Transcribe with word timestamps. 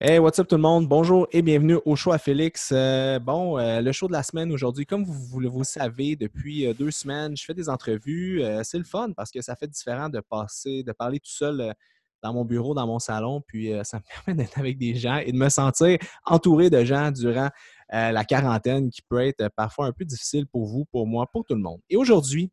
Hey, 0.00 0.18
what's 0.18 0.38
up 0.38 0.48
tout 0.48 0.56
le 0.56 0.62
monde? 0.62 0.88
Bonjour 0.88 1.28
et 1.32 1.40
bienvenue 1.40 1.78
au 1.84 1.96
show 1.96 2.12
à 2.12 2.18
Félix. 2.18 2.70
Euh, 2.72 3.18
bon, 3.18 3.58
euh, 3.58 3.80
le 3.80 3.92
show 3.92 4.06
de 4.06 4.12
la 4.12 4.22
semaine 4.22 4.52
aujourd'hui, 4.52 4.84
comme 4.84 5.04
vous, 5.04 5.40
le 5.40 5.50
savez, 5.62 6.16
depuis 6.16 6.66
euh, 6.66 6.74
deux 6.74 6.90
semaines, 6.90 7.36
je 7.36 7.44
fais 7.44 7.54
des 7.54 7.68
entrevues. 7.68 8.42
c'est 8.64 8.78
le 8.78 8.84
fun 8.84 9.12
parce 9.16 9.30
que 9.30 9.40
ça 9.40 9.56
fait 9.56 9.68
différent 9.68 10.08
de 10.08 10.20
passer, 10.20 10.82
de 10.82 10.92
parler 10.92 11.20
tout 11.20 11.30
seul 11.30 11.74
dans 12.22 12.34
mon 12.34 12.44
bureau, 12.44 12.74
dans 12.74 12.86
mon 12.86 12.98
salon, 12.98 13.40
puis 13.46 13.72
ça 13.84 13.98
me 13.98 14.02
permet 14.26 14.42
d'être 14.42 14.58
avec 14.58 14.78
des 14.78 14.94
gens 14.94 15.16
et 15.16 15.32
de 15.32 15.38
me 15.38 15.48
sentir 15.48 15.98
entouré 16.26 16.70
de 16.70 16.84
gens 16.84 17.10
durant 17.10 17.48
la 17.90 18.24
quarantaine 18.24 18.90
qui 18.90 19.00
peut 19.02 19.20
être 19.20 19.48
parfois 19.56 19.86
un 19.86 19.92
peu 19.92 20.04
difficile 20.04 20.46
pour 20.46 20.66
vous, 20.66 20.84
pour 20.86 21.06
moi, 21.06 21.26
pour 21.30 21.44
tout 21.44 21.54
le 21.54 21.62
monde. 21.62 21.80
Et 21.88 21.96
aujourd'hui, 21.96 22.50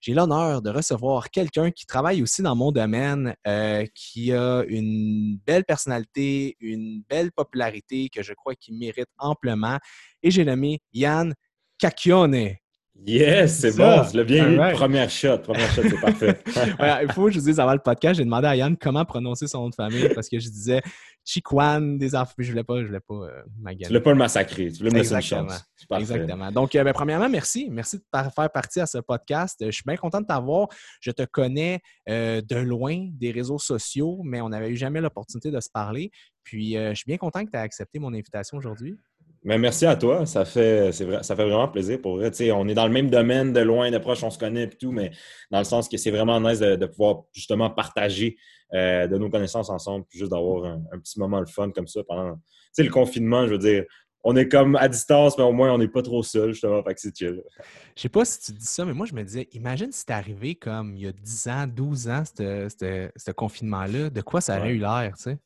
j'ai 0.00 0.14
l'honneur 0.14 0.62
de 0.62 0.70
recevoir 0.70 1.30
quelqu'un 1.30 1.70
qui 1.70 1.86
travaille 1.86 2.22
aussi 2.22 2.42
dans 2.42 2.56
mon 2.56 2.72
domaine, 2.72 3.34
euh, 3.46 3.84
qui 3.94 4.32
a 4.32 4.64
une 4.66 5.38
belle 5.46 5.64
personnalité, 5.64 6.56
une 6.60 7.02
belle 7.08 7.32
popularité 7.32 8.08
que 8.08 8.22
je 8.22 8.32
crois 8.32 8.54
qu'il 8.54 8.78
mérite 8.78 9.08
amplement. 9.18 9.78
Et 10.22 10.30
j'ai 10.30 10.44
nommé 10.44 10.80
Yann 10.92 11.34
Cacchione. 11.78 12.59
Yes, 13.06 13.60
c'est 13.60 13.76
bon, 13.76 14.02
je 14.04 14.16
l'ai 14.16 14.24
bien 14.24 14.50
eu. 14.50 14.74
Première 14.74 15.10
shot, 15.10 15.38
première 15.38 15.70
shot, 15.72 15.82
c'est 15.82 16.00
parfait. 16.00 16.40
il 17.02 17.12
faut 17.12 17.24
que 17.26 17.30
je 17.30 17.38
vous 17.38 17.46
dise 17.46 17.60
avant 17.60 17.72
le 17.72 17.78
podcast, 17.78 18.16
j'ai 18.16 18.24
demandé 18.24 18.46
à 18.46 18.56
Yann 18.56 18.76
comment 18.76 19.04
prononcer 19.04 19.46
son 19.46 19.62
nom 19.62 19.68
de 19.70 19.74
famille 19.74 20.08
parce 20.14 20.28
que 20.28 20.38
je 20.38 20.48
disais 20.48 20.82
Chiquan, 21.24 21.98
des 21.98 22.14
enfants, 22.14 22.34
je 22.38 22.50
voulais 22.50 22.64
pas, 22.64 22.80
je 22.80 22.86
voulais 22.86 23.00
pas 23.00 23.14
euh, 23.14 23.42
Tu 23.78 23.86
voulais 23.86 24.00
pas 24.00 24.10
le 24.10 24.16
massacrer, 24.16 24.70
tu 24.70 24.78
voulais 24.78 24.90
me 24.90 24.98
laisser 24.98 25.14
une 25.14 25.20
chance. 25.20 25.64
Exactement. 25.98 26.50
Donc, 26.50 26.74
euh, 26.74 26.82
ben, 26.82 26.92
premièrement, 26.92 27.28
merci. 27.28 27.68
Merci 27.70 27.98
de 27.98 28.02
faire 28.12 28.50
partie 28.50 28.80
à 28.80 28.86
ce 28.86 28.98
podcast. 28.98 29.56
Je 29.64 29.70
suis 29.70 29.84
bien 29.86 29.96
content 29.96 30.20
de 30.20 30.26
t'avoir. 30.26 30.68
Je 31.00 31.10
te 31.10 31.22
connais 31.24 31.80
euh, 32.08 32.40
de 32.40 32.56
loin 32.56 33.08
des 33.12 33.30
réseaux 33.30 33.58
sociaux, 33.58 34.20
mais 34.24 34.40
on 34.40 34.48
n'avait 34.48 34.70
eu 34.70 34.76
jamais 34.76 35.00
l'opportunité 35.00 35.50
de 35.50 35.60
se 35.60 35.68
parler. 35.72 36.10
Puis, 36.42 36.72
je 36.74 36.94
suis 36.94 37.06
bien 37.06 37.18
content 37.18 37.44
que 37.44 37.50
tu 37.50 37.56
aies 37.56 37.60
accepté 37.60 37.98
mon 37.98 38.12
invitation 38.12 38.56
aujourd'hui. 38.56 38.98
Mais 39.42 39.58
merci 39.58 39.86
à 39.86 39.96
toi. 39.96 40.26
Ça 40.26 40.44
fait, 40.44 40.90
vrai, 40.90 41.22
ça 41.22 41.34
fait 41.34 41.44
vraiment 41.44 41.68
plaisir 41.68 42.00
pour 42.00 42.16
vrai. 42.16 42.30
on 42.52 42.68
est 42.68 42.74
dans 42.74 42.86
le 42.86 42.92
même 42.92 43.08
domaine, 43.08 43.52
de 43.52 43.60
loin, 43.60 43.90
de 43.90 43.98
proche, 43.98 44.22
on 44.22 44.30
se 44.30 44.38
connaît 44.38 44.64
et 44.64 44.68
tout, 44.68 44.92
mais 44.92 45.10
dans 45.50 45.58
le 45.58 45.64
sens 45.64 45.88
que 45.88 45.96
c'est 45.96 46.10
vraiment 46.10 46.40
nice 46.40 46.58
de, 46.60 46.86
pouvoir 46.86 47.22
justement 47.32 47.70
partager 47.70 48.36
euh, 48.74 49.06
de 49.06 49.16
nos 49.16 49.30
connaissances 49.30 49.70
ensemble, 49.70 50.04
puis 50.08 50.18
juste 50.18 50.30
d'avoir 50.30 50.64
un, 50.66 50.98
petit 50.98 51.18
moment 51.18 51.40
de 51.40 51.48
fun 51.48 51.70
comme 51.70 51.86
ça 51.86 52.02
pendant 52.06 52.38
le 52.76 52.88
confinement. 52.90 53.46
Je 53.46 53.52
veux 53.52 53.58
dire, 53.58 53.84
on 54.24 54.36
est 54.36 54.46
comme 54.46 54.76
à 54.76 54.88
distance, 54.88 55.38
mais 55.38 55.44
au 55.44 55.52
moins 55.52 55.72
on 55.72 55.78
n'est 55.78 55.88
pas 55.88 56.02
trop 56.02 56.22
seul, 56.22 56.52
justement. 56.52 56.82
Fait 56.82 56.94
que 56.94 57.00
c'est 57.00 57.16
chill. 57.16 57.42
Je 57.96 58.02
sais 58.02 58.08
pas 58.10 58.26
si 58.26 58.40
tu 58.40 58.52
dis 58.52 58.66
ça, 58.66 58.84
mais 58.84 58.92
moi 58.92 59.06
je 59.06 59.14
me 59.14 59.22
disais, 59.22 59.48
imagine 59.52 59.90
si 59.90 60.00
c'était 60.00 60.12
arrivé 60.12 60.54
comme 60.54 60.94
il 60.96 61.02
y 61.04 61.06
a 61.06 61.12
10 61.12 61.48
ans, 61.48 61.66
12 61.66 62.08
ans, 62.08 62.22
ce 62.26 63.30
confinement-là, 63.30 64.10
de 64.10 64.20
quoi 64.20 64.42
ça 64.42 64.58
aurait 64.58 64.72
eu 64.74 64.78
l'air, 64.78 65.12
tu 65.16 65.22
sais? 65.22 65.38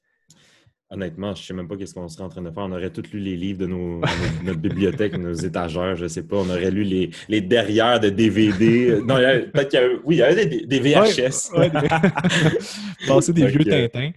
Honnêtement, 0.90 1.34
je 1.34 1.40
ne 1.40 1.46
sais 1.46 1.54
même 1.54 1.66
pas 1.66 1.76
qu'est-ce 1.76 1.94
qu'on 1.94 2.08
serait 2.08 2.24
en 2.24 2.28
train 2.28 2.42
de 2.42 2.50
faire. 2.50 2.62
On 2.62 2.72
aurait 2.72 2.90
tous 2.90 3.10
lu 3.12 3.18
les 3.18 3.36
livres 3.36 3.58
de 3.58 3.66
nos, 3.66 4.02
notre 4.44 4.60
bibliothèque, 4.60 5.16
nos 5.16 5.32
étagères, 5.32 5.96
je 5.96 6.04
ne 6.04 6.08
sais 6.08 6.22
pas. 6.22 6.36
On 6.36 6.48
aurait 6.48 6.70
lu 6.70 6.82
les, 6.84 7.10
les 7.28 7.40
derrière 7.40 7.98
de 8.00 8.10
DVD. 8.10 9.00
Non, 9.02 9.16
peut-être 9.16 9.68
qu'il 9.70 9.80
y 9.80 9.82
avait, 9.82 9.94
oui, 10.04 10.16
il 10.16 10.18
y 10.18 10.22
avait 10.22 10.46
des, 10.46 10.80
VHS. 10.80 11.56
Ouais, 11.56 11.70
Passer 13.08 13.32
des 13.32 13.46
vieux 13.46 13.64
Tintins. 13.64 14.10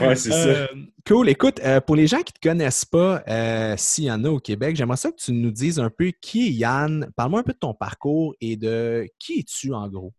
Oui, 0.00 0.16
c'est 0.16 0.30
ça. 0.30 0.48
Euh, 0.48 0.66
cool. 1.06 1.28
Écoute, 1.28 1.60
euh, 1.64 1.80
pour 1.80 1.96
les 1.96 2.06
gens 2.06 2.18
qui 2.18 2.32
ne 2.32 2.40
te 2.40 2.48
connaissent 2.48 2.84
pas, 2.84 3.22
euh, 3.26 3.74
s'il 3.76 4.04
y 4.04 4.10
en 4.10 4.24
a 4.24 4.30
au 4.30 4.38
Québec, 4.38 4.76
j'aimerais 4.76 4.96
ça 4.96 5.10
que 5.10 5.16
tu 5.16 5.32
nous 5.32 5.50
dises 5.50 5.80
un 5.80 5.90
peu 5.90 6.12
qui 6.20 6.46
est 6.46 6.50
Yann. 6.52 7.10
Parle-moi 7.16 7.40
un 7.40 7.44
peu 7.44 7.52
de 7.52 7.58
ton 7.58 7.74
parcours 7.74 8.36
et 8.40 8.56
de 8.56 9.08
qui 9.18 9.40
es-tu 9.40 9.74
en 9.74 9.88
gros? 9.88 10.14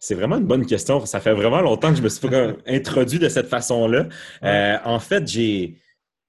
C'est 0.00 0.14
vraiment 0.14 0.36
une 0.36 0.46
bonne 0.46 0.66
question. 0.66 1.04
Ça 1.06 1.20
fait 1.20 1.32
vraiment 1.32 1.60
longtemps 1.60 1.90
que 1.90 1.96
je 1.96 2.02
me 2.02 2.08
suis 2.08 2.28
introduit 2.66 3.18
de 3.18 3.28
cette 3.28 3.48
façon-là. 3.48 4.08
Euh, 4.42 4.76
en 4.84 4.98
fait, 4.98 5.26
j'ai, 5.26 5.78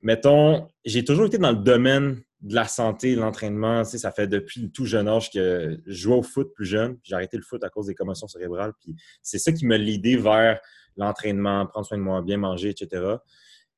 mettons, 0.02 0.68
j'ai 0.86 1.04
toujours 1.04 1.26
été 1.26 1.38
dans 1.38 1.52
le 1.52 1.58
domaine 1.58 2.22
de 2.42 2.56
la 2.56 2.66
santé, 2.66 3.16
de 3.16 3.20
l'entraînement. 3.20 3.84
Tu 3.84 3.92
sais, 3.92 3.98
ça 3.98 4.12
fait 4.12 4.28
depuis 4.28 4.62
le 4.62 4.70
tout 4.70 4.86
jeune 4.86 5.08
âge 5.08 5.32
que 5.32 5.80
je 5.86 5.94
jouais 5.94 6.16
au 6.16 6.24
foot 6.24 6.54
plus 6.54 6.66
jeune. 6.66 6.98
J'ai 7.04 7.16
arrêté 7.16 7.38
le 7.38 7.44
foot 7.44 7.64
à 7.64 7.70
cause 7.70 7.88
des 7.88 7.96
commotions 7.96 8.28
cérébrales. 8.28 8.74
Puis 8.80 8.96
c'est 9.22 9.40
ça 9.40 9.52
qui 9.52 9.66
m'a 9.66 9.78
l'idée 9.78 10.18
vers 10.18 10.60
l'entraînement, 10.96 11.66
prendre 11.66 11.86
soin 11.86 11.98
de 11.98 12.04
moi, 12.04 12.22
bien 12.22 12.38
manger, 12.38 12.70
etc. 12.70 13.16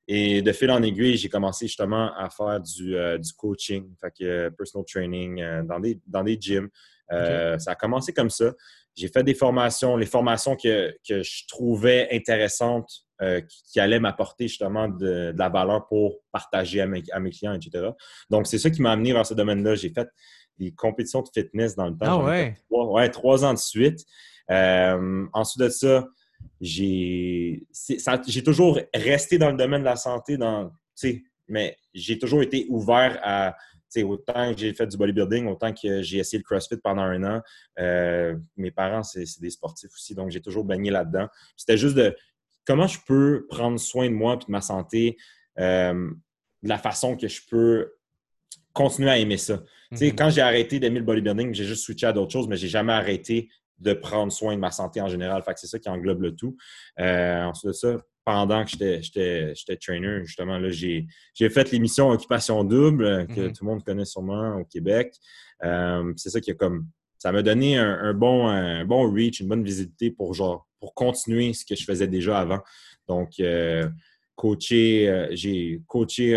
Et 0.08 0.42
de 0.42 0.52
fil 0.52 0.72
en 0.72 0.82
aiguille, 0.82 1.18
j'ai 1.18 1.30
commencé 1.30 1.68
justement 1.68 2.14
à 2.16 2.30
faire 2.30 2.60
du, 2.60 2.96
euh, 2.96 3.18
du 3.18 3.32
coaching, 3.34 3.94
fait 4.02 4.12
que, 4.18 4.24
euh, 4.24 4.50
personal 4.50 4.84
training 4.86 5.64
dans, 5.66 5.80
des, 5.80 6.00
dans 6.08 6.24
des 6.24 6.38
gyms. 6.40 6.70
Ça 7.10 7.72
a 7.72 7.76
commencé 7.76 8.14
comme 8.14 8.30
ça 8.30 8.54
j'ai 9.00 9.08
fait 9.08 9.24
des 9.24 9.34
formations, 9.34 9.96
les 9.96 10.06
formations 10.06 10.56
que, 10.56 10.94
je 11.08 11.48
trouvais 11.48 12.10
intéressantes, 12.12 13.06
euh, 13.22 13.42
qui, 13.72 13.80
allaient 13.80 14.00
m'apporter 14.00 14.48
justement 14.48 14.88
de, 14.90 15.34
la 15.38 15.50
valeur 15.50 15.88
pour 15.88 16.18
partager 16.32 16.82
à 16.82 16.88
mes, 16.88 17.02
clients, 17.32 17.54
etc. 17.54 17.90
Donc, 18.30 18.48
c'est 18.48 18.58
ça 18.58 18.70
qui 18.70 18.82
m'a 18.82 18.92
amené 18.92 19.14
vers 19.14 19.26
ce 19.26 19.34
domaine-là. 19.34 19.76
J'ai 19.76 19.90
fait 19.90 20.10
des 20.58 20.72
compétitions 20.74 21.22
de 21.22 21.30
fitness 21.34 21.76
dans 21.76 21.88
le 21.88 21.98
temps. 21.98 22.22
Ah 22.22 22.26
ouais? 22.26 22.58
Trois, 22.70 22.92
ouais, 22.92 23.10
trois 23.10 23.46
ans 23.46 23.54
de 23.54 23.60
suite. 23.60 24.02
Euh, 24.52 25.26
ensuite 25.31 25.62
de 25.62 25.70
ça, 25.70 26.06
j'ai 26.60 27.64
toujours 28.44 28.80
resté 28.94 29.38
dans 29.38 29.52
le 29.52 29.58
domaine 29.58 29.81
de 29.81 29.86
la 29.86 29.96
santé, 29.96 30.38
dans, 30.38 30.72
mais 31.48 31.78
j'ai 31.94 32.20
toujours 32.20 32.42
été 32.42 32.66
ouvert 32.70 33.20
à 33.24 33.56
autant 34.04 34.54
que 34.54 34.60
j'ai 34.60 34.74
fait 34.74 34.88
du 34.88 34.98
bodybuilding, 34.98 35.48
autant 35.48 35.74
que 35.74 36.02
j'ai 36.02 36.18
essayé 36.18 36.38
le 36.38 36.44
CrossFit 36.44 36.78
pendant 36.78 37.02
un 37.02 37.24
an. 37.24 37.42
Euh, 37.80 38.36
mes 38.58 38.72
parents, 38.72 39.04
c'est 39.04 39.26
des 39.40 39.50
sportifs 39.50 39.92
aussi, 39.94 40.16
donc 40.16 40.32
j'ai 40.32 40.42
toujours 40.42 40.64
baigné 40.64 40.92
là-dedans. 40.92 41.28
C'était 41.56 41.78
juste 41.78 41.96
de 41.96 42.16
comment 42.66 42.88
je 42.88 43.00
peux 43.06 43.46
prendre 43.50 43.80
soin 43.80 44.10
de 44.10 44.16
moi 44.16 44.36
et 44.36 44.46
de 44.46 44.52
ma 44.52 44.62
santé 44.62 45.18
euh, 45.60 46.12
de 46.62 46.70
la 46.70 46.78
façon 46.78 47.18
que 47.18 47.28
je 47.28 47.42
peux 47.50 47.92
continuer 48.74 49.10
à 49.10 49.18
aimer 49.18 49.38
ça. 49.38 49.64
Mm-hmm. 49.92 50.16
Quand 50.16 50.30
j'ai 50.30 50.42
arrêté 50.42 50.80
d'aimer 50.80 51.00
le 51.00 51.06
bodybuilding, 51.06 51.54
j'ai 51.54 51.66
juste 51.66 51.84
switché 51.84 52.06
à 52.06 52.14
d'autres 52.14 52.32
choses, 52.32 52.48
mais 52.48 52.58
j'ai 52.58 52.68
jamais 52.68 52.94
arrêté 52.94 53.50
de 53.80 53.94
prendre 53.94 54.32
soin 54.32 54.56
de 54.56 54.60
ma 54.60 54.72
santé 54.72 55.02
en 55.02 55.08
général. 55.08 55.42
Fait 55.44 55.58
c'est 55.58 55.68
ça 55.68 55.80
qui 55.80 55.90
englobe 55.90 56.22
le 56.22 56.36
tout. 56.36 56.58
Euh, 57.00 57.44
ensuite 57.44 57.68
de 57.70 57.74
ça, 57.74 57.98
pendant 58.30 58.64
que 58.64 58.70
j'étais 58.70 59.76
trainer, 59.82 60.24
justement, 60.24 60.62
j'ai 60.70 61.50
fait 61.50 61.72
l'émission 61.72 62.12
Occupation 62.12 62.64
Double, 62.64 63.04
euh, 63.04 63.26
que 63.26 63.34
mm-hmm. 63.34 63.58
tout 63.58 63.66
le 63.66 63.72
monde 63.72 63.84
connaît 63.84 64.06
sûrement 64.06 64.58
au 64.58 64.66
Québec. 64.66 65.16
Euh, 65.64 66.14
c'est 66.16 66.30
ça 66.30 66.40
qui 66.40 66.52
a 66.52 66.54
comme. 66.54 66.88
Ça 67.18 67.32
m'a 67.32 67.42
donné 67.42 67.80
un, 67.80 68.14
bon, 68.14 68.48
un 68.48 68.86
bon 68.86 69.12
reach, 69.12 69.40
une 69.40 69.48
bonne 69.48 69.64
visibilité 69.64 70.12
pour 70.12 70.36
genre 70.36 70.68
pour 70.80 70.94
continuer 70.94 71.52
ce 71.54 71.66
que 71.66 71.76
je 71.76 71.84
faisais 71.84 72.08
déjà 72.08 72.40
avant. 72.40 72.60
Donc, 73.08 73.40
euh, 73.40 73.90
coacher, 74.36 75.28
j'ai 75.32 75.82
coaché 75.88 76.34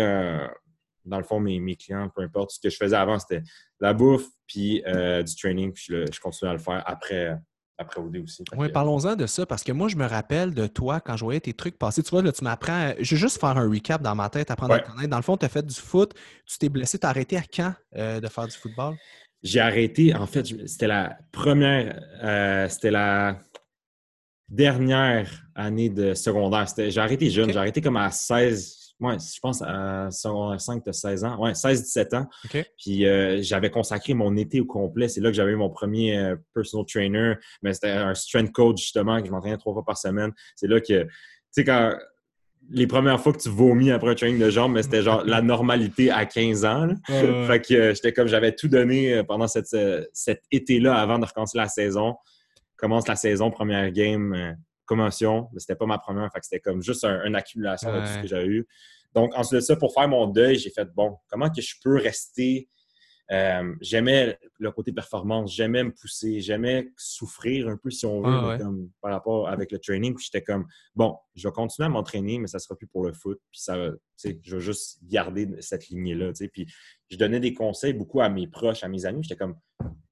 dans 1.05 1.17
le 1.19 1.23
fond 1.23 1.39
mes, 1.39 1.59
mes, 1.59 1.75
clients, 1.75 2.09
peu 2.13 2.23
importe. 2.23 2.51
Ce 2.51 2.59
que 2.59 2.69
je 2.71 2.75
faisais 2.75 2.97
avant, 2.97 3.19
c'était 3.19 3.43
la 3.79 3.93
bouffe, 3.93 4.25
puis 4.47 4.81
du 4.81 5.35
training, 5.35 5.71
puis 5.71 5.85
je, 5.89 6.11
je 6.11 6.19
continuais 6.19 6.49
à 6.49 6.53
le 6.53 6.59
faire 6.59 6.83
après, 6.87 7.37
après 7.77 7.99
OD 7.99 8.17
aussi. 8.17 8.43
Oui, 8.55 8.69
parlons-en 8.69 9.15
de 9.15 9.25
ça, 9.25 9.45
parce 9.45 9.63
que 9.63 9.71
moi, 9.71 9.87
je 9.87 9.95
me 9.95 10.05
rappelle 10.05 10.53
de 10.53 10.67
toi 10.67 10.99
quand 10.99 11.17
je 11.17 11.23
voyais 11.23 11.39
tes 11.39 11.53
trucs 11.53 11.77
passer. 11.77 12.03
Tu 12.03 12.09
vois, 12.11 12.21
là, 12.21 12.31
tu 12.31 12.43
m'apprends. 12.43 12.93
Je 12.99 13.15
vais 13.15 13.21
juste 13.21 13.39
faire 13.39 13.57
un 13.57 13.69
recap 13.69 14.01
dans 14.01 14.15
ma 14.15 14.29
tête, 14.29 14.51
apprendre 14.51 14.75
à 14.75 14.79
te 14.79 14.89
connaître. 14.89 15.09
Dans 15.09 15.17
le 15.17 15.23
fond, 15.23 15.37
tu 15.37 15.45
as 15.45 15.49
fait 15.49 15.65
du 15.65 15.75
foot, 15.75 16.13
tu 16.45 16.57
t'es 16.57 16.69
blessé, 16.69 16.99
tu 16.99 17.05
as 17.05 17.09
arrêté 17.09 17.37
à 17.37 17.41
quand 17.41 17.73
euh, 17.95 18.19
de 18.19 18.27
faire 18.27 18.47
du 18.47 18.55
football? 18.55 18.95
J'ai 19.41 19.59
arrêté, 19.59 20.15
en 20.15 20.25
fait, 20.25 20.45
c'était 20.67 20.87
la 20.87 21.17
première, 21.31 22.01
euh, 22.23 22.69
c'était 22.69 22.91
la 22.91 23.37
dernière 24.47 25.29
année 25.55 25.89
de 25.89 26.13
secondaire. 26.13 26.67
J'ai 26.77 26.99
arrêté 26.99 27.29
jeune, 27.29 27.51
j'ai 27.51 27.57
arrêté 27.57 27.81
comme 27.81 27.97
à 27.97 28.09
16, 28.09 28.82
ouais, 28.99 29.17
je 29.19 29.39
pense 29.41 29.61
à 29.61 30.09
5, 30.09 30.85
de 30.85 30.91
16 30.91 31.23
ans. 31.23 31.37
Ouais, 31.39 31.51
16-17 31.51 32.15
ans. 32.15 32.27
Puis 32.77 33.05
euh, 33.05 33.41
j'avais 33.41 33.69
consacré 33.69 34.13
mon 34.13 34.35
été 34.35 34.61
au 34.61 34.65
complet. 34.65 35.07
C'est 35.07 35.21
là 35.21 35.29
que 35.29 35.35
j'avais 35.35 35.51
eu 35.51 35.55
mon 35.55 35.69
premier 35.69 36.17
euh, 36.17 36.35
personal 36.53 36.85
trainer. 36.85 37.33
Mais 37.61 37.73
c'était 37.73 37.91
un 37.91 38.13
strength 38.13 38.51
coach, 38.51 38.81
justement, 38.81 39.19
que 39.19 39.27
je 39.27 39.31
m'entraînais 39.31 39.57
trois 39.57 39.73
fois 39.73 39.85
par 39.85 39.97
semaine. 39.97 40.31
C'est 40.55 40.67
là 40.67 40.79
que, 40.79 41.03
tu 41.03 41.09
sais, 41.51 41.63
quand 41.63 41.95
les 42.69 42.87
premières 42.87 43.19
fois 43.19 43.33
que 43.33 43.39
tu 43.39 43.49
vomis 43.49 43.91
après 43.91 44.11
un 44.11 44.15
training 44.15 44.39
de 44.39 44.49
jambes, 44.49 44.71
mais 44.71 44.83
c'était 44.83 45.01
genre 45.01 45.23
la 45.25 45.41
normalité 45.41 46.09
à 46.09 46.25
15 46.25 46.63
ans. 46.65 46.87
Fait 47.07 47.61
que 47.61 47.73
euh, 47.73 47.93
j'étais 47.93 48.13
comme 48.13 48.27
j'avais 48.27 48.55
tout 48.55 48.69
donné 48.69 49.21
pendant 49.27 49.47
cette, 49.47 49.75
cet 50.13 50.43
été-là 50.49 50.95
avant 50.95 51.19
de 51.19 51.25
recommencer 51.25 51.57
la 51.57 51.67
saison. 51.67 52.15
Commence 52.77 53.07
la 53.07 53.15
saison, 53.15 53.51
première 53.51 53.91
game 53.91 54.55
commotion, 54.85 55.49
mais 55.53 55.59
c'était 55.59 55.75
pas 55.75 55.85
ma 55.85 55.97
première. 55.97 56.31
Fait 56.31 56.39
que 56.39 56.45
c'était 56.45 56.59
comme 56.59 56.81
juste 56.81 57.03
une 57.05 57.35
accumulation 57.35 57.93
de 57.93 57.99
tout 57.99 58.07
ce 58.07 58.19
que 58.19 58.27
j'ai 58.27 58.45
eu. 58.45 58.67
Donc, 59.13 59.33
ensuite 59.35 59.55
de 59.55 59.59
ça, 59.61 59.75
pour 59.75 59.93
faire 59.93 60.07
mon 60.07 60.27
deuil, 60.27 60.57
j'ai 60.57 60.71
fait 60.71 60.85
bon, 60.93 61.17
comment 61.29 61.49
que 61.49 61.61
je 61.61 61.75
peux 61.83 61.97
rester. 61.97 62.67
Euh, 63.31 63.73
j'aimais 63.79 64.37
le 64.59 64.71
côté 64.71 64.91
performance, 64.91 65.55
j'aimais 65.55 65.83
me 65.83 65.91
pousser, 65.91 66.41
j'aimais 66.41 66.89
souffrir 66.97 67.69
un 67.69 67.77
peu, 67.77 67.89
si 67.89 68.05
on 68.05 68.21
veut, 68.21 68.57
comme, 68.57 68.89
par 69.01 69.11
rapport 69.11 69.47
avec 69.47 69.71
le 69.71 69.79
training. 69.79 70.13
Puis 70.13 70.25
j'étais 70.25 70.43
comme, 70.43 70.67
bon, 70.93 71.17
je 71.35 71.47
vais 71.47 71.51
continuer 71.53 71.85
à 71.85 71.89
m'entraîner, 71.89 72.37
mais 72.39 72.47
ça 72.47 72.59
sera 72.59 72.75
plus 72.75 72.87
pour 72.87 73.05
le 73.05 73.13
foot. 73.13 73.39
Puis 73.51 73.61
ça, 73.61 73.77
je 74.23 74.55
vais 74.55 74.61
juste 74.61 74.99
garder 75.03 75.49
cette 75.61 75.87
lignée-là. 75.87 76.31
Puis 76.51 76.67
je 77.09 77.17
donnais 77.17 77.39
des 77.39 77.53
conseils 77.53 77.93
beaucoup 77.93 78.19
à 78.21 78.29
mes 78.29 78.47
proches, 78.47 78.83
à 78.83 78.87
mes 78.87 79.05
amis. 79.05 79.23
J'étais 79.23 79.37
comme, 79.37 79.55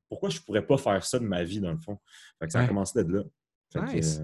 pourquoi 0.08 0.30
je 0.30 0.40
pourrais 0.40 0.66
pas 0.66 0.78
faire 0.78 1.04
ça 1.04 1.20
de 1.20 1.26
ma 1.26 1.44
vie, 1.44 1.60
dans 1.60 1.72
le 1.72 1.80
fond? 1.80 1.98
Fait 2.40 2.46
que 2.46 2.52
ça 2.54 2.62
a 2.62 2.68
commencé 2.68 3.02
d'être 3.02 3.12
là. 3.12 3.24
nice. 3.94 4.22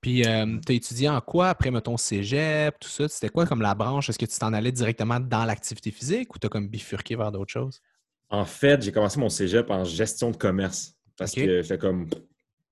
Puis, 0.00 0.24
euh, 0.24 0.58
tu 0.64 0.72
as 0.72 0.74
étudié 0.76 1.08
en 1.08 1.20
quoi 1.20 1.48
après, 1.48 1.70
mettons, 1.70 1.96
cégep, 1.96 2.78
tout 2.78 2.88
ça? 2.88 3.08
C'était 3.08 3.30
quoi 3.30 3.46
comme 3.46 3.62
la 3.62 3.74
branche? 3.74 4.08
Est-ce 4.08 4.18
que 4.18 4.26
tu 4.26 4.38
t'en 4.38 4.52
allais 4.52 4.70
directement 4.70 5.18
dans 5.18 5.44
l'activité 5.44 5.90
physique 5.90 6.34
ou 6.34 6.38
tu 6.38 6.46
as 6.46 6.50
comme 6.50 6.68
bifurqué 6.68 7.16
vers 7.16 7.32
d'autres 7.32 7.52
choses? 7.52 7.80
En 8.30 8.44
fait, 8.44 8.82
j'ai 8.82 8.92
commencé 8.92 9.18
mon 9.18 9.28
cégep 9.28 9.70
en 9.70 9.84
gestion 9.84 10.30
de 10.30 10.36
commerce 10.36 10.94
parce 11.16 11.32
que 11.32 11.62
j'étais 11.62 11.78
comme 11.78 12.08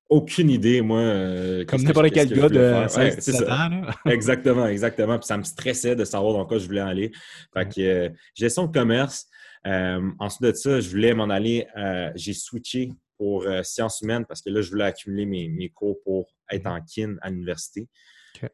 aucune 0.08 0.50
idée, 0.50 0.82
moi. 0.82 1.00
Euh, 1.00 1.64
comme 1.64 1.82
n'importe 1.82 2.12
quel 2.12 2.28
gars 2.28 2.48
de 2.48 2.88
16 2.88 3.42
ans. 3.48 3.82
exactement, 4.06 4.66
exactement. 4.66 5.18
Puis 5.18 5.26
ça 5.26 5.36
me 5.36 5.42
stressait 5.42 5.96
de 5.96 6.04
savoir 6.04 6.34
dans 6.34 6.46
quoi 6.46 6.58
je 6.58 6.66
voulais 6.66 6.80
aller. 6.80 7.10
Fait 7.52 7.68
que 7.68 7.80
euh, 7.80 8.08
gestion 8.34 8.66
de 8.66 8.72
commerce. 8.72 9.26
ensuite 9.64 10.42
de 10.42 10.52
ça, 10.52 10.80
je 10.80 10.88
voulais 10.90 11.12
m'en 11.12 11.28
aller. 11.28 11.66
j'ai 12.14 12.34
switché 12.34 12.92
pour 13.16 13.46
sciences 13.62 14.00
humaines 14.00 14.24
parce 14.26 14.42
que 14.42 14.50
là, 14.50 14.60
je 14.60 14.70
voulais 14.70 14.84
accumuler 14.84 15.26
mes, 15.26 15.48
mes 15.48 15.68
cours 15.70 15.96
pour 16.04 16.26
être 16.50 16.66
mhm. 16.66 16.72
en 16.72 16.80
kin 16.82 17.16
à 17.22 17.30
l'université. 17.30 17.88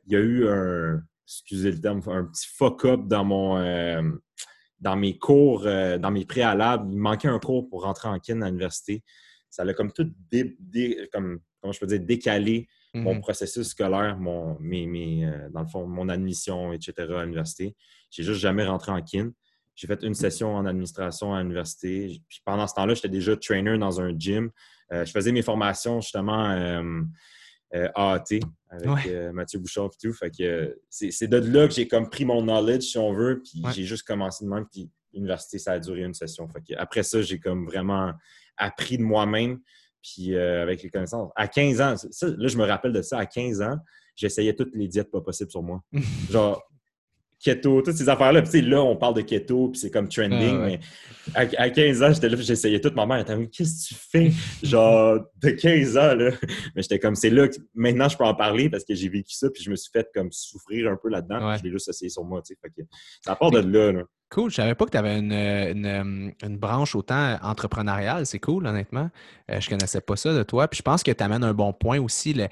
Il 0.06 0.12
y 0.12 0.16
a 0.16 0.20
eu 0.20 0.48
un, 0.48 1.02
excusez 1.26 1.72
le 1.72 1.80
terme, 1.80 2.00
un 2.06 2.24
petit 2.24 2.46
fuck-up 2.46 3.00
dans 3.06 3.24
mon 3.24 3.58
euh, 3.58 4.02
dans 4.80 4.96
mes 4.96 5.16
cours, 5.16 5.66
euh, 5.66 5.96
dans 5.98 6.10
mes 6.10 6.24
préalables. 6.24 6.92
Il 6.92 6.98
manquait 6.98 7.28
un 7.28 7.38
cours 7.38 7.68
pour 7.68 7.82
rentrer 7.82 8.08
en 8.08 8.18
kin 8.18 8.42
à 8.42 8.46
l'université. 8.46 9.02
Ça 9.48 9.64
l'a 9.64 9.74
comme 9.74 9.92
tout 9.92 10.10
comme, 11.12 11.40
comment 11.60 11.72
je 11.72 11.80
peux 11.80 11.86
dire, 11.86 12.00
décalé 12.00 12.68
mon 12.94 13.14
mhm. 13.14 13.20
processus 13.20 13.68
scolaire, 13.68 14.18
mon, 14.18 14.58
mes, 14.60 15.24
euh, 15.24 15.48
dans 15.50 15.62
le 15.62 15.68
fond, 15.68 15.86
mon 15.86 16.08
admission, 16.08 16.72
etc. 16.72 16.92
à 16.98 17.22
l'université. 17.22 17.74
J'ai 18.10 18.22
juste 18.22 18.40
jamais 18.40 18.64
rentré 18.64 18.92
en 18.92 19.00
kin. 19.00 19.32
J'ai 19.82 19.88
fait 19.88 20.04
une 20.04 20.14
session 20.14 20.54
en 20.54 20.64
administration 20.64 21.34
à 21.34 21.42
l'université. 21.42 22.22
pendant 22.44 22.68
ce 22.68 22.74
temps-là, 22.74 22.94
j'étais 22.94 23.08
déjà 23.08 23.36
trainer 23.36 23.76
dans 23.78 24.00
un 24.00 24.16
gym. 24.16 24.50
je 24.92 25.10
faisais 25.10 25.32
mes 25.32 25.42
formations 25.42 26.00
justement 26.00 27.02
euh, 27.74 27.88
AAT 27.94 28.40
avec 28.68 29.06
euh, 29.06 29.32
Mathieu 29.32 29.58
Bouchard 29.58 29.86
et 29.86 30.06
tout. 30.06 30.12
Fait 30.12 30.30
que 30.30 30.78
c'est 30.90 31.26
de 31.26 31.38
là 31.38 31.66
que 31.66 31.72
j'ai 31.72 31.88
comme 31.88 32.10
pris 32.10 32.26
mon 32.26 32.42
knowledge, 32.42 32.82
si 32.82 32.98
on 32.98 33.14
veut, 33.14 33.42
puis 33.42 33.62
j'ai 33.74 33.84
juste 33.84 34.02
commencé 34.02 34.44
de 34.44 34.50
même, 34.50 34.66
puis 34.70 34.90
l'université, 35.14 35.58
ça 35.58 35.72
a 35.72 35.78
duré 35.78 36.02
une 36.02 36.12
session. 36.12 36.46
Fait 36.48 36.76
après 36.76 37.02
ça, 37.02 37.22
j'ai 37.22 37.38
comme 37.38 37.64
vraiment 37.64 38.12
appris 38.58 38.98
de 38.98 39.02
moi-même, 39.02 39.58
puis 40.02 40.34
euh, 40.34 40.62
avec 40.62 40.82
les 40.82 40.90
connaissances. 40.90 41.30
À 41.34 41.48
15 41.48 41.80
ans, 41.80 41.94
là, 42.22 42.48
je 42.48 42.58
me 42.58 42.64
rappelle 42.64 42.92
de 42.92 43.00
ça, 43.02 43.18
à 43.18 43.26
15 43.26 43.62
ans, 43.62 43.78
j'essayais 44.16 44.54
toutes 44.54 44.74
les 44.74 44.88
diètes 44.88 45.10
pas 45.10 45.22
possibles 45.22 45.50
sur 45.50 45.62
moi. 45.62 45.82
Genre, 46.30 46.62
keto, 47.42 47.82
toutes 47.82 47.96
ces 47.96 48.08
affaires-là. 48.08 48.42
Puis 48.42 48.62
là, 48.62 48.82
on 48.82 48.96
parle 48.96 49.14
de 49.14 49.22
keto, 49.22 49.68
puis 49.68 49.80
c'est 49.80 49.90
comme 49.90 50.08
trending, 50.08 50.58
ah, 50.60 50.66
mais 50.66 50.80
à, 51.34 51.70
15 51.70 52.02
ans, 52.02 52.12
j'étais 52.12 52.28
là, 52.28 52.36
j'essayais 52.38 52.80
tout. 52.80 52.92
Ma 52.94 53.06
mère 53.06 53.18
était 53.18 53.34
comme, 53.34 53.48
qu'est-ce 53.48 53.88
que 53.88 53.94
tu 53.94 54.00
fais? 54.10 54.32
Genre, 54.62 55.20
de 55.42 55.50
15 55.50 55.96
ans, 55.96 56.14
là. 56.14 56.30
Mais 56.74 56.82
j'étais 56.82 56.98
comme, 56.98 57.14
c'est 57.14 57.30
là 57.30 57.48
que 57.48 57.56
maintenant 57.74 58.08
je 58.08 58.16
peux 58.16 58.24
en 58.24 58.34
parler 58.34 58.70
parce 58.70 58.84
que 58.84 58.94
j'ai 58.94 59.08
vécu 59.08 59.34
ça, 59.34 59.50
puis 59.50 59.62
je 59.62 59.70
me 59.70 59.76
suis 59.76 59.90
fait 59.90 60.08
comme 60.14 60.30
souffrir 60.30 60.90
un 60.90 60.96
peu 60.96 61.08
là-dedans, 61.08 61.56
je 61.56 61.62
l'ai 61.64 61.70
juste 61.70 61.88
essayé 61.88 62.08
sur 62.08 62.24
moi, 62.24 62.42
tu 62.42 62.54
sais. 62.54 62.70
que 62.70 62.82
ça 63.24 63.36
part 63.36 63.50
de 63.50 63.58
là, 63.58 63.92
là. 63.92 64.02
Cool. 64.30 64.50
Je 64.50 64.56
savais 64.56 64.74
pas 64.74 64.86
que 64.86 64.90
tu 64.90 64.96
avais 64.96 65.18
une, 65.18 66.32
une, 66.42 66.56
branche 66.56 66.96
autant 66.96 67.36
entrepreneuriale. 67.42 68.24
C'est 68.24 68.38
cool, 68.38 68.66
honnêtement. 68.66 69.10
Euh, 69.50 69.60
je 69.60 69.68
connaissais 69.68 70.00
pas 70.00 70.16
ça 70.16 70.32
de 70.32 70.42
toi. 70.42 70.68
Puis 70.68 70.78
je 70.78 70.82
pense 70.82 71.02
que 71.02 71.10
tu 71.10 71.22
amènes 71.22 71.44
un 71.44 71.52
bon 71.52 71.74
point 71.74 72.00
aussi. 72.00 72.32
Le, 72.32 72.48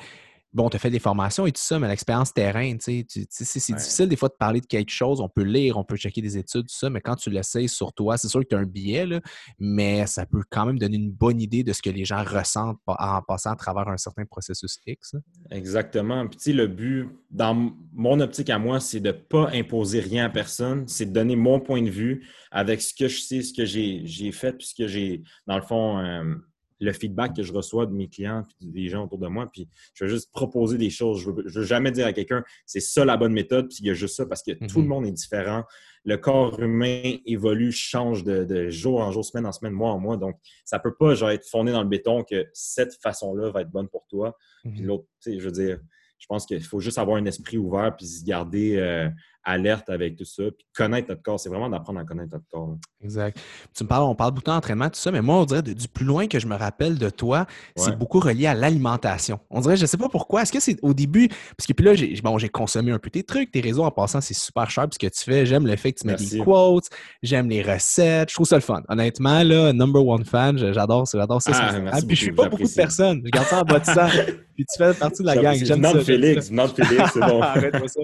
bon, 0.52 0.68
tu 0.68 0.76
as 0.76 0.78
fait 0.78 0.90
des 0.90 0.98
formations 0.98 1.46
et 1.46 1.52
tout 1.52 1.60
ça, 1.60 1.78
mais 1.78 1.88
l'expérience 1.88 2.32
terrain, 2.32 2.76
tu 2.76 3.06
sais, 3.08 3.26
c'est 3.28 3.74
difficile 3.74 4.08
des 4.08 4.16
fois 4.16 4.28
de 4.28 4.34
parler 4.34 4.60
de 4.60 4.66
quelque 4.66 4.90
chose. 4.90 5.20
On 5.20 5.28
peut 5.28 5.42
lire, 5.42 5.76
on 5.76 5.84
peut 5.84 5.96
checker 5.96 6.20
des 6.20 6.36
études, 6.36 6.62
tout 6.62 6.74
ça, 6.74 6.90
mais 6.90 7.00
quand 7.00 7.16
tu 7.16 7.30
l'essayes 7.30 7.68
sur 7.68 7.92
toi, 7.92 8.16
c'est 8.16 8.28
sûr 8.28 8.40
que 8.40 8.48
tu 8.48 8.56
as 8.56 8.58
un 8.58 8.64
billet, 8.64 9.06
là, 9.06 9.20
mais 9.58 10.06
ça 10.06 10.26
peut 10.26 10.42
quand 10.50 10.66
même 10.66 10.78
donner 10.78 10.96
une 10.96 11.12
bonne 11.12 11.40
idée 11.40 11.62
de 11.62 11.72
ce 11.72 11.82
que 11.82 11.90
les 11.90 12.04
gens 12.04 12.24
ressentent 12.24 12.78
en 12.86 13.22
passant 13.22 13.52
à 13.52 13.56
travers 13.56 13.88
un 13.88 13.96
certain 13.96 14.24
processus 14.24 14.78
X. 14.86 15.14
Exactement. 15.50 16.26
Puis, 16.26 16.38
tu 16.38 16.44
sais, 16.44 16.52
le 16.52 16.66
but, 16.66 17.08
dans 17.30 17.72
mon 17.92 18.20
optique 18.20 18.50
à 18.50 18.58
moi, 18.58 18.80
c'est 18.80 19.00
de 19.00 19.08
ne 19.08 19.12
pas 19.12 19.50
imposer 19.52 20.00
rien 20.00 20.24
à 20.24 20.30
personne, 20.30 20.86
c'est 20.88 21.06
de 21.06 21.12
donner 21.12 21.36
mon 21.36 21.60
point 21.60 21.82
de 21.82 21.90
vue 21.90 22.26
avec 22.50 22.80
ce 22.80 22.92
que 22.92 23.08
je 23.08 23.20
sais, 23.20 23.42
ce 23.42 23.52
que 23.52 23.64
j'ai 23.64 24.32
fait, 24.32 24.52
puis 24.52 24.66
ce 24.66 24.74
que 24.74 24.88
j'ai, 24.88 25.22
dans 25.46 25.56
le 25.56 25.62
fond, 25.62 25.98
euh, 25.98 26.34
le 26.80 26.92
feedback 26.92 27.36
que 27.36 27.42
je 27.42 27.52
reçois 27.52 27.86
de 27.86 27.92
mes 27.92 28.08
clients 28.08 28.44
et 28.60 28.66
des 28.66 28.88
gens 28.88 29.04
autour 29.04 29.18
de 29.18 29.28
moi. 29.28 29.48
Puis 29.52 29.68
je 29.94 30.04
vais 30.04 30.10
juste 30.10 30.32
proposer 30.32 30.78
des 30.78 30.90
choses. 30.90 31.20
Je 31.20 31.30
ne 31.30 31.42
veux, 31.42 31.64
jamais 31.64 31.92
dire 31.92 32.06
à 32.06 32.12
quelqu'un 32.12 32.42
c'est 32.66 32.80
ça 32.80 33.04
la 33.04 33.16
bonne 33.16 33.32
méthode, 33.32 33.68
puis 33.68 33.78
il 33.80 33.86
y 33.86 33.90
a 33.90 33.94
juste 33.94 34.16
ça 34.16 34.26
parce 34.26 34.42
que 34.42 34.52
tout 34.52 34.78
le 34.78 34.82
mhm. 34.82 34.88
monde 34.88 35.06
est 35.06 35.12
différent. 35.12 35.64
Le 36.04 36.16
corps 36.16 36.58
humain 36.60 37.16
évolue, 37.26 37.72
change 37.72 38.24
de, 38.24 38.70
jour 38.70 39.00
en 39.00 39.12
jour, 39.12 39.24
semaine 39.24 39.46
en 39.46 39.52
semaine, 39.52 39.74
mois 39.74 39.90
en 39.90 39.98
mois. 39.98 40.16
Donc, 40.16 40.36
ça 40.64 40.78
ne 40.78 40.82
peut 40.82 40.94
pas 40.94 41.14
genre, 41.14 41.30
être 41.30 41.46
fondé 41.46 41.72
dans 41.72 41.82
le 41.82 41.88
béton 41.88 42.24
que 42.24 42.46
cette 42.54 42.94
façon-là 42.94 43.50
va 43.50 43.60
être 43.60 43.70
bonne 43.70 43.88
pour 43.88 44.06
toi. 44.08 44.36
Puis 44.62 44.80
mhm. 44.80 44.86
l'autre, 44.86 45.04
tu 45.22 45.32
sais, 45.32 45.38
je 45.38 45.44
veux 45.44 45.52
dire, 45.52 45.78
je 46.18 46.26
pense 46.26 46.46
qu'il 46.46 46.62
faut 46.62 46.80
juste 46.80 46.98
avoir 46.98 47.16
un 47.16 47.24
esprit 47.24 47.58
ouvert 47.58 47.94
puis 47.96 48.06
se 48.06 48.24
garder 48.24 48.76
euh, 48.76 49.08
alerte 49.44 49.88
avec 49.90 50.16
tout 50.16 50.24
ça. 50.24 50.44
Puis 50.56 50.66
connaître 50.74 51.08
notre 51.08 51.22
corps, 51.22 51.40
c'est 51.40 51.48
vraiment 51.48 51.68
d'apprendre 51.68 52.00
à 52.00 52.04
connaître 52.04 52.32
notre 52.32 52.46
corps. 52.50 52.76
Exact. 53.02 53.38
Tu 53.74 53.84
me 53.84 53.88
parles, 53.88 54.04
on 54.04 54.14
parle 54.14 54.32
beaucoup 54.32 54.50
d'entraînement, 54.50 54.88
tout 54.88 54.98
ça, 54.98 55.10
mais 55.10 55.22
moi, 55.22 55.36
on 55.36 55.44
dirait 55.44 55.62
du 55.62 55.88
plus 55.88 56.04
loin 56.04 56.26
que 56.26 56.38
je 56.38 56.46
me 56.46 56.56
rappelle 56.56 56.98
de 56.98 57.10
toi, 57.10 57.46
c'est 57.76 57.96
beaucoup 57.96 58.20
relié 58.20 58.46
à 58.46 58.54
l'alimentation. 58.54 59.40
On 59.50 59.60
dirait, 59.60 59.76
je 59.76 59.82
ne 59.82 59.86
sais 59.86 59.96
pas 59.96 60.08
pourquoi. 60.08 60.42
Est-ce 60.42 60.52
que 60.52 60.60
c'est 60.60 60.78
au 60.82 60.94
début, 60.94 61.28
parce 61.28 61.66
que 61.66 61.72
puis 61.72 61.84
là, 61.84 61.94
j'ai 61.94 62.14
bon, 62.22 62.36
consommé 62.52 62.92
un 62.92 62.98
peu 62.98 63.10
tes 63.10 63.22
trucs, 63.22 63.50
tes 63.50 63.60
réseaux 63.60 63.84
en 63.84 63.90
passant, 63.90 64.20
c'est 64.20 64.34
super 64.34 64.70
cher 64.70 64.86
ce 64.90 64.98
que 64.98 65.06
tu 65.06 65.24
fais. 65.24 65.46
J'aime 65.46 65.66
le 65.66 65.76
fait 65.76 65.92
que 65.92 66.00
tu 66.00 66.06
mets 66.06 66.16
des 66.16 66.38
quotes, 66.38 66.86
j'aime 67.22 67.48
les 67.48 67.62
recettes, 67.62 68.30
je 68.30 68.34
trouve 68.34 68.46
ça 68.46 68.56
le 68.56 68.62
fun. 68.62 68.82
Honnêtement, 68.88 69.42
là, 69.42 69.72
number 69.72 70.06
one 70.06 70.24
fan, 70.24 70.58
j'adore 70.72 71.06
ça, 71.06 71.18
j'adore 71.18 71.42
ça. 71.42 71.52
Ah, 71.54 71.98
puis 72.06 72.16
je 72.16 72.22
suis 72.22 72.32
pas 72.32 72.48
beaucoup 72.48 72.64
de 72.64 72.74
personnes. 72.74 73.22
Je 73.24 73.30
garde 73.30 73.46
ça 73.46 73.60
en 73.60 73.64
bas 73.64 73.78
de 73.78 73.84
sang. 73.84 74.08
puis 74.54 74.64
tu 74.66 74.76
fais 74.76 74.94
partie 74.94 75.22
de 75.22 75.26
la 75.26 75.36
gang. 75.36 75.56
J'aime 75.62 75.82
ça. 75.82 76.00
Félix, 76.00 76.50
non 76.50 76.68
Félix, 76.68 77.10
c'est 77.14 77.20
bon. 77.26 77.40
Arrête-moi 77.40 77.88
ça. 77.88 78.00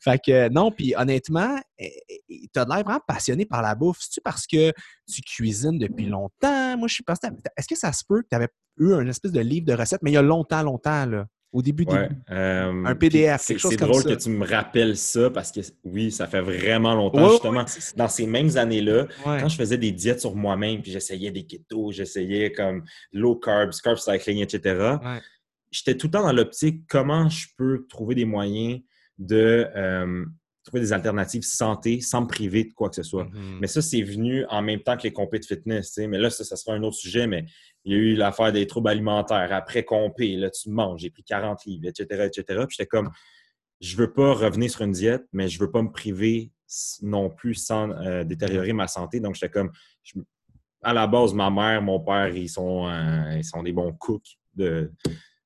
Fait 0.00 0.18
que 0.24 0.48
non, 0.48 0.69
puis 0.70 0.94
honnêtement, 0.96 1.58
eh, 1.78 1.92
eh, 2.08 2.48
tu 2.52 2.58
as 2.58 2.64
l'air 2.64 2.84
vraiment 2.84 3.00
passionné 3.06 3.46
par 3.46 3.62
la 3.62 3.74
bouffe. 3.74 3.98
C'est-tu 4.00 4.20
parce 4.20 4.46
que 4.46 4.72
tu 5.10 5.22
cuisines 5.22 5.78
depuis 5.78 6.06
longtemps? 6.06 6.76
Moi, 6.76 6.88
je 6.88 6.94
suis 6.94 7.04
pas. 7.04 7.14
Est-ce 7.56 7.68
que 7.68 7.76
ça 7.76 7.92
se 7.92 8.04
peut 8.06 8.22
que 8.22 8.28
tu 8.30 8.36
avais 8.36 8.48
eu 8.78 8.94
un 8.94 9.06
espèce 9.06 9.32
de 9.32 9.40
livre 9.40 9.66
de 9.66 9.74
recettes, 9.74 10.02
mais 10.02 10.10
il 10.10 10.14
y 10.14 10.18
a 10.18 10.22
longtemps, 10.22 10.62
longtemps, 10.62 11.06
là? 11.06 11.26
Au 11.52 11.62
début, 11.62 11.84
du 11.84 11.96
euh, 11.96 12.84
un 12.86 12.94
PDF, 12.94 13.44
quelque 13.44 13.58
chose 13.58 13.76
comme 13.76 13.92
ça. 13.92 13.94
C'est 13.94 14.02
drôle 14.02 14.16
que 14.16 14.22
tu 14.22 14.30
me 14.30 14.46
rappelles 14.46 14.96
ça 14.96 15.30
parce 15.30 15.50
que 15.50 15.60
oui, 15.82 16.12
ça 16.12 16.28
fait 16.28 16.40
vraiment 16.40 16.94
longtemps, 16.94 17.28
justement. 17.28 17.64
dans 17.96 18.06
ces 18.06 18.26
mêmes 18.28 18.56
années-là, 18.56 19.08
quand 19.24 19.48
je 19.48 19.56
faisais 19.56 19.76
des 19.76 19.90
diètes 19.90 20.20
sur 20.20 20.36
moi-même, 20.36 20.80
puis 20.80 20.92
j'essayais 20.92 21.32
des 21.32 21.44
keto, 21.44 21.90
j'essayais 21.90 22.52
comme 22.52 22.84
low 23.12 23.34
carbs, 23.34 23.72
carb 23.82 23.98
cycling, 23.98 24.38
etc., 24.38 24.96
j'étais 25.72 25.96
tout 25.96 26.06
le 26.06 26.12
temps 26.12 26.22
dans 26.22 26.32
l'optique 26.32 26.84
comment 26.88 27.28
je 27.28 27.48
peux 27.56 27.86
trouver 27.88 28.14
des 28.14 28.24
moyens 28.24 28.80
de 29.18 29.68
euh, 29.74 30.24
trouver 30.64 30.80
des 30.80 30.92
alternatives 30.92 31.42
santé 31.42 32.00
sans 32.00 32.22
me 32.22 32.26
priver 32.26 32.64
de 32.64 32.72
quoi 32.72 32.88
que 32.88 32.96
ce 32.96 33.02
soit. 33.02 33.24
Mm-hmm. 33.24 33.58
Mais 33.60 33.66
ça, 33.66 33.82
c'est 33.82 34.02
venu 34.02 34.44
en 34.48 34.62
même 34.62 34.80
temps 34.80 34.96
que 34.96 35.04
les 35.04 35.12
compés 35.12 35.38
de 35.38 35.44
fitness. 35.44 35.98
Mais 35.98 36.18
là, 36.18 36.30
ça, 36.30 36.44
ça 36.44 36.56
sera 36.56 36.74
un 36.74 36.82
autre 36.82 36.96
sujet, 36.96 37.26
mais 37.26 37.46
il 37.84 37.92
y 37.92 37.94
a 37.96 37.98
eu 37.98 38.14
l'affaire 38.14 38.52
des 38.52 38.66
troubles 38.66 38.90
alimentaires. 38.90 39.52
Après 39.52 39.84
compé, 39.84 40.36
là, 40.36 40.50
tu 40.50 40.70
manges, 40.70 41.00
j'ai 41.00 41.10
pris 41.10 41.24
40 41.24 41.64
livres, 41.64 41.88
etc., 41.88 42.26
etc. 42.26 42.44
Puis 42.66 42.76
j'étais 42.78 42.86
comme, 42.86 43.10
je 43.80 43.96
veux 43.96 44.12
pas 44.12 44.34
revenir 44.34 44.70
sur 44.70 44.82
une 44.82 44.92
diète, 44.92 45.24
mais 45.32 45.48
je 45.48 45.58
veux 45.58 45.70
pas 45.70 45.82
me 45.82 45.90
priver 45.90 46.52
non 47.02 47.30
plus 47.30 47.54
sans 47.54 47.90
euh, 47.90 48.24
détériorer 48.24 48.72
ma 48.72 48.86
santé. 48.86 49.20
Donc, 49.20 49.34
j'étais 49.34 49.50
comme, 49.50 49.72
à 50.82 50.92
la 50.92 51.06
base, 51.06 51.32
ma 51.34 51.50
mère, 51.50 51.82
mon 51.82 52.00
père, 52.00 52.28
ils 52.28 52.48
sont, 52.48 52.86
euh, 52.86 53.36
ils 53.36 53.44
sont 53.44 53.62
des 53.62 53.72
bons 53.72 53.92
cooks 53.92 54.38
de, 54.54 54.92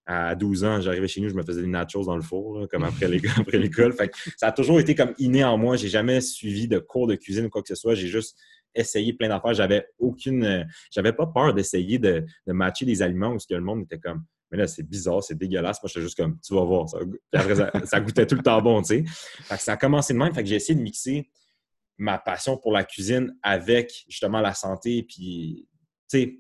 à 0.07 0.35
12 0.35 0.65
ans, 0.65 0.81
j'arrivais 0.81 1.09
chez 1.09 1.21
nous, 1.21 1.29
je 1.31 1.35
me 1.35 1.43
faisais 1.43 1.63
des 1.63 1.67
nachos 1.67 2.05
dans 2.05 2.17
le 2.17 2.23
four, 2.23 2.69
comme 2.69 2.85
après 2.85 3.09
l'école. 3.59 3.95
ça 4.37 4.49
a 4.49 4.53
toujours 4.53 4.79
été 4.81 4.95
comme 4.95 5.15
inné 5.19 5.45
en 5.45 5.57
moi. 5.57 5.77
J'ai 5.77 5.89
jamais 5.89 6.21
suivi 6.21 6.69
de 6.69 6.79
cours 6.79 7.07
de 7.07 7.15
cuisine 7.15 7.47
ou 7.47 7.49
quoi 7.51 7.63
que 7.63 7.69
ce 7.69 7.75
soit. 7.75 7.95
J'ai 7.95 8.09
juste 8.09 8.39
essayé 8.75 9.13
plein 9.13 9.29
d'affaires. 9.29 9.55
J'avais 9.55 9.87
aucune. 9.99 10.67
J'avais 10.91 11.13
pas 11.13 11.27
peur 11.27 11.55
d'essayer 11.55 11.99
de, 11.99 12.25
matcher 12.47 12.85
des 12.85 13.03
aliments 13.03 13.33
où 13.33 13.39
le 13.49 13.61
monde 13.61 13.83
était 13.83 13.99
comme. 13.99 14.25
Mais 14.51 14.59
là, 14.59 14.67
c'est 14.67 14.83
bizarre, 14.83 15.23
c'est 15.23 15.37
dégueulasse. 15.37 15.83
Moi, 15.83 15.89
j'étais 15.89 16.03
juste 16.03 16.17
comme, 16.17 16.39
tu 16.41 16.55
vas 16.55 16.65
voir. 16.65 16.87
Ça, 17.85 18.01
goûtait 18.01 18.27
tout 18.27 18.37
le 18.37 18.43
temps 18.43 18.61
bon, 18.61 18.83
tu 18.83 19.05
sais. 19.49 19.57
ça 19.57 19.73
a 19.73 19.77
commencé 19.77 20.13
de 20.13 20.19
même. 20.19 20.33
J'ai 20.45 20.57
essayé 20.57 20.79
de 20.79 20.83
mixer 20.83 21.31
ma 21.97 22.19
passion 22.19 22.57
pour 22.57 22.73
la 22.73 22.85
cuisine 22.85 23.35
avec 23.43 24.05
justement 24.09 24.41
la 24.41 24.53
santé 24.53 25.05
puis 25.05 25.67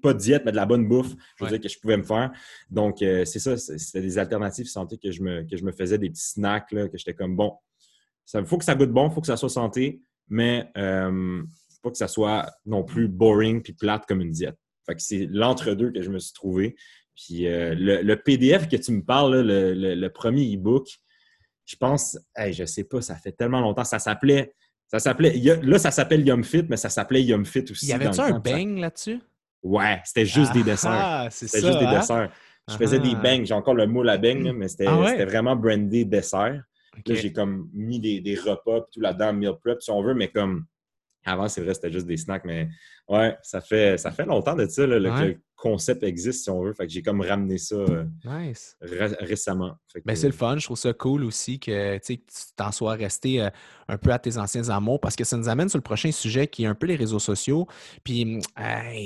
pas 0.02 0.14
de 0.14 0.18
diète, 0.18 0.42
mais 0.44 0.52
de 0.52 0.56
la 0.56 0.66
bonne 0.66 0.86
bouffe, 0.86 1.14
je 1.36 1.44
veux 1.44 1.50
dire, 1.50 1.60
que 1.60 1.68
je 1.68 1.78
pouvais 1.78 1.96
me 1.96 2.02
faire. 2.02 2.30
Donc, 2.70 3.02
euh, 3.02 3.24
c'est 3.24 3.38
ça, 3.38 3.56
c'était 3.56 4.00
des 4.00 4.18
alternatives 4.18 4.66
santé 4.66 4.98
que 4.98 5.10
je 5.10 5.22
me, 5.22 5.42
que 5.42 5.56
je 5.56 5.64
me 5.64 5.72
faisais, 5.72 5.98
des 5.98 6.10
petits 6.10 6.30
snacks, 6.30 6.70
là, 6.72 6.88
que 6.88 6.96
j'étais 6.96 7.14
comme, 7.14 7.36
bon, 7.36 7.56
il 8.32 8.44
faut 8.46 8.58
que 8.58 8.64
ça 8.64 8.74
goûte 8.74 8.90
bon, 8.90 9.08
il 9.08 9.14
faut 9.14 9.20
que 9.20 9.26
ça 9.26 9.36
soit 9.36 9.48
santé, 9.48 10.00
mais 10.28 10.70
euh, 10.76 11.42
pas 11.82 11.90
que 11.90 11.96
ça 11.98 12.08
soit 12.08 12.50
non 12.64 12.82
plus 12.82 13.08
boring 13.08 13.62
puis 13.62 13.74
plate 13.74 14.06
comme 14.06 14.20
une 14.20 14.30
diète. 14.30 14.56
Fait 14.86 14.94
que 14.94 15.02
c'est 15.02 15.26
l'entre-deux 15.30 15.90
que 15.90 16.02
je 16.02 16.10
me 16.10 16.18
suis 16.18 16.32
trouvé. 16.32 16.76
Puis 17.14 17.46
euh, 17.46 17.74
le, 17.76 18.14
PDF 18.16 18.68
que 18.68 18.76
tu 18.76 18.92
me 18.92 19.02
parles, 19.02 19.40
le, 19.40 20.08
premier 20.08 20.54
e-book, 20.54 20.88
je 21.64 21.76
pense, 21.76 22.18
hey, 22.36 22.52
je 22.52 22.64
sais 22.64 22.84
pas, 22.84 23.00
ça 23.00 23.14
fait 23.14 23.32
tellement 23.32 23.60
longtemps, 23.60 23.84
ça 23.84 23.98
s'appelait, 23.98 24.54
ça 24.88 24.98
s'appelait, 24.98 25.36
là, 25.62 25.78
ça 25.78 25.90
s'appelle 25.90 26.26
Yum 26.26 26.44
Fit, 26.44 26.64
mais 26.68 26.76
ça 26.76 26.90
s'appelait 26.90 27.22
Yum 27.22 27.46
Fit 27.46 27.64
aussi. 27.70 27.86
Y 27.86 27.92
avait-tu 27.92 28.20
un 28.20 28.38
bang 28.38 28.78
là-dessus? 28.78 29.20
Ouais, 29.64 30.00
c'était 30.04 30.26
juste 30.26 30.52
des 30.52 30.62
desserts. 30.62 30.90
Ah, 30.92 31.28
C'était 31.30 31.66
juste 31.66 31.78
des 31.78 31.86
hein? 31.86 31.98
desserts. 31.98 32.30
Je 32.68 32.76
faisais 32.76 32.98
des 33.00 33.14
Ah. 33.16 33.20
bangs. 33.22 33.44
J'ai 33.44 33.54
encore 33.54 33.74
le 33.74 33.86
moule 33.86 34.08
à 34.10 34.18
bang, 34.18 34.52
mais 34.54 34.68
c'était 34.68 34.86
Ah 34.86 35.00
ouais? 35.00 35.24
vraiment 35.24 35.56
brandé 35.56 36.04
dessert. 36.04 36.62
Là, 37.06 37.14
j'ai 37.14 37.32
comme 37.32 37.68
mis 37.72 37.98
des, 37.98 38.20
des 38.20 38.34
repas 38.36 38.82
tout 38.92 39.00
là-dedans, 39.00 39.32
meal 39.32 39.52
prep, 39.62 39.82
si 39.82 39.90
on 39.90 40.02
veut, 40.02 40.14
mais 40.14 40.28
comme 40.28 40.64
avant, 41.24 41.48
c'est 41.48 41.62
vrai, 41.62 41.72
c'était 41.74 41.90
juste 41.90 42.06
des 42.06 42.16
snacks, 42.18 42.44
mais 42.44 42.68
ouais, 43.08 43.36
ça 43.42 43.60
fait, 43.62 43.96
ça 43.98 44.10
fait 44.12 44.26
longtemps 44.26 44.54
de 44.54 44.66
ça, 44.66 44.86
là, 44.86 44.96
Ouais. 45.10 45.34
que 45.34 45.38
concept 45.56 46.02
existe, 46.02 46.44
si 46.44 46.50
on 46.50 46.62
veut. 46.62 46.72
Fait 46.74 46.86
que 46.86 46.92
j'ai 46.92 47.02
comme 47.02 47.20
ramené 47.20 47.58
ça 47.58 47.76
euh, 47.76 48.04
Nice. 48.24 48.76
ré- 48.80 49.16
récemment. 49.20 49.74
Ben, 50.04 50.14
c'est 50.16 50.26
le 50.26 50.32
fun. 50.32 50.56
Je 50.58 50.64
trouve 50.64 50.76
ça 50.76 50.92
cool 50.92 51.24
aussi 51.24 51.58
que, 51.60 51.94
tu 51.98 52.00
sais, 52.02 52.16
que 52.18 52.22
tu 52.22 52.42
t'en 52.56 52.72
sois 52.72 52.94
resté 52.94 53.40
euh, 53.40 53.50
un 53.88 53.96
peu 53.96 54.10
à 54.12 54.18
tes 54.18 54.36
anciens 54.38 54.68
amours 54.70 55.00
parce 55.00 55.14
que 55.16 55.24
ça 55.24 55.36
nous 55.36 55.48
amène 55.48 55.68
sur 55.68 55.78
le 55.78 55.82
prochain 55.82 56.10
sujet 56.12 56.46
qui 56.48 56.64
est 56.64 56.66
un 56.66 56.74
peu 56.74 56.86
les 56.86 56.96
réseaux 56.96 57.18
sociaux. 57.18 57.66
Puis, 58.02 58.40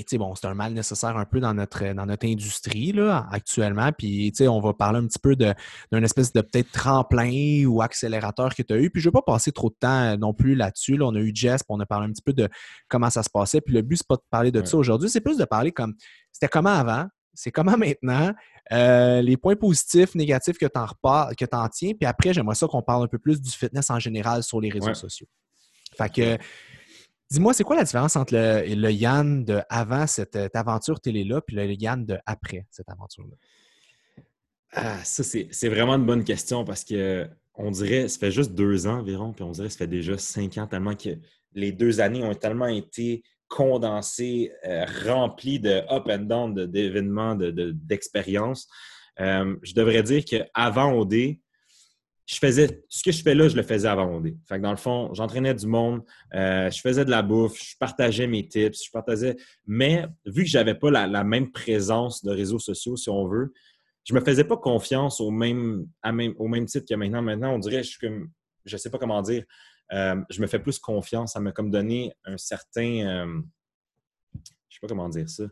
sais, 0.07 0.19
bon, 0.19 0.35
c'est 0.35 0.47
un 0.47 0.55
mal 0.55 0.73
nécessaire 0.73 1.17
un 1.17 1.25
peu 1.25 1.39
dans 1.41 1.55
notre, 1.55 1.93
dans 1.95 2.07
notre 2.07 2.27
industrie 2.27 2.93
là, 2.93 3.27
actuellement. 3.31 3.93
Puis, 3.93 4.33
on 4.41 4.61
va 4.61 4.73
parler 4.73 4.99
un 5.01 5.07
petit 5.07 5.19
peu 5.19 5.37
d'un 5.37 6.03
espèce 6.03 6.33
de 6.33 6.41
peut-être 6.41 6.71
tremplin 6.73 7.65
ou 7.67 7.83
accélérateur 7.83 8.55
que 8.55 8.63
tu 8.63 8.73
as 8.73 8.79
eu. 8.79 8.91
Puis, 8.91 9.03
je 9.03 9.09
ne 9.09 9.13
vais 9.13 9.17
pas 9.25 9.33
passer 9.33 9.53
trop 9.53 9.69
de 9.71 9.77
temps 9.79 10.03
euh, 10.13 10.17
non 10.17 10.33
plus 10.33 10.55
là-dessus. 10.55 10.97
Là. 10.97 11.07
On 11.07 11.15
a 11.15 11.21
eu 11.21 11.33
Jess, 11.35 11.63
puis 11.63 11.67
on 11.71 11.81
a 11.81 11.87
parlé 11.87 12.07
un 12.09 12.13
petit 12.13 12.23
peu 12.23 12.33
de 12.33 12.49
comment 12.89 13.11
ça 13.11 13.23
se 13.23 13.31
passait. 13.31 13.61
Puis, 13.61 13.75
le 13.75 13.83
but, 13.83 13.97
c'est 13.99 14.07
pas 14.09 14.17
de 14.17 14.23
parler 14.31 14.51
de 14.51 14.61
Ouais. 14.61 14.67
ça 14.67 14.77
aujourd'hui, 14.77 15.09
c'est 15.11 15.21
plus 15.21 15.37
de 15.37 15.45
parler 15.45 15.71
comme 15.73 15.95
c'était 16.39 16.49
comment 16.49 16.71
avant, 16.71 17.09
c'est 17.35 17.51
comment 17.51 17.77
maintenant, 17.77 18.33
euh, 18.71 19.21
les 19.23 19.37
points 19.37 19.57
positifs, 19.57 20.15
négatifs 20.15 20.57
que 20.57 20.67
tu 20.67 20.79
en, 20.79 20.87
que 21.35 21.45
en 21.57 21.69
tiens. 21.69 21.95
Puis 21.99 22.07
après, 22.07 22.33
j'aimerais 22.33 22.55
ça 22.55 22.69
qu'on 22.69 22.83
parle 22.83 23.05
un 23.05 23.09
peu 23.09 23.19
plus 23.19 23.41
du 23.43 23.51
fitness 23.51 23.91
en 23.91 23.99
général 23.99 24.45
sur 24.45 24.61
les 24.61 24.71
réseaux 24.71 24.87
Ouais. 24.87 24.95
sociaux. 24.95 25.27
Fait 25.97 26.13
que, 26.13 26.39
dis-moi, 27.29 27.55
c'est 27.55 27.65
quoi 27.65 27.75
la 27.75 27.83
différence 27.83 28.15
entre 28.15 28.35
le, 28.35 28.73
le 28.73 28.93
Yann 28.93 29.45
de 29.45 29.61
avant 29.69 30.07
cette, 30.07 30.37
euh, 30.37 30.49
aventure 30.55 31.01
télé-là 31.01 31.41
puis 31.41 31.57
le 31.57 31.73
Yann 31.73 32.07
de 32.07 32.19
après 32.25 32.67
cette 32.71 32.89
aventure-là? 32.89 33.35
Ah, 34.73 35.03
ça, 35.03 35.25
c'est 35.25 35.69
vraiment 35.69 35.95
une 35.97 36.07
bonne 36.07 36.25
question 36.25 36.65
parce 36.65 36.85
que 36.85 37.29
on 37.55 37.73
dirait, 37.73 38.07
ça 38.07 38.19
fait 38.21 38.31
juste 38.31 38.53
deux 38.53 38.87
ans 38.87 39.01
environ, 39.01 39.33
puis 39.33 39.43
on 39.43 39.51
dirait 39.51 39.67
que 39.67 39.73
ça 39.73 39.79
fait 39.79 39.89
déjà 39.89 40.17
cinq 40.17 40.57
ans, 40.59 40.69
tellement 40.69 40.95
que 40.95 41.19
les 41.55 41.73
deux 41.73 42.01
années 42.01 42.23
ont 42.23 42.35
tellement 42.35 42.69
été 42.69 43.25
condensées, 43.49 44.53
euh, 44.67 44.85
remplies 45.07 45.61
de 45.61 45.83
up 45.91 46.09
and 46.09 46.25
down, 46.25 46.55
d'événements, 46.67 47.35
de- 47.35 47.51
de- 47.51 47.73
d'expériences. 47.73 48.69
Euh, 49.21 49.57
je 49.63 49.75
devrais 49.75 50.03
dire 50.03 50.25
qu'avant 50.25 50.93
OD, 50.93 51.39
je 52.27 52.37
faisais 52.37 52.85
ce 52.91 53.03
que 53.03 53.11
je 53.11 53.23
fais 53.23 53.35
là, 53.35 53.49
je 53.49 53.57
le 53.57 53.63
faisais 53.63 53.89
avant 53.89 54.17
OD. 54.17 54.37
Fait 54.47 54.57
que 54.59 54.63
dans 54.63 54.71
le 54.71 54.77
fond, 54.77 55.13
j'entraînais 55.15 55.55
du 55.55 55.67
monde, 55.67 56.03
euh, 56.35 56.71
je 56.71 56.79
faisais 56.81 57.05
de 57.07 57.11
la 57.11 57.23
bouffe, 57.23 57.59
je 57.59 57.75
partageais 57.79 58.27
mes 58.27 58.47
tips, 58.47 58.85
je 58.85 58.91
partageais. 58.91 59.35
Mais 59.67 60.05
vu 60.27 60.45
que 60.45 60.51
j'avais 60.51 60.75
pas 60.75 60.91
la, 60.91 61.07
la 61.07 61.25
même 61.25 61.51
présence 61.51 62.23
de 62.23 62.31
réseaux 62.31 62.59
sociaux, 62.59 62.97
si 62.97 63.09
on 63.09 63.27
veut, 63.27 63.53
je 64.05 64.15
me 64.15 64.21
faisais 64.21 64.45
pas 64.45 64.59
confiance 64.59 65.21
au 65.21 65.31
même, 65.31 65.87
à 66.03 66.13
même, 66.13 66.35
au 66.39 66.49
même 66.49 66.67
titre 66.67 66.87
que 66.89 66.95
maintenant. 66.95 67.23
Maintenant, 67.23 67.55
on 67.55 67.59
dirait, 67.59 67.83
je 67.83 67.89
suis 67.89 67.99
comme, 67.99 68.31
je 68.65 68.77
sais 68.77 68.91
pas 68.91 68.99
comment 68.99 69.23
dire, 69.23 69.45
euh, 69.93 70.17
je 70.31 70.41
me 70.41 70.47
fais 70.47 70.59
plus 70.59 70.79
confiance. 70.79 71.33
Ça 71.33 71.41
m'a 71.41 71.53
comme 71.53 71.71
donné 71.71 72.13
un 72.25 72.37
certain, 72.37 73.27
euh, 73.27 73.41
je 74.69 74.75
sais 74.75 74.81
pas 74.81 74.89
comment 74.89 75.09
dire 75.09 75.29
ça, 75.29 75.45
une 75.45 75.51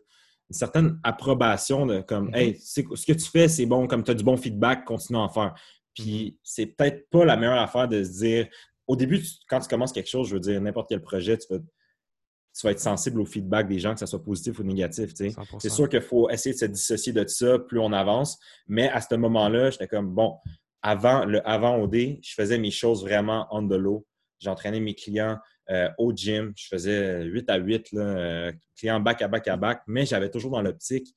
certaine 0.57 0.99
approbation 1.03 1.85
de 1.85 2.01
comme, 2.01 2.27
Mhm. 2.27 2.35
hey, 2.35 2.57
ce 2.59 2.81
que 2.81 3.13
tu 3.13 3.25
fais, 3.29 3.47
c'est 3.47 3.65
bon, 3.65 3.87
comme 3.87 4.03
tu 4.03 4.11
as 4.11 4.13
du 4.13 4.23
bon 4.23 4.37
feedback, 4.37 4.85
continue 4.85 5.17
à 5.19 5.23
en 5.23 5.29
faire. 5.29 5.53
Puis 5.93 6.37
c'est 6.43 6.67
peut-être 6.67 7.09
pas 7.09 7.25
la 7.25 7.35
meilleure 7.35 7.59
affaire 7.59 7.87
de 7.87 8.03
se 8.03 8.19
dire, 8.19 8.47
au 8.85 8.95
début, 8.95 9.21
tu- 9.21 9.29
quand 9.49 9.59
tu 9.59 9.67
commences 9.67 9.91
quelque 9.91 10.09
chose, 10.09 10.29
je 10.29 10.35
veux 10.35 10.39
dire, 10.39 10.61
n'importe 10.61 10.87
quel 10.89 11.01
projet, 11.01 11.37
tu 11.37 11.47
vas, 11.53 11.59
tu 11.59 12.65
vas 12.65 12.71
être 12.71 12.79
sensible 12.79 13.19
au 13.21 13.25
feedback 13.25 13.67
des 13.67 13.79
gens, 13.79 13.93
que 13.93 13.99
ce 13.99 14.05
soit 14.05 14.23
positif 14.23 14.57
ou 14.59 14.63
négatif. 14.63 15.13
tu 15.13 15.25
sais. 15.25 15.29
100%. 15.31 15.59
C'est 15.59 15.69
sûr 15.69 15.89
qu'il 15.89 16.01
faut 16.01 16.29
essayer 16.29 16.53
de 16.53 16.59
se 16.59 16.65
dissocier 16.65 17.13
de 17.13 17.27
ça 17.27 17.59
plus 17.59 17.79
on 17.79 17.91
avance. 17.91 18.39
Mais 18.67 18.89
à 18.89 19.01
ce 19.01 19.13
moment-là, 19.15 19.69
j'étais 19.71 19.87
comme, 19.87 20.09
bon, 20.13 20.37
avant, 20.81 21.25
le 21.25 21.45
avant 21.47 21.77
OD, 21.81 22.19
je 22.23 22.33
faisais 22.33 22.57
mes 22.57 22.71
choses 22.71 23.03
vraiment 23.03 23.47
on 23.51 23.67
the 23.67 23.73
low. 23.73 24.05
J'entraînais 24.39 24.79
mes 24.79 24.93
clients 24.93 25.37
euh, 25.69 25.89
au 25.97 26.13
gym. 26.13 26.53
Je 26.55 26.67
faisais 26.67 27.23
8 27.23 27.49
à 27.49 27.57
8, 27.57 27.91
là, 27.91 28.01
euh, 28.01 28.51
clients 28.77 28.99
back 28.99 29.21
à 29.21 29.27
back 29.27 29.47
à 29.47 29.57
back. 29.57 29.81
Mais 29.87 30.05
j'avais 30.05 30.29
toujours 30.29 30.51
dans 30.51 30.61
l'optique, 30.61 31.15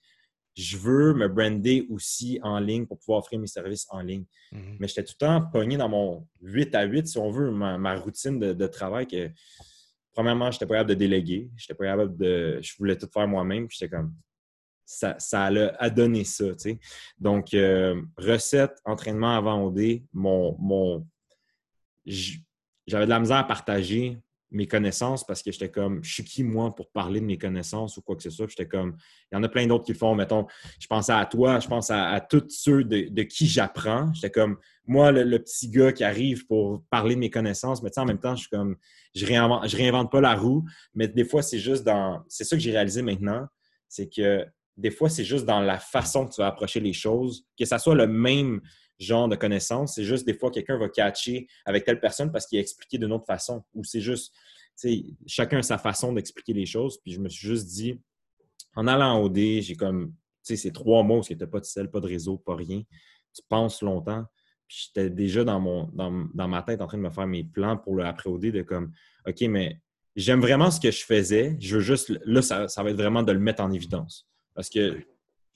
je 0.56 0.76
veux 0.76 1.14
me 1.14 1.28
brander 1.28 1.86
aussi 1.90 2.40
en 2.42 2.58
ligne 2.58 2.86
pour 2.86 2.98
pouvoir 2.98 3.20
offrir 3.20 3.38
mes 3.38 3.46
services 3.46 3.86
en 3.90 4.00
ligne. 4.00 4.24
Mhm. 4.52 4.76
Mais 4.78 4.88
j'étais 4.88 5.04
tout 5.04 5.14
le 5.20 5.26
temps 5.26 5.42
pogné 5.52 5.76
dans 5.76 5.88
mon 5.88 6.26
8 6.42 6.74
à 6.74 6.84
8, 6.84 7.06
si 7.06 7.18
on 7.18 7.30
veut, 7.30 7.50
ma, 7.50 7.78
ma 7.78 7.94
routine 7.96 8.38
de, 8.38 8.52
de 8.52 8.66
travail 8.66 9.06
que, 9.06 9.30
premièrement, 10.12 10.50
j'étais 10.50 10.66
pas 10.66 10.74
capable 10.74 10.90
de 10.90 10.94
déléguer. 10.94 11.50
J'étais 11.56 11.74
pas 11.74 11.84
capable 11.84 12.16
de. 12.16 12.58
Je 12.62 12.74
voulais 12.78 12.96
tout 12.96 13.08
faire 13.12 13.28
moi-même. 13.28 13.68
J'étais 13.70 13.88
comme. 13.88 14.14
Ça, 14.84 15.14
ça 15.20 15.44
a, 15.44 15.90
donné 15.90 16.24
ça, 16.24 16.46
tu 16.46 16.58
sais. 16.58 16.78
Donc, 17.16 17.54
euh, 17.54 18.02
recette, 18.16 18.76
entraînement 18.84 19.36
avant 19.36 19.64
OD, 19.64 20.02
mon. 20.12 20.56
mon 20.58 21.06
J'avais 22.90 23.04
de 23.04 23.10
la 23.10 23.20
misère 23.20 23.36
à 23.36 23.44
partager 23.44 24.18
mes 24.50 24.66
connaissances 24.66 25.24
parce 25.24 25.44
que 25.44 25.52
j'étais 25.52 25.70
comme, 25.70 26.02
je 26.02 26.12
suis 26.12 26.24
qui 26.24 26.42
moi 26.42 26.74
pour 26.74 26.90
parler 26.90 27.20
de 27.20 27.24
mes 27.24 27.38
connaissances 27.38 27.96
ou 27.96 28.02
quoi 28.02 28.16
que 28.16 28.22
ce 28.24 28.30
soit? 28.30 28.48
J'étais 28.48 28.66
comme, 28.66 28.96
il 29.30 29.36
y 29.36 29.38
en 29.38 29.44
a 29.44 29.48
plein 29.48 29.64
d'autres 29.68 29.84
qui 29.84 29.92
le 29.92 29.98
font. 29.98 30.16
Mettons, 30.16 30.48
je 30.80 30.88
pensais 30.88 31.12
à 31.12 31.24
toi, 31.24 31.60
je 31.60 31.68
pense 31.68 31.90
à, 31.90 32.20
tous 32.20 32.48
ceux 32.48 32.82
de, 32.82 33.22
qui 33.22 33.46
j'apprends. 33.46 34.12
J'étais 34.12 34.30
comme, 34.30 34.58
moi, 34.86 35.12
le, 35.12 35.38
petit 35.38 35.70
gars 35.70 35.92
qui 35.92 36.02
arrive 36.02 36.46
pour 36.46 36.82
parler 36.90 37.14
de 37.14 37.20
mes 37.20 37.30
connaissances, 37.30 37.80
mais 37.80 37.90
tu 37.90 37.94
sais, 37.94 38.00
en 38.00 38.06
même 38.06 38.18
temps, 38.18 38.34
je 38.34 38.40
suis 38.40 38.50
comme, 38.50 38.76
je 39.14 39.24
réinvente, 39.24 39.70
réinvente 39.70 40.10
pas 40.10 40.20
la 40.20 40.34
roue, 40.34 40.64
mais 40.92 41.06
des 41.06 41.24
fois, 41.24 41.42
c'est 41.42 41.60
juste 41.60 41.84
dans. 41.84 42.24
C'est 42.28 42.42
ça 42.42 42.56
que 42.56 42.62
j'ai 42.62 42.72
réalisé 42.72 43.02
maintenant, 43.02 43.46
c'est 43.88 44.12
que 44.12 44.44
des 44.76 44.90
fois, 44.90 45.08
c'est 45.08 45.24
juste 45.24 45.44
dans 45.44 45.60
la 45.60 45.78
façon 45.78 46.26
que 46.26 46.34
tu 46.34 46.40
vas 46.40 46.48
approcher 46.48 46.80
les 46.80 46.92
choses, 46.92 47.44
que 47.56 47.64
ça 47.64 47.78
soit 47.78 47.94
le 47.94 48.08
même 48.08 48.60
genre 49.00 49.28
de 49.28 49.36
connaissances, 49.36 49.94
c'est 49.94 50.04
juste 50.04 50.26
des 50.26 50.34
fois, 50.34 50.50
quelqu'un 50.50 50.78
va 50.78 50.88
catcher 50.88 51.46
avec 51.64 51.84
telle 51.84 52.00
personne 52.00 52.30
parce 52.30 52.46
qu'il 52.46 52.58
a 52.58 52.60
expliqué 52.60 52.98
d'une 52.98 53.12
autre 53.12 53.26
façon, 53.26 53.64
ou 53.74 53.82
c'est 53.84 54.00
juste, 54.00 54.32
tu 54.78 54.88
sais, 54.88 55.04
chacun 55.26 55.58
a 55.58 55.62
sa 55.62 55.78
façon 55.78 56.12
d'expliquer 56.12 56.52
les 56.52 56.66
choses, 56.66 56.98
puis 57.02 57.12
je 57.12 57.20
me 57.20 57.28
suis 57.28 57.48
juste 57.48 57.66
dit, 57.66 58.00
en 58.76 58.86
allant 58.86 59.20
au 59.20 59.28
D, 59.28 59.62
j'ai 59.62 59.74
comme, 59.74 60.08
tu 60.44 60.54
sais, 60.54 60.56
ces 60.56 60.72
trois 60.72 61.02
mots, 61.02 61.16
parce 61.16 61.28
que 61.28 61.34
tu 61.34 61.46
pas 61.46 61.60
de 61.60 61.64
sel, 61.64 61.90
pas 61.90 62.00
de 62.00 62.06
réseau, 62.06 62.36
pas 62.38 62.54
rien, 62.54 62.82
tu 63.34 63.42
penses 63.48 63.82
longtemps, 63.82 64.24
puis 64.68 64.86
j'étais 64.86 65.10
déjà 65.10 65.42
dans, 65.42 65.58
mon, 65.58 65.88
dans, 65.92 66.28
dans, 66.32 66.46
ma 66.46 66.62
tête 66.62 66.80
en 66.80 66.86
train 66.86 66.98
de 66.98 67.02
me 67.02 67.10
faire 67.10 67.26
mes 67.26 67.42
plans 67.42 67.76
pour 67.76 67.96
le 67.96 68.04
après-OD 68.04 68.52
de 68.52 68.62
comme, 68.62 68.92
OK, 69.26 69.40
mais 69.42 69.80
j'aime 70.14 70.40
vraiment 70.40 70.70
ce 70.70 70.80
que 70.80 70.90
je 70.90 71.04
faisais. 71.04 71.56
Je 71.60 71.76
veux 71.76 71.82
juste, 71.82 72.12
là, 72.24 72.40
ça, 72.40 72.68
ça, 72.68 72.82
va 72.82 72.90
être 72.90 72.96
vraiment 72.96 73.22
de 73.22 73.32
le 73.32 73.40
mettre 73.40 73.62
en 73.62 73.72
évidence. 73.72 74.28
Parce 74.54 74.70
que, 74.70 75.00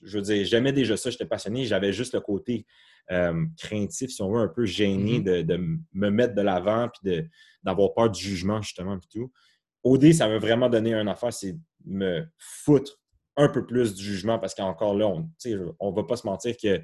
je 0.05 0.17
veux 0.17 0.23
dire, 0.23 0.45
j'aimais 0.45 0.71
déjà 0.71 0.95
ça, 0.95 1.09
j'étais 1.09 1.25
passionné, 1.25 1.65
j'avais 1.65 1.91
juste 1.91 2.13
le 2.13 2.21
côté 2.21 2.65
euh, 3.11 3.45
craintif, 3.57 4.11
si 4.11 4.21
on 4.21 4.31
veut, 4.31 4.39
un 4.39 4.47
peu 4.47 4.65
gêné 4.65 5.19
de, 5.19 5.41
de, 5.41 5.57
me 5.93 6.09
mettre 6.09 6.35
de 6.35 6.41
l'avant 6.41 6.89
puis 6.89 7.29
d'avoir 7.63 7.93
peur 7.93 8.09
du 8.09 8.21
jugement, 8.21 8.61
justement, 8.61 8.97
puis 8.97 9.09
tout. 9.11 9.31
OD, 9.83 10.13
ça 10.13 10.27
m'a 10.27 10.39
vraiment 10.39 10.69
donné 10.69 10.93
une 10.93 11.07
affaire, 11.07 11.33
c'est 11.33 11.55
me 11.85 12.25
foutre 12.37 12.99
un 13.37 13.49
peu 13.49 13.65
plus 13.65 13.93
du 13.93 14.03
jugement 14.03 14.39
parce 14.39 14.55
qu'encore 14.55 14.95
là, 14.95 15.07
on 15.07 15.91
ne 15.91 15.95
va 15.95 16.03
pas 16.03 16.15
se 16.15 16.25
mentir 16.25 16.55
que 16.57 16.81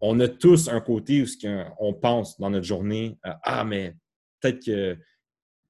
on 0.00 0.20
a 0.20 0.28
tous 0.28 0.68
un 0.68 0.80
côté 0.80 1.22
où 1.22 1.26
on 1.78 1.92
pense 1.92 2.38
dans 2.38 2.50
notre 2.50 2.66
journée 2.66 3.18
euh, 3.26 3.32
Ah, 3.42 3.64
mais 3.64 3.96
peut-être 4.40 4.64
que 4.64 4.96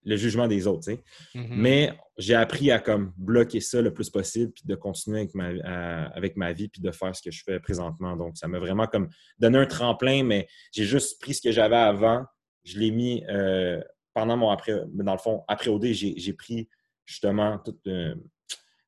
le 0.04 0.16
jugement 0.16 0.46
des 0.48 0.66
autres. 0.66 0.90
Mm 0.90 0.96
Mhm. 1.34 1.44
-hmm. 1.44 1.56
Mais 1.64 1.92
j'ai 2.18 2.34
appris 2.34 2.70
à 2.70 2.78
comme 2.78 3.12
bloquer 3.16 3.60
ça 3.60 3.80
le 3.82 3.92
plus 3.92 4.10
possible 4.10 4.52
puis 4.52 4.64
de 4.66 4.74
continuer 4.74 5.18
avec 5.20 5.34
ma, 5.34 5.48
à, 5.64 6.04
avec 6.18 6.36
ma 6.36 6.52
vie 6.52 6.68
puis 6.68 6.80
de 6.82 6.90
faire 6.90 7.14
ce 7.14 7.22
que 7.22 7.30
je 7.30 7.42
fais 7.44 7.58
présentement. 7.60 8.16
Donc, 8.16 8.36
ça 8.36 8.46
m'a 8.48 8.58
vraiment 8.58 8.86
comme 8.86 9.08
donné 9.38 9.58
un 9.58 9.66
tremplin, 9.66 10.22
mais 10.24 10.46
j'ai 10.74 10.84
juste 10.84 11.20
pris 11.22 11.34
ce 11.34 11.42
que 11.42 11.52
j'avais 11.52 11.82
avant, 11.94 12.24
je 12.64 12.78
l'ai 12.78 12.90
mis 12.90 13.24
euh, 13.28 13.80
pendant 14.14 14.36
mon 14.36 14.50
après, 14.50 14.74
dans 14.92 15.12
le 15.12 15.18
fond, 15.18 15.44
après 15.48 15.70
OD, 15.70 15.86
j'ai 15.92 16.32
pris 16.32 16.68
justement 17.04 17.58
tout 17.64 17.78
euh, 17.86 18.14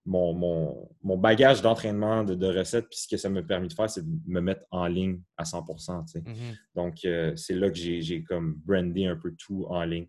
mon, 0.06 0.32
mon, 0.34 0.88
mon, 1.02 1.16
bagage 1.16 1.62
d'entraînement, 1.62 2.24
de, 2.24 2.34
de, 2.34 2.46
recettes, 2.46 2.88
puis 2.88 2.98
ce 2.98 3.08
que 3.08 3.16
ça 3.16 3.28
m'a 3.28 3.42
permis 3.42 3.68
de 3.68 3.72
faire, 3.72 3.88
c'est 3.88 4.04
de 4.04 4.18
me 4.26 4.40
mettre 4.40 4.64
en 4.70 4.86
ligne 4.86 5.20
à 5.36 5.44
100 5.44 5.62
tu 5.62 5.78
sais. 5.78 6.20
Mm 6.20 6.32
-hmm. 6.32 6.56
Donc, 6.74 6.94
euh, 7.04 7.36
c'est 7.36 7.54
là 7.54 7.70
que 7.70 7.78
j'ai 7.78 8.22
comme 8.22 8.54
brandé 8.66 9.04
un 9.06 9.16
peu 9.16 9.34
tout 9.36 9.66
en 9.68 9.84
ligne. 9.84 10.08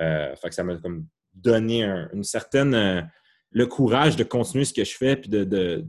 Euh, 0.00 0.34
fait 0.36 0.48
que 0.48 0.54
ça 0.54 0.64
m'a 0.64 0.76
comme 0.76 1.06
donné 1.34 1.84
un, 1.84 2.08
une 2.12 2.24
certaine 2.24 2.74
euh, 2.74 3.02
le 3.50 3.66
courage 3.66 4.16
de 4.16 4.24
continuer 4.24 4.64
ce 4.64 4.72
que 4.74 4.84
je 4.84 4.96
fais 4.96 5.16
puis 5.16 5.28
d'aller 5.28 5.46
de, 5.46 5.86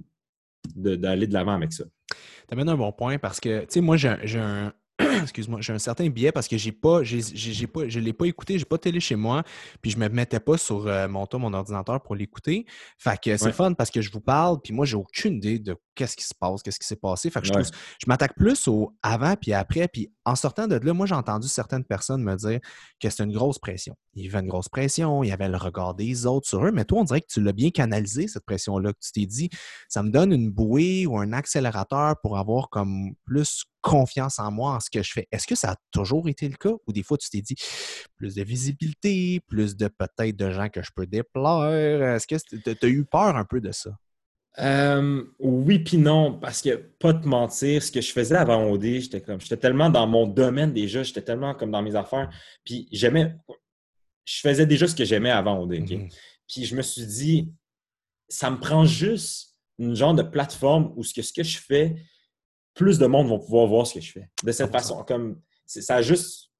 de, 0.76 0.96
de, 0.96 1.26
de 1.26 1.34
l'avant 1.34 1.54
avec 1.54 1.74
ça. 1.74 1.84
Tu 2.10 2.54
amènes 2.54 2.70
un 2.70 2.78
bon 2.78 2.92
point 2.92 3.18
parce 3.18 3.40
que, 3.40 3.62
tu 3.62 3.66
sais, 3.70 3.82
moi, 3.82 3.98
j'ai 3.98 4.40
un, 4.40 4.74
excuse-moi, 5.22 5.62
j'ai 5.62 5.74
un 5.74 5.80
certain 5.80 6.10
biais 6.10 6.32
parce 6.32 6.48
que 6.48 6.58
j'ai 6.58 6.72
pas, 6.72 7.04
j'ai 7.04 7.68
pas, 7.68 7.88
je 7.88 8.00
l'ai 8.00 8.14
pas 8.14 8.26
écouté, 8.26 8.58
j'ai 8.58 8.66
pas 8.66 8.78
télé 8.78 9.00
chez 9.00 9.16
moi, 9.16 9.44
puis 9.82 9.92
je 9.92 9.98
me 9.98 10.08
mettais 10.10 10.40
pas 10.40 10.58
sur 10.58 10.88
euh, 10.88 11.08
mon 11.08 11.26
ton, 11.28 11.40
mon 11.40 11.54
ordinateur 11.54 12.02
pour 12.02 12.16
l'écouter. 12.16 12.66
Fait 12.98 13.20
que 13.22 13.38
c'est 13.38 13.46
ouais. 13.46 13.52
fun 13.52 13.74
parce 13.74 13.92
que 13.92 14.02
je 14.02 14.12
vous 14.12 14.22
parle, 14.22 14.60
puis 14.62 14.74
moi, 14.74 14.86
j'ai 14.86 14.96
aucune 14.96 15.36
idée 15.36 15.60
de 15.60 15.76
qu'est-ce 15.94 16.16
qui 16.16 16.24
se 16.24 16.34
passe, 16.34 16.64
qu'est-ce 16.64 16.80
qui 16.80 16.88
s'est 16.88 16.96
passé. 16.96 17.30
Fait 17.30 17.42
que 17.42 17.48
je, 17.48 17.54
ouais. 17.54 17.64
je 17.64 18.06
m'attaque 18.08 18.36
plus 18.36 18.68
au 18.68 18.96
avant 19.04 19.36
puis 19.36 19.54
après, 19.54 19.88
puis 19.88 20.12
en 20.28 20.36
sortant 20.36 20.68
de 20.68 20.76
là, 20.76 20.94
moi, 20.94 21.06
j'ai 21.06 21.16
entendu 21.16 21.48
certaines 21.48 21.86
personnes 21.86 22.22
me 22.22 22.36
dire 22.36 22.60
que 23.00 23.10
c'était 23.10 23.24
une 23.24 23.32
grosse 23.32 23.60
pression. 23.60 23.96
Il 24.14 24.26
y 24.26 24.28
avait 24.28 24.40
une 24.40 24.50
grosse 24.50 24.68
pression, 24.68 25.24
il 25.24 25.30
y 25.30 25.32
avait 25.32 25.48
le 25.48 25.56
regard 25.56 25.96
des 25.96 26.26
autres 26.26 26.50
sur 26.50 26.66
eux, 26.66 26.72
mais 26.74 26.84
toi, 26.84 27.00
on 27.00 27.04
dirait 27.06 27.22
que 27.22 27.28
tu 27.30 27.42
l'as 27.42 27.54
bien 27.54 27.70
canalisé, 27.70 28.28
cette 28.28 28.44
pression-là, 28.44 28.92
que 28.92 29.00
tu 29.00 29.14
t'es 29.14 29.26
dit, 29.26 29.50
ça 29.88 30.04
me 30.04 30.10
donne 30.10 30.34
une 30.34 30.52
bouée 30.52 31.06
ou 31.06 31.18
un 31.18 31.32
accélérateur 31.32 32.20
pour 32.22 32.38
avoir 32.38 32.70
comme 32.70 33.16
plus 33.24 33.64
confiance 33.80 34.38
en 34.40 34.52
moi, 34.52 34.74
en 34.74 34.80
ce 34.82 34.90
que 34.90 35.02
je 35.02 35.14
fais. 35.14 35.30
Est-ce 35.32 35.48
que 35.48 35.56
ça 35.56 35.72
a 35.72 35.76
toujours 35.92 36.28
été 36.28 36.50
le 36.50 36.58
cas 36.58 36.74
ou 36.86 36.92
des 36.92 37.04
fois 37.04 37.18
tu 37.18 37.30
t'es 37.30 37.42
dit 37.42 37.56
plus 38.18 38.36
de 38.36 38.44
visibilité, 38.44 39.40
plus 39.48 39.78
de 39.78 39.88
peut-être 39.88 40.36
de 40.36 40.52
gens 40.52 40.68
que 40.68 40.84
je 40.84 40.92
peux 40.94 41.08
déplaire? 41.08 42.16
Est-ce 42.16 42.28
que 42.28 42.36
tu 42.76 42.86
as 42.86 42.90
eu 42.90 43.06
peur 43.06 43.38
un 43.38 43.46
peu 43.46 43.62
de 43.62 43.72
ça? 43.72 43.92
Euh, 44.60 45.24
oui 45.40 45.80
puis 45.80 45.98
non, 45.98 46.34
parce 46.40 46.62
que 46.62 46.76
pas 46.76 47.14
te 47.14 47.28
mentir, 47.28 47.84
ce 47.84 47.92
que 47.92 48.02
je 48.02 48.12
faisais 48.12 48.36
avant 48.36 48.70
OD, 48.72 48.84
j'étais 48.84 49.22
comme 49.22 49.40
j'étais 49.40 49.58
tellement 49.58 49.90
dans 49.90 50.08
mon 50.08 50.26
domaine 50.26 50.74
déjà, 50.74 51.04
j'étais 51.04 51.22
tellement 51.22 51.54
comme 51.54 51.70
dans 51.70 51.84
mes 51.84 51.96
affaires, 51.96 52.30
puis 52.64 52.88
j'aimais 52.92 53.36
je 54.26 54.40
faisais 54.42 54.66
déjà 54.66 54.88
ce 54.88 54.96
que 54.96 55.06
j'aimais 55.06 55.30
avant 55.30 55.62
OD. 55.62 55.74
Mm-hmm. 55.74 56.14
Puis 56.48 56.66
je 56.66 56.76
me 56.76 56.82
suis 56.82 57.06
dit 57.06 57.54
ça 58.30 58.50
me 58.50 58.60
prend 58.60 58.84
juste 58.84 59.56
une 59.80 59.96
genre 59.96 60.14
de 60.14 60.24
plateforme 60.24 60.92
où 60.96 61.04
ce 61.04 61.14
que, 61.14 61.22
ce 61.22 61.32
que 61.32 61.44
je 61.44 61.60
fais, 61.60 61.96
plus 62.74 63.00
de 63.00 63.06
monde 63.06 63.28
vont 63.28 63.40
pouvoir 63.40 63.68
voir 63.68 63.88
ce 63.88 63.96
que 63.96 64.02
je 64.02 64.12
fais. 64.12 64.30
De 64.44 64.52
cette 64.52 64.72
façon, 64.72 65.04
comme 65.04 65.42
ça 65.66 65.98
a 65.98 66.02
juste 66.02 66.52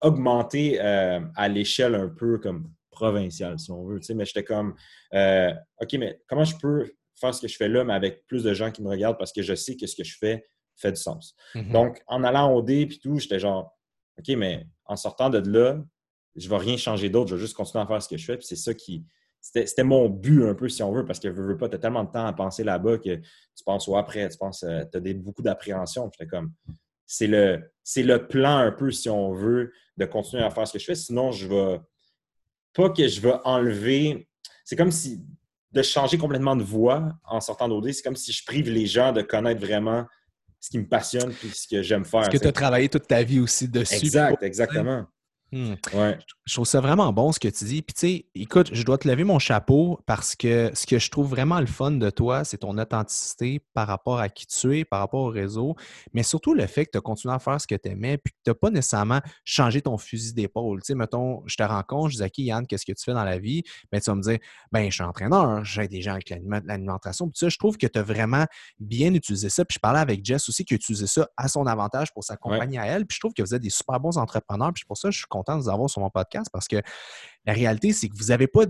augmenté 0.00 0.80
euh, 0.80 1.20
à 1.34 1.48
l'échelle 1.48 1.94
un 1.94 2.08
peu 2.08 2.38
comme 2.38 2.70
provinciale, 2.90 3.58
si 3.58 3.70
on 3.70 3.84
veut. 3.84 4.00
Mais 4.14 4.24
j'étais 4.24 4.44
comme 4.44 4.74
euh, 5.14 5.52
OK, 5.80 5.94
mais 5.94 6.20
comment 6.28 6.44
je 6.44 6.56
peux 6.56 6.90
faire 7.18 7.34
ce 7.34 7.40
que 7.40 7.48
je 7.48 7.56
fais 7.56 7.68
là, 7.68 7.84
mais 7.84 7.94
avec 7.94 8.26
plus 8.26 8.42
de 8.42 8.54
gens 8.54 8.70
qui 8.70 8.82
me 8.82 8.88
regardent 8.88 9.18
parce 9.18 9.32
que 9.32 9.42
je 9.42 9.54
sais 9.54 9.76
que 9.76 9.86
ce 9.86 9.96
que 9.96 10.04
je 10.04 10.16
fais 10.18 10.48
fait 10.76 10.92
du 10.92 11.00
sens. 11.00 11.34
Mhm. 11.54 11.72
Donc, 11.72 12.02
en 12.06 12.24
allant 12.24 12.52
au 12.54 12.62
D 12.62 12.82
et 12.82 12.88
tout, 12.88 13.18
j'étais 13.18 13.38
genre, 13.38 13.76
OK, 14.18 14.28
mais 14.36 14.66
en 14.84 14.96
sortant 14.96 15.30
de 15.30 15.38
là, 15.38 15.82
je 16.36 16.46
ne 16.46 16.50
vais 16.50 16.58
rien 16.58 16.76
changer 16.76 17.10
d'autre, 17.10 17.30
je 17.30 17.34
vais 17.34 17.40
juste 17.40 17.56
continuer 17.56 17.82
à 17.82 17.86
faire 17.86 18.02
ce 18.02 18.08
que 18.08 18.16
je 18.16 18.24
fais. 18.24 18.36
Puis 18.36 18.46
c'est 18.46 18.56
ça 18.56 18.74
qui. 18.74 19.04
C'était 19.40 19.84
mon 19.84 20.08
but 20.08 20.44
un 20.44 20.54
peu, 20.54 20.68
si 20.68 20.82
on 20.82 20.92
veut, 20.92 21.04
parce 21.04 21.20
que 21.20 21.28
je 21.32 21.40
veux 21.40 21.56
pas, 21.56 21.68
tu 21.68 21.76
as 21.76 21.78
tellement 21.78 22.02
de 22.02 22.10
temps 22.10 22.26
à 22.26 22.32
penser 22.32 22.64
là-bas 22.64 22.98
que 22.98 23.16
tu 23.16 23.64
penses 23.64 23.86
au 23.88 23.96
après, 23.96 24.28
tu 24.28 24.36
penses, 24.36 24.64
euh, 24.64 24.82
tu 24.90 24.98
as 24.98 25.14
beaucoup 25.14 25.42
d'appréhension. 25.42 26.10
J'étais 26.12 26.28
comme, 26.28 26.52
c'est 27.06 27.28
le, 27.28 27.70
le 27.96 28.16
plan 28.26 28.56
un 28.56 28.72
peu, 28.72 28.90
si 28.90 29.08
on 29.08 29.32
veut, 29.32 29.72
de 29.96 30.04
continuer 30.04 30.42
à 30.42 30.50
faire 30.50 30.66
ce 30.66 30.72
que 30.72 30.78
je 30.78 30.84
fais. 30.84 30.94
Sinon, 30.94 31.30
je 31.32 31.48
vais. 31.48 31.80
Pas 32.74 32.90
que 32.90 33.06
je 33.06 33.20
vais 33.20 33.34
enlever. 33.44 34.28
C'est 34.64 34.76
comme 34.76 34.90
si 34.90 35.24
de 35.72 35.82
changer 35.82 36.18
complètement 36.18 36.56
de 36.56 36.62
voix 36.62 37.12
en 37.24 37.40
sortant 37.40 37.68
d'OD, 37.68 37.92
c'est 37.92 38.02
comme 38.02 38.16
si 38.16 38.32
je 38.32 38.44
prive 38.44 38.70
les 38.70 38.86
gens 38.86 39.12
de 39.12 39.22
connaître 39.22 39.60
vraiment 39.60 40.06
ce 40.60 40.70
qui 40.70 40.78
me 40.78 40.88
passionne 40.88 41.30
et 41.30 41.48
ce 41.48 41.68
que 41.68 41.82
j'aime 41.82 42.04
faire. 42.04 42.20
Parce 42.20 42.30
que 42.30 42.38
tu 42.38 42.48
as 42.48 42.52
travaillé 42.52 42.88
toute 42.88 43.06
ta 43.06 43.22
vie 43.22 43.40
aussi 43.40 43.68
dessus? 43.68 43.94
Exact, 43.94 44.42
exactement. 44.42 45.06
Hmm. 45.50 45.74
Je 46.44 46.54
trouve 46.54 46.66
ça 46.66 46.80
vraiment 46.80 47.10
bon 47.12 47.32
ce 47.32 47.40
que 47.40 47.48
tu 47.48 47.64
dis. 47.64 47.80
Puis 47.80 47.94
tu 47.94 48.00
sais, 48.00 48.26
écoute, 48.34 48.70
je 48.72 48.82
dois 48.82 48.98
te 48.98 49.08
lever 49.08 49.24
mon 49.24 49.38
chapeau 49.38 49.98
parce 50.04 50.36
que 50.36 50.70
ce 50.74 50.86
que 50.86 50.98
je 50.98 51.10
trouve 51.10 51.28
vraiment 51.28 51.58
le 51.60 51.66
fun 51.66 51.92
de 51.92 52.10
toi, 52.10 52.44
c'est 52.44 52.58
ton 52.58 52.76
authenticité 52.76 53.60
par 53.72 53.86
rapport 53.86 54.18
à 54.18 54.28
qui 54.28 54.46
tu 54.46 54.78
es, 54.78 54.84
par 54.84 55.00
rapport 55.00 55.20
au 55.20 55.30
réseau, 55.30 55.74
mais 56.12 56.22
surtout 56.22 56.52
le 56.52 56.66
fait 56.66 56.84
que 56.84 56.90
tu 56.92 56.98
as 56.98 57.00
continué 57.00 57.32
à 57.32 57.38
faire 57.38 57.58
ce 57.60 57.66
que 57.66 57.74
tu 57.74 57.88
aimais 57.88 58.18
puis 58.18 58.32
que 58.32 58.38
tu 58.44 58.50
n'as 58.50 58.54
pas 58.54 58.70
nécessairement 58.70 59.20
changé 59.44 59.80
ton 59.80 59.96
fusil 59.96 60.34
d'épaule. 60.34 60.80
Tu 60.80 60.88
sais, 60.88 60.94
mettons, 60.94 61.42
je 61.46 61.56
te 61.56 61.62
rencontre, 61.62 62.10
je 62.10 62.16
dis, 62.16 62.22
OK, 62.22 62.38
Yann, 62.38 62.66
qu'est-ce 62.66 62.84
que 62.84 62.92
tu 62.92 63.04
fais 63.04 63.14
dans 63.14 63.24
la 63.24 63.38
vie? 63.38 63.62
Ben, 63.90 64.00
tu 64.00 64.10
vas 64.10 64.16
me 64.16 64.22
dire, 64.22 64.38
ben, 64.70 64.90
je 64.90 64.94
suis 64.94 65.04
entraîneur, 65.04 65.64
j'ai 65.64 65.88
des 65.88 66.02
gens 66.02 66.12
avec 66.12 66.28
l'alimentation. 66.28 67.26
Puis 67.28 67.38
ça, 67.38 67.48
je 67.48 67.56
trouve 67.56 67.78
que 67.78 67.86
tu 67.86 67.98
as 67.98 68.02
vraiment 68.02 68.44
bien 68.78 69.14
utilisé 69.14 69.48
ça. 69.48 69.64
Puis 69.64 69.76
je 69.76 69.80
parlais 69.80 70.00
avec 70.00 70.22
Jess 70.24 70.46
aussi 70.48 70.66
qui 70.66 70.74
a 70.74 70.76
utilisé 70.76 71.06
ça 71.06 71.26
à 71.38 71.48
son 71.48 71.66
avantage 71.66 72.12
pour 72.12 72.22
s'accompagner 72.22 72.78
à 72.78 72.86
elle. 72.86 73.06
Puis 73.06 73.16
je 73.16 73.20
trouve 73.20 73.32
que 73.32 73.42
vous 73.42 73.54
êtes 73.54 73.62
des 73.62 73.70
super 73.70 73.98
bons 73.98 74.18
entrepreneurs. 74.18 74.72
Puis 74.74 74.84
pour 74.86 74.98
ça, 74.98 75.10
je 75.10 75.18
suis 75.18 75.26
content 75.38 75.56
de 75.56 75.62
vous 75.62 75.68
avoir 75.68 75.88
sur 75.88 76.00
mon 76.00 76.10
podcast 76.10 76.48
parce 76.52 76.68
que 76.68 76.82
la 77.46 77.52
réalité, 77.52 77.92
c'est 77.92 78.08
que 78.08 78.16
vous 78.16 78.26
n'avez 78.26 78.46
pas 78.46 78.64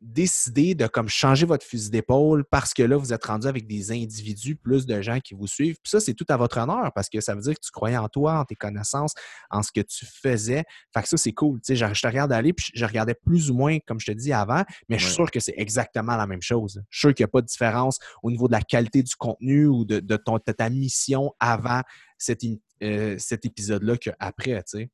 décidé 0.00 0.74
de 0.74 0.86
comme 0.86 1.08
changer 1.08 1.44
votre 1.44 1.64
fusil 1.64 1.90
d'épaule 1.90 2.44
parce 2.50 2.72
que 2.72 2.82
là, 2.82 2.96
vous 2.96 3.12
êtes 3.12 3.24
rendu 3.24 3.46
avec 3.46 3.66
des 3.66 3.92
individus, 3.92 4.56
plus 4.56 4.86
de 4.86 5.02
gens 5.02 5.20
qui 5.20 5.34
vous 5.34 5.46
suivent. 5.46 5.76
Puis 5.82 5.90
ça, 5.90 6.00
c'est 6.00 6.14
tout 6.14 6.24
à 6.30 6.36
votre 6.36 6.58
honneur 6.58 6.90
parce 6.94 7.08
que 7.08 7.20
ça 7.20 7.34
veut 7.34 7.42
dire 7.42 7.54
que 7.54 7.60
tu 7.62 7.70
croyais 7.70 7.98
en 7.98 8.08
toi, 8.08 8.40
en 8.40 8.44
tes 8.44 8.54
connaissances, 8.56 9.12
en 9.50 9.62
ce 9.62 9.70
que 9.72 9.82
tu 9.82 10.06
faisais. 10.06 10.64
Fait 10.94 11.02
que 11.02 11.08
ça, 11.08 11.16
c'est 11.16 11.32
cool. 11.32 11.60
Tu 11.60 11.76
sais, 11.76 11.76
je, 11.76 12.00
te 12.00 12.06
regarde 12.06 12.32
aller, 12.32 12.52
puis 12.54 12.72
je 12.74 12.84
regardais 12.84 13.14
plus 13.14 13.50
ou 13.50 13.54
moins, 13.54 13.78
comme 13.86 14.00
je 14.00 14.06
te 14.06 14.12
dis 14.12 14.32
avant, 14.32 14.64
mais 14.88 14.98
je 14.98 15.04
suis 15.04 15.14
sûr 15.14 15.30
que 15.30 15.38
c'est 15.38 15.54
exactement 15.56 16.16
la 16.16 16.26
même 16.26 16.42
chose. 16.42 16.82
Je 16.88 16.98
suis 16.98 17.08
sûr 17.08 17.14
qu'il 17.14 17.24
n'y 17.24 17.28
a 17.28 17.32
pas 17.32 17.42
de 17.42 17.46
différence 17.46 17.98
au 18.22 18.30
niveau 18.30 18.48
de 18.48 18.52
la 18.52 18.62
qualité 18.62 19.02
du 19.02 19.14
contenu 19.16 19.66
ou 19.66 19.84
de, 19.84 20.16
ton, 20.16 20.38
ta 20.38 20.70
mission 20.70 21.32
avant 21.38 21.82
cet, 22.16 22.40
euh, 22.82 23.16
cet 23.18 23.44
épisode-là 23.44 23.98
qu'après, 23.98 24.62
tu 24.62 24.78
sais. 24.78 24.90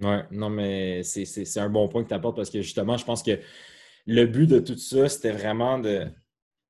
Oui, 0.00 0.16
non, 0.30 0.48
mais 0.50 1.02
c'est 1.02 1.58
un 1.58 1.68
bon 1.68 1.88
point 1.88 2.04
que 2.04 2.08
tu 2.08 2.14
apportes 2.14 2.36
parce 2.36 2.50
que 2.50 2.62
justement, 2.62 2.96
je 2.96 3.04
pense 3.04 3.22
que 3.22 3.38
le 4.06 4.26
but 4.26 4.46
de 4.46 4.60
tout 4.60 4.76
ça, 4.76 5.08
c'était 5.08 5.32
vraiment 5.32 5.78
de. 5.78 6.04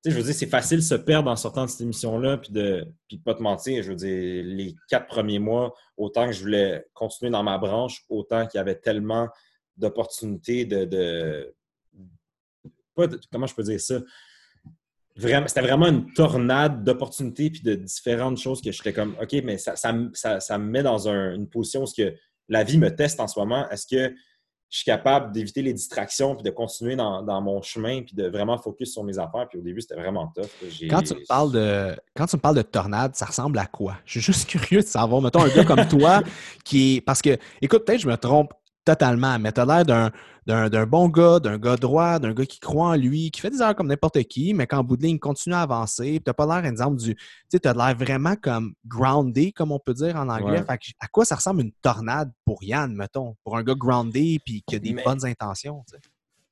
Tu 0.03 0.11
sais, 0.11 0.11
je 0.12 0.17
veux 0.17 0.23
dire, 0.23 0.35
c'est 0.35 0.47
facile 0.47 0.79
de 0.79 0.83
se 0.83 0.95
perdre 0.95 1.31
en 1.31 1.37
sortant 1.37 1.64
de 1.64 1.71
cette 1.71 1.81
émission-là, 1.83 2.38
puis 2.38 2.53
de 2.53 2.87
puis 3.09 3.19
pas 3.19 3.35
te 3.35 3.43
mentir. 3.43 3.83
Je 3.83 3.91
veux 3.91 3.97
dire, 3.97 4.45
les 4.45 4.75
quatre 4.88 5.07
premiers 5.07 5.38
mois, 5.41 5.75
autant 5.97 6.27
que 6.27 6.33
je 6.33 6.41
voulais 6.41 6.87
continuer 6.95 7.31
dans 7.31 7.43
ma 7.43 7.59
branche, 7.59 8.05
autant 8.09 8.47
qu'il 8.47 8.59
y 8.59 8.61
avait 8.61 8.77
tellement 8.77 9.29
d'opportunités 9.77 10.64
de, 10.64 11.55
comment 13.31 13.47
je 13.47 13.55
peux 13.55 13.62
dire 13.62 13.81
ça? 13.81 14.01
C'était 15.17 15.62
vraiment 15.62 15.88
une 15.88 16.12
tornade 16.12 16.85
d'opportunités 16.85 17.51
puis 17.51 17.61
de 17.61 17.75
différentes 17.75 18.38
choses 18.38 18.62
que 18.62 18.71
j'étais 18.71 18.93
comme, 18.93 19.17
OK, 19.21 19.33
mais 19.45 19.59
ça, 19.59 19.75
ça, 19.75 19.93
me 19.93 20.64
met 20.64 20.83
dans 20.83 21.09
une 21.09 21.49
position 21.49 21.83
où 21.83 21.87
que 21.87 22.14
la 22.49 22.65
vie 22.65 22.79
me 22.79 22.95
teste 22.95 23.21
en 23.21 23.29
ce 23.29 23.39
moment. 23.39 23.69
Est-ce 23.71 23.87
que 23.87 24.15
je 24.71 24.77
suis 24.77 24.85
capable 24.85 25.33
d'éviter 25.33 25.63
les 25.63 25.73
distractions 25.73 26.35
puis 26.35 26.43
de 26.43 26.51
continuer 26.51 26.95
dans, 26.95 27.41
mon 27.41 27.63
chemin 27.63 28.03
puis 28.03 28.15
de 28.15 28.29
vraiment 28.29 28.59
focus 28.59 28.93
sur 28.93 29.03
mes 29.03 29.19
affaires? 29.19 29.47
Puis 29.49 29.59
au 29.59 29.63
début, 29.63 29.81
c'était 29.81 29.95
vraiment 29.95 30.33
tough. 30.35 30.49
Quand 30.91 31.03
tu, 31.03 31.15
me 31.15 31.27
parles 31.27 31.53
de, 31.53 31.97
quand 32.15 32.27
tu 32.27 32.37
me 32.37 32.41
parles 32.41 32.57
de 32.57 32.63
tornade, 32.63 33.15
ça 33.17 33.27
ressemble 33.27 33.59
à 33.59 33.67
quoi? 33.67 33.97
Je 34.05 34.13
suis 34.13 34.21
juste 34.21 34.47
curieux 34.49 34.81
de 34.81 34.87
savoir. 34.87 35.23
Mettons 35.23 35.43
un 35.43 35.49
gars 35.49 35.65
comme 35.65 35.87
toi 35.89 36.23
qui 36.65 36.97
est. 36.97 37.01
Parce 37.01 37.23
que, 37.23 37.39
écoute, 37.63 37.85
peut-être 37.85 38.01
je 38.01 38.09
me 38.09 38.17
trompe 38.17 38.53
totalement, 38.85 39.39
mais 39.39 39.53
tu 39.53 39.61
as 39.61 39.65
l'air 39.65 39.85
d'un 39.85 40.11
d'un 40.49 40.87
bon 40.87 41.09
gars, 41.11 41.41
d'un 41.41 41.59
gars 41.59 41.77
droit, 41.77 42.19
d'un 42.19 42.33
gars 42.33 42.47
qui 42.47 42.59
croit 42.59 42.89
en 42.89 42.95
lui, 42.95 43.31
qui 43.31 43.41
fait 43.41 43.51
des 43.51 43.61
erreurs 43.61 43.77
comme 43.77 43.89
n'importe 43.89 44.23
qui, 44.25 44.55
mais 44.55 44.67
qu'en 44.67 44.83
bout 44.83 44.97
de 44.97 45.03
ligne, 45.03 45.19
continue 45.19 45.55
à 45.55 45.61
avancer. 45.61 46.15
Tu 46.15 46.23
n'as 46.27 46.33
pas 46.33 46.47
l'air, 46.47 46.65
exemple, 46.65 46.97
du. 46.97 47.15
Tu 47.15 47.23
sais, 47.51 47.61
tu 47.61 47.69
as 47.69 47.75
l'air 47.75 47.95
vraiment 47.95 48.35
comme 48.35 48.73
grounded, 48.87 49.53
comme 49.53 49.73
on 49.73 49.79
peut 49.79 49.93
dire 49.93 50.17
en 50.17 50.29
anglais. 50.29 50.65
à 50.67 51.09
quoi 51.09 51.27
ça 51.27 51.37
ressemble 51.37 51.61
une 51.61 51.73
tornade 51.83 52.33
pour 52.47 52.65
Yann, 52.65 52.95
mettons, 52.95 53.37
pour 53.45 53.59
un 53.59 53.63
gars 53.63 53.75
grounded 53.75 54.41
puis 54.43 54.65
qui 54.67 54.77
a 54.77 54.79
des 54.79 54.95
bonnes 55.05 55.25
intentions? 55.27 55.85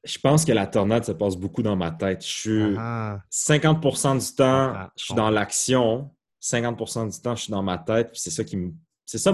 Je 0.04 0.18
pense 0.18 0.44
que 0.44 0.52
la 0.52 0.66
tornade 0.66 1.04
se 1.04 1.12
passe 1.12 1.34
beaucoup 1.34 1.62
dans 1.62 1.74
ma 1.74 1.90
tête. 1.90 2.22
Je 2.22 2.30
suis 2.30 2.74
50% 2.74 4.28
du 4.28 4.36
temps, 4.36 4.74
je 4.94 5.04
suis 5.04 5.14
dans 5.14 5.30
l'action. 5.30 6.10
50% 6.42 7.12
du 7.12 7.20
temps, 7.20 7.34
je 7.34 7.42
suis 7.44 7.50
dans 7.50 7.62
ma 7.62 7.78
tête. 7.78 8.10
c'est 8.12 8.30
ça 8.30 8.44
qui 8.44 8.56
me. 8.58 8.72
C'est 9.06 9.18
ça 9.18 9.32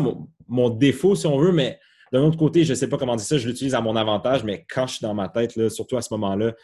mon 0.49 0.71
défaut, 0.71 1.15
si 1.15 1.27
on 1.27 1.39
veut, 1.39 1.53
mais 1.53 1.81
d'un 2.13 2.23
autre 2.23 2.37
côté, 2.37 2.65
je 2.65 2.71
ne 2.71 2.75
sais 2.75 2.89
pas 2.89 2.99
comment 2.99 3.17
dire 3.17 3.25
ça, 3.25 3.39
je 3.39 3.49
l'utilise 3.49 3.75
à 3.75 3.81
mon 3.81 3.97
avantage, 3.97 4.45
mais 4.45 4.67
quand 4.69 4.87
je 4.87 4.97
suis 4.97 5.03
dans 5.03 5.15
ma 5.15 5.29
tête, 5.29 5.69
surtout 5.71 5.97
à 5.97 6.03
ce 6.03 6.13
moment-là, 6.15 6.55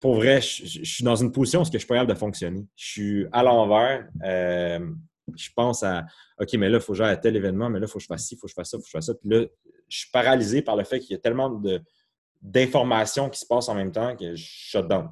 pour 0.00 0.14
vrai, 0.16 0.40
je, 0.40 0.82
suis 0.84 1.04
dans 1.04 1.16
une 1.16 1.32
position 1.32 1.60
où 1.60 1.64
je 1.64 1.76
suis 1.76 1.86
pas 1.86 1.94
capable 1.94 2.12
de 2.12 2.18
fonctionner. 2.18 2.66
Je 2.76 2.84
suis 2.84 3.26
à 3.32 3.42
l'envers. 3.42 4.08
Euh, 4.24 4.78
je 5.34 5.48
pense 5.54 5.82
à 5.82 6.06
OK, 6.40 6.52
mais 6.54 6.68
là, 6.68 6.78
il 6.78 6.80
faut 6.82 6.92
que 6.92 6.98
j'aille 6.98 7.12
à 7.12 7.16
tel 7.16 7.36
événement, 7.36 7.68
mais 7.68 7.80
là, 7.80 7.86
il 7.86 7.90
faut 7.90 7.98
que 7.98 8.04
je 8.04 8.08
fasse 8.08 8.26
ci, 8.26 8.34
il 8.34 8.38
faut 8.38 8.46
que 8.46 8.50
je 8.50 8.54
fasse 8.54 8.70
ça, 8.70 8.76
il 8.76 8.80
faut 8.80 8.84
que 8.84 8.88
je 8.88 8.92
fasse 8.92 9.06
ça. 9.06 9.14
Puis 9.14 9.28
là, 9.28 9.44
je 9.88 9.98
suis 9.98 10.10
paralysé 10.10 10.62
par 10.62 10.76
le 10.76 10.84
fait 10.84 11.00
qu'il 11.00 11.12
y 11.12 11.14
a 11.14 11.18
tellement 11.18 11.60
d'informations 12.40 13.28
qui 13.28 13.40
se 13.40 13.46
passent 13.46 13.68
en 13.68 13.74
même 13.74 13.92
temps 13.92 14.14
que 14.16 14.34
je 14.34 14.44
shut 14.44 14.86
down. 14.86 15.10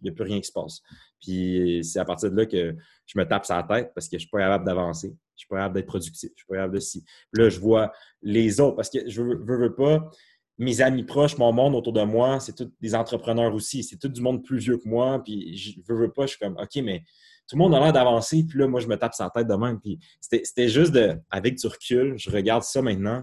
Il 0.00 0.04
n'y 0.04 0.10
a 0.10 0.12
plus 0.12 0.24
rien 0.24 0.40
qui 0.40 0.46
se 0.46 0.52
passe. 0.52 0.80
Puis 1.20 1.80
c'est 1.82 1.98
à 1.98 2.04
partir 2.04 2.30
de 2.30 2.36
là 2.36 2.46
que 2.46 2.76
je 3.06 3.18
me 3.18 3.24
tape 3.26 3.46
la 3.48 3.62
tête 3.62 3.92
parce 3.94 4.06
que 4.06 4.12
je 4.12 4.16
ne 4.16 4.20
suis 4.20 4.30
pas 4.30 4.38
capable 4.38 4.64
d'avancer. 4.64 5.12
Je 5.38 5.42
suis 5.42 5.48
pas 5.48 5.56
capable 5.56 5.76
d'être 5.76 5.86
productif. 5.86 6.30
Je 6.34 6.40
suis 6.40 6.46
pas 6.46 6.56
capable 6.56 6.74
de 6.74 6.80
si. 6.80 7.04
là, 7.32 7.48
je 7.48 7.60
vois 7.60 7.92
les 8.22 8.60
autres 8.60 8.76
parce 8.76 8.90
que 8.90 9.08
je 9.08 9.22
veux, 9.22 9.36
veux, 9.36 9.74
pas. 9.74 10.10
Mes 10.58 10.80
amis 10.80 11.04
proches, 11.04 11.38
mon 11.38 11.52
monde 11.52 11.76
autour 11.76 11.92
de 11.92 12.02
moi, 12.02 12.40
c'est 12.40 12.54
tous 12.54 12.68
des 12.80 12.94
entrepreneurs 12.96 13.54
aussi. 13.54 13.84
C'est 13.84 13.96
tout 13.96 14.08
du 14.08 14.20
monde 14.20 14.44
plus 14.44 14.58
vieux 14.58 14.76
que 14.76 14.88
moi. 14.88 15.22
Puis 15.22 15.56
je 15.56 15.80
veux, 15.86 15.96
veux 15.96 16.12
pas, 16.12 16.26
je 16.26 16.30
suis 16.30 16.38
comme 16.38 16.56
OK, 16.58 16.82
mais 16.82 17.04
tout 17.48 17.56
le 17.56 17.58
monde 17.58 17.74
a 17.76 17.80
l'air 17.80 17.92
d'avancer. 17.92 18.44
Puis 18.44 18.58
là, 18.58 18.66
moi, 18.66 18.80
je 18.80 18.88
me 18.88 18.96
tape 18.96 19.12
la 19.18 19.30
tête 19.30 19.46
de. 19.46 19.76
Puis 19.78 19.98
c'était 20.20 20.68
juste 20.68 20.92
de, 20.92 21.16
avec 21.30 21.56
du 21.56 21.66
recul, 21.68 22.14
je 22.18 22.30
regarde 22.30 22.64
ça 22.64 22.82
maintenant. 22.82 23.22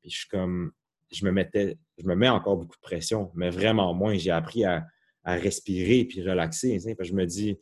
Puis 0.00 0.10
je 0.10 0.18
suis 0.18 0.28
comme, 0.28 0.70
je 1.10 1.24
me 1.24 1.32
mettais, 1.32 1.76
je 1.98 2.06
me 2.06 2.14
mets 2.14 2.28
encore 2.28 2.56
beaucoup 2.56 2.76
de 2.76 2.80
pression, 2.82 3.32
mais 3.34 3.50
vraiment 3.50 3.92
moins. 3.92 4.16
J'ai 4.16 4.30
appris 4.30 4.64
à, 4.64 4.86
respirer 5.24 6.06
puis 6.06 6.28
relaxer. 6.28 6.80
je 6.80 7.12
me 7.12 7.24
dis, 7.24 7.56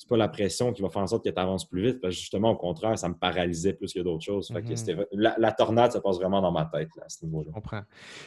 c'est 0.00 0.08
pas 0.08 0.16
la 0.16 0.28
pression 0.28 0.72
qui 0.72 0.80
va 0.80 0.88
faire 0.88 1.02
en 1.02 1.06
sorte 1.06 1.24
que 1.24 1.28
tu 1.28 1.38
avances 1.38 1.68
plus 1.68 1.82
vite. 1.82 2.00
Parce 2.00 2.14
que 2.14 2.20
justement, 2.20 2.52
au 2.52 2.56
contraire, 2.56 2.98
ça 2.98 3.06
me 3.10 3.14
paralysait 3.14 3.74
plus 3.74 3.92
que 3.92 4.00
d'autres 4.00 4.24
choses. 4.24 4.50
Mhm. 4.50 5.04
la, 5.12 5.52
tornade, 5.52 5.92
ça 5.92 6.00
passe 6.00 6.16
vraiment 6.16 6.40
dans 6.40 6.50
ma 6.50 6.64
tête 6.64 6.88
à 7.04 7.08
ce 7.10 7.22
niveau-là. 7.26 7.48
Je 7.48 7.52
comprends. 7.52 7.82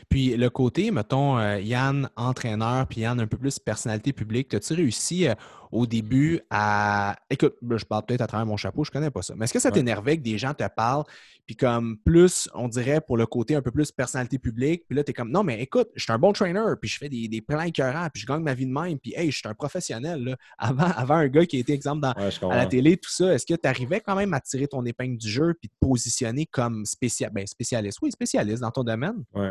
Puis 0.07 0.37
le 0.37 0.51
côté, 0.51 0.91
mettons, 0.91 1.39
euh, 1.39 1.59
Yann, 1.59 2.11
entraîneur, 2.15 2.85
puis 2.85 3.01
Yann, 3.01 3.19
un 3.19 3.25
peu 3.25 3.37
plus 3.37 3.57
personnalité 3.57 4.13
publique, 4.13 4.53
as-tu 4.53 4.73
réussi 4.75 5.27
euh, 5.27 5.33
au 5.73 5.87
début 5.87 6.39
à. 6.49 7.15
Écoute, 7.29 7.55
je 7.61 7.83
parle 7.83 8.05
peut-être 8.05 8.21
à 8.21 8.27
travers 8.27 8.45
mon 8.45 8.57
chapeau, 8.57 8.83
je 8.83 8.91
connais 8.91 9.09
pas 9.09 9.23
ça. 9.23 9.33
Mais 9.35 9.45
est-ce 9.45 9.53
que 9.53 9.59
ça 9.59 9.71
t'énervait 9.71 10.17
que 10.17 10.21
des 10.21 10.37
gens 10.37 10.53
te 10.53 10.63
parlent, 10.67 11.03
puis 11.47 11.55
comme 11.55 11.97
plus, 11.97 12.47
on 12.53 12.67
dirait, 12.67 13.01
pour 13.01 13.17
le 13.17 13.25
côté 13.25 13.55
un 13.55 13.61
peu 13.61 13.71
plus 13.71 13.91
personnalité 13.91 14.37
publique, 14.37 14.83
puis 14.87 14.95
là, 14.95 15.03
tu 15.03 15.11
es 15.11 15.13
comme, 15.13 15.31
non, 15.31 15.43
mais 15.43 15.59
écoute, 15.61 15.89
je 15.95 16.03
suis 16.03 16.11
un 16.11 16.19
bon 16.19 16.31
trainer, 16.31 16.63
puis 16.79 16.89
je 16.89 16.97
fais 16.97 17.09
des, 17.09 17.27
des 17.27 17.41
plans 17.41 17.61
écœurants, 17.61 18.07
puis 18.13 18.21
je 18.21 18.27
gagne 18.27 18.43
ma 18.43 18.53
vie 18.53 18.67
de 18.67 18.71
même, 18.71 18.99
puis 18.99 19.13
hey, 19.15 19.31
je 19.31 19.37
suis 19.37 19.47
un 19.47 19.55
professionnel. 19.55 20.23
Là. 20.23 20.37
Avant, 20.59 20.91
avant 20.95 21.15
un 21.15 21.27
gars 21.27 21.45
qui 21.45 21.57
a 21.57 21.59
été 21.59 21.73
exemple 21.73 22.01
dans, 22.01 22.11
à 22.11 22.55
la 22.55 22.65
télé, 22.65 22.95
tout 22.95 23.09
ça, 23.09 23.33
est-ce 23.33 23.45
que 23.45 23.55
tu 23.55 23.67
arrivais 23.67 23.99
quand 23.99 24.15
même 24.15 24.33
à 24.33 24.39
tirer 24.39 24.67
ton 24.67 24.85
épingle 24.85 25.17
du 25.17 25.29
jeu, 25.29 25.55
puis 25.59 25.69
te 25.69 25.75
positionner 25.79 26.45
comme 26.45 26.85
spécial, 26.85 27.31
ben, 27.33 27.45
spécialiste? 27.47 27.97
Oui, 28.01 28.11
spécialiste 28.11 28.61
dans 28.61 28.71
ton 28.71 28.83
domaine. 28.83 29.23
Oui. 29.33 29.47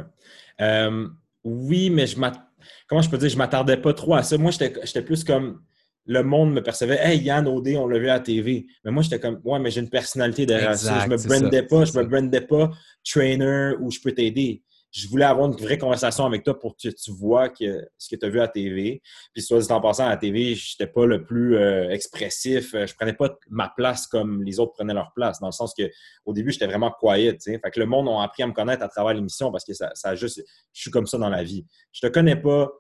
Euh, 0.60 1.08
oui, 1.44 1.90
mais 1.90 2.06
je 2.06 2.16
comment 2.86 3.02
je 3.02 3.10
peux 3.10 3.18
dire, 3.18 3.28
je 3.28 3.36
m'attardais 3.36 3.76
pas 3.76 3.92
trop 3.92 4.14
à 4.14 4.22
ça. 4.22 4.38
Moi, 4.38 4.52
j'étais 4.52 5.02
plus 5.02 5.24
comme 5.24 5.60
le 6.06 6.22
monde 6.22 6.52
me 6.52 6.62
percevait 6.62 6.98
Hey, 7.00 7.20
Yann 7.22 7.46
Odé, 7.46 7.76
on 7.76 7.86
l'a 7.86 7.98
vu 7.98 8.08
à 8.08 8.14
la 8.14 8.20
TV. 8.20 8.66
Mais 8.84 8.90
moi, 8.90 9.02
j'étais 9.02 9.20
comme 9.20 9.40
Ouais, 9.44 9.58
mais 9.58 9.70
j'ai 9.70 9.80
une 9.80 9.90
personnalité 9.90 10.46
derrière 10.46 10.76
ça. 10.76 11.00
Je 11.00 11.08
me 11.08 11.16
brandais 11.16 11.62
pas, 11.62 11.84
je 11.84 11.98
me 11.98 12.04
brandais 12.04 12.40
pas 12.40 12.70
trainer 13.04 13.74
ou 13.80 13.90
je 13.90 14.00
peux 14.00 14.12
t'aider 14.12 14.62
je 14.92 15.08
voulais 15.08 15.24
avoir 15.24 15.48
une 15.48 15.56
vraie 15.56 15.78
conversation 15.78 16.26
avec 16.26 16.44
toi 16.44 16.58
pour 16.58 16.76
que 16.76 16.88
tu 16.88 17.10
vois 17.12 17.48
que, 17.48 17.88
ce 17.96 18.14
que 18.14 18.20
tu 18.20 18.26
as 18.26 18.28
vu 18.28 18.40
à 18.40 18.46
TV. 18.46 19.00
Puis, 19.32 19.42
soit 19.42 19.58
dit 19.58 19.72
en 19.72 19.80
passant 19.80 20.04
à 20.04 20.10
la 20.10 20.16
TV, 20.18 20.54
je 20.54 20.74
n'étais 20.74 20.92
pas 20.92 21.06
le 21.06 21.24
plus 21.24 21.56
euh, 21.56 21.88
expressif. 21.88 22.74
Euh, 22.74 22.86
je 22.86 22.94
prenais 22.94 23.14
pas 23.14 23.34
ma 23.48 23.72
place 23.74 24.06
comme 24.06 24.42
les 24.42 24.60
autres 24.60 24.72
prenaient 24.72 24.92
leur 24.92 25.12
place, 25.14 25.40
dans 25.40 25.46
le 25.46 25.52
sens 25.52 25.72
que 25.76 25.90
au 26.26 26.34
début, 26.34 26.52
j'étais 26.52 26.66
vraiment 26.66 26.90
quiet. 26.90 27.38
Fait 27.42 27.58
que 27.58 27.80
le 27.80 27.86
monde 27.86 28.08
a 28.10 28.22
appris 28.22 28.42
à 28.42 28.46
me 28.46 28.52
connaître 28.52 28.82
à 28.82 28.88
travers 28.88 29.14
l'émission 29.14 29.50
parce 29.50 29.64
que 29.64 29.72
ça, 29.72 29.90
ça 29.94 30.14
juste. 30.14 30.42
Je 30.74 30.80
suis 30.80 30.90
comme 30.90 31.06
ça 31.06 31.16
dans 31.16 31.30
la 31.30 31.42
vie. 31.42 31.66
Je 31.92 32.06
te 32.06 32.12
connais 32.12 32.36
pas. 32.36 32.70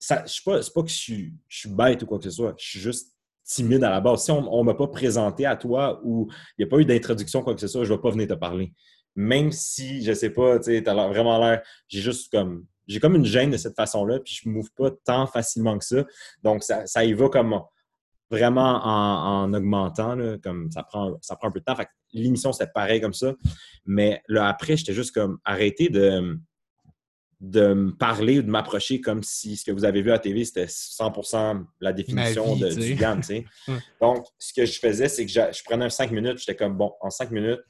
Ça, 0.00 0.24
je 0.26 0.42
pas, 0.42 0.58
pas 0.74 0.82
que 0.82 0.88
je 0.88 0.96
suis, 0.96 1.34
je 1.46 1.58
suis 1.58 1.68
bête 1.68 2.02
ou 2.02 2.06
quoi 2.06 2.18
que 2.18 2.24
ce 2.24 2.30
soit. 2.30 2.54
Je 2.58 2.66
suis 2.66 2.80
juste 2.80 3.14
timide 3.44 3.84
à 3.84 3.90
la 3.90 4.00
base. 4.00 4.24
Si 4.24 4.30
on 4.32 4.58
ne 4.58 4.64
m'a 4.64 4.74
pas 4.74 4.88
présenté 4.88 5.46
à 5.46 5.56
toi 5.56 6.00
ou 6.02 6.28
il 6.58 6.64
n'y 6.64 6.64
a 6.64 6.68
pas 6.68 6.78
eu 6.78 6.84
d'introduction, 6.84 7.42
quoi 7.42 7.54
que 7.54 7.60
ce 7.60 7.68
soit, 7.68 7.84
je 7.84 7.92
ne 7.92 7.96
vais 7.96 8.02
pas 8.02 8.10
venir 8.10 8.26
te 8.26 8.34
parler 8.34 8.72
même 9.16 9.52
si, 9.52 10.02
je 10.02 10.12
sais 10.12 10.30
pas, 10.30 10.58
tu 10.58 10.82
as 10.84 11.08
vraiment 11.08 11.38
l'air, 11.38 11.62
j'ai 11.88 12.00
juste 12.00 12.30
comme, 12.30 12.66
j'ai 12.86 13.00
comme 13.00 13.16
une 13.16 13.24
gêne 13.24 13.50
de 13.50 13.56
cette 13.56 13.76
façon-là, 13.76 14.20
puis 14.20 14.40
je 14.42 14.48
ne 14.48 14.54
m'ouvre 14.54 14.70
pas 14.76 14.90
tant 15.04 15.26
facilement 15.26 15.78
que 15.78 15.84
ça. 15.84 16.04
Donc, 16.42 16.62
ça, 16.62 16.86
ça 16.86 17.04
y 17.04 17.12
va 17.12 17.28
comme 17.28 17.60
vraiment 18.30 18.80
en, 18.84 19.52
augmentant, 19.52 20.16
comme 20.42 20.70
ça 20.70 20.84
prend, 20.84 21.18
ça 21.20 21.36
prend 21.36 21.48
un 21.48 21.50
peu 21.50 21.60
de 21.60 21.64
temps. 21.64 21.76
l'émission, 22.12 22.52
c'était 22.52 22.70
pareil 22.72 23.00
comme 23.00 23.12
ça. 23.12 23.34
Mais 23.84 24.22
là, 24.28 24.48
après, 24.48 24.76
j'étais 24.76 24.92
juste 24.92 25.12
comme 25.12 25.38
arrêté 25.44 25.88
de, 25.88 26.38
de 27.40 27.72
me 27.72 27.90
parler 27.92 28.38
ou 28.38 28.42
de 28.42 28.50
m'approcher 28.50 29.00
comme 29.00 29.22
si 29.22 29.56
ce 29.56 29.64
que 29.64 29.72
vous 29.72 29.84
avez 29.84 30.02
vu 30.02 30.10
à 30.10 30.14
la 30.14 30.18
TV, 30.18 30.44
c'était 30.44 30.66
100% 30.66 31.64
la 31.80 31.92
définition 31.92 32.56
de, 32.56 32.68
du 32.68 32.94
GAN. 32.94 33.20
Donc, 34.00 34.26
ce 34.38 34.52
que 34.52 34.66
je 34.66 34.78
faisais, 34.78 35.08
c'est 35.08 35.24
que 35.24 35.32
je, 35.32 35.40
je 35.52 35.62
prenais 35.64 35.86
un 35.86 35.90
5 35.90 36.10
minutes, 36.10 36.38
j'étais 36.38 36.56
comme, 36.56 36.76
bon, 36.76 36.92
en 37.00 37.08
5 37.08 37.30
minutes, 37.30 37.60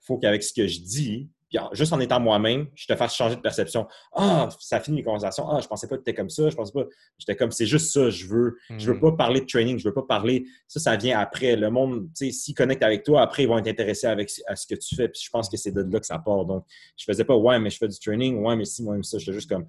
faut 0.00 0.18
qu'avec 0.18 0.42
ce 0.42 0.52
que 0.52 0.66
je 0.66 0.80
dis, 0.80 1.28
juste 1.72 1.92
en 1.92 2.00
étant 2.00 2.20
moi-même, 2.20 2.68
je 2.74 2.86
te 2.86 2.94
fasse 2.94 3.14
changer 3.14 3.36
de 3.36 3.40
perception. 3.40 3.86
Ah, 4.12 4.48
ça 4.58 4.80
finit 4.80 4.98
les 4.98 5.02
conversations. 5.02 5.48
Ah, 5.48 5.60
je 5.60 5.66
pensais 5.66 5.88
pas 5.88 5.96
que 5.96 6.02
tu 6.02 6.10
étais 6.10 6.14
comme 6.14 6.30
ça. 6.30 6.48
Je 6.48 6.54
pensais 6.54 6.72
pas. 6.72 6.84
J'étais 7.18 7.36
comme, 7.36 7.50
c'est 7.50 7.66
juste 7.66 7.92
ça. 7.92 8.10
Je 8.10 8.26
veux, 8.26 8.56
je 8.78 8.90
veux 8.90 8.96
hmm. 8.96 9.00
pas 9.00 9.12
parler 9.12 9.40
de 9.40 9.46
training. 9.46 9.78
Je 9.78 9.88
veux 9.88 9.94
pas 9.94 10.02
parler. 10.02 10.44
Ça, 10.68 10.80
ça 10.80 10.96
vient 10.96 11.18
après. 11.18 11.56
Le 11.56 11.70
monde, 11.70 12.08
tu 12.16 12.26
sais, 12.26 12.32
s'ils 12.32 12.54
connectent 12.54 12.82
avec 12.82 13.02
toi, 13.02 13.22
après, 13.22 13.44
ils 13.44 13.48
vont 13.48 13.58
être 13.58 13.68
intéressés 13.68 14.06
avec, 14.06 14.30
à 14.46 14.54
ce 14.56 14.66
que 14.66 14.74
tu 14.74 14.94
fais. 14.94 15.08
Puis 15.08 15.22
je 15.24 15.30
pense 15.30 15.48
que 15.48 15.56
c'est 15.56 15.72
de 15.72 15.82
là 15.82 16.00
que 16.00 16.06
ça 16.06 16.18
part. 16.18 16.44
Donc, 16.44 16.64
je 16.96 17.04
faisais 17.04 17.24
pas, 17.24 17.36
ouais, 17.36 17.58
mais 17.58 17.70
je 17.70 17.78
fais 17.78 17.88
du 17.88 17.98
training. 17.98 18.38
Ouais, 18.44 18.54
mais 18.56 18.64
si, 18.64 18.82
moi, 18.82 18.96
ça. 19.02 19.18
J'étais 19.18 19.32
juste 19.32 19.50
comme, 19.50 19.66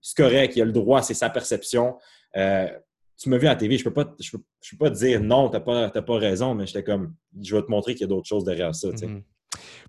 c'est 0.00 0.16
correct. 0.16 0.56
Il 0.56 0.62
a 0.62 0.64
le 0.66 0.72
droit. 0.72 1.02
C'est 1.02 1.14
sa 1.14 1.30
perception. 1.30 1.96
Euh, 2.36 2.68
tu 3.16 3.28
m'as 3.28 3.38
vu 3.38 3.46
à 3.46 3.50
la 3.50 3.56
TV, 3.56 3.78
je 3.78 3.84
peux 3.84 3.92
pas, 3.92 4.14
je 4.20 4.30
peux, 4.32 4.42
pas 4.78 4.90
te 4.90 4.96
dire 4.96 5.20
non, 5.20 5.48
tu 5.48 5.54
n'as 5.54 5.60
pas, 5.60 5.88
pas 5.88 6.18
raison, 6.18 6.54
mais 6.54 6.66
j'étais 6.66 6.82
comme, 6.82 7.14
je 7.40 7.54
vais 7.54 7.62
te 7.62 7.70
montrer 7.70 7.94
qu'il 7.94 8.02
y 8.02 8.04
a 8.04 8.08
d'autres 8.08 8.26
choses 8.26 8.44
derrière 8.44 8.74
ça. 8.74 8.88
Hmm. 8.88 9.22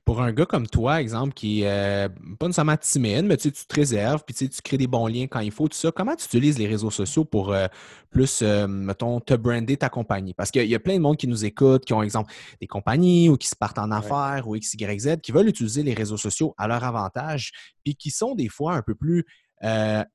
Pour 0.04 0.22
un 0.22 0.32
gars 0.32 0.46
comme 0.46 0.68
toi, 0.68 1.02
exemple, 1.02 1.34
qui 1.34 1.64
euh, 1.64 2.08
pas 2.40 2.48
nécessairement 2.48 2.78
timide, 2.78 3.26
mais 3.26 3.38
tu, 3.38 3.52
tu 3.52 3.66
te 3.66 3.76
réserves, 3.76 4.24
puis 4.26 4.36
tu, 4.36 4.62
crées 4.62 4.78
des 4.78 4.88
bons 4.88 5.08
liens 5.08 5.28
quand 5.28 5.40
il 5.40 5.52
faut, 5.52 5.68
tout 5.68 5.78
ça, 5.78 5.92
comment 5.92 6.16
tu 6.16 6.26
utilises 6.26 6.58
les 6.58 6.68
réseaux 6.68 6.92
sociaux 6.92 7.26
pour 7.26 7.54
euh, 7.54 7.68
plus, 8.10 8.42
euh, 8.42 8.68
mettons, 8.68 9.20
te 9.20 9.34
brander 9.34 9.78
ta 9.78 9.90
compagnie? 9.90 10.34
Parce 10.34 10.52
qu'il 10.52 10.68
y 10.68 10.76
a 10.76 10.80
plein 10.80 10.96
de 10.96 11.02
monde 11.02 11.18
qui 11.18 11.28
nous 11.28 11.46
écoute, 11.46 11.86
qui 11.86 11.94
ont, 11.94 12.04
exemple, 12.04 12.32
des 12.60 12.68
compagnies 12.68 13.30
ou 13.30 13.38
qui 13.38 13.48
se 13.48 13.56
partent 13.56 13.80
en 13.80 13.92
affaires 13.92 14.48
ou 14.48 14.56
X, 14.56 14.74
Y, 14.74 15.00
Z, 15.00 15.18
qui 15.22 15.32
veulent 15.32 15.50
utiliser 15.50 15.84
les 15.84 15.94
réseaux 15.94 16.18
sociaux 16.18 16.54
à 16.58 16.68
leur 16.68 16.84
avantage, 16.84 17.52
puis 17.84 17.96
qui 17.96 18.12
sont 18.12 18.36
des 18.36 18.50
fois 18.50 18.76
un 18.76 18.82
peu 18.82 18.96
plus 18.96 19.26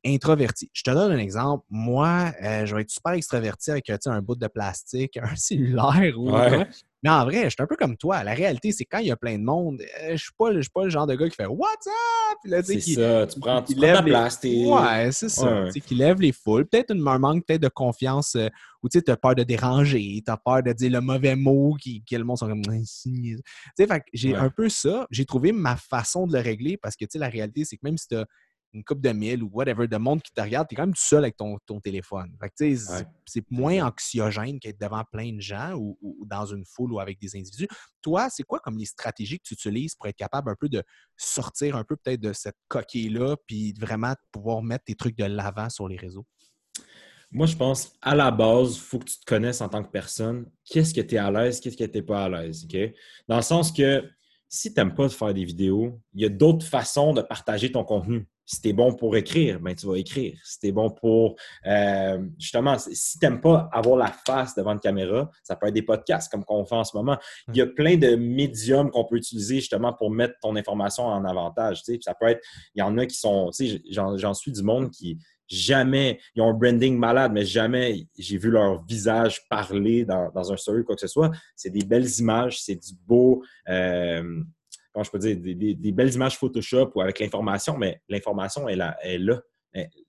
introvertis. 0.05 0.71
Je 0.73 0.83
te 0.85 0.91
donne 0.93 1.11
un 1.11 1.19
exemple. 1.19 1.65
Moi, 1.71 2.33
je 2.41 2.73
vais 2.73 2.83
être 2.83 2.91
super 2.91 3.13
extraverti 3.15 3.73
avec 3.73 3.91
un 4.07 4.23
bout 4.23 4.37
de 4.37 4.47
plastique, 4.47 5.17
un 5.23 5.35
cellulaire 5.35 6.15
ou 6.17 6.31
mais 7.03 7.11
en 7.11 7.25
vrai, 7.25 7.45
je 7.45 7.51
suis 7.51 7.57
un 7.61 7.67
peu 7.67 7.77
comme 7.77 7.97
toi. 7.97 8.23
La 8.23 8.35
réalité, 8.35 8.73
c'est 8.73 8.85
quand 8.85 8.99
il 8.99 9.07
y 9.07 9.11
a 9.11 9.17
plein 9.17 9.39
de 9.39 9.43
monde, 9.43 9.81
euh, 9.81 10.09
je 10.09 10.13
ne 10.13 10.17
suis, 10.17 10.33
pas, 10.37 10.51
pas 10.75 10.85
le 10.85 10.91
genre 10.91 11.07
de 11.07 11.15
gars 11.15 11.29
qui 11.29 11.35
fait 11.35 11.47
What's 11.47 11.87
up? 11.87 12.63
C'est 12.65 12.81
ça, 12.81 13.27
tu 13.27 13.41
prends, 13.41 13.63
tu 13.63 13.75
prends 13.75 13.93
ta 13.93 14.03
place. 14.03 14.41
Ouais, 14.43 15.11
c'est 15.13 15.29
ça. 15.31 15.65
Qui 15.87 15.95
lève 15.95 16.21
les 16.21 16.33
foules. 16.33 16.67
Peut-être 16.67 16.91
un 16.91 17.19
manque 17.19 17.45
peut-être 17.47 17.63
de 17.63 17.69
confiance 17.69 18.35
euh, 18.35 18.49
ou 18.83 18.89
tu 18.89 19.03
as 19.07 19.17
peur 19.17 19.35
de 19.35 19.43
déranger, 19.43 20.23
tu 20.25 20.31
as 20.31 20.37
peur 20.37 20.63
de 20.63 20.73
dire 20.73 20.91
le 20.91 21.01
mauvais 21.01 21.37
mot 21.37 21.75
qui, 21.81 22.03
qui 22.03 22.17
le 22.17 22.25
monde 22.25 22.39
sont 22.39 22.49
comme. 22.49 22.63
J'ai 24.13 24.35
un 24.35 24.51
peu 24.51 24.69
ça. 24.69 25.07
J'ai 25.11 25.25
trouvé 25.25 25.53
ma 25.53 25.77
façon 25.77 26.27
de 26.27 26.35
le 26.35 26.41
régler 26.41 26.77
parce 26.77 26.97
que 26.97 27.05
la 27.15 27.29
réalité, 27.29 27.65
c'est 27.65 27.77
que 27.77 27.83
même 27.85 27.99
si 27.99 28.09
tu 28.09 28.17
as 28.17 28.27
une 28.73 28.85
coupe 28.85 29.01
de 29.01 29.11
mille 29.11 29.43
ou 29.43 29.51
whatever, 29.53 29.89
de 29.89 29.97
monde 29.97 30.23
qui 30.23 30.33
te 30.33 30.41
regarde, 30.41 30.69
tu 30.69 30.75
es 30.75 30.77
quand 30.77 30.87
même 30.87 30.95
tout 30.95 31.03
seul 31.03 31.25
avec 31.25 31.37
ton, 31.37 31.59
téléphone. 31.83 32.37
C'est 32.59 33.51
moins 33.51 33.87
anxiogène 33.87 34.61
qu'être 34.61 34.81
devant 34.81 35.03
plein 35.11 35.33
de 35.33 35.41
gens 35.41 35.75
ou, 35.75 35.97
dans 36.27 36.47
une 36.47 36.65
foule 36.65 36.93
ou 36.93 37.01
avec 37.01 37.19
des 37.21 37.37
individus. 37.37 37.69
Toi, 38.03 38.29
c'est 38.31 38.43
quoi 38.43 38.61
comme 38.61 38.79
les 38.79 38.87
stratégies 38.87 39.39
que 39.39 39.45
tu 39.45 39.55
utilises 39.55 39.95
pour 39.95 40.07
être 40.07 40.17
capable 40.17 40.51
un 40.51 40.57
peu 40.59 40.69
de 40.69 40.83
sortir 41.17 41.77
un 41.77 41.85
peu 41.85 41.97
peut-être 41.97 42.21
de 42.21 42.33
cette 42.33 42.57
coquille-là 42.69 43.37
puis 43.47 43.73
vraiment 43.79 44.15
pouvoir 44.33 44.63
mettre 44.63 44.85
tes 44.85 44.95
trucs 44.95 45.17
de 45.17 45.25
l'avant 45.25 45.69
sur 45.69 45.89
les 45.89 45.97
réseaux? 45.97 46.27
Moi, 47.33 47.47
je 47.47 47.57
pense, 47.57 47.93
à 48.03 48.17
la 48.17 48.31
base, 48.33 48.75
il 48.75 48.81
faut 48.81 48.99
que 48.99 49.05
tu 49.05 49.21
te 49.21 49.25
connaisses 49.25 49.61
en 49.61 49.69
tant 49.69 49.85
que 49.85 49.91
personne. 49.91 50.51
Qu'est-ce 50.65 50.93
que 50.93 51.01
tu 51.01 51.15
es 51.15 51.19
à 51.19 51.31
l'aise, 51.31 51.61
qu'est-ce 51.61 51.77
que 51.77 51.85
tu 51.85 51.99
n'es 51.99 52.03
pas 52.03 52.25
à 52.25 52.29
l'aise, 52.29 52.67
Dans 53.29 53.37
le 53.37 53.43
sens 53.43 53.71
que 53.71 54.05
si 54.49 54.75
tu 54.75 54.81
n'aimes 54.81 54.95
pas 54.95 55.09
faire 55.09 55.33
des 55.33 55.45
vidéos, 55.45 56.01
il 56.13 56.23
y 56.23 56.25
a 56.25 56.29
d'autres 56.29 56.67
façons 56.67 57.15
de 57.15 57.23
partager 57.23 57.71
ton 57.71 57.85
contenu. 57.85 58.27
Si 58.51 58.61
tu 58.61 58.71
es 58.71 58.73
bon 58.73 58.93
pour 58.93 59.17
écrire, 59.17 59.61
ben, 59.61 59.77
tu 59.77 59.87
vas 59.87 59.95
écrire. 59.97 60.37
Si 60.43 60.59
tu 60.59 60.67
es 60.67 60.73
bon 60.73 60.91
pour, 60.91 61.37
euh, 61.67 62.19
justement, 62.37 62.77
si 62.81 63.17
tu 63.17 63.25
n'aimes 63.25 63.41
pas 63.41 63.71
avoir 63.73 63.97
la 63.97 64.09
face 64.27 64.57
devant 64.57 64.73
une 64.73 64.81
caméra, 64.81 65.31
ça 65.45 65.55
peut 65.55 65.69
être 65.69 65.75
des 65.75 65.83
podcasts 65.83 66.33
comme 66.33 66.45
qu'on 66.45 66.65
fait 66.65 66.75
en 66.75 66.83
ce 66.83 66.97
moment. 66.97 67.17
Il 67.47 67.57
y 67.57 67.61
a 67.61 67.67
plein 67.67 67.97
de 67.97 68.17
médiums 68.17 68.91
qu'on 68.91 69.05
peut 69.05 69.19
utiliser 69.19 69.57
justement 69.57 69.93
pour 69.93 70.11
mettre 70.11 70.35
ton 70.43 70.57
information 70.57 71.05
en 71.05 71.25
avantage. 71.25 71.83
Ça 72.01 72.15
peut 72.19 72.27
être, 72.27 72.41
il 72.75 72.81
y 72.81 72.83
en 72.83 72.99
a 72.99 73.07
qui 73.07 73.17
sont, 73.17 73.53
j'en 73.89 74.35
suis 74.35 74.51
du 74.51 74.65
monde 74.65 74.91
qui 74.91 75.17
jamais, 75.47 76.19
ils 76.35 76.43
ont 76.43 76.51
un 76.51 76.55
branding 76.55 76.99
malade, 76.99 77.31
mais 77.33 77.45
jamais 77.45 78.09
j'ai 78.19 78.37
vu 78.37 78.51
leur 78.51 78.85
visage 78.85 79.49
parler 79.49 80.05
dans, 80.05 80.53
un 80.53 80.57
story 80.57 80.81
ou 80.81 80.85
quoi 80.85 80.97
que 80.97 81.03
ce 81.03 81.07
soit. 81.07 81.31
C'est 81.55 81.71
des 81.71 81.85
belles 81.85 82.09
images, 82.19 82.61
c'est 82.61 82.75
du 82.75 82.95
beau. 83.07 83.45
Euh, 83.69 84.43
comment 84.93 85.05
je 85.05 85.11
peux 85.11 85.19
dire, 85.19 85.37
des, 85.37 85.93
belles 85.93 86.15
images 86.15 86.37
Photoshop 86.37 86.93
ou 86.95 87.01
avec 87.01 87.21
l'information, 87.21 87.77
mais 87.77 88.01
l'information 88.09 88.69
est 88.69 88.77
là. 88.77 88.97
Est 89.03 89.19
là. 89.19 89.41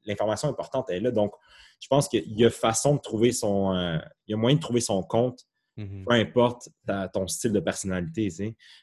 L'information 0.06 0.50
importante 0.50 0.89
est 0.89 1.00
là. 1.00 1.12
Donc, 1.12 1.34
je 1.80 1.88
pense 1.88 2.08
qu'il 2.08 2.39
y 2.39 2.46
a 2.46 2.50
façon 2.50 2.96
de 2.96 3.02
trouver 3.02 3.32
son. 3.32 3.74
Euh, 3.74 3.98
il 4.28 4.32
y 4.32 4.34
a 4.34 4.38
moyen 4.38 4.56
de 4.56 4.62
trouver 4.62 4.82
son 4.82 5.02
compte, 5.04 5.46
mm-hmm. 5.78 6.04
peu 6.06 6.13
importe 6.13 6.70
ton 7.13 7.28
style 7.28 7.52
de 7.52 7.60
personnalité. 7.60 8.30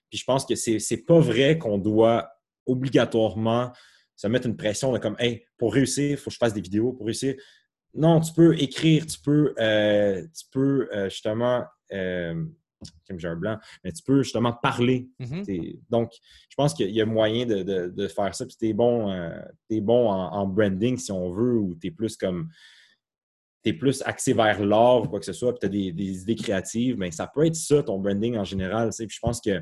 Puis 0.09 0.19
je 0.19 0.25
pense 0.25 0.45
que 0.45 0.55
c'est 0.55 1.05
pas 1.07 1.21
vrai 1.21 1.59
qu'on 1.59 1.79
doit 1.79 2.31
obligatoirement 2.67 3.73
se 4.15 4.27
mettre 4.27 4.47
une 4.47 4.57
pression 4.57 4.93
de 4.93 4.99
comme, 4.99 5.17
hey, 5.19 5.45
pour 5.57 5.73
réussir, 5.73 6.11
il 6.11 6.17
faut 6.17 6.31
que 6.31 6.35
je 6.35 6.39
fasse 6.39 6.53
des 6.53 6.61
vidéos. 6.61 6.93
Pour 6.93 7.07
réussir, 7.07 7.37
non, 7.95 8.21
tu 8.21 8.33
peux 8.33 8.61
écrire, 8.61 9.07
tu 9.07 9.19
peux, 9.21 9.55
euh, 9.59 10.23
tu 10.37 10.45
peux 10.51 10.89
euh, 10.93 11.09
justement 11.09 11.65
j'ai 13.17 13.29
un 13.29 13.37
blanc, 13.37 13.59
mais 13.85 13.93
tu 13.93 14.03
peux 14.03 14.23
justement 14.23 14.53
parler. 14.53 15.09
Mm-hmm. 15.21 15.81
Donc, 15.91 16.13
je 16.49 16.55
pense 16.57 16.75
qu'il 16.75 16.91
y 16.91 17.01
a 17.01 17.07
moyen 17.07 17.47
de, 17.47 18.09
faire 18.09 18.35
ça. 18.35 18.47
Puis 18.47 18.57
tu 18.59 18.69
es 18.69 18.73
bon, 18.73 19.11
euh, 19.11 19.31
bon 19.71 20.11
en, 20.11 20.47
branding 20.47 20.97
si 20.97 21.13
on 21.13 21.33
veut, 21.33 21.57
ou 21.57 21.77
tu 21.81 21.89
es 21.89 21.91
plus 21.91 22.17
comme. 22.17 22.49
Tu 23.65 23.71
es 23.71 23.73
plus 23.73 24.03
axé 24.07 24.33
vers 24.33 24.65
l'art 24.65 25.03
ou 25.03 25.09
quoi 25.09 25.19
que 25.19 25.27
ce 25.27 25.33
soit, 25.33 25.53
puis 25.53 25.61
tu 25.61 25.67
as 25.67 25.93
des, 25.93 26.23
idées 26.23 26.37
créatives, 26.37 26.97
mais 26.97 27.11
ça 27.11 27.27
peut 27.27 27.45
être 27.45 27.57
ça, 27.57 27.83
ton 27.83 27.99
branding 27.99 28.37
en 28.37 28.45
général. 28.45 28.91
Puis 28.97 29.09
je 29.11 29.19
pense 29.21 29.41
que 29.41 29.61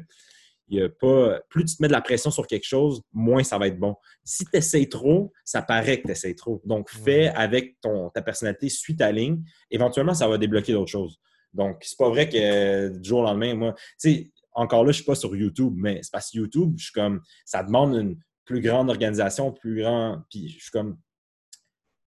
y 0.68 0.81
a 0.81 0.88
pas. 0.88 1.40
Plus 1.48 1.64
tu 1.64 1.76
te 1.76 1.83
mets 1.83 1.88
de 1.88 1.92
la 1.92 2.02
pression 2.02 2.31
sur 2.31 2.46
quelque 2.46 2.66
chose, 2.66 3.02
moins 3.12 3.42
ça 3.42 3.57
va 3.57 3.68
être 3.68 3.79
bon. 3.79 3.94
Si 4.24 4.44
tu 4.44 4.57
essaies 4.57 4.87
trop, 4.87 5.33
ça 5.44 5.62
paraît 5.62 6.00
que 6.00 6.07
tu 6.07 6.12
essaies 6.12 6.35
trop. 6.35 6.61
Donc, 6.64 6.90
fais 6.90 7.29
avec 7.29 7.81
ton, 7.81 8.11
ta 8.11 8.20
personnalité, 8.20 8.68
suis 8.68 8.96
ta 8.96 9.11
ligne. 9.12 9.42
Éventuellement, 9.70 10.14
ça 10.14 10.29
va 10.29 10.38
débloquer 10.38 10.72
d'autres 10.72 10.90
choses. 10.90 11.18
Donc, 11.56 11.78
c'est 11.82 11.98
pas 11.98 12.08
vrai 12.08 12.28
que 12.28 12.88
du 12.88 13.08
jour 13.08 13.20
au 13.20 13.24
lendemain, 13.24 13.54
moi, 13.54 13.74
tu 13.74 13.82
sais, 13.98 14.30
encore 14.52 14.84
là, 14.84 14.92
je 14.92 14.96
suis 14.96 15.04
pas 15.04 15.14
sur 15.14 15.34
YouTube, 15.34 15.74
mais 15.76 16.00
c'est 16.02 16.12
parce 16.12 16.30
que 16.30 16.38
YouTube, 16.38 16.74
je 16.76 16.84
suis 16.84 16.92
comme, 16.92 17.20
ça 17.44 17.62
demande 17.62 17.94
une 17.94 18.18
plus 18.44 18.60
grande 18.60 18.88
organisation, 18.90 19.52
plus 19.52 19.82
grand, 19.82 20.22
puis 20.30 20.48
je 20.48 20.62
suis 20.62 20.70
comme, 20.70 20.98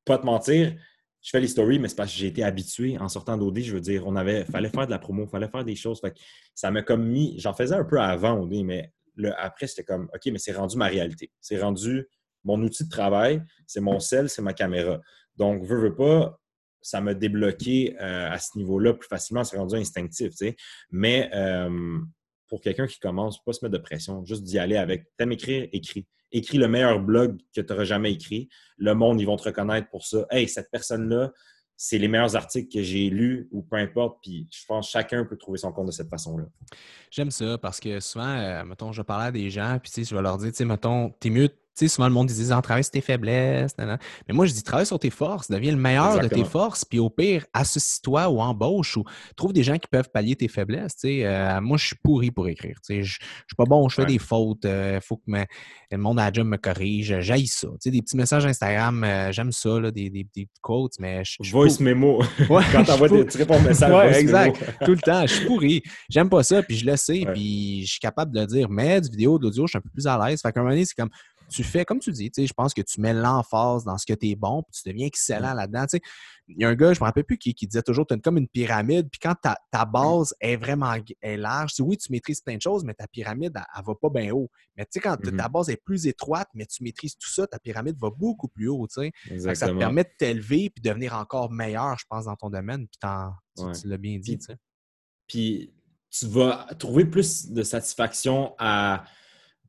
pas 0.05 0.17
te 0.17 0.25
mentir, 0.25 0.73
je 1.21 1.29
fais 1.29 1.39
les 1.39 1.47
stories, 1.47 1.77
mais 1.77 1.87
c'est 1.87 1.95
parce 1.95 2.11
que 2.11 2.17
j'ai 2.17 2.27
été 2.27 2.43
habitué 2.43 2.97
en 2.97 3.07
sortant 3.07 3.37
d'OD. 3.37 3.59
Je 3.59 3.73
veux 3.73 3.81
dire, 3.81 4.07
on 4.07 4.15
avait, 4.15 4.43
fallait 4.45 4.69
faire 4.69 4.87
de 4.87 4.91
la 4.91 4.97
promo, 4.97 5.27
fallait 5.27 5.49
faire 5.49 5.63
des 5.63 5.75
choses. 5.75 6.01
ça 6.55 6.71
m'a 6.71 6.81
comme 6.81 7.05
mis, 7.05 7.39
j'en 7.39 7.53
faisais 7.53 7.75
un 7.75 7.83
peu 7.83 7.99
avant 7.99 8.39
OD, 8.39 8.63
mais 8.63 8.91
le, 9.15 9.31
après, 9.39 9.67
c'était 9.67 9.83
comme, 9.83 10.09
OK, 10.13 10.21
mais 10.31 10.39
c'est 10.39 10.53
rendu 10.53 10.77
ma 10.77 10.87
réalité. 10.87 11.31
C'est 11.39 11.61
rendu 11.61 12.07
mon 12.43 12.59
outil 12.63 12.85
de 12.85 12.89
travail, 12.89 13.43
c'est 13.67 13.81
mon 13.81 13.99
sel, 13.99 14.29
c'est 14.29 14.41
ma 14.41 14.53
caméra. 14.53 14.99
Donc, 15.35 15.63
veux, 15.63 15.79
veux 15.79 15.95
pas, 15.95 16.39
ça 16.81 17.01
m'a 17.01 17.13
débloqué 17.13 17.95
euh, 18.01 18.29
à 18.29 18.37
ce 18.37 18.57
niveau-là 18.57 18.93
plus 18.93 19.07
facilement. 19.07 19.43
C'est 19.43 19.57
rendu 19.57 19.75
instinctif, 19.75 20.31
tu 20.31 20.37
sais. 20.37 20.55
Mais 20.89 21.29
euh, 21.33 21.99
pour 22.47 22.61
quelqu'un 22.61 22.87
qui 22.87 22.99
commence, 22.99 23.43
pas 23.43 23.53
se 23.53 23.63
mettre 23.63 23.77
de 23.77 23.81
pression, 23.81 24.25
juste 24.25 24.43
d'y 24.43 24.59
aller 24.59 24.77
avec. 24.77 25.05
T'aimes 25.17 25.31
écrire, 25.31 25.67
écris. 25.71 26.07
Écris 26.33 26.57
le 26.57 26.67
meilleur 26.67 26.99
blog 26.99 27.39
que 27.53 27.61
tu 27.61 27.73
auras 27.73 27.83
jamais 27.83 28.11
écrit. 28.11 28.47
Le 28.77 28.93
monde, 28.93 29.19
ils 29.19 29.25
vont 29.25 29.35
te 29.35 29.43
reconnaître 29.43 29.89
pour 29.89 30.05
ça. 30.05 30.25
Hey, 30.29 30.47
cette 30.47 30.71
personne-là, 30.71 31.31
c'est 31.83 31.97
les 31.97 32.07
meilleurs 32.07 32.35
articles 32.35 32.71
que 32.71 32.83
j'ai 32.83 33.09
lus 33.09 33.47
ou 33.51 33.63
peu 33.63 33.77
importe. 33.77 34.19
Puis 34.21 34.47
je 34.51 34.65
pense 34.67 34.87
que 34.87 34.91
chacun 34.91 35.25
peut 35.25 35.35
trouver 35.35 35.57
son 35.57 35.71
compte 35.71 35.87
de 35.87 35.91
cette 35.91 36.09
façon-là. 36.09 36.45
J'aime 37.09 37.31
ça 37.31 37.57
parce 37.57 37.79
que 37.79 37.99
souvent, 37.99 38.37
euh, 38.37 38.63
mettons, 38.63 38.91
je 38.91 39.01
parle 39.01 39.23
à 39.23 39.31
des 39.31 39.49
gens, 39.49 39.79
puis 39.81 39.89
tu 39.89 40.03
sais, 40.03 40.09
je 40.09 40.15
vais 40.15 40.21
leur 40.21 40.37
dire, 40.37 40.51
tu 40.51 40.57
sais, 40.57 40.65
mettons, 40.65 41.09
t'es 41.19 41.31
sais, 41.87 41.95
souvent 41.95 42.07
le 42.07 42.13
monde 42.13 42.29
en 42.51 42.61
travaille 42.61 42.83
sur 42.83 42.91
tes 42.91 43.01
faiblesses. 43.01 43.75
Mais 43.77 44.33
moi, 44.33 44.45
je 44.45 44.53
dis 44.53 44.63
travaille 44.63 44.85
sur 44.85 44.99
tes 44.99 45.09
forces, 45.09 45.49
deviens 45.49 45.71
le 45.71 45.77
meilleur 45.77 46.19
de 46.19 46.27
tes 46.27 46.43
forces, 46.43 46.85
puis 46.85 46.99
au 46.99 47.09
pire, 47.09 47.45
associe-toi 47.53 48.29
ou 48.29 48.39
embauche 48.39 48.97
ou 48.97 49.03
trouve 49.35 49.53
des 49.53 49.63
gens 49.63 49.77
qui 49.77 49.87
peuvent 49.87 50.09
pallier 50.13 50.35
tes 50.35 50.47
faiblesses. 50.47 50.95
Euh, 51.05 51.61
moi, 51.61 51.77
je 51.77 51.87
suis 51.87 51.95
pourri 52.03 52.31
pour 52.31 52.47
écrire. 52.47 52.77
Je 52.89 52.95
ne 52.95 53.03
suis 53.03 53.17
pas 53.57 53.65
bon, 53.65 53.89
je 53.89 53.95
fais 53.95 54.05
des 54.05 54.19
fautes. 54.19 54.59
Il 54.63 54.69
euh, 54.69 55.01
faut 55.01 55.17
que 55.17 55.23
le 55.27 55.97
monde 55.97 56.19
à 56.19 56.25
la 56.25 56.33
job 56.33 56.47
me 56.47 56.57
corrige. 56.57 57.19
J'aille 57.19 57.47
ça. 57.47 57.67
des 57.85 58.01
petits 58.01 58.17
messages 58.17 58.45
Instagram, 58.45 59.03
euh, 59.03 59.31
j'aime 59.31 59.51
ça, 59.51 59.79
là, 59.79 59.91
des, 59.91 60.09
des, 60.09 60.27
des, 60.35 60.47
quotes, 60.61 60.93
mais 60.99 61.23
je, 61.23 61.51
Voice 61.51 61.79
memo. 61.79 62.23
Quand 62.47 62.83
des, 62.83 63.25
tu 63.25 63.37
réponds 63.37 63.57
au 63.57 63.61
message. 63.61 63.91
Ouais, 63.91 64.19
exact. 64.19 64.75
Tout 64.85 64.91
le 64.91 64.99
temps. 64.99 65.25
Je 65.25 65.33
suis 65.33 65.45
pourri. 65.45 65.83
J'aime 66.09 66.29
pas 66.29 66.43
ça, 66.43 66.61
puis 66.63 66.77
je 66.77 66.85
le 66.85 66.95
sais, 66.95 67.25
puis 67.33 67.83
je 67.85 67.91
suis 67.91 67.99
capable 67.99 68.33
de 68.33 68.41
le 68.41 68.47
dire. 68.47 68.69
Mais 68.69 69.01
du 69.01 69.09
vidéo, 69.09 69.37
de 69.37 69.43
l'audio, 69.43 69.65
je 69.67 69.71
suis 69.71 69.77
un 69.77 69.81
peu 69.81 69.89
plus 69.89 70.07
à 70.07 70.17
l'aise. 70.17 70.41
Fait 70.41 70.51
qu'à 70.51 70.59
un 70.59 70.63
moment 70.63 70.73
donné, 70.73 70.85
c'est 70.85 70.95
comme 70.95 71.09
tu 71.51 71.63
fais, 71.63 71.85
comme 71.85 71.99
tu 71.99 72.11
dis, 72.11 72.31
je 72.35 72.53
pense 72.53 72.73
que 72.73 72.81
tu 72.81 73.01
mets 73.01 73.13
l'emphase 73.13 73.83
dans 73.83 73.97
ce 73.97 74.05
que 74.05 74.13
tu 74.13 74.29
es 74.29 74.35
bon, 74.35 74.63
puis 74.63 74.81
tu 74.81 74.89
deviens 74.89 75.05
excellent 75.05 75.53
là-dedans. 75.53 75.85
Il 76.47 76.59
y 76.59 76.65
a 76.65 76.69
un 76.69 76.75
gars, 76.75 76.93
je 76.93 76.99
ne 76.99 77.03
me 77.03 77.05
rappelle 77.05 77.25
plus, 77.25 77.37
qui, 77.37 77.53
disait 77.53 77.81
toujours 77.81 78.07
tu 78.07 78.13
as 78.13 78.19
comme 78.19 78.37
une 78.37 78.47
pyramide, 78.47 79.09
puis 79.09 79.19
quand 79.19 79.35
ta, 79.41 79.85
base 79.85 80.33
est 80.39 80.55
vraiment 80.55 80.95
est 81.21 81.37
large, 81.37 81.73
oui, 81.79 81.97
tu 81.97 82.11
maîtrises 82.11 82.41
plein 82.41 82.55
de 82.55 82.61
choses, 82.61 82.83
mais 82.83 82.93
ta 82.93 83.07
pyramide, 83.07 83.53
elle 83.55 83.81
ne 83.81 83.85
va 83.85 83.95
pas 83.95 84.09
bien 84.09 84.31
haut. 84.31 84.49
Mais 84.77 84.85
tu 84.85 84.91
sais, 84.93 84.99
quand 84.99 85.17
ta 85.17 85.29
mm-hmm. 85.29 85.51
base 85.51 85.69
est 85.69 85.83
plus 85.83 86.07
étroite, 86.07 86.47
mais 86.53 86.65
tu 86.65 86.83
maîtrises 86.83 87.17
tout 87.17 87.29
ça, 87.29 87.45
ta 87.47 87.59
pyramide 87.59 87.97
va 87.99 88.09
beaucoup 88.09 88.47
plus 88.47 88.69
haut. 88.69 88.87
Ça 88.89 89.01
te 89.01 89.77
permet 89.77 90.03
de 90.03 90.11
t'élever 90.17 90.69
puis 90.69 90.81
de 90.81 90.89
devenir 90.89 91.15
encore 91.15 91.51
meilleur, 91.51 91.97
je 91.97 92.05
pense, 92.09 92.25
dans 92.25 92.35
ton 92.35 92.49
domaine. 92.49 92.87
Puis 92.87 93.09
tu, 93.81 93.87
l'as 93.87 93.97
bien 93.97 94.17
dit. 94.19 94.39
Puis 95.27 95.73
tu 96.09 96.27
vas 96.27 96.67
trouver 96.77 97.05
plus 97.05 97.51
de 97.51 97.63
satisfaction 97.63 98.53
à 98.57 99.05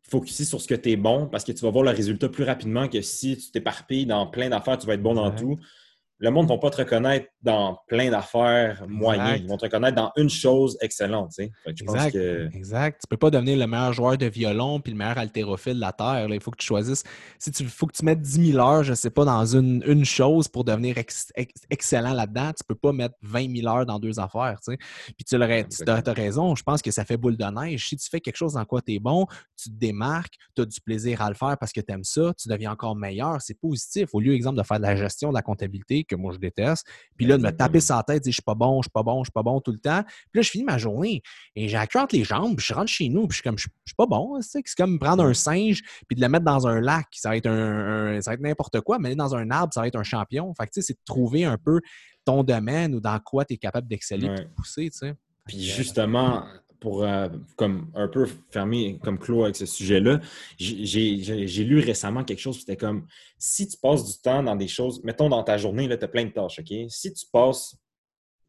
focuser 0.03 0.45
sur 0.45 0.61
ce 0.61 0.69
que 0.69 0.75
tu 0.75 0.91
es 0.91 0.97
bon 0.97 1.27
parce 1.27 1.45
que 1.45 1.53
tu 1.53 1.65
vas 1.65 1.71
voir 1.71 1.85
le 1.85 1.91
résultat 1.91 2.29
plus 2.29 2.45
rapidement 2.45 2.89
que 2.89 3.01
si 3.01 3.37
tu 3.37 3.51
t'éparpilles 3.51 4.07
dans 4.07 4.27
plein 4.27 4.49
d'affaires, 4.49 4.79
tu 4.79 4.87
vas 4.87 4.95
être 4.95 5.03
bon 5.03 5.15
dans 5.15 5.31
tout 5.31 5.59
le 6.23 6.31
monde 6.31 6.45
ne 6.45 6.51
va 6.51 6.59
pas 6.59 6.71
te 6.71 6.77
reconnaître 6.77 7.27
dans 7.43 7.81
plein 7.89 8.09
d'affaires 8.09 8.85
moyennes. 8.89 9.43
Ils 9.43 9.49
vont 9.49 9.57
te 9.57 9.65
reconnaître 9.65 9.97
dans 9.97 10.13
une 10.17 10.31
chose 10.31 10.79
excellente. 10.81 11.33
exact. 11.67 12.17
exact. 12.55 13.01
Tu 13.01 13.07
ne 13.07 13.09
peux 13.11 13.17
pas 13.17 13.31
devenir 13.31 13.59
le 13.59 13.67
meilleur 13.67 13.93
joueur 13.93 14.17
de 14.17 14.27
violon 14.27 14.79
puis 14.79 14.93
le 14.93 14.99
meilleur 14.99 15.19
haltérophile 15.19 15.75
de 15.75 15.81
la 15.81 15.93
Terre. 15.93 16.29
Il 16.31 16.41
faut 16.41 16.53
que 16.53 16.59
tu 16.59 16.67
choisisses. 16.67 17.03
Si 17.41 17.51
tu 17.51 17.65
faut 17.65 17.89
que 17.89 17.97
tu 17.97 18.05
mettes 18.05 18.21
10 18.21 18.53
000 18.53 18.65
heures, 18.65 18.85
je 18.85 18.91
ne 18.91 18.95
sais 18.95 19.11
pas, 19.11 19.25
dans 19.25 19.45
une, 19.45 19.83
une 19.85 20.05
chose 20.05 20.47
pour 20.47 20.63
devenir 20.63 20.95
excellent 21.71 22.13
là-dedans, 22.13 22.53
tu 22.53 22.63
ne 22.63 22.67
peux 22.69 22.77
pas 22.77 22.93
mettre 22.93 23.17
20 23.23 23.57
000 23.57 23.67
heures 23.67 23.85
dans 23.85 23.99
deux 23.99 24.21
affaires. 24.21 24.61
Puis 24.65 25.25
tu 25.27 25.35
as, 25.35 26.13
raison. 26.13 26.55
Je 26.55 26.63
pense 26.63 26.83
que 26.83 26.93
ça 26.93 27.05
fait 27.05 27.17
boule 27.17 27.37
de 27.37 27.45
neige. 27.45 27.89
Si 27.89 27.97
tu 27.97 28.09
fais 28.09 28.21
quelque 28.21 28.37
chose 28.37 28.53
dans 28.53 28.65
quoi 28.65 28.81
tu 28.81 28.95
es 28.95 29.01
bon, 29.01 29.27
tu 29.61 29.71
te 29.71 29.75
démarques, 29.75 30.35
tu 30.55 30.63
as 30.63 30.67
du 30.67 30.81
plaisir 30.81 31.21
à 31.21 31.29
le 31.29 31.35
faire 31.35 31.57
parce 31.59 31.73
que 31.73 31.81
tu 31.81 31.93
aimes 31.93 32.05
ça, 32.05 32.33
tu 32.39 32.49
deviens 32.49 32.71
encore 32.71 32.95
meilleur. 32.95 33.41
C'est 33.41 33.59
positif. 33.59 34.11
Au 34.13 34.21
lieu, 34.21 34.35
exemple, 34.35 34.59
de 34.59 34.63
faire 34.63 34.77
de 34.77 34.83
la 34.83 34.95
gestion, 34.95 35.31
de 35.31 35.35
la 35.35 35.43
comptabilité, 35.43 36.05
que 36.13 36.21
moi 36.21 36.33
je 36.33 36.39
déteste. 36.39 36.87
Puis 37.17 37.27
là, 37.27 37.37
de 37.37 37.43
me 37.43 37.51
taper 37.51 37.81
sa 37.81 38.03
tête, 38.03 38.23
dire 38.23 38.33
je 38.33 38.37
suis 38.37 38.43
pas 38.43 38.55
bon, 38.55 38.83
je 38.83 38.87
suis 38.87 38.93
pas 38.93 39.03
bon, 39.03 39.23
je 39.23 39.29
suis 39.29 39.33
pas 39.33 39.43
bon 39.43 39.61
tout 39.61 39.73
le 39.73 39.79
temps. 39.79 40.03
Puis 40.05 40.41
là, 40.41 40.43
je 40.43 40.51
finis 40.51 40.65
ma 40.65 40.79
journée 40.79 41.23
et 41.57 41.69
j'ai 41.69 41.79
entre 41.79 42.15
les 42.15 42.25
jambes, 42.25 42.57
puis 42.57 42.67
je 42.67 42.75
rentre 42.75 42.91
chez 42.91 43.09
nous, 43.09 43.27
puis 43.27 43.33
je 43.33 43.37
suis 43.37 43.43
comme 43.43 43.59
je, 43.59 43.69
suis 43.87 43.95
pas 43.97 44.07
bon. 44.07 44.41
C'est 44.41 44.63
comme 44.77 44.99
prendre 44.99 45.25
un 45.25 45.35
singe 45.35 45.83
puis 46.09 46.17
de 46.17 46.21
le 46.21 46.29
mettre 46.29 46.45
dans 46.45 46.67
un 46.67 46.81
lac. 46.81 47.07
Ça 47.13 47.31
va 47.31 47.37
être 47.37 47.47
un, 47.47 48.21
ça 48.21 48.31
va 48.31 48.35
être 48.35 48.41
n'importe 48.41 48.81
quoi, 48.81 48.99
mais 48.99 49.15
dans 49.15 49.35
un 49.35 49.51
arbre, 49.51 49.73
ça 49.73 49.81
va 49.81 49.89
être 49.89 49.97
un 49.97 50.03
champion. 50.03 50.53
Fait 50.55 50.67
que 50.67 50.73
tu 50.73 50.81
sais, 50.81 50.87
c'est 50.89 50.95
de 50.95 51.05
trouver 51.05 51.45
un 51.45 51.59
peu 51.59 51.81
ton 52.25 52.45
domaine 52.45 52.95
ou 52.95 53.01
dans 53.01 53.19
quoi 53.19 53.45
tu 53.45 53.55
es 53.55 53.57
capable 53.57 53.89
d'exceller 53.89 54.27
et 54.27 54.35
de 54.35 54.49
pousser, 54.55 54.91
tu 54.91 54.99
sais. 54.99 55.15
Puis 55.47 55.63
justement, 55.63 56.45
pour 56.83 57.05
euh, 57.05 57.29
comme 57.55 57.93
un 57.95 58.09
peu 58.09 58.27
fermer 58.51 58.99
comme 59.05 59.17
clos 59.17 59.45
avec 59.45 59.55
ce 59.55 59.67
sujet-là, 59.67 60.21
j'ai 60.59 61.65
lu 61.65 61.79
récemment 61.79 62.25
quelque 62.25 62.41
chose, 62.41 62.59
c'était 62.59 62.77
comme 62.77 63.07
si 63.39 63.69
tu 63.69 63.77
passes 63.77 64.05
du 64.05 64.21
temps 64.21 64.43
dans 64.43 64.57
des 64.57 64.67
choses, 64.67 65.01
mettons 65.05 65.29
dans 65.29 65.45
ta 65.45 65.57
journée, 65.57 65.87
tu 65.87 66.05
as 66.05 66.09
plein 66.09 66.25
de 66.25 66.31
tâches, 66.31 66.59
OK? 66.59 66.75
Si 66.89 67.15
tu 67.15 67.25
passes 67.33 67.77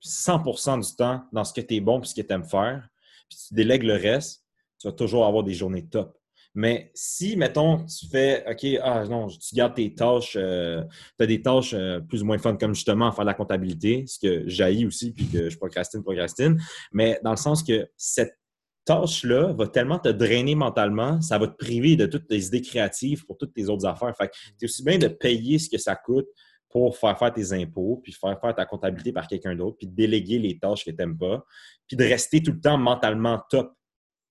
100% 0.03 0.79
du 0.79 0.95
temps 0.95 1.23
dans 1.31 1.43
ce 1.43 1.53
que 1.53 1.61
tu 1.61 1.75
es 1.75 1.79
bon 1.79 2.01
et 2.01 2.05
ce 2.05 2.15
que 2.15 2.21
tu 2.21 2.33
aimes 2.33 2.43
faire, 2.43 2.89
puis 3.29 3.37
tu 3.47 3.53
délègues 3.53 3.83
le 3.83 3.93
reste, 3.93 4.43
tu 4.79 4.87
vas 4.87 4.93
toujours 4.93 5.27
avoir 5.27 5.43
des 5.43 5.53
journées 5.53 5.85
top. 5.85 6.17
Mais 6.55 6.91
si, 6.93 7.35
mettons, 7.35 7.83
tu 7.85 8.07
fais, 8.07 8.45
OK, 8.49 8.79
ah 8.83 9.05
non, 9.05 9.27
tu 9.27 9.55
gardes 9.55 9.75
tes 9.75 9.93
tâches, 9.93 10.37
euh, 10.39 10.83
tu 11.17 11.23
as 11.23 11.27
des 11.27 11.41
tâches 11.41 11.73
euh, 11.73 11.99
plus 11.99 12.21
ou 12.21 12.25
moins 12.25 12.37
fun, 12.37 12.55
comme 12.55 12.75
justement 12.75 13.11
faire 13.11 13.25
la 13.25 13.33
comptabilité, 13.33 14.05
ce 14.07 14.19
que 14.19 14.47
j'haïs 14.47 14.85
aussi, 14.85 15.11
puis 15.13 15.27
que 15.27 15.49
je 15.49 15.57
procrastine, 15.57 16.03
procrastine, 16.03 16.61
mais 16.91 17.19
dans 17.23 17.31
le 17.31 17.37
sens 17.37 17.63
que 17.63 17.87
cette 17.97 18.37
tâche-là 18.85 19.53
va 19.53 19.67
tellement 19.67 19.97
te 19.97 20.09
drainer 20.09 20.55
mentalement, 20.55 21.21
ça 21.21 21.37
va 21.37 21.47
te 21.47 21.55
priver 21.55 21.95
de 21.95 22.05
toutes 22.05 22.27
tes 22.27 22.39
idées 22.39 22.61
créatives 22.61 23.25
pour 23.25 23.37
toutes 23.37 23.53
tes 23.53 23.69
autres 23.69 23.85
affaires. 23.85 24.13
Fait 24.15 24.27
que 24.27 24.33
c'est 24.57 24.65
aussi 24.65 24.83
bien 24.83 24.97
de 24.97 25.07
payer 25.07 25.57
ce 25.57 25.69
que 25.69 25.77
ça 25.77 25.95
coûte 25.95 26.27
pour 26.69 26.97
faire 26.97 27.17
faire 27.17 27.33
tes 27.33 27.53
impôts, 27.53 27.99
puis 28.03 28.11
faire 28.13 28.39
faire 28.41 28.55
ta 28.55 28.65
comptabilité 28.65 29.11
par 29.11 29.27
quelqu'un 29.27 29.55
d'autre, 29.55 29.77
puis 29.77 29.87
de 29.87 29.95
déléguer 29.95 30.39
les 30.39 30.57
tâches 30.59 30.83
que 30.83 30.89
tu 30.89 30.97
n'aimes 30.97 31.17
pas, 31.17 31.45
puis 31.87 31.95
de 31.95 32.03
rester 32.03 32.41
tout 32.41 32.51
le 32.51 32.59
temps 32.59 32.77
mentalement 32.77 33.39
top 33.49 33.73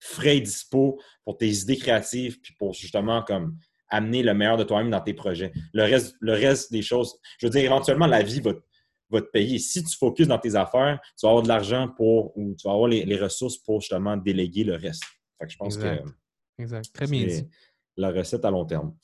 frais 0.03 0.38
et 0.38 0.41
dispo 0.41 1.01
pour 1.25 1.38
tes 1.38 1.49
idées 1.49 1.77
créatives, 1.77 2.41
puis 2.41 2.55
pour 2.59 2.75
justement 2.75 3.23
comme 3.23 3.57
amener 3.88 4.23
le 4.23 4.35
meilleur 4.35 4.57
de 4.57 4.65
toi-même 4.65 4.91
dans 4.91 5.01
tes 5.01 5.15
projets. 5.15 5.53
Le 5.73 5.85
reste, 5.85 6.17
le 6.21 6.33
reste 6.33 6.73
des 6.73 6.83
choses, 6.83 7.17
je 7.38 7.47
veux 7.47 7.51
dire, 7.51 7.62
éventuellement, 7.62 8.07
la 8.07 8.23
vie 8.23 8.41
va, 8.41 8.53
va 9.11 9.21
te 9.21 9.31
payer. 9.31 9.59
Si 9.59 9.85
tu 9.85 9.97
focuses 9.97 10.29
dans 10.29 10.38
tes 10.38 10.57
affaires, 10.57 10.99
tu 11.19 11.25
vas 11.25 11.29
avoir 11.29 11.43
de 11.43 11.49
l'argent 11.49 11.88
pour, 11.97 12.37
ou 12.37 12.57
tu 12.59 12.67
vas 12.67 12.75
avoir 12.75 12.88
les, 12.88 13.17
ressources 13.17 13.59
pour 13.59 13.81
justement 13.81 14.17
déléguer 14.17 14.65
le 14.65 14.75
reste. 14.75 15.05
Fait 15.38 15.47
que 15.47 15.53
je 15.53 15.57
pense 15.57 15.77
que 15.77 16.03
exact. 16.59 16.93
Très 16.93 17.07
bien 17.07 17.27
dit. 17.27 17.49
La 17.97 18.11
recette 18.11 18.45
à 18.45 18.51
long 18.51 18.65
terme. 18.65 18.97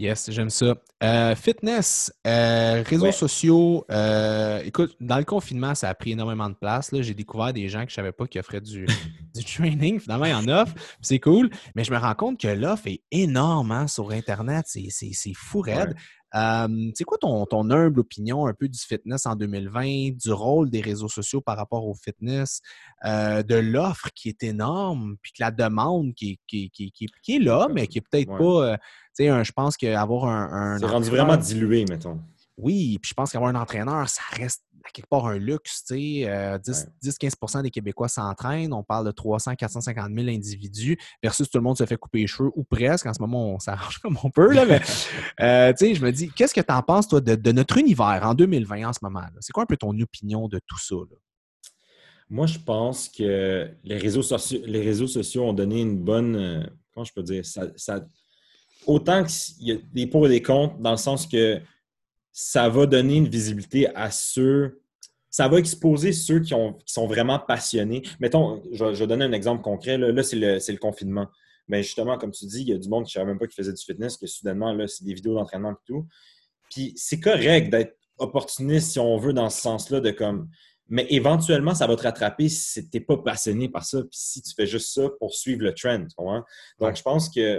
Yes, 0.00 0.30
j'aime 0.30 0.48
ça. 0.48 0.76
Euh, 1.02 1.34
fitness, 1.34 2.12
euh, 2.24 2.84
réseaux 2.86 3.10
sociaux. 3.10 3.84
Euh, 3.90 4.62
écoute, 4.64 4.96
dans 5.00 5.18
le 5.18 5.24
confinement, 5.24 5.74
ça 5.74 5.88
a 5.88 5.94
pris 5.94 6.12
énormément 6.12 6.48
de 6.48 6.54
place. 6.54 6.90
J'ai 7.00 7.14
découvert 7.14 7.52
des 7.52 7.68
gens 7.68 7.80
que 7.80 7.90
je 7.90 7.94
ne 7.94 7.96
savais 7.96 8.12
pas 8.12 8.28
qui 8.28 8.38
offraient 8.38 8.60
du, 8.60 8.86
du 9.34 9.44
training. 9.44 9.98
Finalement, 9.98 10.26
il 10.26 10.30
y 10.30 10.34
en 10.34 10.46
offre. 10.46 10.72
C'est 11.00 11.18
cool. 11.18 11.50
Mais 11.74 11.82
je 11.82 11.90
me 11.90 11.98
rends 11.98 12.14
compte 12.14 12.40
que 12.40 12.46
l'offre 12.46 12.86
est 12.86 13.02
énorme 13.10 13.72
hein, 13.72 13.88
sur 13.88 14.12
Internet. 14.12 14.66
C'est 14.68 15.34
fou 15.34 15.62
raide. 15.62 15.96
C'est 16.32 17.04
quoi 17.04 17.18
ton, 17.18 17.46
ton, 17.46 17.70
humble 17.70 18.00
opinion 18.00 18.46
un 18.46 18.54
peu 18.54 18.68
du 18.68 18.78
fitness 18.78 19.26
en 19.26 19.36
2020, 19.36 20.16
du 20.16 20.32
rôle 20.32 20.70
des 20.70 20.80
réseaux 20.80 21.08
sociaux 21.08 21.40
par 21.40 21.56
rapport 21.56 21.86
au 21.86 21.94
fitness, 21.94 22.60
de 23.04 23.54
l'offre 23.54 24.08
qui 24.14 24.28
est 24.28 24.42
énorme, 24.42 25.16
puis 25.22 25.32
que 25.32 25.42
la 25.42 25.50
demande 25.50 26.14
qui, 26.14 26.38
qui, 26.46 26.70
qui, 26.70 26.92
qui 26.92 27.36
est 27.36 27.38
là, 27.40 27.68
mais 27.72 27.86
qui 27.86 27.98
est 27.98 28.02
peut-être 28.08 28.36
pas 28.36 28.78
je 29.18 29.52
pense 29.52 29.76
qu'avoir 29.76 30.24
un. 30.26 30.74
un 30.74 30.78
c'est 30.78 30.86
rendu 30.86 31.10
vraiment 31.10 31.36
dilué, 31.36 31.84
mettons. 31.88 32.20
Oui, 32.58 32.98
puis 33.00 33.10
je 33.10 33.14
pense 33.14 33.30
qu'avoir 33.30 33.50
un 33.54 33.60
entraîneur, 33.60 34.08
ça 34.08 34.22
reste 34.32 34.64
à 34.84 34.90
quelque 34.90 35.08
part 35.08 35.26
un 35.26 35.38
luxe. 35.38 35.84
10-15% 35.88 36.26
euh, 36.26 37.62
des 37.62 37.70
Québécois 37.70 38.08
s'entraînent. 38.08 38.72
On 38.72 38.82
parle 38.82 39.06
de 39.06 39.12
300-450 39.12 40.14
000 40.14 40.28
individus 40.28 40.98
versus 41.22 41.48
tout 41.48 41.58
le 41.58 41.62
monde 41.62 41.78
se 41.78 41.86
fait 41.86 41.96
couper 41.96 42.18
les 42.18 42.26
cheveux 42.26 42.50
ou 42.56 42.64
presque. 42.64 43.06
En 43.06 43.14
ce 43.14 43.20
moment, 43.20 43.54
on 43.54 43.58
s'arrange 43.60 43.98
comme 44.02 44.18
on 44.24 44.30
peut. 44.30 44.52
Là, 44.52 44.66
mais 44.66 44.80
euh, 45.40 45.72
je 45.78 46.04
me 46.04 46.10
dis, 46.10 46.30
qu'est-ce 46.30 46.52
que 46.54 46.60
tu 46.60 46.72
en 46.72 46.82
penses, 46.82 47.06
toi, 47.06 47.20
de, 47.20 47.52
notre 47.52 47.78
univers 47.78 48.20
en 48.24 48.34
2020 48.34 48.88
en 48.88 48.92
ce 48.92 48.98
moment? 49.02 49.22
C'est 49.40 49.52
quoi 49.52 49.62
un 49.62 49.66
peu 49.66 49.76
ton 49.76 49.98
opinion 50.00 50.48
de 50.48 50.60
tout 50.66 50.78
ça? 50.78 50.96
Moi, 52.28 52.46
je 52.46 52.58
pense 52.58 53.08
que 53.08 53.70
les 53.84 53.96
réseaux, 53.96 54.22
sociaux, 54.22 54.60
les 54.66 54.82
réseaux 54.82 55.06
sociaux 55.06 55.44
ont 55.44 55.52
donné 55.54 55.80
une 55.80 55.98
bonne. 55.98 56.36
Euh, 56.36 56.66
comment 56.92 57.04
je 57.04 57.12
peux 57.12 57.22
dire? 57.22 57.44
ça 57.44 58.00
autant 58.86 59.22
qu'il 59.24 59.66
y 59.66 59.72
a 59.72 59.76
des 59.92 60.06
pour 60.06 60.26
et 60.26 60.30
des 60.30 60.42
contre, 60.42 60.78
dans 60.78 60.92
le 60.92 60.96
sens 60.96 61.26
que 61.26 61.60
ça 62.40 62.68
va 62.68 62.86
donner 62.86 63.16
une 63.16 63.26
visibilité 63.26 63.92
à 63.96 64.12
ceux, 64.12 64.80
ça 65.28 65.48
va 65.48 65.58
exposer 65.58 66.12
ceux 66.12 66.38
qui, 66.38 66.54
ont, 66.54 66.74
qui 66.74 66.92
sont 66.92 67.08
vraiment 67.08 67.40
passionnés. 67.40 68.02
Mettons, 68.20 68.62
je, 68.70 68.84
vais 68.84 69.06
donner 69.08 69.24
un 69.24 69.32
exemple 69.32 69.60
concret. 69.60 69.98
Là, 69.98 70.22
c'est 70.22 70.36
le, 70.36 70.76
confinement. 70.76 71.26
Mais 71.66 71.82
justement, 71.82 72.16
comme 72.16 72.30
tu 72.30 72.46
dis, 72.46 72.60
il 72.60 72.68
y 72.68 72.72
a 72.72 72.78
du 72.78 72.88
monde 72.88 73.06
qui 73.06 73.08
ne 73.08 73.20
savait 73.20 73.26
même 73.26 73.40
pas 73.40 73.48
qu'il 73.48 73.56
faisait 73.56 73.72
du 73.72 73.84
fitness, 73.84 74.16
que 74.16 74.28
soudainement, 74.28 74.72
là, 74.72 74.86
c'est 74.86 75.02
des 75.02 75.14
vidéos 75.14 75.34
d'entraînement 75.34 75.72
et 75.72 75.84
tout. 75.84 76.06
Puis 76.70 76.92
c'est 76.94 77.18
correct 77.18 77.70
d'être 77.70 77.96
opportuniste, 78.18 78.92
si 78.92 79.00
on 79.00 79.16
veut, 79.16 79.32
dans 79.32 79.50
ce 79.50 79.60
sens-là, 79.60 79.98
de 79.98 80.12
comme. 80.12 80.48
Mais 80.88 81.08
éventuellement, 81.10 81.74
ça 81.74 81.88
va 81.88 81.96
te 81.96 82.02
rattraper 82.02 82.48
si 82.48 82.88
tu 82.88 82.98
n'es 82.98 83.04
pas 83.04 83.16
passionné 83.16 83.68
par 83.68 83.84
ça, 83.84 84.00
puis 84.02 84.10
si 84.12 84.42
tu 84.42 84.54
fais 84.54 84.66
juste 84.66 84.94
ça 84.94 85.10
pour 85.18 85.34
suivre 85.34 85.64
le 85.64 85.74
trend. 85.74 86.06
Donc, 86.78 86.94
je 86.94 87.02
pense 87.02 87.28
que. 87.30 87.58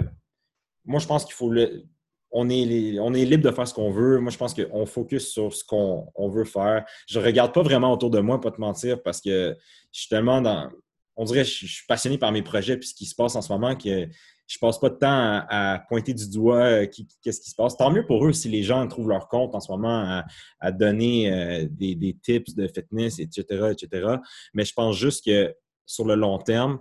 Moi, 0.86 1.00
je 1.00 1.06
pense 1.06 1.26
qu'il 1.26 1.34
faut 1.34 1.50
le. 1.50 1.84
On 2.32 2.48
est, 2.48 2.64
libre 2.64 3.42
de 3.44 3.50
faire 3.50 3.66
ce 3.66 3.74
qu'on 3.74 3.90
veut. 3.90 4.18
Moi, 4.18 4.30
je 4.30 4.38
pense 4.38 4.54
qu'on 4.54 4.86
focus 4.86 5.28
sur 5.28 5.52
ce 5.52 5.64
qu'on 5.64 6.28
veut 6.28 6.44
faire. 6.44 6.84
Je 7.08 7.18
ne 7.18 7.24
regarde 7.24 7.52
pas 7.52 7.62
vraiment 7.62 7.92
autour 7.92 8.10
de 8.10 8.20
moi, 8.20 8.40
pas 8.40 8.50
te 8.50 8.60
mentir, 8.60 9.02
parce 9.02 9.20
que 9.20 9.56
je 9.92 10.00
suis 10.00 10.08
tellement 10.08 10.40
dans. 10.40 10.70
On 11.16 11.24
dirait 11.24 11.42
que 11.42 11.48
je 11.48 11.66
suis 11.66 11.86
passionné 11.86 12.18
par 12.18 12.32
mes 12.32 12.42
projets 12.42 12.74
et 12.74 12.82
ce 12.82 12.94
qui 12.94 13.04
se 13.04 13.14
passe 13.14 13.36
en 13.36 13.42
ce 13.42 13.52
moment 13.52 13.74
que 13.74 14.08
je 14.50 14.58
passe 14.58 14.80
pas 14.80 14.90
de 14.90 14.96
temps 14.96 15.44
à, 15.48 15.80
pointer 15.88 16.12
du 16.12 16.28
doigt 16.28 16.64
euh, 16.64 16.86
qu'est-ce 17.22 17.40
qui 17.40 17.50
se 17.50 17.54
passe. 17.54 17.76
Tant 17.76 17.90
mieux 17.92 18.04
pour 18.04 18.26
eux 18.26 18.32
si 18.32 18.48
les 18.48 18.64
gens 18.64 18.84
trouvent 18.88 19.08
leur 19.08 19.28
compte 19.28 19.54
en 19.54 19.60
ce 19.60 19.70
moment 19.70 20.24
à, 20.58 20.72
donner 20.72 21.32
euh, 21.32 21.68
des, 21.70 22.16
tips 22.20 22.56
de 22.56 22.66
fitness, 22.66 23.20
etc., 23.20 23.70
etc. 23.70 24.16
Mais 24.52 24.64
je 24.64 24.72
pense 24.72 24.96
juste 24.96 25.24
que 25.24 25.54
sur 25.86 26.04
le 26.04 26.16
long 26.16 26.38
terme, 26.38 26.80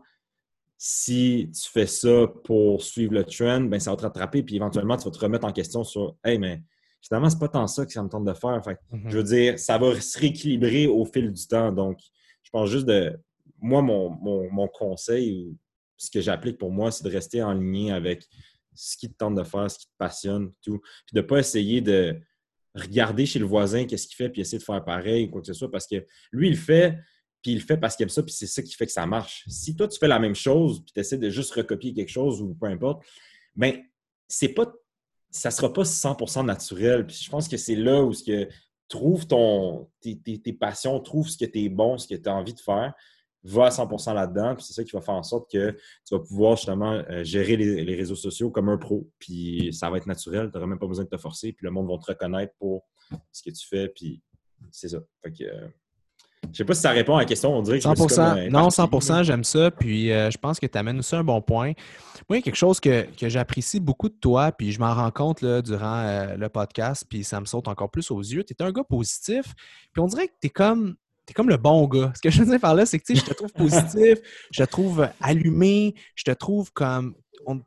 si 0.81 1.51
tu 1.53 1.69
fais 1.69 1.85
ça 1.85 2.25
pour 2.45 2.81
suivre 2.81 3.13
le 3.13 3.25
trend, 3.25 3.59
ben 3.59 3.81
ça 3.81 3.91
va 3.91 3.97
te 3.97 4.03
rattraper, 4.03 4.43
puis 4.43 4.55
éventuellement, 4.55 4.95
tu 4.95 5.03
vas 5.03 5.11
te 5.11 5.19
remettre 5.19 5.45
en 5.45 5.51
question 5.51 5.83
sur 5.83 6.15
Hey, 6.23 6.39
mais 6.39 6.63
finalement, 7.01 7.29
c'est 7.29 7.37
pas 7.37 7.49
tant 7.49 7.67
ça 7.67 7.85
que 7.85 7.91
ça 7.91 8.01
me 8.01 8.07
tente 8.07 8.23
de 8.23 8.33
faire. 8.33 8.61
Mm-hmm. 8.61 9.09
Je 9.09 9.17
veux 9.17 9.23
dire, 9.23 9.59
ça 9.59 9.77
va 9.77 9.99
se 9.99 10.17
rééquilibrer 10.17 10.87
au 10.87 11.03
fil 11.03 11.33
du 11.33 11.47
temps. 11.47 11.73
Donc, 11.73 11.99
je 12.43 12.49
pense 12.49 12.69
juste 12.69 12.85
de. 12.85 13.19
Moi, 13.61 13.81
mon, 13.81 14.09
mon, 14.09 14.49
mon 14.49 14.69
conseil, 14.69 15.53
ce 15.97 16.09
que 16.09 16.21
j'applique 16.21 16.57
pour 16.57 16.71
moi, 16.71 16.91
c'est 16.91 17.03
de 17.03 17.09
rester 17.09 17.43
en 17.43 17.51
ligne 17.51 17.91
avec 17.91 18.25
ce 18.73 18.95
qui 18.95 19.09
te 19.11 19.17
tente 19.17 19.35
de 19.35 19.43
faire, 19.43 19.69
ce 19.69 19.79
qui 19.79 19.87
te 19.87 19.97
passionne, 19.97 20.53
tout. 20.63 20.79
Puis 21.05 21.13
de 21.13 21.19
ne 21.19 21.25
pas 21.25 21.39
essayer 21.39 21.81
de 21.81 22.17
regarder 22.73 23.25
chez 23.25 23.39
le 23.39 23.45
voisin 23.45 23.83
qu'est-ce 23.83 24.07
qu'il 24.07 24.15
fait, 24.15 24.29
puis 24.29 24.39
essayer 24.39 24.59
de 24.59 24.63
faire 24.63 24.81
pareil, 24.85 25.25
ou 25.25 25.31
quoi 25.31 25.41
que 25.41 25.47
ce 25.47 25.53
soit, 25.53 25.69
parce 25.69 25.87
que 25.87 26.05
lui, 26.31 26.47
il 26.47 26.55
fait, 26.55 26.97
puis 27.41 27.51
il 27.51 27.59
le 27.59 27.63
fait 27.63 27.77
parce 27.77 27.95
qu'il 27.95 28.03
aime 28.03 28.09
ça, 28.09 28.23
puis 28.23 28.33
c'est 28.33 28.47
ça 28.47 28.61
qui 28.61 28.73
fait 28.73 28.85
que 28.85 28.91
ça 28.91 29.05
marche. 29.05 29.43
Si 29.47 29.75
toi, 29.75 29.87
tu 29.87 29.97
fais 29.97 30.07
la 30.07 30.19
même 30.19 30.35
chose, 30.35 30.81
puis 30.83 30.91
tu 30.93 30.99
essaies 30.99 31.17
de 31.17 31.29
juste 31.29 31.51
recopier 31.51 31.93
quelque 31.93 32.09
chose 32.09 32.41
ou 32.41 32.53
peu 32.53 32.67
importe, 32.67 33.03
bien, 33.55 33.81
c'est 34.27 34.49
pas, 34.49 34.71
ça 35.31 35.51
sera 35.51 35.71
pas 35.71 35.83
100% 35.83 36.45
naturel. 36.45 37.05
Puis 37.07 37.21
je 37.23 37.29
pense 37.29 37.47
que 37.47 37.57
c'est 37.57 37.75
là 37.75 38.03
où 38.03 38.13
ce 38.13 38.23
que 38.23 38.49
trouve 38.87 39.27
ton, 39.27 39.89
tes, 40.01 40.19
tes, 40.19 40.53
passions, 40.53 40.99
trouve 40.99 41.29
ce 41.29 41.37
que 41.37 41.45
tu 41.45 41.63
es 41.63 41.69
bon, 41.69 41.97
ce 41.97 42.07
que 42.07 42.15
tu 42.15 42.27
as 42.27 42.35
envie 42.35 42.53
de 42.53 42.59
faire, 42.59 42.93
va 43.43 43.67
à 43.67 43.69
100% 43.69 44.13
là-dedans. 44.13 44.55
Puis 44.55 44.65
c'est 44.65 44.73
ça 44.73 44.83
qui 44.83 44.91
va 44.91 45.01
faire 45.01 45.15
en 45.15 45.23
sorte 45.23 45.49
que 45.49 45.71
tu 46.05 46.15
vas 46.15 46.19
pouvoir 46.19 46.57
justement 46.57 47.03
euh, 47.09 47.23
gérer 47.23 47.55
les, 47.55 47.95
réseaux 47.95 48.15
sociaux 48.15 48.51
comme 48.51 48.67
un 48.67 48.77
pro. 48.77 49.09
Puis 49.19 49.71
ça 49.73 49.89
va 49.89 49.97
être 49.97 50.07
naturel. 50.07 50.49
Tu 50.51 50.57
n'auras 50.57 50.67
même 50.67 50.79
pas 50.79 50.87
besoin 50.87 51.05
de 51.05 51.09
te 51.09 51.17
forcer. 51.17 51.53
Puis 51.53 51.65
le 51.65 51.71
monde 51.71 51.87
va 51.89 51.97
te 51.97 52.11
reconnaître 52.11 52.53
pour 52.57 52.85
ce 53.31 53.43
que 53.43 53.51
tu 53.51 53.65
fais. 53.65 53.87
Puis 53.89 54.21
c'est 54.71 54.89
ça. 54.89 54.99
Fait 55.23 55.31
que. 55.31 55.45
Euh, 56.45 56.49
je 56.51 56.57
sais 56.57 56.65
pas 56.65 56.73
si 56.73 56.81
ça 56.81 56.91
répond 56.91 57.15
à 57.15 57.19
la 57.19 57.25
question. 57.25 57.55
On 57.55 57.61
dirait 57.61 57.79
que 57.79 57.83
100%, 57.83 58.37
euh, 58.37 58.49
Non, 58.49 58.69
100% 58.69 59.23
j'aime 59.23 59.43
ça. 59.43 59.71
Puis 59.71 60.07
je 60.07 60.37
pense 60.37 60.59
que 60.59 60.65
tu 60.65 60.77
amènes 60.77 60.99
aussi 60.99 61.15
un 61.15 61.23
bon 61.23 61.41
point. 61.41 61.73
Moi, 62.27 62.37
il 62.37 62.39
y 62.39 62.39
a 62.39 62.41
quelque 62.41 62.55
chose 62.55 62.79
que, 62.79 63.07
j'apprécie 63.21 63.79
beaucoup 63.79 64.09
de 64.09 64.15
toi, 64.19 64.51
puis 64.51 64.71
je 64.71 64.79
m'en 64.79 64.93
rends 64.93 65.11
compte 65.11 65.41
là, 65.41 65.61
durant 65.61 66.27
le 66.37 66.49
podcast, 66.49 67.05
puis 67.09 67.23
ça 67.23 67.39
me 67.39 67.45
saute 67.45 67.67
encore 67.67 67.89
plus 67.89 68.11
aux 68.11 68.21
yeux. 68.21 68.43
Tu 68.43 68.53
es 68.53 68.63
un 68.63 68.71
gars 68.71 68.83
positif, 68.83 69.53
puis 69.91 70.01
on 70.01 70.07
dirait 70.07 70.27
que 70.27 70.33
tu 70.41 70.47
es 70.47 70.49
comme 70.49 70.95
t'es 71.29 71.33
comme 71.33 71.49
le 71.49 71.57
bon 71.57 71.87
gars. 71.87 72.11
Ce 72.15 72.21
que 72.21 72.31
je 72.31 72.39
veux 72.39 72.49
dire 72.49 72.59
par 72.59 72.73
là, 72.73 72.87
c'est 72.87 72.97
que 72.97 73.13
je 73.13 73.23
te 73.23 73.33
trouve 73.33 73.53
positif, 73.53 74.17
je 74.51 74.63
te 74.63 74.69
trouve 74.69 75.07
allumé, 75.21 75.93
je 76.15 76.23
te 76.23 76.31
trouve 76.31 76.71
comme. 76.73 77.13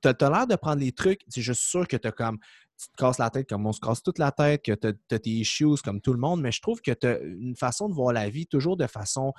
Tu 0.02 0.08
as, 0.08 0.30
l'air 0.30 0.46
de 0.46 0.56
prendre 0.56 0.80
les 0.80 0.92
trucs. 0.92 1.20
Je 1.34 1.52
suis 1.52 1.70
sûr 1.70 1.86
que 1.86 1.96
tu 1.96 2.10
comme. 2.12 2.38
Tu 2.78 2.88
te 2.88 2.96
casses 2.96 3.18
la 3.18 3.30
tête 3.30 3.48
comme 3.48 3.66
on 3.66 3.72
se 3.72 3.80
casse 3.80 4.02
toute 4.02 4.18
la 4.18 4.32
tête, 4.32 4.64
que 4.64 4.72
tu 4.72 4.86
as, 4.88 5.18
tes 5.18 5.30
issues 5.30 5.80
comme 5.84 6.00
tout 6.00 6.12
le 6.12 6.18
monde, 6.18 6.40
mais 6.40 6.52
je 6.52 6.60
trouve 6.60 6.80
que 6.80 6.92
tu 6.92 7.06
as 7.06 7.18
une 7.20 7.56
façon 7.56 7.88
de 7.88 7.94
voir 7.94 8.12
la 8.12 8.28
vie 8.28 8.46
toujours 8.46 8.76
de 8.76 8.86
façon 8.86 9.32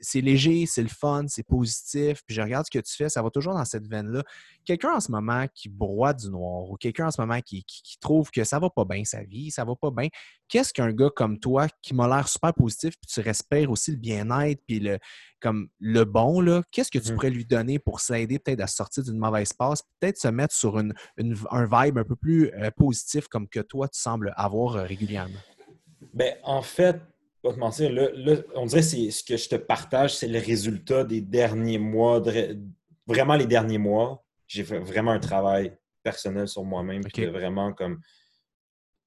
c'est 0.00 0.20
léger, 0.20 0.66
c'est 0.66 0.82
le 0.82 0.88
fun, 0.88 1.24
c'est 1.28 1.42
positif, 1.42 2.22
puis 2.26 2.34
je 2.34 2.42
regarde 2.42 2.66
ce 2.66 2.70
que 2.70 2.82
tu 2.82 2.94
fais, 2.94 3.08
ça 3.08 3.22
va 3.22 3.30
toujours 3.30 3.54
dans 3.54 3.64
cette 3.64 3.86
veine-là. 3.86 4.22
Quelqu'un 4.64 4.94
en 4.94 5.00
ce 5.00 5.10
moment 5.10 5.46
qui 5.54 5.68
broie 5.68 6.12
du 6.12 6.30
noir 6.30 6.70
ou 6.70 6.76
quelqu'un 6.76 7.06
en 7.06 7.10
ce 7.10 7.20
moment 7.20 7.40
qui, 7.40 7.64
trouve 8.00 8.30
que 8.30 8.44
ça 8.44 8.58
va 8.58 8.70
pas 8.70 8.84
bien 8.84 9.04
sa 9.04 9.22
vie, 9.22 9.50
ça 9.50 9.64
va 9.64 9.74
pas 9.74 9.90
bien, 9.90 10.08
qu'est-ce 10.48 10.72
qu'un 10.72 10.92
gars 10.92 11.10
comme 11.14 11.38
toi 11.38 11.66
qui 11.82 11.94
m'a 11.94 12.08
l'air 12.08 12.28
super 12.28 12.54
positif, 12.54 12.94
puis 13.00 13.12
tu 13.12 13.20
respires 13.20 13.70
aussi 13.70 13.90
le 13.90 13.98
bien-être, 13.98 14.60
puis 14.66 14.80
le, 14.80 14.98
comme 15.40 15.68
le 15.78 16.04
bon, 16.04 16.40
là, 16.40 16.62
qu'est-ce 16.70 16.90
que 16.90 16.98
tu 16.98 17.12
mmh 17.12 17.14
pourrais 17.14 17.30
lui 17.30 17.44
donner 17.44 17.78
pour 17.78 18.00
s'aider 18.00 18.38
peut-être 18.38 18.60
à 18.60 18.66
sortir 18.66 19.04
d'une 19.04 19.18
mauvaise 19.18 19.52
passe, 19.52 19.82
peut-être 19.98 20.18
se 20.18 20.28
mettre 20.28 20.54
sur 20.54 20.78
une, 20.78 20.94
un 21.50 21.64
vibe 21.64 21.98
un 21.98 22.04
peu 22.04 22.16
plus 22.16 22.50
euh, 22.54 22.70
positif 22.70 23.28
comme 23.28 23.48
que 23.48 23.60
toi 23.60 23.88
tu 23.88 23.98
sembles 24.00 24.32
avoir 24.36 24.76
euh, 24.76 24.82
régulièrement? 24.84 25.38
Bien, 26.14 26.34
en 26.42 26.62
fait, 26.62 27.00
pas 27.42 27.52
te 27.52 27.58
mentir, 27.58 27.90
on 28.54 28.66
dirait 28.66 28.80
que 28.80 29.10
ce 29.10 29.24
que 29.24 29.36
je 29.36 29.48
te 29.48 29.56
partage, 29.56 30.16
c'est 30.16 30.28
le 30.28 30.38
résultat 30.38 31.04
des 31.04 31.20
derniers 31.20 31.78
mois, 31.78 32.22
vraiment 33.06 33.34
les 33.34 33.46
derniers 33.46 33.78
mois. 33.78 34.24
J'ai 34.46 34.64
fait 34.64 34.78
vraiment 34.78 35.12
un 35.12 35.20
travail 35.20 35.76
personnel 36.02 36.48
sur 36.48 36.64
moi-même, 36.64 37.02
puis 37.02 37.26
vraiment 37.26 37.72
comme 37.72 38.00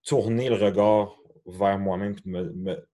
tourner 0.04 0.50
le 0.50 0.56
regard 0.56 1.18
vers 1.46 1.78
moi-même, 1.78 2.16
puis 2.16 2.30
me, 2.30 2.88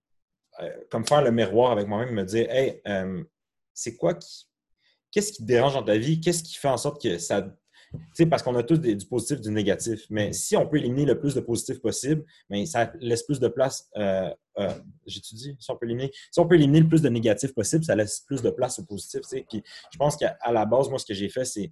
euh, 0.60 0.70
comme 0.90 1.06
faire 1.06 1.22
le 1.22 1.32
miroir 1.32 1.72
avec 1.72 1.88
moi-même, 1.88 2.14
me 2.14 2.24
dire 2.24 2.50
Hey, 2.50 2.82
euh, 2.88 3.24
c'est 3.74 3.96
quoi 3.96 4.14
qui. 4.16 4.46
Qu'est-ce 5.12 5.32
qui 5.32 5.42
te 5.42 5.48
dérange 5.48 5.74
dans 5.74 5.84
ta 5.84 5.98
vie? 5.98 6.22
Qu'est-ce 6.22 6.44
qui 6.44 6.56
fait 6.56 6.68
en 6.68 6.78
sorte 6.78 7.02
que 7.02 7.18
ça 7.18 7.42
sais, 8.14 8.26
parce 8.26 8.44
qu'on 8.44 8.56
a 8.56 8.64
tous 8.64 8.80
du 8.80 9.06
positif, 9.06 9.42
du 9.42 9.52
négatif. 9.52 10.06
Mais 10.10 10.34
si 10.34 10.56
on 10.56 10.68
peut 10.68 10.78
éliminer 10.78 11.06
le 11.06 11.20
plus 11.20 11.36
de 11.36 11.40
positif 11.40 11.80
possible, 11.82 12.24
mais 12.50 12.66
ça 12.66 12.92
laisse 13.00 13.24
plus 13.24 13.40
de 13.40 13.48
place. 13.48 13.90
Euh, 13.98 14.30
euh, 14.58 14.74
J'étudie. 15.06 15.56
Si 15.60 15.72
on 15.72 15.78
peut 15.78 15.86
éliminer, 15.86 16.12
si 16.32 16.40
on 16.40 16.48
peut 16.48 16.56
éliminer 16.56 16.82
le 16.82 16.88
plus 16.88 17.02
de 17.02 17.10
négatif 17.10 17.54
possible, 17.54 17.84
ça 17.84 17.96
laisse 17.96 18.22
plus 18.22 18.42
de 18.42 18.50
place 18.50 18.80
au 18.80 18.84
positif. 18.84 19.22
Puis 19.50 19.64
je 19.92 19.98
pense 19.98 20.16
qu'à 20.18 20.38
la 20.52 20.66
base, 20.66 20.90
moi, 20.90 21.00
ce 21.00 21.06
que 21.06 21.14
j'ai 21.14 21.30
fait, 21.30 21.46
c'est 21.46 21.72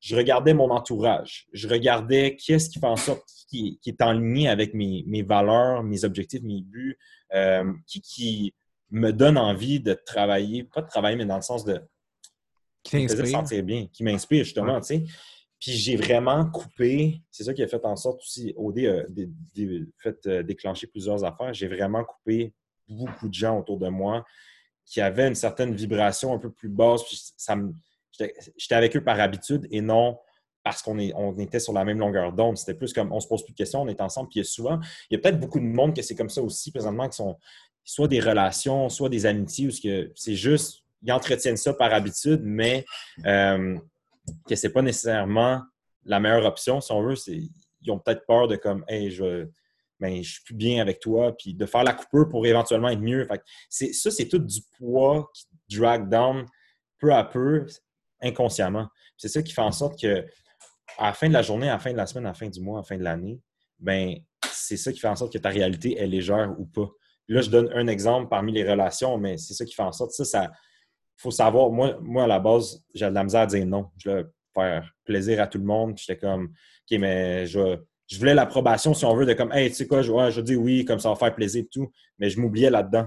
je 0.00 0.14
regardais 0.14 0.54
mon 0.54 0.70
entourage. 0.70 1.46
Je 1.52 1.68
regardais 1.68 2.36
qu'est-ce 2.36 2.68
qui 2.68 2.78
fait 2.78 2.86
en 2.86 2.96
sorte 2.96 3.24
qui, 3.48 3.80
est 3.86 4.02
en 4.02 4.12
ligne 4.12 4.48
avec 4.48 4.74
mes, 4.74 5.22
valeurs, 5.22 5.82
mes 5.82 6.04
objectifs, 6.04 6.42
mes 6.42 6.60
buts, 6.62 6.98
euh, 7.34 7.72
qui, 7.86 8.02
qui 8.02 8.54
me 8.90 9.10
donne 9.10 9.38
envie 9.38 9.80
de 9.80 9.94
travailler, 9.94 10.64
pas 10.64 10.82
de 10.82 10.88
travailler, 10.88 11.16
mais 11.16 11.26
dans 11.26 11.36
le 11.36 11.42
sens 11.42 11.64
de 11.64 11.80
qui 12.82 12.96
me 12.98 13.26
sentir 13.26 13.62
bien, 13.64 13.86
qui 13.92 14.04
m'inspire 14.04 14.44
justement, 14.44 14.80
tu 14.80 14.86
sais. 14.86 15.04
Puis 15.60 15.72
j'ai 15.72 15.96
vraiment 15.96 16.44
coupé, 16.50 17.22
c'est 17.30 17.44
ça 17.44 17.54
qui 17.54 17.62
a 17.62 17.68
fait 17.68 17.84
en 17.84 17.96
sorte 17.96 18.20
aussi, 18.20 18.52
OD 18.56 18.78
a 18.80 19.04
fait 19.98 20.26
euh, 20.26 20.42
déclencher 20.42 20.86
plusieurs 20.86 21.24
affaires. 21.24 21.54
J'ai 21.54 21.68
vraiment 21.68 22.04
coupé 22.04 22.52
beaucoup 22.88 23.28
de 23.28 23.34
gens 23.34 23.58
autour 23.58 23.78
de 23.78 23.88
moi 23.88 24.24
qui 24.84 25.00
avaient 25.00 25.26
une 25.26 25.34
certaine 25.34 25.74
vibration 25.74 26.32
un 26.32 26.38
peu 26.38 26.50
plus 26.50 26.68
basse. 26.68 27.34
j'étais 28.12 28.74
avec 28.74 28.96
eux 28.96 29.02
par 29.02 29.18
habitude 29.18 29.66
et 29.70 29.80
non 29.80 30.18
parce 30.62 30.82
qu'on 30.82 30.98
on 30.98 31.38
était 31.38 31.60
sur 31.60 31.72
la 31.72 31.84
même 31.84 31.98
longueur 31.98 32.32
d'onde. 32.32 32.56
C'était 32.56 32.74
plus 32.74 32.92
comme 32.92 33.12
on 33.12 33.20
se 33.20 33.28
pose 33.28 33.44
plus 33.44 33.52
de 33.52 33.56
questions, 33.56 33.82
on 33.82 33.88
est 33.88 34.00
ensemble. 34.00 34.28
Puis 34.28 34.40
il 34.40 34.42
y 34.42 34.46
a 34.46 34.48
souvent, 34.48 34.80
il 35.10 35.14
y 35.14 35.16
a 35.16 35.20
peut-être 35.20 35.38
beaucoup 35.38 35.60
de 35.60 35.64
monde 35.64 35.94
que 35.94 36.02
c'est 36.02 36.16
comme 36.16 36.28
ça 36.28 36.42
aussi 36.42 36.72
présentement, 36.72 37.08
qui 37.08 37.16
sont 37.16 37.36
soit 37.84 38.08
des 38.08 38.20
relations, 38.20 38.88
soit 38.88 39.08
des 39.08 39.26
amitiés, 39.26 39.68
que 39.80 40.10
c'est 40.16 40.34
juste, 40.34 40.82
ils 41.02 41.12
entretiennent 41.12 41.56
ça 41.56 41.72
par 41.72 41.94
habitude, 41.94 42.40
mais 42.42 42.84
euh, 43.26 43.78
que 44.48 44.56
c'est 44.56 44.72
pas 44.72 44.82
nécessairement 44.82 45.62
la 46.04 46.20
meilleure 46.20 46.46
option, 46.46 46.80
si 46.80 46.92
on 46.92 47.02
veut. 47.02 47.14
Ils 47.26 47.90
ont 47.90 47.98
peut-être 47.98 48.24
peur 48.26 48.48
de 48.48 48.56
comme 48.56 48.84
Hey, 48.88 49.10
je, 49.10 49.48
ben, 50.00 50.22
je 50.22 50.30
suis 50.30 50.44
plus 50.44 50.54
bien 50.54 50.80
avec 50.80 51.00
toi, 51.00 51.36
puis 51.36 51.54
de 51.54 51.66
faire 51.66 51.84
la 51.84 51.94
coupure 51.94 52.28
pour 52.28 52.46
éventuellement 52.46 52.88
être 52.88 53.00
mieux. 53.00 53.26
Fait 53.26 53.42
ça, 53.92 54.10
c'est 54.10 54.28
tout 54.28 54.38
du 54.38 54.60
poids 54.78 55.30
qui 55.34 55.78
drag 55.78 56.08
down 56.08 56.46
peu 56.98 57.12
à 57.12 57.24
peu, 57.24 57.66
inconsciemment. 58.20 58.88
C'est 59.16 59.28
ça 59.28 59.42
qui 59.42 59.52
fait 59.52 59.62
en 59.62 59.72
sorte 59.72 60.00
que 60.00 60.24
à 60.98 61.06
la 61.06 61.12
fin 61.12 61.28
de 61.28 61.32
la 61.32 61.42
journée, 61.42 61.68
à 61.68 61.74
la 61.74 61.78
fin 61.78 61.92
de 61.92 61.96
la 61.96 62.06
semaine, 62.06 62.26
à 62.26 62.30
la 62.30 62.34
fin 62.34 62.48
du 62.48 62.60
mois, 62.60 62.78
à 62.78 62.82
la 62.82 62.86
fin 62.86 62.96
de 62.96 63.02
l'année, 63.02 63.40
ben 63.78 64.16
c'est 64.50 64.76
ça 64.76 64.92
qui 64.92 64.98
fait 64.98 65.08
en 65.08 65.16
sorte 65.16 65.32
que 65.32 65.38
ta 65.38 65.50
réalité 65.50 65.98
est 65.98 66.06
légère 66.06 66.54
ou 66.58 66.66
pas. 66.66 66.88
là, 67.28 67.40
je 67.40 67.50
donne 67.50 67.70
un 67.74 67.88
exemple 67.88 68.28
parmi 68.28 68.52
les 68.52 68.68
relations, 68.68 69.18
mais 69.18 69.36
c'est 69.36 69.54
ça 69.54 69.64
qui 69.64 69.74
fait 69.74 69.82
en 69.82 69.92
sorte, 69.92 70.12
ça, 70.12 70.24
ça, 70.24 70.50
faut 71.16 71.30
savoir, 71.30 71.70
moi, 71.70 71.98
moi, 72.00 72.24
à 72.24 72.26
la 72.26 72.38
base, 72.38 72.84
j'ai 72.94 73.06
de 73.06 73.14
la 73.14 73.24
misère 73.24 73.42
à 73.42 73.46
dire 73.46 73.66
non. 73.66 73.90
Je 73.96 74.10
voulais 74.10 74.24
faire 74.54 74.92
plaisir 75.04 75.40
à 75.40 75.46
tout 75.46 75.58
le 75.58 75.64
monde. 75.64 75.96
J'étais 75.98 76.18
comme, 76.18 76.44
OK, 76.44 76.98
mais 76.98 77.46
je, 77.46 77.78
je 78.06 78.18
voulais 78.18 78.34
l'approbation, 78.34 78.94
si 78.94 79.04
on 79.04 79.14
veut, 79.14 79.26
de 79.26 79.32
comme, 79.32 79.52
hey, 79.52 79.70
tu 79.70 79.76
sais 79.76 79.86
quoi, 79.86 80.02
je, 80.02 80.40
dis 80.40 80.56
oui, 80.56 80.84
comme 80.84 80.98
ça 80.98 81.08
va 81.08 81.16
faire 81.16 81.34
plaisir 81.34 81.62
et 81.62 81.68
tout. 81.68 81.90
Mais 82.18 82.30
je 82.30 82.40
m'oubliais 82.40 82.70
là-dedans. 82.70 83.06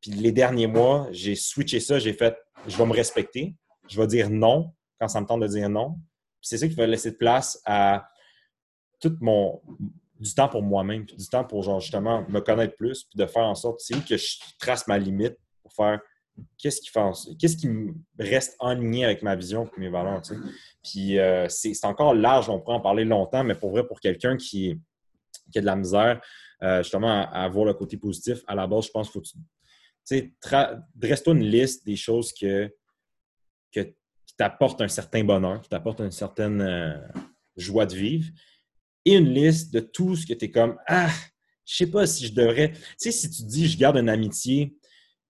Puis 0.00 0.12
les 0.12 0.32
derniers 0.32 0.66
mois, 0.66 1.08
j'ai 1.10 1.34
switché 1.34 1.80
ça, 1.80 1.98
j'ai 1.98 2.14
fait, 2.14 2.36
je 2.66 2.76
vais 2.76 2.86
me 2.86 2.92
respecter. 2.92 3.54
Je 3.88 4.00
vais 4.00 4.06
dire 4.06 4.30
non 4.30 4.72
quand 4.98 5.08
ça 5.08 5.20
me 5.20 5.26
tente 5.26 5.40
de 5.40 5.46
dire 5.46 5.68
non. 5.68 5.98
c'est 6.42 6.58
ça 6.58 6.68
qui 6.68 6.74
va 6.74 6.86
laisser 6.86 7.10
de 7.10 7.16
place 7.16 7.60
à 7.64 8.06
tout 9.00 9.16
mon 9.20 9.62
du 10.18 10.34
temps 10.34 10.48
pour 10.48 10.62
moi-même, 10.62 11.06
puis 11.06 11.16
du 11.16 11.26
temps 11.26 11.44
pour 11.44 11.80
justement 11.80 12.26
me 12.28 12.40
connaître 12.40 12.76
plus, 12.76 13.04
puis 13.04 13.16
de 13.16 13.24
faire 13.24 13.44
en 13.44 13.54
sorte 13.54 13.80
que 14.06 14.16
je 14.18 14.36
trace 14.58 14.86
ma 14.86 14.98
limite 14.98 15.36
pour 15.62 15.72
faire 15.72 16.00
qu'est-ce 16.58 17.56
qui 17.56 17.68
reste 18.18 18.56
en 18.58 18.74
ligne 18.74 19.04
avec 19.04 19.22
ma 19.22 19.36
vision 19.36 19.68
et 19.76 19.80
mes 19.80 19.88
valeurs. 19.88 20.22
Puis 20.82 21.18
euh, 21.18 21.48
c'est 21.48 21.84
encore 21.84 22.14
large, 22.14 22.48
on 22.48 22.60
pourrait 22.60 22.76
en 22.76 22.80
parler 22.80 23.04
longtemps, 23.04 23.44
mais 23.44 23.54
pour 23.54 23.70
vrai, 23.70 23.86
pour 23.86 24.00
quelqu'un 24.00 24.36
qui, 24.36 24.78
a 25.54 25.60
de 25.60 25.66
la 25.66 25.76
misère 25.76 26.20
euh, 26.62 26.82
justement 26.82 27.30
à, 27.30 27.48
voir 27.48 27.66
le 27.66 27.74
côté 27.74 27.96
positif, 27.96 28.40
à 28.46 28.54
la 28.54 28.66
base, 28.66 28.86
je 28.86 28.90
pense 28.90 29.10
qu'il 29.10 29.20
faut 29.20 29.38
tu 30.06 30.16
sais, 30.16 30.34
dresse-toi 30.94 31.34
une 31.34 31.44
liste 31.44 31.84
des 31.86 31.96
choses 31.96 32.32
que, 32.32 32.74
qui 33.70 34.36
t'apportent 34.36 34.80
un 34.80 34.88
certain 34.88 35.22
bonheur, 35.22 35.60
qui 35.60 35.68
t'apportent 35.68 36.00
une 36.00 36.10
certaine 36.10 36.60
euh, 36.62 36.96
joie 37.56 37.86
de 37.86 37.94
vivre, 37.94 38.30
et 39.04 39.16
une 39.16 39.28
liste 39.28 39.72
de 39.72 39.80
tout 39.80 40.16
ce 40.16 40.26
que 40.26 40.34
tu 40.34 40.46
es 40.46 40.50
comme 40.50 40.76
Ah, 40.86 41.10
je 41.64 41.76
sais 41.76 41.90
pas 41.90 42.06
si 42.06 42.26
je 42.26 42.34
devrais. 42.34 42.72
Tu 42.72 42.80
sais, 42.96 43.12
si 43.12 43.30
tu 43.30 43.44
dis 43.44 43.68
je 43.68 43.78
garde 43.78 43.96
une 43.96 44.08
amitié, 44.08 44.76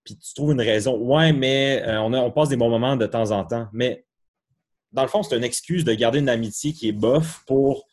puis 0.03 0.17
tu 0.17 0.33
trouves 0.33 0.51
une 0.51 0.61
raison, 0.61 0.97
ouais, 0.97 1.31
mais 1.33 1.83
euh, 1.85 2.01
on, 2.01 2.13
on 2.13 2.31
passe 2.31 2.49
des 2.49 2.57
bons 2.57 2.69
moments 2.69 2.95
de 2.95 3.05
temps 3.05 3.31
en 3.31 3.45
temps. 3.45 3.67
Mais 3.71 4.05
dans 4.91 5.03
le 5.03 5.07
fond, 5.07 5.23
c'est 5.23 5.37
une 5.37 5.43
excuse 5.43 5.83
de 5.83 5.93
garder 5.93 6.19
une 6.19 6.29
amitié 6.29 6.73
qui 6.73 6.89
est 6.89 6.93
bof 6.93 7.43
pour 7.45 7.87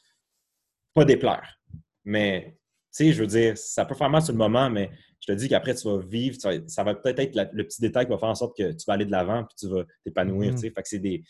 pas 0.94 1.04
déplaire. 1.04 1.60
Mais, 2.04 2.56
tu 2.92 3.04
sais, 3.04 3.12
je 3.12 3.20
veux 3.20 3.26
dire, 3.26 3.56
ça 3.56 3.84
peut 3.84 3.94
faire 3.94 4.10
mal 4.10 4.22
sur 4.22 4.32
le 4.32 4.38
moment, 4.38 4.70
mais 4.70 4.90
je 5.20 5.32
te 5.32 5.32
dis 5.32 5.48
qu'après, 5.48 5.74
tu 5.74 5.86
vas 5.88 5.98
vivre, 5.98 6.36
ça 6.66 6.84
va 6.84 6.94
peut-être 6.94 7.18
être 7.18 7.50
le 7.52 7.64
petit 7.64 7.80
détail 7.80 8.06
qui 8.06 8.12
va 8.12 8.18
faire 8.18 8.28
en 8.28 8.34
sorte 8.34 8.56
que 8.56 8.72
tu 8.72 8.84
vas 8.86 8.94
aller 8.94 9.04
de 9.04 9.10
l'avant 9.10 9.44
puis 9.44 9.56
tu 9.58 9.68
vas 9.68 9.84
t'épanouir, 10.04 10.52
tu 10.52 10.58
sais. 10.58 10.70
Mm. 10.70 10.74
Fait 10.74 10.82
que 10.82 10.88
c'est 10.88 10.98
des... 10.98 11.22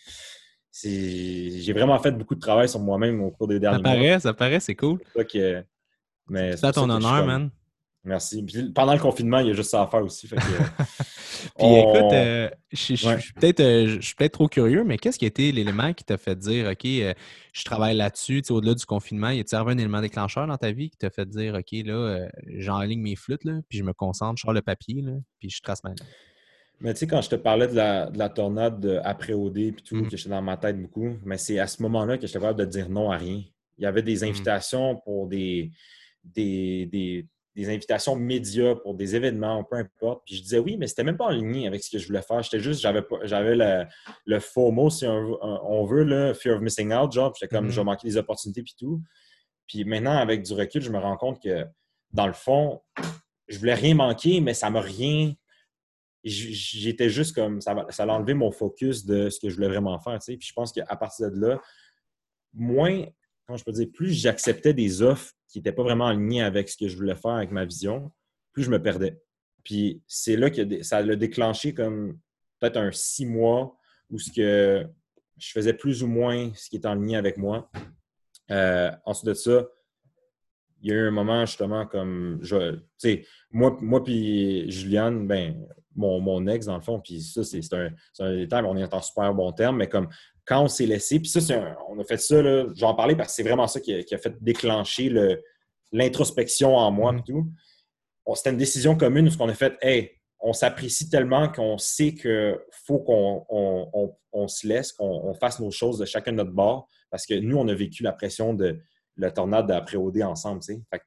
J'ai 0.81 1.73
vraiment 1.73 1.99
fait 1.99 2.13
beaucoup 2.13 2.37
de 2.37 2.41
travail 2.41 2.69
sur 2.69 2.79
moi-même 2.79 3.21
au 3.23 3.31
cours 3.31 3.49
des 3.49 3.59
derniers 3.59 3.83
mois. 3.83 3.91
Ça 3.91 3.97
paraît, 3.97 4.21
ça 4.21 4.35
paraît, 4.35 4.61
c'est 4.61 4.77
cool. 4.77 5.01
C'est 6.31 6.65
à 6.65 6.73
ton 6.73 6.89
honneur, 6.89 7.27
man. 7.27 7.51
Merci. 8.05 8.45
pendant 8.75 8.95
le 8.95 9.01
confinement, 9.01 9.39
il 9.41 9.49
y 9.49 9.51
a 9.51 9.55
juste 9.55 9.71
ça 9.71 9.83
à 9.83 9.87
faire 9.87 10.03
aussi. 10.03 10.29
Puis 11.59 11.67
écoute, 11.67 12.13
euh, 12.13 12.49
je, 12.71 12.95
suis 12.95 13.33
peut-être 13.35 13.61
euh, 13.61 13.99
peut 14.17 14.29
trop 14.29 14.49
curieux, 14.49 14.85
mais 14.85 14.99
qu'est-ce 14.99 15.19
qui 15.19 15.25
a 15.25 15.29
été 15.29 15.53
l'élément 15.53 15.93
qui 15.93 16.05
t'a 16.05 16.17
fait 16.17 16.37
dire 16.37 16.71
OK, 16.71 16.85
euh, 16.87 17.13
je 17.53 17.65
travaille 17.65 17.97
là-dessus, 17.97 18.43
au-delà 18.51 18.75
du 18.75 18.87
confinement, 18.87 19.31
y 19.31 19.41
a-t-il 19.41 19.57
un 19.59 19.79
élément 19.79 20.01
déclencheur 20.01 20.47
dans 20.47 20.57
ta 20.57 20.73
vie 20.73 20.91
qui 20.91 20.97
t'a 20.97 21.11
fait 21.11 21.29
dire 21.29 21.55
OK, 21.55 21.73
là, 21.85 22.29
j'enligne 22.57 23.01
mes 23.01 23.17
flûtes, 23.17 23.45
là, 23.45 23.61
puis 23.69 23.79
je 23.79 23.85
me 23.85 23.93
concentre, 23.93 24.39
je 24.39 24.43
sors 24.43 24.53
le 24.53 24.63
papier, 24.63 25.03
là, 25.03 25.13
puis 25.39 25.51
je 25.51 25.61
trace 25.61 25.83
ma 25.85 25.93
mais 26.81 26.95
tu 26.95 27.01
sais, 27.01 27.07
quand 27.09 27.21
je 27.21 27.31
te 27.31 27.35
parlais 27.35 27.67
de 27.67 27.75
la, 27.75 28.29
tornade 28.29 29.01
après 29.05 29.33
OD 29.33 29.55
puis 29.55 29.83
tout, 29.85 29.97
mmh. 29.97 30.09
que 30.09 30.17
j'étais 30.17 30.31
dans 30.31 30.43
ma 30.43 30.57
tête 30.57 30.81
beaucoup, 30.81 31.17
mais 31.25 31.37
c'est 31.37 31.59
à 31.59 31.67
ce 31.67 31.83
moment-là 31.83 32.19
que 32.19 32.27
j'étais 32.29 32.39
capable 32.39 32.61
de 32.61 32.67
dire 32.67 32.89
non 32.89 33.11
à 33.11 33.17
rien. 33.17 33.43
Il 33.79 33.83
y 33.83 33.87
avait 33.87 34.03
des 34.03 34.21
mmh. 34.21 34.29
invitations 34.29 34.97
pour 35.05 35.27
des, 35.27 35.73
des, 36.23 36.87
des 36.87 37.27
invitations 37.67 38.15
médias 38.15 38.77
pour 38.77 38.95
des 38.95 39.17
événements, 39.17 39.65
peu 39.65 39.77
importe. 39.77 40.23
Puis 40.25 40.37
je 40.37 40.43
disais 40.43 40.59
oui, 40.59 40.77
mais 40.77 40.87
c'était 40.87 41.05
même 41.05 41.17
pas 41.17 41.27
en 41.27 41.31
ligne 41.31 41.67
avec 41.67 41.83
ce 41.83 41.91
que 41.91 41.99
je 41.99 42.07
voulais 42.07 42.23
faire. 42.23 42.43
J'étais 42.43 42.61
juste, 42.61 42.81
j'avais, 42.81 43.03
j'avais 43.25 43.57
le, 43.57 43.85
le 44.27 44.41
FOMO, 44.41 44.91
si 44.91 45.07
on, 45.07 45.85
veut, 45.85 46.05
le 46.05 46.35
Fear 46.35 46.57
of 46.57 46.63
Missing 46.63 46.93
Out, 46.93 47.13
genre, 47.13 47.35
j'étais 47.35 47.55
comme, 47.55 47.69
je 47.69 47.75
vais 47.77 47.83
mm-hmm. 47.83 47.85
manquer 47.85 48.09
des 48.09 48.17
opportunités, 48.17 48.63
puis 48.63 48.75
tout. 48.79 49.03
Puis 49.67 49.85
maintenant, 49.85 50.17
avec 50.17 50.43
du 50.43 50.53
recul, 50.53 50.83
je 50.83 50.91
me 50.91 50.99
rends 50.99 51.17
compte 51.17 51.43
que, 51.43 51.65
dans 52.13 52.27
le 52.27 52.33
fond, 52.33 52.81
je 53.49 53.59
voulais 53.59 53.75
rien 53.75 53.95
manquer, 53.95 54.41
mais 54.41 54.55
ça 54.55 54.71
m'a 54.71 54.81
rien. 54.81 55.33
J'étais 56.25 57.09
juste 57.09 57.35
comme, 57.35 57.61
ça, 57.61 57.87
ça 57.91 58.05
a 58.05 58.07
enlevé 58.09 58.35
mon 58.35 58.51
focus 58.51 59.05
de 59.05 59.31
ce 59.31 59.41
que 59.41 59.49
je 59.49 59.55
voulais 59.55 59.69
vraiment 59.69 59.99
faire, 59.99 60.19
tu 60.21 60.33
sais. 60.33 60.37
Puis 60.37 60.49
je 60.49 60.53
pense 60.53 60.73
qu'à 60.73 60.97
partir 60.97 61.31
de 61.31 61.41
là, 61.41 61.61
moins, 62.53 63.05
quand 63.49 63.57
je 63.57 63.65
peux 63.65 63.73
dire, 63.73 63.89
plus 63.93 64.13
j'acceptais 64.13 64.75
des 64.75 65.01
offres 65.01 65.33
qui 65.49 65.59
n'était 65.59 65.73
pas 65.73 65.83
vraiment 65.83 66.07
aligné 66.07 66.43
avec 66.43 66.69
ce 66.69 66.77
que 66.77 66.87
je 66.87 66.97
voulais 66.97 67.15
faire, 67.17 67.33
avec 67.33 67.51
ma 67.51 67.65
vision, 67.65 68.13
plus 68.53 68.63
je 68.63 68.71
me 68.71 68.81
perdais. 68.81 69.19
Puis 69.65 70.03
c'est 70.07 70.37
là 70.37 70.51
que 70.51 70.83
ça 70.83 71.01
l'a 71.01 71.17
déclenché 71.17 71.73
comme 71.73 72.19
peut-être 72.61 72.77
un 72.77 72.93
six 72.93 73.25
mois 73.25 73.75
où 74.11 74.19
ce 74.19 74.31
que 74.31 74.87
je 75.39 75.51
faisais 75.51 75.73
plus 75.73 76.03
ou 76.03 76.09
moins 76.09 76.53
ce 76.55 76.69
qui 76.69 76.77
était 76.77 76.89
en 76.89 76.95
ligne 76.95 77.17
avec 77.17 77.39
moi. 77.39 77.71
Euh, 78.51 78.91
ensuite 79.07 79.29
de 79.29 79.35
ça, 79.35 79.67
il 80.83 80.91
y 80.91 80.93
a 80.93 80.97
eu 80.97 81.09
un 81.09 81.11
moment 81.11 81.47
justement 81.47 81.87
comme 81.87 82.39
je, 82.43 82.79
sais, 82.99 83.25
moi, 83.51 83.77
moi 83.81 84.05
puis 84.05 84.71
Juliane, 84.71 85.27
ben, 85.27 85.67
mon, 85.97 86.21
mon, 86.21 86.47
ex 86.47 86.67
dans 86.67 86.77
le 86.77 86.83
fond, 86.83 87.01
puis 87.01 87.21
ça, 87.23 87.43
c'est 87.43 87.61
un, 87.73 87.91
un, 88.21 88.37
détail, 88.37 88.65
on 88.65 88.77
est 88.77 88.95
en 88.95 89.03
super 89.03 89.35
bon 89.35 89.51
terme, 89.53 89.79
mais 89.79 89.89
comme 89.89 90.09
quand 90.49 90.63
on 90.63 90.69
s'est 90.69 90.87
laissé, 90.87 91.21
puis 91.21 91.29
ça, 91.29 91.77
on 91.91 92.01
a 92.01 92.05
fait 92.05 92.17
ça, 92.17 92.43
j'en 92.75 92.95
parlais 92.95 93.15
parce 93.15 93.29
que 93.29 93.35
c'est 93.35 93.43
vraiment 93.43 93.67
ça 93.67 93.81
qui 93.81 93.93
a, 93.95 94.19
fait 94.19 94.43
déclencher 94.43 95.13
l'introspection 95.93 96.75
en 96.75 96.91
moi 96.91 97.15
et 97.15 97.23
tout. 97.23 97.47
C'était 98.35 98.51
une 98.51 98.57
décision 98.57 98.97
commune 98.97 99.29
où 99.29 99.31
on 99.41 99.49
a 99.49 99.55
fait, 99.55 99.77
hey, 99.83 100.11
on 100.41 100.55
s'apprécie 100.55 101.11
tellement 101.11 101.53
qu'on 101.53 101.77
sait 101.77 102.15
qu'il 102.15 102.59
faut 102.87 102.99
qu'on 102.99 103.45
on, 104.33 104.49
se 104.49 104.67
laisse, 104.67 104.93
qu'on 104.93 105.35
fasse 105.35 105.61
nos 105.61 105.71
choses 105.71 105.99
de 105.99 106.07
chacun 106.07 106.33
de 106.33 106.39
notre 106.39 106.53
bord, 106.53 106.89
parce 107.11 107.27
que 107.27 107.35
nous, 107.35 107.59
on 107.59 107.69
a 107.69 107.75
vécu 107.75 108.03
la 108.03 108.13
pression 108.13 108.55
de 108.55 108.79
la 109.19 109.31
tornade 109.31 109.71
après 109.71 109.99
OD 109.99 110.23
ensemble. 110.23 110.61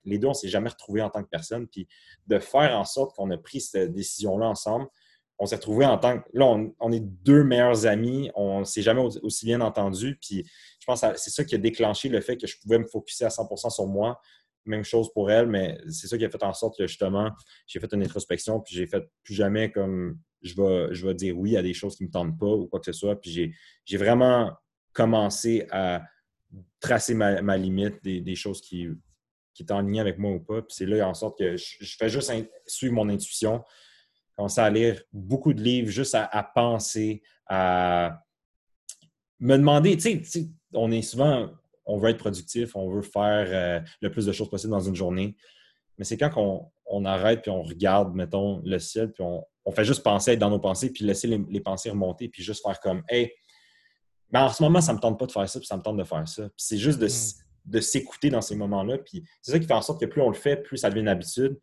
Les 0.06 0.20
deux, 0.20 0.28
on 0.28 0.32
ne 0.32 0.36
s'est 0.36 0.50
jamais 0.50 0.70
retrouvés 0.70 1.02
en 1.02 1.10
tant 1.10 1.24
que 1.24 1.30
personne. 1.30 1.68
Puis 1.68 1.88
de 2.28 2.38
faire 2.38 2.78
en 2.78 2.86
sorte 2.86 3.16
qu'on 3.16 3.32
a 3.32 3.38
pris 3.38 3.62
cette 3.62 3.94
décision-là 3.94 4.48
ensemble, 4.48 4.88
on 5.42 5.48
s'est 5.48 5.56
retrouvé 5.56 5.88
en 5.88 5.98
tant 5.98 6.20
que. 6.20 6.30
Là, 6.34 6.46
on, 6.80 6.92
est 6.92 7.00
deux 7.00 7.44
meilleurs 7.44 7.88
amis, 7.88 8.30
on 8.36 8.60
ne 8.60 8.64
s'est 8.64 8.84
jamais 8.84 9.02
aussi 9.02 9.46
bien 9.46 9.60
entendu. 9.60 10.20
Puis 10.22 10.46
je 10.80 10.86
pense 10.86 11.02
que 11.02 11.18
c'est 11.18 11.32
ça 11.32 11.44
qui 11.44 11.56
a 11.56 11.58
déclenché 11.58 12.10
le 12.10 12.22
fait 12.22 12.38
que 12.38 12.46
je 12.46 12.60
pouvais 12.60 12.78
me 12.78 12.86
focuser 12.86 13.26
à 13.26 13.30
100% 13.30 13.72
sur 13.72 13.88
moi. 13.88 14.22
Même 14.66 14.84
chose 14.84 15.12
pour 15.12 15.32
elle, 15.32 15.48
mais 15.48 15.80
c'est 15.90 16.06
ça 16.06 16.16
qui 16.16 16.26
a 16.26 16.30
fait 16.30 16.44
en 16.44 16.54
sorte 16.54 16.78
que 16.78 16.86
justement, 16.86 17.32
j'ai 17.66 17.80
fait 17.80 17.92
une 17.92 18.04
introspection, 18.04 18.60
puis 18.60 18.76
j'ai 18.76 18.86
fait 18.86 19.04
plus 19.24 19.34
jamais 19.34 19.72
comme 19.72 20.20
je 20.44 20.54
vais, 20.56 20.94
je 20.94 21.08
vais 21.08 21.16
dire 21.16 21.36
oui 21.36 21.58
à 21.58 21.64
des 21.64 21.74
choses 21.74 21.96
qui 21.96 22.04
ne 22.04 22.10
me 22.10 22.12
tentent 22.12 22.38
pas 22.38 22.46
ou 22.46 22.68
quoi 22.68 22.80
que 22.80 22.86
ce 22.86 22.94
soit. 22.94 23.20
Puis 23.20 23.52
j'ai 23.84 23.98
vraiment 23.98 24.52
commencé 24.94 25.66
à 25.72 26.04
tracer 26.80 27.16
ma, 27.16 27.58
limite 27.58 27.96
des, 28.04 28.36
choses 28.36 28.62
qui, 28.62 28.88
étaient 29.60 29.74
en 29.74 29.82
ligne 29.82 30.00
avec 30.00 30.20
moi 30.20 30.34
ou 30.34 30.40
pas. 30.40 30.62
Puis 30.62 30.76
c'est 30.76 30.86
là 30.86 31.08
en 31.08 31.16
sorte 31.16 31.40
que 31.40 31.58
je 31.58 31.96
fais 31.98 32.10
juste 32.10 32.32
suivre 32.68 32.94
mon 32.94 33.10
intuition 33.10 33.64
commencer 34.36 34.62
à 34.62 34.70
lire 34.70 35.02
beaucoup 35.12 35.54
de 35.54 35.62
livres, 35.62 35.90
juste 35.90 36.16
à, 36.16 36.52
penser, 36.56 37.22
à 37.48 38.22
me 39.40 39.58
demander, 39.58 39.98
tu 39.98 40.24
sais, 40.24 40.50
on 40.74 40.92
est 40.92 41.02
souvent, 41.02 41.50
on 41.86 41.98
veut 41.98 42.10
être 42.10 42.18
productif, 42.18 42.76
on 42.76 42.90
veut 42.90 43.02
faire 43.02 43.48
euh, 43.50 43.80
le 44.02 44.12
plus 44.12 44.26
de 44.26 44.32
choses 44.32 44.50
possible 44.50 44.72
dans 44.72 44.80
une 44.80 44.96
journée, 44.96 45.36
mais 45.98 46.06
c'est 46.06 46.18
quand 46.18 46.72
on, 46.86 47.06
arrête 47.06 47.42
puis 47.42 47.52
on 47.52 47.64
regarde, 47.64 48.14
mettons, 48.16 48.62
le 48.66 48.80
ciel, 48.80 49.12
puis 49.12 49.24
on, 49.24 49.72
fait 49.72 49.86
juste 49.86 50.04
penser 50.04 50.32
être 50.32 50.40
dans 50.40 50.50
nos 50.50 50.60
pensées, 50.60 50.92
puis 50.92 51.06
laisser 51.06 51.28
les, 51.28 51.62
pensées 51.62 51.90
remonter, 51.90 52.28
puis 52.28 52.44
juste 52.44 52.64
faire 52.66 52.80
comme, 52.80 53.04
hey, 53.08 53.32
mais 54.32 54.40
en 54.40 54.50
ce 54.50 54.64
moment, 54.64 54.82
ça 54.82 54.94
ne 54.94 54.98
me 54.98 55.02
tente 55.02 55.20
pas 55.20 55.26
de 55.26 55.32
faire 55.32 55.48
ça, 55.48 55.60
puis 55.60 55.68
ça 55.68 55.78
me 55.78 55.82
tente 55.82 55.98
de 55.98 56.04
faire 56.04 56.28
ça. 56.28 56.44
Puis 56.44 56.54
c'est 56.58 56.78
juste 56.78 57.00
de, 57.00 57.08
mm. 57.08 57.72
de 57.72 57.80
s'écouter 57.82 58.30
dans 58.30 58.42
ces 58.42 58.56
moments-là. 58.56 58.98
Puis 59.00 59.24
c'est 59.42 59.52
ça 59.52 59.60
qui 59.60 59.68
fait 59.68 59.74
en 59.74 59.82
sorte 59.82 60.00
que 60.00 60.06
plus 60.06 60.22
on 60.22 60.30
le 60.30 60.36
fait, 60.36 60.58
plus 60.58 60.78
ça 60.78 60.90
devient 60.90 61.02
une 61.02 61.10
habitude 61.10 61.60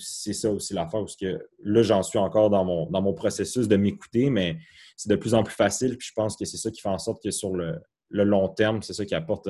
c'est 0.00 0.32
ça 0.32 0.50
aussi 0.50 0.74
la 0.74 0.86
parce 0.86 1.16
que 1.16 1.38
là, 1.62 1.82
j'en 1.82 2.02
suis 2.02 2.18
encore 2.18 2.50
dans 2.50 2.64
mon, 2.64 2.90
dans 2.90 3.02
mon 3.02 3.14
processus 3.14 3.68
de 3.68 3.76
m'écouter, 3.76 4.30
mais 4.30 4.58
c'est 4.96 5.08
de 5.08 5.16
plus 5.16 5.34
en 5.34 5.42
plus 5.42 5.54
facile. 5.54 5.96
Puis 5.96 6.08
je 6.08 6.12
pense 6.14 6.36
que 6.36 6.44
c'est 6.44 6.56
ça 6.56 6.70
qui 6.70 6.80
fait 6.80 6.88
en 6.88 6.98
sorte 6.98 7.22
que 7.22 7.30
sur 7.30 7.54
le, 7.54 7.80
long 8.10 8.48
terme, 8.48 8.82
c'est 8.82 8.92
ça 8.92 9.04
qui 9.04 9.14
apporte 9.14 9.48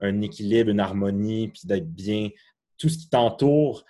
un, 0.00 0.20
équilibre, 0.22 0.70
une 0.70 0.80
harmonie, 0.80 1.48
puis 1.48 1.62
d'être 1.64 1.90
bien. 1.92 2.30
Tout 2.78 2.88
ce 2.88 2.98
qui 2.98 3.08
t'entoure 3.08 3.84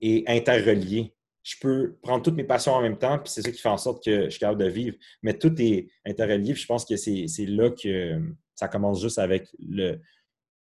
est 0.00 0.28
interrelié. 0.28 1.14
Je 1.42 1.56
peux 1.60 1.96
prendre 2.02 2.22
toutes 2.22 2.34
mes 2.34 2.44
passions 2.44 2.72
en 2.72 2.82
même 2.82 2.98
temps, 2.98 3.18
puis 3.18 3.32
c'est 3.32 3.42
ça 3.42 3.50
qui 3.50 3.60
fait 3.60 3.68
en 3.68 3.78
sorte 3.78 4.04
que 4.04 4.24
je 4.24 4.30
suis 4.30 4.40
capable 4.40 4.62
de 4.62 4.68
vivre. 4.68 4.96
Mais 5.22 5.34
tout 5.34 5.54
est 5.60 5.88
interrelié. 6.04 6.52
Puis 6.52 6.62
je 6.62 6.66
pense 6.66 6.84
que 6.84 6.96
c'est 6.96 7.26
là 7.46 7.70
que 7.70 8.20
ça 8.54 8.68
commence 8.68 9.00
juste 9.00 9.18
avec 9.18 9.48
le 9.58 10.00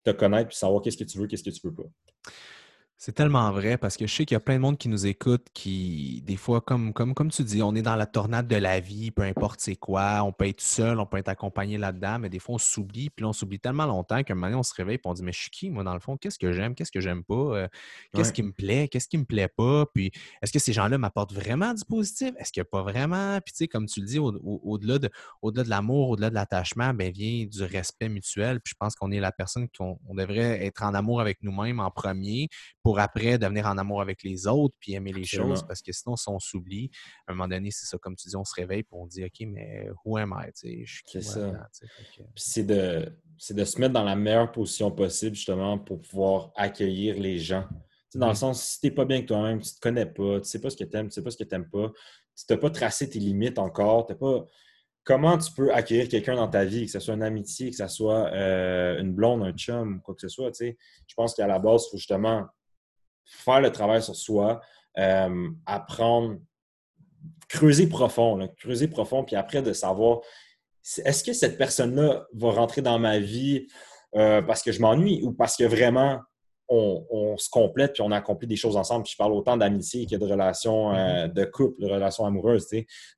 te 0.05 0.11
connaître 0.11 0.49
puis 0.49 0.57
savoir 0.57 0.81
qu'est-ce 0.81 0.97
que 0.97 1.03
tu 1.03 1.17
veux, 1.17 1.27
qu'est-ce 1.27 1.43
que 1.43 1.49
tu 1.49 1.61
veux 1.63 1.73
pas. 1.73 1.83
C'est 2.97 3.11
tellement 3.11 3.51
vrai 3.51 3.77
parce 3.77 3.97
que 3.97 4.07
je 4.07 4.15
sais 4.15 4.25
qu'il 4.25 4.35
y 4.35 4.37
a 4.37 4.39
plein 4.39 4.55
de 4.55 4.61
monde 4.61 4.77
qui 4.77 4.87
nous 4.87 5.05
écoute 5.05 5.47
qui, 5.53 6.23
des 6.25 6.37
fois, 6.37 6.61
comme, 6.61 6.93
comme, 6.93 7.13
comme 7.13 7.29
tu 7.29 7.43
dis, 7.43 7.61
on 7.61 7.75
est 7.75 7.81
dans 7.81 7.97
la 7.97 8.05
tornade 8.05 8.47
de 8.47 8.55
la 8.55 8.79
vie, 8.79 9.11
peu 9.11 9.23
importe 9.23 9.59
c'est 9.59 9.75
quoi, 9.75 10.23
on 10.23 10.31
peut 10.31 10.47
être 10.47 10.61
seul, 10.61 11.01
on 11.01 11.05
peut 11.05 11.17
être 11.17 11.27
accompagné 11.27 11.77
là-dedans, 11.77 12.19
mais 12.19 12.29
des 12.29 12.39
fois 12.39 12.55
on 12.55 12.57
s'oublie, 12.57 13.09
puis 13.09 13.25
on 13.25 13.33
s'oublie 13.33 13.59
tellement 13.59 13.85
longtemps 13.85 14.23
qu'un 14.23 14.35
moment 14.35 14.59
on 14.59 14.63
se 14.63 14.73
réveille 14.73 14.95
et 14.95 15.01
on 15.03 15.13
dit 15.13 15.23
Mais 15.23 15.33
je 15.33 15.41
suis 15.41 15.49
qui, 15.49 15.69
moi, 15.69 15.83
dans 15.83 15.93
le 15.93 15.99
fond? 15.99 16.15
Qu'est-ce 16.15 16.39
que 16.39 16.53
j'aime? 16.53 16.73
Qu'est-ce 16.73 16.91
que 16.91 17.01
j'aime 17.01 17.25
pas? 17.25 17.35
Euh, 17.35 17.67
qu'est-ce 18.13 18.31
qui 18.31 18.43
me 18.43 18.53
plaît? 18.53 18.87
Qu'est-ce 18.87 19.09
qui 19.09 19.17
me 19.17 19.25
plaît 19.25 19.49
pas? 19.49 19.85
Puis 19.93 20.11
est-ce 20.41 20.53
que 20.53 20.59
ces 20.59 20.71
gens-là 20.71 20.97
m'apportent 20.97 21.33
vraiment 21.33 21.73
du 21.73 21.83
positif? 21.83 22.31
Est-ce 22.39 22.53
qu'il 22.53 22.61
n'y 22.61 22.67
a 22.67 22.69
pas 22.71 22.81
vraiment? 22.81 23.39
Puis 23.41 23.51
tu 23.51 23.57
sais, 23.57 23.67
comme 23.67 23.87
tu 23.87 23.99
le 23.99 24.05
dis, 24.05 24.19
au-delà 24.19 24.99
de, 24.99 25.09
au 25.41 25.51
de 25.51 25.61
l'amour, 25.63 26.11
au-delà 26.11 26.29
de 26.29 26.35
l'attachement, 26.35 26.93
ben 26.93 27.11
vient 27.11 27.45
du 27.45 27.61
respect 27.63 28.07
mutuel. 28.07 28.61
Puis 28.61 28.71
je 28.71 28.77
pense 28.79 28.95
qu'on 28.95 29.11
est 29.11 29.19
la 29.19 29.33
personne 29.33 29.67
qu'on 29.77 29.99
devrait 30.13 30.65
être 30.65 30.81
en 30.83 30.93
amour 30.93 31.19
avec 31.19 31.43
nous-mêmes 31.43 31.81
en 31.81 31.91
premier 31.91 32.47
pour 32.85 32.99
après 32.99 33.39
devenir 33.39 33.65
en 33.65 33.79
amour 33.79 33.99
avec 33.99 34.21
les 34.21 34.45
autres, 34.45 34.75
puis 34.79 34.93
aimer 34.93 35.11
les 35.11 35.23
choses, 35.23 35.63
parce 35.63 35.81
que 35.81 35.91
sinon, 35.91 36.15
si 36.15 36.29
on 36.29 36.37
s'oublie, 36.37 36.91
à 37.25 37.31
un 37.31 37.33
moment 37.33 37.47
donné, 37.47 37.71
c'est 37.71 37.87
ça, 37.87 37.97
comme 37.97 38.15
tu 38.15 38.29
dis, 38.29 38.35
on 38.35 38.45
se 38.45 38.53
réveille, 38.53 38.83
puis 38.83 38.93
on 38.93 39.07
dit, 39.07 39.23
OK, 39.23 39.47
mais 39.47 39.89
who 40.05 40.17
am 40.17 40.35
I? 40.37 40.51
C'est 40.53 41.21
ça. 41.23 41.67
c'est 42.35 42.61
de, 42.61 43.11
de 43.49 43.65
se 43.65 43.81
mettre 43.81 43.93
dans 43.93 44.03
la 44.03 44.15
meilleure 44.15 44.51
position 44.51 44.91
possible, 44.91 45.35
justement, 45.35 45.79
pour 45.79 45.99
pouvoir 45.99 46.51
accueillir 46.55 47.19
les 47.19 47.39
gens. 47.39 47.65
dans 48.13 48.27
le 48.27 48.33
mmh. 48.33 48.35
sens, 48.35 48.63
si 48.63 48.81
tu 48.81 48.85
n'es 48.85 48.91
pas 48.91 49.05
bien 49.05 49.17
avec 49.17 49.29
toi-même, 49.29 49.61
tu 49.61 49.69
ne 49.69 49.73
te 49.73 49.79
connais 49.81 50.05
pas, 50.05 50.33
tu 50.33 50.39
ne 50.41 50.43
sais 50.43 50.61
pas 50.61 50.69
ce 50.69 50.77
que 50.77 50.83
tu 50.83 50.95
aimes, 50.95 51.05
tu 51.05 51.07
ne 51.07 51.13
sais 51.13 51.23
pas 51.23 51.31
ce 51.31 51.37
que 51.37 51.43
tu 51.43 51.55
n'aimes 51.55 51.69
pas, 51.71 51.91
tu 52.37 52.53
n'as 52.53 52.57
pas 52.57 52.69
tracé 52.69 53.09
tes 53.09 53.17
limites 53.17 53.57
encore, 53.57 54.05
tu 54.05 54.13
pas 54.13 54.45
comment 55.03 55.39
tu 55.39 55.51
peux 55.53 55.73
accueillir 55.73 56.07
quelqu'un 56.07 56.35
dans 56.35 56.49
ta 56.49 56.65
vie, 56.65 56.85
que 56.85 56.91
ce 56.91 56.99
soit 56.99 57.15
une 57.15 57.23
amitié, 57.23 57.71
que 57.71 57.77
ce 57.77 57.87
soit 57.87 58.31
euh, 58.31 58.99
une 58.99 59.11
blonde, 59.11 59.41
un 59.41 59.53
chum, 59.53 60.01
quoi 60.03 60.13
que 60.13 60.21
ce 60.21 60.29
soit. 60.29 60.51
Je 60.59 61.13
pense 61.15 61.33
qu'à 61.33 61.47
la 61.47 61.57
base, 61.57 61.85
il 61.87 61.89
faut 61.89 61.97
justement 61.97 62.45
faire 63.25 63.61
le 63.61 63.71
travail 63.71 64.01
sur 64.01 64.15
soi, 64.15 64.61
euh, 64.97 65.49
apprendre, 65.65 66.37
creuser 67.47 67.87
profond, 67.87 68.47
creuser 68.57 68.87
profond, 68.87 69.23
puis 69.23 69.35
après 69.35 69.61
de 69.61 69.73
savoir 69.73 70.21
est-ce 71.03 71.23
que 71.23 71.33
cette 71.33 71.57
personne-là 71.57 72.27
va 72.33 72.51
rentrer 72.51 72.81
dans 72.81 72.99
ma 72.99 73.19
vie 73.19 73.67
euh, 74.15 74.41
parce 74.41 74.61
que 74.61 74.71
je 74.71 74.79
m'ennuie 74.79 75.21
ou 75.23 75.31
parce 75.33 75.57
que 75.57 75.63
vraiment 75.63 76.19
on, 76.67 77.35
se 77.37 77.49
complète 77.49 77.93
puis 77.93 78.01
on 78.01 78.11
accomplit 78.11 78.47
des 78.47 78.55
choses 78.55 78.77
ensemble. 78.77 79.05
je 79.05 79.15
parle 79.15 79.33
autant 79.33 79.57
d'amitié 79.57 80.07
que 80.07 80.15
de 80.15 80.25
relations 80.25 80.95
euh, 80.95 81.27
mm-hmm. 81.27 81.33
de 81.33 81.45
couple, 81.45 81.81
de 81.81 81.87
relations 81.87 82.25
amoureuses. 82.25 82.67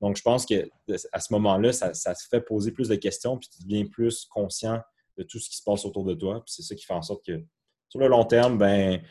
Donc, 0.01 0.17
je 0.17 0.21
pense 0.21 0.45
que 0.45 0.69
à 1.11 1.19
ce 1.19 1.31
moment-là, 1.33 1.71
ça, 1.71 1.91
te 1.91 2.19
fait 2.29 2.41
poser 2.41 2.71
plus 2.71 2.89
de 2.89 2.95
questions 2.95 3.37
puis 3.37 3.49
tu 3.49 3.63
deviens 3.63 3.85
plus 3.85 4.25
conscient 4.25 4.81
de 5.17 5.23
tout 5.23 5.39
ce 5.39 5.49
qui 5.49 5.57
se 5.57 5.63
passe 5.63 5.85
autour 5.85 6.03
de 6.03 6.13
toi. 6.13 6.43
c'est 6.45 6.61
ça 6.61 6.75
qui 6.75 6.85
fait 6.85 6.93
en 6.93 7.01
sorte 7.01 7.25
que 7.25 7.41
sur 7.89 7.99
le 7.99 8.07
long 8.07 8.25
terme, 8.25 8.57
ben, 8.57 9.01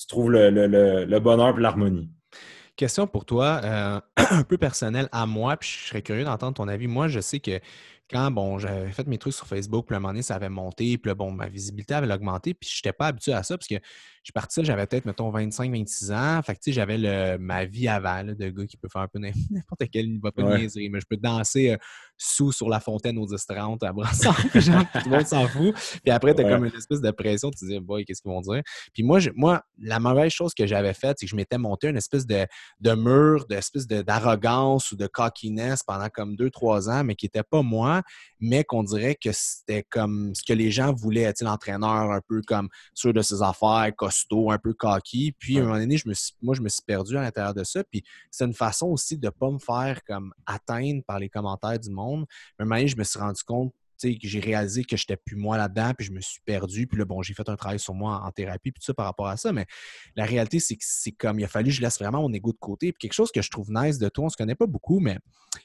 tu 0.00 0.06
trouves 0.06 0.30
le, 0.30 1.18
bonheur 1.18 1.58
et 1.58 1.60
l'harmonie. 1.60 2.10
Question 2.76 3.06
pour 3.06 3.26
toi, 3.26 3.60
euh, 3.62 4.00
un 4.30 4.42
peu 4.42 4.56
personnelle 4.56 5.08
à 5.12 5.26
moi, 5.26 5.56
puis 5.56 5.68
je 5.68 5.88
serais 5.88 6.02
curieux 6.02 6.24
d'entendre 6.24 6.54
ton 6.54 6.68
avis. 6.68 6.86
Moi, 6.86 7.08
je 7.08 7.20
sais 7.20 7.38
que 7.38 7.60
quand 8.10 8.30
bon, 8.30 8.58
j'avais 8.58 8.90
fait 8.90 9.06
mes 9.06 9.18
trucs 9.18 9.34
sur 9.34 9.46
Facebook, 9.46 9.86
puis 9.86 9.94
à 9.94 9.98
un 9.98 10.00
moment 10.00 10.12
donné, 10.12 10.22
ça 10.22 10.34
avait 10.34 10.48
monté, 10.48 10.96
puis 10.96 11.14
bon, 11.14 11.30
ma 11.30 11.48
visibilité 11.48 11.94
avait 11.94 12.12
augmenté, 12.12 12.54
puis 12.54 12.68
je 12.68 12.78
n'étais 12.78 12.92
pas 12.92 13.08
habitué 13.08 13.32
à 13.32 13.42
ça 13.42 13.56
parce 13.56 13.68
que 13.68 13.76
je 14.22 14.26
suis 14.26 14.32
parti, 14.34 14.62
j'avais 14.62 14.86
peut-être, 14.86 15.06
mettons, 15.06 15.30
25, 15.30 15.72
26 15.72 16.12
ans. 16.12 16.42
Fait 16.42 16.54
que, 16.54 16.60
tu 16.60 16.64
sais, 16.70 16.72
j'avais 16.72 17.38
ma 17.38 17.64
vie 17.64 17.88
avant, 17.88 18.22
de 18.22 18.50
gars 18.50 18.66
qui 18.66 18.76
peut 18.76 18.88
faire 18.92 19.00
un 19.00 19.08
peu 19.08 19.18
n'importe 19.50 19.82
quel 19.90 20.10
niveau, 20.10 20.30
pas 20.30 20.42
ouais. 20.42 20.68
mais 20.76 21.00
je 21.00 21.06
peux 21.08 21.16
danser 21.16 21.70
euh, 21.70 21.76
sous 22.18 22.52
sur 22.52 22.68
la 22.68 22.80
fontaine 22.80 23.16
aux 23.16 23.26
10-30 23.26 23.82
à 23.82 23.92
Brassard, 23.94 24.38
genre, 24.54 24.84
tout 24.92 25.08
le 25.08 25.10
monde 25.10 25.26
s'en 25.26 25.48
fout. 25.48 25.74
Puis 26.02 26.10
après, 26.10 26.34
tu 26.34 26.44
as 26.44 26.50
comme 26.50 26.66
une 26.66 26.74
espèce 26.74 27.00
de 27.00 27.10
pression, 27.12 27.50
tu 27.50 27.60
te 27.60 27.64
dis, 27.64 27.80
boy, 27.80 28.04
qu'est-ce 28.04 28.20
qu'ils 28.20 28.30
vont 28.30 28.42
dire? 28.42 28.60
Puis 28.92 29.02
moi, 29.02 29.20
moi, 29.34 29.62
la 29.78 29.98
mauvaise 29.98 30.32
chose 30.32 30.52
que 30.52 30.66
j'avais 30.66 30.92
faite, 30.92 31.16
c'est 31.18 31.24
que 31.24 31.30
je 31.30 31.36
m'étais 31.36 31.56
monté 31.56 31.88
une 31.88 31.96
espèce 31.96 32.26
de, 32.26 32.46
de 32.80 32.94
mur, 32.94 33.46
de 33.48 33.54
espèce 33.54 33.86
d'arrogance 33.86 34.92
ou 34.92 34.96
de 34.96 35.06
cockiness 35.06 35.82
pendant 35.82 36.08
comme 36.10 36.34
2-3 36.34 36.90
ans, 36.90 37.04
mais 37.04 37.14
qui 37.14 37.24
n'était 37.24 37.42
pas 37.42 37.62
moi, 37.62 38.02
mais 38.38 38.64
qu'on 38.64 38.82
dirait 38.82 39.14
que 39.14 39.30
c'était 39.32 39.84
comme 39.88 40.34
ce 40.34 40.42
que 40.46 40.52
les 40.52 40.70
gens 40.70 40.92
voulaient, 40.92 41.22
être 41.22 41.42
l'entraîneur 41.42 42.12
un 42.12 42.20
peu 42.28 42.42
comme 42.46 42.68
sûr 42.92 43.14
de 43.14 43.22
ses 43.22 43.42
affaires, 43.42 43.90
un 44.50 44.58
peu 44.58 44.72
cocky. 44.74 45.32
Puis, 45.38 45.58
à 45.58 45.62
un 45.62 45.64
moment 45.64 45.78
donné, 45.78 45.96
je 45.96 46.08
me 46.08 46.14
moi, 46.42 46.54
je 46.54 46.62
me 46.62 46.68
suis 46.68 46.82
perdu 46.82 47.16
à 47.16 47.22
l'intérieur 47.22 47.54
de 47.54 47.64
ça. 47.64 47.82
Puis, 47.84 48.02
c'est 48.30 48.44
une 48.44 48.54
façon 48.54 48.86
aussi 48.86 49.18
de 49.18 49.26
ne 49.26 49.30
pas 49.30 49.50
me 49.50 49.58
faire 49.58 50.02
comme 50.04 50.32
atteindre 50.46 51.02
par 51.06 51.18
les 51.18 51.28
commentaires 51.28 51.78
du 51.78 51.90
monde. 51.90 52.26
Mais 52.58 52.62
à 52.62 52.64
un 52.64 52.66
moment 52.66 52.76
donné, 52.76 52.88
je 52.88 52.96
me 52.96 53.04
suis 53.04 53.18
rendu 53.18 53.42
compte 53.42 53.72
que 54.00 54.28
j'ai 54.28 54.40
réalisé 54.40 54.84
que 54.84 54.96
je 54.96 55.02
n'étais 55.02 55.16
plus 55.16 55.36
moi 55.36 55.56
là-dedans, 55.56 55.92
puis 55.96 56.06
je 56.06 56.12
me 56.12 56.20
suis 56.20 56.40
perdu. 56.44 56.86
Puis 56.86 56.98
là, 56.98 57.04
bon, 57.04 57.22
j'ai 57.22 57.34
fait 57.34 57.48
un 57.48 57.56
travail 57.56 57.78
sur 57.78 57.94
moi 57.94 58.22
en, 58.24 58.30
thérapie, 58.30 58.72
puis 58.72 58.80
tout 58.80 58.84
ça 58.84 58.94
par 58.94 59.06
rapport 59.06 59.26
à 59.26 59.36
ça. 59.36 59.52
Mais 59.52 59.66
la 60.16 60.24
réalité, 60.24 60.60
c'est 60.60 60.76
que 60.76 60.84
c'est 60.84 61.12
comme 61.12 61.38
il 61.38 61.44
a 61.44 61.48
fallu 61.48 61.70
que 61.70 61.76
je 61.76 61.80
laisse 61.80 61.98
vraiment 61.98 62.22
mon 62.22 62.32
ego 62.32 62.52
de 62.52 62.58
côté. 62.58 62.92
Puis 62.92 63.00
quelque 63.00 63.12
chose 63.12 63.30
que 63.30 63.42
je 63.42 63.50
trouve 63.50 63.70
nice 63.70 63.98
de 63.98 64.08
toi, 64.08 64.24
on 64.24 64.26
ne 64.26 64.30
se 64.30 64.36
connaît 64.36 64.54
pas 64.54 64.66
beaucoup, 64.66 65.00
mais 65.00 65.18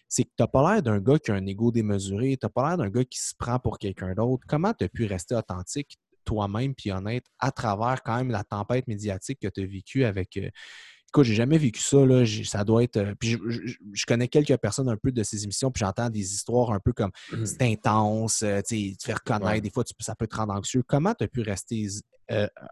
c'est 0.07 0.23
que 0.23 0.29
tu 0.29 0.41
n'as 0.41 0.47
pas 0.47 0.73
l'air 0.73 0.83
d'un 0.83 0.99
gars 0.99 1.19
qui 1.19 1.31
a 1.31 1.35
un 1.35 1.45
ego 1.45 1.71
démesuré, 1.71 2.37
tu 2.37 2.45
n'as 2.45 2.49
pas 2.49 2.69
l'air 2.69 2.77
d'un 2.77 2.89
gars 2.89 3.05
qui 3.05 3.19
se 3.19 3.33
prend 3.37 3.59
pour 3.59 3.77
quelqu'un 3.77 4.13
d'autre. 4.13 4.43
Comment 4.47 4.73
tu 4.73 4.85
as 4.85 4.89
pu 4.89 5.05
rester 5.05 5.35
authentique? 5.35 5.97
Toi-même 6.25 6.73
puis 6.75 6.91
honnête 6.91 7.25
à 7.39 7.51
travers 7.51 8.01
quand 8.03 8.17
même 8.17 8.31
la 8.31 8.43
tempête 8.43 8.87
médiatique 8.87 9.39
que 9.39 9.47
tu 9.47 9.61
as 9.61 9.65
vécue 9.65 10.03
avec. 10.05 10.37
Euh, 10.37 10.49
écoute, 11.09 11.25
j'ai 11.25 11.35
jamais 11.35 11.57
vécu 11.57 11.81
ça. 11.81 12.05
Là. 12.05 12.25
Ça 12.43 12.63
doit 12.63 12.83
être. 12.83 12.97
Euh, 12.97 13.15
puis 13.19 13.37
je, 13.47 14.05
connais 14.05 14.27
quelques 14.27 14.57
personnes 14.57 14.89
un 14.89 14.97
peu 14.97 15.11
de 15.11 15.23
ces 15.23 15.43
émissions, 15.43 15.71
puis 15.71 15.81
j'entends 15.81 16.09
des 16.09 16.33
histoires 16.33 16.71
un 16.71 16.79
peu 16.79 16.93
comme 16.93 17.11
mmh. 17.31 17.45
c'est 17.45 17.61
intense, 17.61 18.43
euh, 18.43 18.61
tu 18.67 18.97
te 18.97 19.05
fais 19.05 19.13
reconnaître, 19.13 19.61
des 19.61 19.69
fois 19.69 19.83
ça 19.99 20.15
peut 20.15 20.27
te 20.27 20.35
rendre 20.35 20.53
anxieux. 20.53 20.83
Comment 20.85 21.13
tu 21.13 21.23
as 21.23 21.27
pu 21.27 21.41
rester 21.41 21.87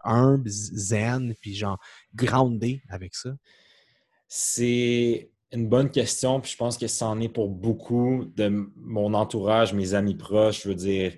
humble, 0.04 0.48
zen, 0.48 1.34
puis 1.40 1.54
genre 1.54 1.78
groundé 2.14 2.82
avec 2.88 3.14
ça? 3.14 3.30
C'est 4.26 5.30
une 5.54 5.68
bonne 5.68 5.90
question, 5.90 6.40
puis 6.40 6.50
je 6.50 6.56
pense 6.56 6.76
que 6.76 6.88
c'en 6.88 7.20
est 7.20 7.28
pour 7.28 7.48
beaucoup 7.48 8.24
de 8.36 8.48
mon 8.76 9.14
entourage, 9.14 9.72
mes 9.72 9.94
amis 9.94 10.16
proches. 10.16 10.64
Je 10.64 10.68
veux 10.68 10.74
dire, 10.74 11.14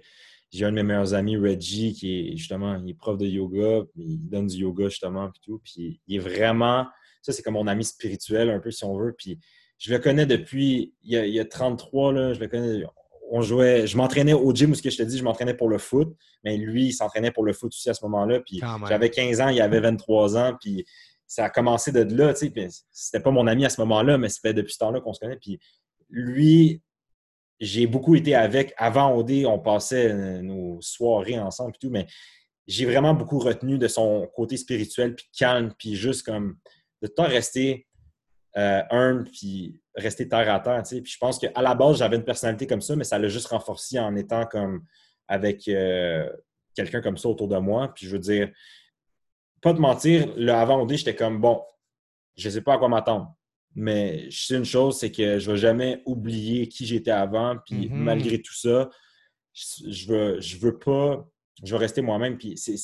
j'ai 0.53 0.65
un 0.65 0.71
de 0.71 0.77
mes 0.77 0.83
meilleurs 0.83 1.15
amis, 1.15 1.37
Reggie, 1.37 1.93
qui 1.93 2.31
est 2.33 2.37
justement, 2.37 2.81
il 2.83 2.91
est 2.91 2.95
prof 2.95 3.19
de 3.19 3.27
yoga, 3.27 3.85
il 3.97 4.29
donne 4.29 4.47
du 4.47 4.59
yoga 4.59 4.89
justement, 4.89 5.31
puis 5.31 5.41
tout. 5.43 5.61
Puis 5.63 6.01
il 6.07 6.17
est 6.17 6.21
vraiment, 6.21 6.87
ça 7.23 7.33
c'est 7.33 7.43
comme 7.43 7.55
mon 7.55 7.67
ami 7.67 7.85
spirituel 7.85 8.51
un 8.51 8.61
peu 8.61 8.71
si 8.71 8.85
on 8.85 8.97
veut. 8.97 9.15
Puis 9.17 9.39
je 9.79 9.93
le 9.93 9.99
connais 9.99 10.27
depuis, 10.27 10.95
il 11.03 11.13
y 11.13 11.41
a, 11.41 11.45
33, 11.45 12.13
là, 12.13 12.33
je 12.33 12.41
le 12.41 12.49
connais, 12.49 12.85
on 13.31 13.43
jouait, 13.43 13.87
je 13.87 13.97
m'entraînais 13.97 14.33
au 14.33 14.55
gym 14.55 14.71
où 14.71 14.75
ce 14.75 14.83
que 14.83 14.91
je 14.91 14.97
te 14.97 15.03
dis, 15.03 15.19
je 15.19 15.25
m'entraînais 15.25 15.55
pour 15.55 15.69
le 15.69 15.79
foot, 15.79 16.17
mais 16.45 16.57
lui, 16.57 16.87
il 16.87 16.93
s'entraînait 16.93 17.33
pour 17.33 17.45
le 17.45 17.53
foot 17.53 17.73
aussi 17.73 17.91
à 17.91 17.95
ce 17.95 18.05
moment-là. 18.05 18.41
Puis 18.41 18.61
j'avais 18.89 19.11
15 19.11 19.41
ans, 19.41 19.49
il 19.49 19.61
avait 19.61 19.81
23 19.81 20.37
ans, 20.37 20.57
puis 20.61 20.85
ça 21.27 21.47
a 21.47 21.51
commencé 21.51 21.91
de 21.91 22.03
là, 22.15 22.33
tu 22.35 22.53
sais. 22.55 22.69
C'était 22.93 23.21
pas 23.21 23.33
mon 23.33 23.47
ami 23.47 23.65
à 23.65 23.69
ce 23.69 23.81
moment-là, 23.81 24.17
mais 24.17 24.29
c'était 24.29 24.55
depuis 24.55 24.73
ce 24.73 24.79
temps-là 24.79 25.01
qu'on 25.01 25.13
se 25.13 25.21
connaît. 25.21 25.37
Puis 25.37 25.59
lui, 26.09 26.81
j'ai 27.61 27.87
beaucoup 27.87 28.15
été 28.15 28.35
avec. 28.35 28.75
Avant 28.77 29.17
OD, 29.17 29.45
on 29.47 29.59
passait 29.59 30.11
euh, 30.11 30.43
nos 30.43 30.81
soirées 30.81 31.39
ensemble 31.39 31.73
et 31.75 31.79
tout, 31.79 31.91
mais 31.91 32.07
j'ai 32.67 32.85
vraiment 32.85 33.15
beaucoup 33.15 33.39
retenu 33.39 33.79
de 33.79 33.89
son 33.89 34.27
côté 34.35 34.57
spirituel, 34.57 35.15
puis 35.15 35.29
calme, 35.37 35.73
puis 35.79 35.95
juste 35.95 36.25
comme 36.25 36.59
de 37.03 37.07
temps 37.07 37.27
rester 37.27 37.87
euh, 38.57 38.83
humble, 38.91 39.25
puis 39.31 39.81
rester 39.95 40.29
terre 40.29 40.53
à 40.53 40.61
terre. 40.61 40.83
Puis 40.83 41.13
je 41.13 41.19
pense 41.19 41.39
qu'à 41.39 41.63
la 41.63 41.75
base, 41.75 41.99
j'avais 41.99 42.17
une 42.17 42.25
personnalité 42.25 42.67
comme 42.67 42.81
ça, 42.81 42.97
mais 42.97 43.05
ça 43.05 43.19
l'a 43.19 43.29
juste 43.29 43.49
renforcé 43.49 43.99
en 43.99 44.17
étant 44.17 44.47
comme 44.47 44.85
avec 45.29 45.69
euh, 45.69 46.29
quelqu'un 46.75 47.01
comme 47.01 47.17
ça 47.17 47.29
autour 47.29 47.49
de 47.49 47.59
moi. 47.59 47.93
Puis 47.95 48.07
je 48.07 48.13
veux 48.13 48.19
dire, 48.19 48.51
pas 49.61 49.73
de 49.73 49.79
mentir, 49.79 50.33
le 50.37 50.53
avant 50.53 50.83
OD, 50.83 50.95
j'étais 50.95 51.15
comme 51.15 51.41
bon, 51.41 51.63
je 52.37 52.49
ne 52.49 52.55
sais 52.55 52.61
pas 52.61 52.75
à 52.75 52.79
quoi 52.79 52.89
m'attendre. 52.89 53.35
Mais 53.79 54.31
je 54.31 54.47
sais 54.47 54.57
une 54.57 54.65
chose, 54.65 54.99
c'est 54.99 55.13
que 55.13 55.39
je 55.39 55.51
ne 55.51 55.55
vais 55.55 55.61
jamais 55.61 56.03
oublier 56.07 56.67
qui 56.67 56.87
j'étais 56.87 57.11
avant. 57.11 57.59
Puis 57.67 57.91
mhm. 57.91 57.99
malgré 57.99 58.41
tout 58.41 58.55
ça, 58.55 58.89
je 59.53 60.09
veux, 60.09 60.41
je 60.41 60.57
veux 60.57 60.79
pas. 60.79 61.29
Je 61.63 61.73
veux 61.73 61.79
rester 61.79 62.01
moi-même. 62.01 62.39
Puis 62.39 62.57
c'est, 62.57 62.77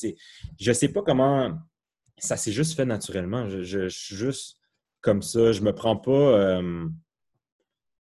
je 0.60 0.70
ne 0.70 0.74
sais 0.74 0.88
pas 0.88 1.02
comment. 1.02 1.58
Ça 2.18 2.36
s'est 2.36 2.52
juste 2.52 2.76
fait 2.76 2.84
naturellement. 2.84 3.48
Je, 3.48 3.88
suis 3.88 4.16
juste 4.16 4.58
comme 5.00 5.22
ça. 5.22 5.52
Je 5.52 5.62
me 5.62 5.74
prends 5.74 5.96
pas. 5.96 6.10
Euh, 6.12 6.86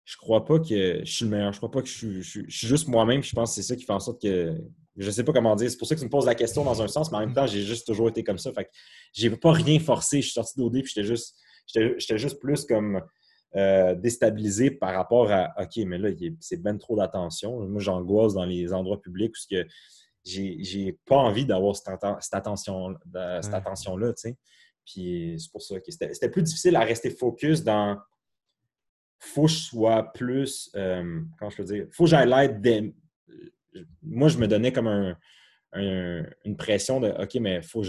je 0.03 0.17
crois 0.17 0.43
pas 0.43 0.59
que 0.59 1.01
je 1.05 1.11
suis 1.11 1.25
le 1.25 1.31
meilleur. 1.31 1.53
Je 1.53 1.57
crois 1.57 1.71
pas 1.71 1.83
que 1.83 1.87
je 1.87 2.21
suis, 2.21 2.45
juste 2.49 2.87
moi-même. 2.87 3.21
Je 3.21 3.33
pense 3.33 3.51
que 3.51 3.55
c'est 3.55 3.67
ça 3.67 3.75
qui 3.75 3.83
fait 3.83 3.93
en 3.93 3.99
sorte 3.99 4.19
que. 4.19 4.57
Je 4.97 5.11
sais 5.11 5.23
pas 5.23 5.31
comment 5.31 5.55
dire. 5.55 5.69
C'est 5.69 5.77
pour 5.77 5.87
ça 5.87 5.93
que 5.93 5.99
tu 5.99 6.05
me 6.05 6.11
poses 6.11 6.25
la 6.25 6.35
question 6.35 6.63
dans 6.63 6.81
un 6.81 6.87
sens, 6.87 7.11
mais 7.11 7.17
en 7.17 7.21
même 7.21 7.33
temps, 7.33 7.45
j'ai 7.45 7.61
juste 7.61 7.85
toujours 7.85 8.09
été 8.09 8.23
comme 8.23 8.39
ça. 8.39 8.51
Fait 8.51 8.65
que 8.65 8.71
j'ai 9.13 9.29
pas 9.29 9.51
rien 9.51 9.79
forcé. 9.79 10.17
Je 10.17 10.25
suis 10.25 10.33
sorti 10.33 10.57
d'OD 10.57 10.81
puis 10.81 10.91
j'étais 10.93 11.07
juste 11.07 11.35
J'étais 11.65 12.17
juste 12.17 12.39
plus 12.39 12.65
comme 12.65 13.01
euh, 13.55 13.95
déstabilisé 13.95 14.71
par 14.71 14.93
rapport 14.93 15.31
à 15.31 15.53
OK, 15.61 15.77
mais 15.85 15.97
là, 15.97 16.09
c'est 16.39 16.61
ben 16.61 16.77
trop 16.77 16.95
d'attention. 16.95 17.59
Moi, 17.67 17.81
j'angoisse 17.81 18.33
dans 18.33 18.45
les 18.45 18.73
endroits 18.73 19.01
publics 19.01 19.33
parce 19.33 19.45
que 19.45 19.67
j'ai 20.25 20.97
pas 21.05 21.17
envie 21.17 21.45
d'avoir 21.45 21.75
cette, 21.75 21.87
attention-là, 22.33 23.41
cette 23.41 23.53
attention 23.53 23.97
tu 23.97 24.13
sais. 24.15 24.37
Puis 24.85 25.35
c'est 25.37 25.51
pour 25.51 25.61
ça 25.61 25.79
que 25.79 25.91
c'était 25.91 26.29
plus 26.29 26.43
difficile 26.43 26.75
à 26.75 26.81
rester 26.81 27.09
focus 27.09 27.63
dans 27.63 27.97
faut 29.19 29.45
que 29.45 29.51
je 29.51 29.57
sois 29.57 30.11
plus, 30.11 30.69
euh, 30.75 31.21
comment 31.39 31.49
je 31.49 31.57
peux 31.57 31.63
dire, 31.63 31.87
faut 31.91 32.03
que 32.03 32.09
j'aille 32.09 32.27
l'aide 32.27 32.93
Moi, 34.01 34.27
je 34.27 34.37
me 34.37 34.47
donnais 34.47 34.73
comme 34.73 34.87
un, 34.87 35.15
une 35.73 36.57
pression 36.57 36.99
de 36.99 37.09
OK, 37.09 37.35
mais 37.35 37.61
faut 37.61 37.81
que 37.81 37.87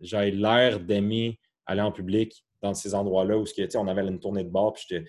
j'aille 0.00 0.32
l'air 0.32 0.80
d'aimer 0.80 1.38
aller 1.66 1.80
en 1.80 1.92
public, 1.92 2.44
dans 2.62 2.74
ces 2.74 2.94
endroits-là 2.94 3.36
où 3.36 3.44
on 3.74 3.88
avait 3.88 4.06
une 4.06 4.20
tournée 4.20 4.44
de 4.44 4.50
bar, 4.50 4.72
puis 4.72 5.04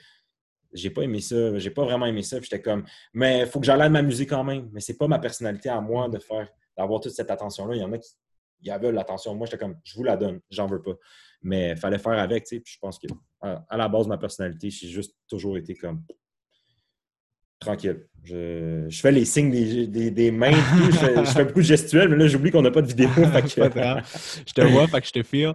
j'ai 0.74 0.90
pas 0.90 1.04
aimé 1.04 1.22
ça, 1.22 1.58
j'ai 1.60 1.70
pas 1.70 1.84
vraiment 1.84 2.06
aimé 2.06 2.24
ça, 2.24 2.42
j'étais 2.42 2.62
comme, 2.62 2.84
mais 3.14 3.46
faut 3.46 3.60
que 3.60 3.66
j'allais 3.66 3.90
m'amuser 3.90 4.26
quand 4.26 4.44
même, 4.44 4.70
mais 4.74 4.82
c'est 4.82 4.98
pas 4.98 5.08
ma 5.08 5.20
personnalité 5.20 5.70
à 5.70 5.80
moi 5.80 6.10
de 6.10 6.18
faire, 6.18 6.50
d'avoir 6.76 7.00
toute 7.00 7.14
cette 7.14 7.30
attention-là. 7.30 7.76
Il 7.76 7.82
y 7.82 7.84
en 7.84 7.94
a 7.94 8.00
qui 8.00 8.10
y 8.64 8.72
avaient 8.72 8.92
l'attention. 8.92 9.36
Moi, 9.36 9.46
j'étais 9.46 9.60
comme, 9.60 9.80
je 9.84 9.96
vous 9.96 10.04
la 10.04 10.18
donne, 10.18 10.40
j'en 10.50 10.68
veux 10.68 10.82
pas. 10.82 10.94
Mais 11.42 11.72
il 11.72 11.78
fallait 11.78 12.00
faire 12.00 12.18
avec, 12.18 12.46
tu 12.46 12.56
sais, 12.56 12.62
puis 12.62 12.74
je 12.74 12.80
pense 12.80 12.98
que 12.98 13.08
à, 13.42 13.78
la 13.78 13.88
base 13.88 14.06
de 14.06 14.10
ma 14.10 14.18
personnalité, 14.18 14.70
j'ai 14.70 14.88
juste 14.88 15.16
toujours 15.28 15.58
été 15.58 15.76
comme 15.76 16.04
tranquille. 17.64 18.02
Je, 18.26 18.88
fais 19.02 19.12
les 19.12 19.26
signes 19.26 19.52
des, 19.52 20.10
des, 20.10 20.32
mains, 20.32 20.54
je, 20.54 21.24
fais, 21.26 21.44
beaucoup 21.44 21.60
de 21.60 21.66
gestuels, 21.66 22.08
mais 22.08 22.16
là, 22.16 22.28
j'oublie 22.28 22.52
qu'on 22.52 22.62
n'a 22.62 22.72
pas 22.72 22.82
de 22.82 22.88
vidéo. 22.88 23.10
je 23.18 24.54
te 24.54 24.62
vois, 24.62 24.88
fait 24.88 25.02
que 25.02 25.08
je 25.08 25.12
te 25.12 25.24
file. 25.24 25.54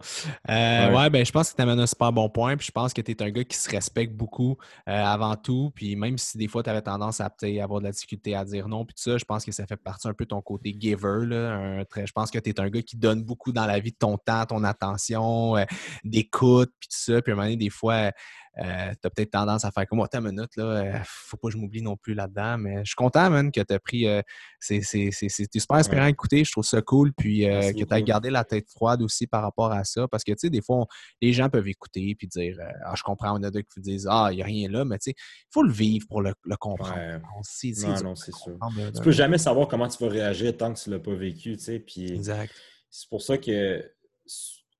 Euh, 0.50 0.94
ouais. 0.94 1.08
ben, 1.08 1.24
je 1.24 1.32
pense 1.32 1.50
que 1.50 1.56
tu 1.56 1.62
amènes 1.62 1.80
un 1.80 1.86
super 1.86 2.12
bon 2.12 2.28
point. 2.28 2.58
Puis 2.58 2.66
je 2.66 2.72
pense 2.72 2.92
que 2.92 3.00
tu 3.00 3.12
es 3.12 3.22
un 3.22 3.30
gars 3.30 3.44
qui 3.44 3.56
se 3.56 3.70
respecte 3.70 4.12
beaucoup 4.12 4.58
euh, 4.86 5.02
avant 5.02 5.34
tout. 5.36 5.72
Puis 5.74 5.96
même 5.96 6.18
si 6.18 6.36
des 6.36 6.46
fois, 6.46 6.62
tu 6.62 6.68
avais 6.68 6.82
tendance 6.82 7.22
à 7.22 7.30
avoir 7.62 7.80
de 7.80 7.86
la 7.86 7.92
difficulté 7.92 8.34
à 8.34 8.44
dire 8.44 8.68
non, 8.68 8.84
puis 8.84 8.94
tout 8.94 9.02
ça, 9.02 9.16
je 9.16 9.24
pense 9.24 9.46
que 9.46 9.52
ça 9.52 9.66
fait 9.66 9.76
partie 9.76 10.06
un 10.06 10.12
peu 10.12 10.24
de 10.24 10.30
ton 10.30 10.42
côté 10.42 10.76
giver. 10.78 11.24
Là, 11.24 11.84
je 11.96 12.12
pense 12.12 12.30
que 12.30 12.38
tu 12.38 12.50
es 12.50 12.60
un 12.60 12.68
gars 12.68 12.82
qui 12.82 12.98
donne 12.98 13.22
beaucoup 13.22 13.50
dans 13.50 13.64
la 13.64 13.80
vie 13.80 13.92
de 13.92 13.96
ton 13.98 14.18
temps, 14.18 14.44
ton 14.44 14.62
attention, 14.62 15.56
euh, 15.56 15.64
d'écoute, 16.04 16.70
puis 16.78 16.88
tout 16.90 17.12
ça. 17.12 17.22
Puis 17.22 17.32
à 17.32 17.34
un 17.34 17.36
moment 17.36 17.46
donné, 17.46 17.56
des 17.56 17.70
fois, 17.70 18.12
euh, 18.60 18.92
tu 19.00 19.06
as 19.06 19.10
peut-être 19.10 19.30
tendance 19.30 19.64
à 19.64 19.70
faire 19.70 19.86
comme 19.86 19.98
moi, 19.98 20.08
oh, 20.12 20.16
une 20.16 20.24
minute, 20.24 20.56
là, 20.56 20.64
euh, 20.64 20.98
faut 21.04 21.36
pas 21.36 21.48
que 21.48 21.52
je 21.52 21.58
m'oublie 21.58 21.82
non 21.82 21.96
plus 21.96 22.14
là-dedans. 22.14 22.58
Mais 22.58 22.78
je 22.78 22.90
suis 22.90 22.96
content, 22.96 23.30
man, 23.30 23.52
que 23.52 23.60
tu 23.60 23.74
as 23.74 23.78
pris. 23.78 24.06
Euh, 24.06 24.22
c'est 24.60 24.82
super 24.82 25.76
inspirant 25.76 26.04
à 26.04 26.10
écouter. 26.10 26.44
Je 26.44 26.52
trouve 26.52 26.64
ça 26.64 26.82
cool. 26.82 27.12
Puis 27.12 27.40
que 27.40 27.84
tu 27.84 27.94
as 27.94 28.00
gardé 28.02 28.30
la 28.30 28.44
tête 28.44 28.68
froide 28.70 29.02
aussi 29.02 29.26
par 29.26 29.42
rapport 29.42 29.72
à 29.72 29.84
ça. 29.84 30.08
Parce 30.08 30.24
que, 30.24 30.32
tu 30.32 30.38
sais, 30.38 30.50
des 30.50 30.62
fois, 30.62 30.86
les 31.20 31.32
gens 31.32 31.48
peuvent 31.48 31.68
écouter 31.68 32.14
puis 32.18 32.26
dire 32.26 32.56
Ah, 32.84 32.94
je 32.96 33.02
comprends. 33.02 33.38
On 33.38 33.42
a 33.42 33.50
d'autres 33.50 33.68
qui 33.72 33.80
disent 33.80 34.08
Ah, 34.10 34.28
il 34.32 34.36
n'y 34.36 34.42
a 34.42 34.46
rien 34.46 34.68
là. 34.68 34.84
Mais 34.84 34.98
tu 34.98 35.10
sais, 35.10 35.14
il 35.16 35.52
faut 35.52 35.62
le 35.62 35.72
vivre 35.72 36.06
pour 36.08 36.22
le, 36.22 36.34
comprendre. 36.58 36.94
non, 36.96 38.02
non, 38.02 38.14
c'est 38.14 38.34
sûr. 38.34 38.58
tu 38.94 39.02
peux 39.02 39.12
jamais 39.12 39.38
savoir 39.38 39.68
comment 39.68 39.88
tu 39.88 40.02
vas 40.02 40.10
réagir 40.10 40.56
tant 40.56 40.72
que 40.72 40.80
tu 40.80 40.90
ne 40.90 40.96
l'as 40.96 41.02
pas 41.02 41.14
vécu. 41.14 41.56
Tu 41.56 41.62
sais, 41.64 41.78
puis 41.78 42.12
exact. 42.12 42.52
C'est 42.90 43.08
pour 43.08 43.22
ça 43.22 43.36
que 43.36 43.84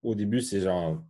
au 0.03 0.15
début, 0.15 0.41
c'est 0.41 0.61
genre 0.61 1.03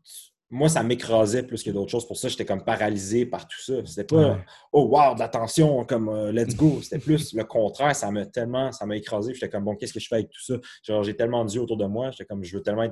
moi, 0.51 0.69
ça 0.69 0.83
m'écrasait 0.83 1.43
plus 1.43 1.63
que 1.63 1.71
d'autres 1.71 1.91
choses. 1.91 2.07
Pour 2.07 2.17
ça, 2.17 2.29
j'étais 2.29 2.47
comme 2.47 2.65
paralysé 2.65 3.27
par 3.27 3.47
tout 3.47 3.61
ça. 3.61 3.85
C'était 3.85 4.05
pas 4.05 4.39
oh 4.73 4.87
wow, 4.87 5.15
de 5.15 5.21
l'attention, 5.21 5.85
comme 5.85 6.09
euh, 6.09 6.33
let's 6.33 6.57
go. 6.57 6.81
C'était 6.83 6.99
plus 6.99 7.35
le 7.35 7.45
contraire. 7.45 7.95
Ça 7.95 8.11
m'a 8.11 8.25
tellement, 8.25 8.73
ça 8.73 8.87
m'a 8.87 8.97
écrasé. 8.97 9.35
J'étais 9.35 9.51
comme 9.51 9.65
bon, 9.65 9.77
qu'est-ce 9.77 9.93
que 9.93 10.01
je 10.01 10.09
fais 10.09 10.17
avec 10.17 10.31
tout 10.31 10.43
ça? 10.43 10.55
Genre, 10.83 11.03
j'ai 11.03 11.15
tellement 11.15 11.45
dit 11.45 11.59
autour 11.59 11.77
de 11.77 11.85
moi. 11.85 12.11
J'étais 12.13 12.25
comme 12.25 12.43
je 12.43 12.57
veux 12.57 12.63
tellement 12.63 12.89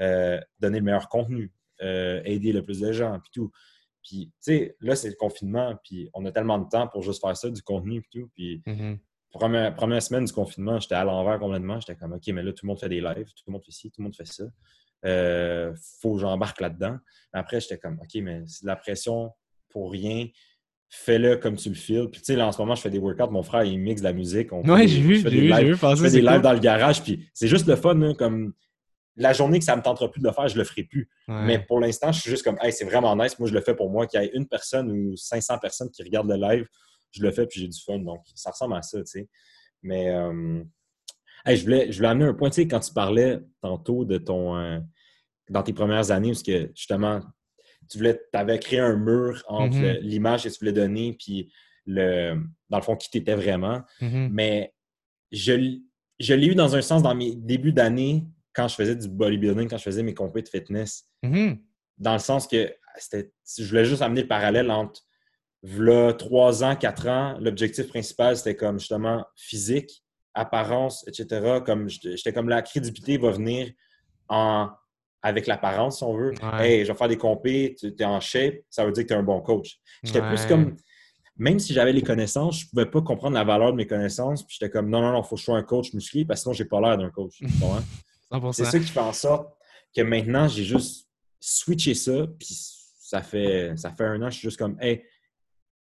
euh, 0.00 0.38
donner 0.58 0.78
le 0.78 0.84
meilleur 0.84 1.08
contenu, 1.08 1.50
euh, 1.80 2.20
aider 2.24 2.52
le 2.52 2.62
plus 2.62 2.80
de 2.80 2.92
gens, 2.92 3.18
puis 3.20 3.30
tout. 3.32 3.50
Puis, 4.02 4.26
tu 4.26 4.32
sais, 4.40 4.76
là, 4.80 4.96
c'est 4.96 5.08
le 5.08 5.14
confinement, 5.14 5.76
puis 5.84 6.10
on 6.12 6.26
a 6.26 6.32
tellement 6.32 6.58
de 6.58 6.68
temps 6.68 6.88
pour 6.88 7.02
juste 7.02 7.20
faire 7.20 7.36
ça, 7.36 7.48
du 7.48 7.62
contenu, 7.62 8.02
puis 8.02 8.20
tout. 8.20 8.30
Puis, 8.34 8.62
mm-hmm. 8.66 8.98
première, 9.30 9.74
première 9.74 10.02
semaine 10.02 10.24
du 10.24 10.32
confinement, 10.32 10.80
j'étais 10.80 10.96
à 10.96 11.04
l'envers 11.04 11.38
complètement. 11.38 11.78
J'étais 11.80 11.96
comme, 11.96 12.12
OK, 12.12 12.26
mais 12.28 12.42
là, 12.42 12.52
tout 12.52 12.66
le 12.66 12.68
monde 12.68 12.80
fait 12.80 12.88
des 12.88 13.00
lives, 13.00 13.28
tout 13.28 13.44
le 13.46 13.52
monde 13.52 13.64
fait 13.64 13.70
ci, 13.72 13.90
tout 13.90 14.00
le 14.00 14.04
monde 14.04 14.16
fait 14.16 14.26
ça. 14.26 14.44
Euh, 15.04 15.72
faut 16.00 16.14
que 16.14 16.20
j'embarque 16.20 16.60
là-dedans. 16.60 16.96
Après, 17.32 17.60
j'étais 17.60 17.78
comme, 17.78 17.98
OK, 18.00 18.20
mais 18.22 18.42
c'est 18.46 18.62
de 18.62 18.68
la 18.68 18.76
pression 18.76 19.30
pour 19.68 19.90
rien. 19.90 20.28
Fais-le 20.90 21.36
comme 21.36 21.56
tu 21.56 21.70
le 21.70 21.74
files. 21.74 22.08
Puis, 22.10 22.20
tu 22.20 22.26
sais, 22.26 22.36
là, 22.36 22.46
en 22.46 22.52
ce 22.52 22.60
moment, 22.60 22.74
je 22.74 22.82
fais 22.82 22.90
des 22.90 22.98
workouts. 22.98 23.30
Mon 23.30 23.42
frère, 23.42 23.64
il 23.64 23.78
mixe 23.78 24.02
de 24.02 24.06
la 24.06 24.12
musique. 24.12 24.52
Oui, 24.52 24.88
j'ai 24.88 25.00
vu, 25.00 25.16
j'ai 25.20 25.30
vu, 25.30 25.74
Je 25.74 25.74
fais 25.74 26.10
des 26.10 26.20
lives 26.20 26.42
dans 26.42 26.52
le 26.52 26.58
garage. 26.58 27.02
Puis, 27.02 27.26
c'est 27.32 27.48
juste 27.48 27.66
le 27.66 27.76
fun, 27.76 28.00
hein, 28.02 28.14
comme 28.14 28.52
la 29.16 29.32
journée 29.32 29.58
que 29.58 29.64
ça 29.64 29.76
me 29.76 29.82
tentera 29.82 30.10
plus 30.10 30.20
de 30.20 30.26
le 30.26 30.32
faire, 30.32 30.48
je 30.48 30.56
le 30.56 30.64
ferai 30.64 30.84
plus. 30.84 31.08
Mais 31.28 31.58
pour 31.58 31.80
l'instant, 31.80 32.12
je 32.12 32.20
suis 32.20 32.30
juste 32.30 32.44
comme, 32.44 32.58
hey, 32.62 32.72
c'est 32.72 32.84
vraiment 32.84 33.14
nice. 33.16 33.38
Moi, 33.38 33.48
je 33.48 33.54
le 33.54 33.60
fais 33.60 33.74
pour 33.74 33.90
moi. 33.90 34.06
Qu'il 34.06 34.20
y 34.20 34.24
ait 34.24 34.30
une 34.34 34.46
personne 34.46 34.90
ou 34.90 35.16
500 35.16 35.58
personnes 35.58 35.90
qui 35.90 36.02
regardent 36.02 36.30
le 36.30 36.36
live, 36.36 36.66
je 37.10 37.22
le 37.22 37.30
fais 37.30 37.46
puis 37.46 37.60
j'ai 37.60 37.68
du 37.68 37.80
fun. 37.80 37.98
Donc, 37.98 38.20
ça 38.34 38.50
ressemble 38.50 38.74
à 38.74 38.82
ça, 38.82 38.98
tu 38.98 39.06
sais. 39.06 39.28
Mais, 39.82 40.10
euh, 40.10 40.62
je, 41.46 41.62
voulais, 41.62 41.90
je 41.90 41.96
voulais 41.96 42.08
amener 42.08 42.26
un 42.26 42.34
point, 42.34 42.50
tu 42.50 42.56
sais, 42.56 42.68
quand 42.68 42.80
tu 42.80 42.92
parlais 42.92 43.40
tantôt 43.60 44.04
de 44.04 44.18
ton. 44.18 44.56
Euh, 44.56 44.78
dans 45.52 45.62
tes 45.62 45.72
premières 45.72 46.10
années, 46.10 46.30
parce 46.30 46.42
que 46.42 46.70
justement, 46.74 47.20
tu 47.88 47.98
voulais, 47.98 48.20
avais 48.32 48.58
créé 48.58 48.80
un 48.80 48.96
mur 48.96 49.42
entre 49.48 49.76
mm-hmm. 49.76 50.00
l'image 50.00 50.44
que 50.44 50.48
tu 50.48 50.58
voulais 50.58 50.72
donner, 50.72 51.16
puis 51.18 51.52
le, 51.86 52.34
dans 52.70 52.78
le 52.78 52.82
fond, 52.82 52.96
qui 52.96 53.10
tu 53.10 53.18
étais 53.18 53.34
vraiment. 53.34 53.82
Mm-hmm. 54.00 54.28
Mais 54.32 54.74
je, 55.30 55.78
je 56.18 56.34
l'ai 56.34 56.46
eu 56.48 56.54
dans 56.54 56.74
un 56.74 56.82
sens 56.82 57.02
dans 57.02 57.14
mes 57.14 57.34
débuts 57.34 57.72
d'année, 57.72 58.24
quand 58.54 58.68
je 58.68 58.74
faisais 58.74 58.96
du 58.96 59.08
bodybuilding, 59.08 59.68
quand 59.68 59.78
je 59.78 59.84
faisais 59.84 60.02
mes 60.02 60.14
compétitions 60.14 60.58
de 60.58 60.64
fitness. 60.64 61.04
Mm-hmm. 61.22 61.58
Dans 61.98 62.12
le 62.14 62.18
sens 62.18 62.46
que 62.46 62.74
je 63.58 63.64
voulais 63.68 63.84
juste 63.84 64.02
amener 64.02 64.22
le 64.22 64.28
parallèle 64.28 64.70
entre 64.70 65.02
là, 65.62 66.12
trois 66.12 66.64
ans, 66.64 66.76
quatre 66.76 67.08
ans, 67.08 67.36
l'objectif 67.40 67.88
principal, 67.88 68.36
c'était 68.36 68.56
comme 68.56 68.78
justement 68.78 69.24
physique 69.36 70.02
apparence, 70.34 71.06
etc. 71.06 71.60
Comme 71.64 71.88
j'étais 71.88 72.32
comme 72.32 72.48
la 72.48 72.62
crédibilité 72.62 73.18
va 73.18 73.30
venir 73.30 73.70
en 74.28 74.70
avec 75.22 75.46
l'apparence, 75.46 75.98
si 75.98 76.04
on 76.04 76.14
veut. 76.14 76.34
Hey, 76.58 76.84
je 76.84 76.92
vais 76.92 76.98
faire 76.98 77.08
des 77.08 77.16
compés, 77.16 77.76
tu 77.78 77.94
es 77.96 78.04
en 78.04 78.20
shape, 78.20 78.56
ça 78.68 78.84
veut 78.84 78.92
dire 78.92 79.04
que 79.04 79.08
tu 79.08 79.14
es 79.14 79.16
un 79.16 79.22
bon 79.22 79.40
coach. 79.40 79.78
J'étais 80.02 80.20
plus 80.20 80.44
comme, 80.46 80.76
même 81.36 81.58
si 81.58 81.72
j'avais 81.72 81.92
les 81.92 82.02
connaissances, 82.02 82.60
je 82.60 82.66
ne 82.66 82.70
pouvais 82.70 82.86
pas 82.86 83.02
comprendre 83.02 83.34
la 83.34 83.44
valeur 83.44 83.70
de 83.72 83.76
mes 83.76 83.86
connaissances. 83.86 84.44
Puis 84.44 84.56
j'étais 84.58 84.70
comme, 84.70 84.90
non, 84.90 85.00
non, 85.00 85.12
non, 85.12 85.22
il 85.22 85.26
faut 85.26 85.36
que 85.36 85.40
je 85.40 85.44
sois 85.44 85.56
un 85.56 85.62
coach 85.62 85.92
musclé 85.94 86.24
parce 86.24 86.40
que 86.40 86.42
sinon, 86.42 86.52
j'ai 86.54 86.64
pas 86.64 86.80
l'air 86.80 86.98
d'un 86.98 87.10
coach. 87.10 87.40
C'est 88.52 88.64
ça 88.64 88.78
qui 88.78 88.86
fait 88.86 89.00
en 89.00 89.12
sorte 89.12 89.52
que 89.94 90.00
maintenant, 90.02 90.48
j'ai 90.48 90.64
juste 90.64 91.08
switché 91.38 91.94
ça. 91.94 92.26
Puis 92.38 92.56
ça 92.98 93.22
fait, 93.22 93.74
ça 93.76 93.90
fait 93.90 94.04
un 94.04 94.22
an, 94.22 94.30
je 94.30 94.38
suis 94.38 94.48
juste 94.48 94.58
comme, 94.58 94.76
hey, 94.80 95.02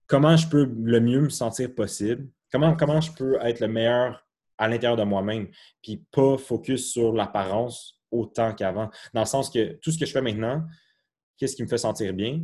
comment 0.05 0.35
je 0.35 0.47
peux 0.47 0.65
le 0.65 0.99
mieux 0.99 1.21
me 1.21 1.29
sentir 1.29 1.73
possible? 1.73 2.27
Comment, 2.51 2.75
comment 2.75 2.99
je 2.99 3.11
peux 3.13 3.39
être 3.41 3.61
le 3.61 3.69
meilleur 3.69 4.21
à 4.57 4.67
l'intérieur 4.67 4.97
de 4.97 5.03
moi-même, 5.03 5.47
puis 5.81 6.05
pas 6.11 6.37
focus 6.37 6.91
sur 6.91 7.13
l'apparence 7.13 8.00
autant 8.11 8.53
qu'avant. 8.53 8.89
Dans 9.13 9.21
le 9.21 9.27
sens 9.27 9.49
que 9.49 9.73
tout 9.81 9.91
ce 9.91 9.97
que 9.97 10.05
je 10.05 10.11
fais 10.11 10.21
maintenant, 10.21 10.63
qu'est-ce 11.37 11.55
qui 11.55 11.63
me 11.63 11.67
fait 11.67 11.77
sentir 11.77 12.13
bien? 12.13 12.41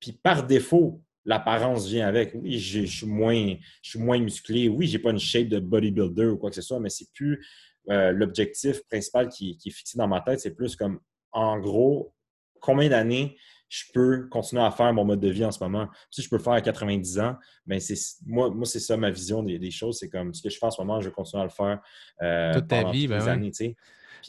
Puis 0.00 0.12
par 0.12 0.46
défaut, 0.46 1.02
l'apparence 1.24 1.86
vient 1.86 2.08
avec. 2.08 2.32
Oui, 2.34 2.58
je 2.58 2.84
suis 2.84 3.06
moins, 3.06 3.54
je 3.82 3.90
suis 3.90 3.98
moins 3.98 4.18
musclé. 4.18 4.68
Oui, 4.68 4.86
j'ai 4.86 4.98
pas 4.98 5.10
une 5.10 5.18
shape 5.18 5.48
de 5.48 5.58
bodybuilder 5.58 6.26
ou 6.26 6.36
quoi 6.36 6.50
que 6.50 6.56
ce 6.56 6.62
soit, 6.62 6.80
mais 6.80 6.90
c'est 6.90 7.12
plus 7.12 7.44
euh, 7.90 8.12
l'objectif 8.12 8.82
principal 8.88 9.28
qui, 9.28 9.56
qui, 9.56 9.68
est 9.68 9.72
fixé 9.72 9.98
dans 9.98 10.08
ma 10.08 10.20
tête. 10.20 10.40
C'est 10.40 10.54
plus 10.54 10.76
comme, 10.76 11.00
en 11.32 11.58
gros, 11.58 12.14
combien 12.60 12.88
d'années 12.88 13.36
je 13.68 13.84
peux 13.94 14.28
continuer 14.28 14.62
à 14.62 14.70
faire 14.70 14.92
mon 14.92 15.04
mode 15.04 15.20
de 15.20 15.28
vie 15.28 15.44
en 15.44 15.50
ce 15.50 15.62
moment? 15.62 15.88
Si 16.10 16.22
je 16.22 16.28
peux 16.28 16.36
le 16.36 16.42
faire 16.42 16.52
à 16.52 16.60
90 16.60 17.20
ans, 17.20 17.36
ben 17.66 17.80
c'est 17.80 17.94
moi, 18.26 18.50
moi 18.50 18.66
c'est 18.66 18.80
ça 18.80 18.96
ma 18.96 19.10
vision 19.10 19.42
des, 19.42 19.70
choses. 19.70 19.98
C'est 19.98 20.08
comme 20.08 20.34
ce 20.34 20.42
que 20.42 20.50
je 20.50 20.58
fais 20.58 20.66
en 20.66 20.70
ce 20.70 20.80
moment, 20.80 21.00
je 21.00 21.08
vais 21.08 21.14
continuer 21.14 21.42
à 21.42 21.46
le 21.46 21.50
faire 21.50 21.80
euh, 22.22 22.54
toute 22.54 22.68
ta 22.68 22.90
vie, 22.90 23.08
ben 23.08 23.26
années. 23.28 23.76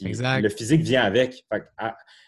Le 0.00 0.48
physique 0.48 0.82
vient 0.82 1.02
avec. 1.02 1.44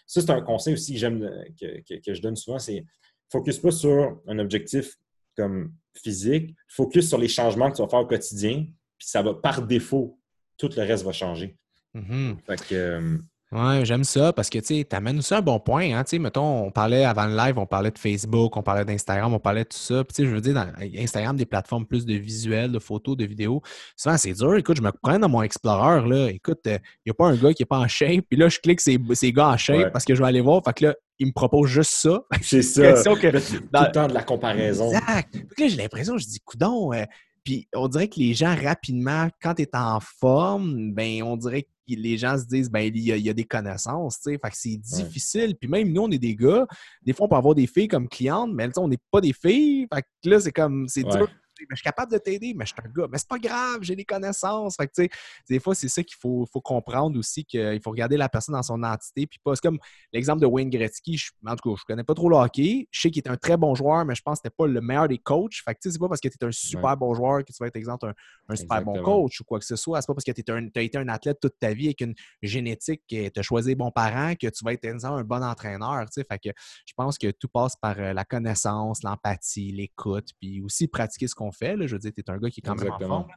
ça, 0.05 0.21
c'est 0.21 0.29
un 0.29 0.41
conseil 0.41 0.73
aussi 0.73 0.93
que 0.93 0.99
j'aime 0.99 1.29
que, 1.59 2.13
je 2.13 2.21
donne 2.21 2.35
souvent, 2.35 2.59
c'est 2.59 2.85
focus 3.31 3.59
pas 3.59 3.71
sur 3.71 4.21
un 4.27 4.39
objectif 4.39 4.95
comme 5.35 5.73
physique, 5.95 6.55
focus 6.67 7.09
sur 7.09 7.17
les 7.17 7.27
changements 7.27 7.69
que 7.69 7.77
tu 7.77 7.81
vas 7.81 7.89
faire 7.89 7.99
au 7.99 8.07
quotidien, 8.07 8.65
puis 8.97 9.07
ça 9.07 9.21
va 9.21 9.33
par 9.33 9.61
défaut, 9.61 10.19
tout 10.57 10.69
le 10.75 10.83
reste 10.83 11.03
va 11.03 11.11
changer. 11.11 11.57
Mm-hmm. 11.95 12.37
Fait 12.45 12.67
que, 12.67 12.75
euh, 12.75 13.17
oui, 13.53 13.85
j'aime 13.85 14.03
ça 14.03 14.33
parce 14.33 14.49
que 14.49 14.59
tu 14.59 14.85
amènes 14.91 15.19
aussi 15.19 15.33
un 15.33 15.41
bon 15.41 15.57
point. 15.57 15.97
Hein, 15.97 16.03
mettons, 16.19 16.65
on 16.65 16.71
parlait 16.71 17.05
avant 17.05 17.27
le 17.27 17.35
live, 17.37 17.57
on 17.57 17.65
parlait 17.65 17.91
de 17.91 17.97
Facebook, 17.97 18.57
on 18.57 18.61
parlait 18.61 18.83
d'Instagram, 18.83 19.33
on 19.33 19.39
parlait 19.39 19.63
de 19.63 19.69
tout 19.69 19.77
ça. 19.77 20.03
Puis, 20.03 20.25
je 20.25 20.29
veux 20.29 20.41
dire, 20.41 20.53
dans 20.53 20.67
Instagram, 20.97 21.37
des 21.37 21.45
plateformes 21.45 21.85
plus 21.85 22.05
de 22.05 22.15
visuels, 22.15 22.73
de 22.73 22.79
photos, 22.79 23.15
de 23.15 23.23
vidéos. 23.23 23.61
Souvent, 23.95 24.17
c'est 24.17 24.33
dur. 24.33 24.55
Écoute, 24.55 24.75
je 24.75 24.81
me 24.81 24.91
prends 24.91 25.17
dans 25.17 25.29
mon 25.29 25.41
Explorer. 25.43 26.09
Là. 26.09 26.29
Écoute, 26.29 26.59
il 26.65 26.73
euh, 26.73 26.77
n'y 27.05 27.11
a 27.11 27.13
pas 27.13 27.27
un 27.27 27.35
gars 27.35 27.53
qui 27.53 27.61
n'est 27.61 27.67
pas 27.67 27.79
en 27.79 27.87
shape. 27.87 28.25
Puis 28.29 28.37
là, 28.37 28.49
je 28.49 28.59
clique 28.59 28.81
ces, 28.81 28.99
ces 29.13 29.31
gars 29.31 29.47
en 29.47 29.57
shape 29.57 29.93
parce 29.93 30.03
que 30.03 30.13
je 30.13 30.21
vais 30.21 30.27
aller 30.27 30.41
voir. 30.41 30.61
Fait 30.65 30.73
que 30.73 30.87
là, 30.87 30.95
il 31.17 31.27
me 31.27 31.31
propose 31.31 31.69
juste 31.69 31.91
ça. 31.91 32.23
C'est 32.41 32.61
ça. 32.63 32.81
Que, 32.81 33.31
dans... 33.71 33.79
Tout 33.79 33.85
le 33.85 33.91
temps 33.91 34.07
de 34.07 34.13
la 34.13 34.23
comparaison. 34.23 34.91
Exact. 34.91 35.31
Puis 35.31 35.63
là, 35.63 35.67
j'ai 35.69 35.77
l'impression, 35.77 36.17
je 36.17 36.25
dis, 36.25 36.41
coudon, 36.41 36.91
euh, 36.91 37.03
puis 37.47 37.65
on 37.73 37.87
dirait 37.87 38.09
que 38.09 38.19
les 38.19 38.33
gens, 38.33 38.53
rapidement, 38.61 39.29
quand 39.41 39.53
tu 39.53 39.61
es 39.61 39.69
en 39.73 40.01
forme, 40.01 40.91
ben 40.91 41.23
on 41.23 41.37
dirait 41.37 41.63
que 41.63 41.69
les 41.87 42.17
gens 42.17 42.37
se 42.37 42.43
disent, 42.43 42.69
ben 42.69 42.81
il 42.93 42.99
y 42.99 43.29
a, 43.29 43.33
des 43.33 43.45
connaissances, 43.45 44.19
tu 44.19 44.31
sais. 44.31 44.37
Fait 44.37 44.49
que 44.49 44.57
c'est 44.57 44.75
difficile. 44.75 45.55
Puis 45.55 45.69
même 45.69 45.93
nous, 45.93 46.01
on 46.01 46.11
est 46.11 46.17
des 46.17 46.35
gars. 46.35 46.67
Des 47.03 47.13
fois, 47.13 47.25
on 47.25 47.29
peut 47.29 47.37
avoir 47.37 47.55
des 47.55 47.65
filles 47.65 47.87
comme 47.87 48.09
clientes, 48.09 48.51
mais 48.53 48.67
on 48.77 48.89
n'est 48.89 48.97
pas 49.09 49.21
des 49.21 49.31
filles. 49.31 49.87
Fait 49.93 50.01
que 50.01 50.29
là, 50.29 50.41
c'est 50.41 50.51
comme, 50.51 50.89
c'est 50.89 51.03
dur 51.03 51.29
je 51.69 51.75
suis 51.75 51.83
capable 51.83 52.11
de 52.11 52.17
t'aider, 52.17 52.53
mais 52.55 52.65
je 52.65 52.73
suis 52.73 52.81
un 52.83 52.89
gars. 52.89 53.07
Mais 53.11 53.17
c'est 53.17 53.27
pas 53.27 53.39
grave, 53.39 53.79
j'ai 53.81 53.95
des 53.95 54.05
connaissances. 54.05 54.75
Fait 54.75 54.87
que, 54.87 55.07
des 55.49 55.59
fois, 55.59 55.75
c'est 55.75 55.87
ça 55.87 56.03
qu'il 56.03 56.17
faut, 56.19 56.45
faut, 56.51 56.61
comprendre 56.61 57.17
aussi, 57.17 57.45
qu'il 57.45 57.79
faut 57.83 57.91
regarder 57.91 58.17
la 58.17 58.29
personne 58.29 58.53
dans 58.55 58.63
son 58.63 58.81
entité. 58.83 59.27
Puis 59.27 59.39
pas, 59.43 59.55
c'est 59.55 59.61
comme 59.61 59.79
l'exemple 60.11 60.41
de 60.41 60.45
Wayne 60.45 60.69
Gretzky. 60.69 61.19
en 61.45 61.55
tout 61.55 61.69
cas, 61.69 61.79
je 61.79 61.85
connais 61.85 62.03
pas 62.03 62.13
trop 62.13 62.29
le 62.29 62.35
hockey. 62.35 62.87
Je 62.91 63.01
sais 63.01 63.11
qu'il 63.11 63.23
est 63.23 63.29
un 63.29 63.37
très 63.37 63.57
bon 63.57 63.75
joueur, 63.75 64.05
mais 64.05 64.15
je 64.15 64.21
pense 64.21 64.39
que 64.39 64.43
c'était 64.43 64.55
pas 64.55 64.67
le 64.67 64.81
meilleur 64.81 65.07
des 65.07 65.17
coachs. 65.17 65.61
Fait 65.63 65.73
que, 65.73 65.89
c'est 65.89 65.99
pas 65.99 66.07
parce 66.07 66.21
que 66.21 66.27
tu 66.27 66.37
es 66.39 66.45
un 66.45 66.51
super 66.51 66.97
bon 66.97 67.13
joueur 67.13 67.43
que 67.43 67.51
tu 67.51 67.57
vas 67.59 67.67
être, 67.67 67.75
exemple, 67.75 68.11
un, 68.49 68.55
super 68.55 68.83
bon 68.83 69.01
coach 69.01 69.41
ou 69.41 69.43
quoi 69.43 69.59
que 69.59 69.65
ce 69.65 69.75
soit. 69.75 70.01
C'est 70.01 70.07
pas 70.07 70.13
parce 70.13 70.25
que 70.25 70.31
tu 70.31 70.79
as 70.79 70.81
été 70.81 70.97
un 70.97 71.07
athlète 71.07 71.39
toute 71.41 71.59
ta 71.59 71.73
vie 71.73 71.85
avec 71.85 72.01
une 72.01 72.15
génétique 72.41 73.01
que 73.09 73.29
tu 73.29 73.39
as 73.39 73.43
choisi 73.43 73.75
bons 73.75 73.91
parents 73.91 74.33
que 74.35 74.47
tu 74.47 74.63
vas 74.63 74.73
être, 74.73 74.85
un 75.05 75.23
bon 75.23 75.43
entraîneur. 75.43 76.05
Fait 76.13 76.39
que 76.39 76.49
je 76.85 76.93
pense 76.95 77.17
que 77.17 77.31
tout 77.31 77.47
passe 77.47 77.75
par 77.75 77.97
euh, 77.99 78.13
la 78.13 78.25
connaissance, 78.25 79.03
l'empathie, 79.03 79.71
l'écoute, 79.71 80.29
puis 80.39 80.61
aussi 80.61 80.87
pratiquer 80.87 81.27
ce 81.27 81.35
qu'on 81.35 81.46
fait. 81.51 81.75
Je 81.87 81.95
veux 81.95 81.99
dire, 81.99 82.11
tu 82.13 82.21
es 82.21 82.29
un 82.29 82.37
gars 82.37 82.49
qui 82.49 82.59
est 82.59 82.63
quand 82.63 82.75
même 82.75 82.91
en 82.91 82.99
forme. 82.99 83.27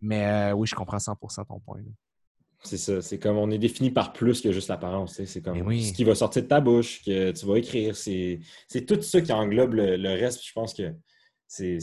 Mais 0.00 0.26
euh, 0.26 0.52
oui, 0.52 0.66
je 0.66 0.74
comprends 0.74 0.98
100% 0.98 1.46
ton 1.46 1.60
point. 1.60 1.80
C'est 2.62 2.76
ça. 2.76 3.00
C'est 3.00 3.18
comme 3.18 3.38
on 3.38 3.50
est 3.50 3.58
défini 3.58 3.90
par 3.90 4.12
plus 4.12 4.40
que 4.40 4.52
juste 4.52 4.68
l'apparence. 4.68 5.20
C'est 5.24 5.42
comme 5.42 5.56
ce 5.56 5.92
qui 5.92 6.04
va 6.04 6.14
sortir 6.14 6.42
de 6.42 6.48
ta 6.48 6.60
bouche, 6.60 7.02
que 7.04 7.32
tu 7.32 7.46
vas 7.46 7.56
écrire. 7.56 7.96
C'est 7.96 8.40
tout 8.86 9.00
ça 9.02 9.20
qui 9.20 9.32
englobe 9.32 9.74
le, 9.74 10.08
reste. 10.10 10.44
Je 10.44 10.52
pense 10.52 10.74
que 10.74 10.94
c'est 11.46 11.78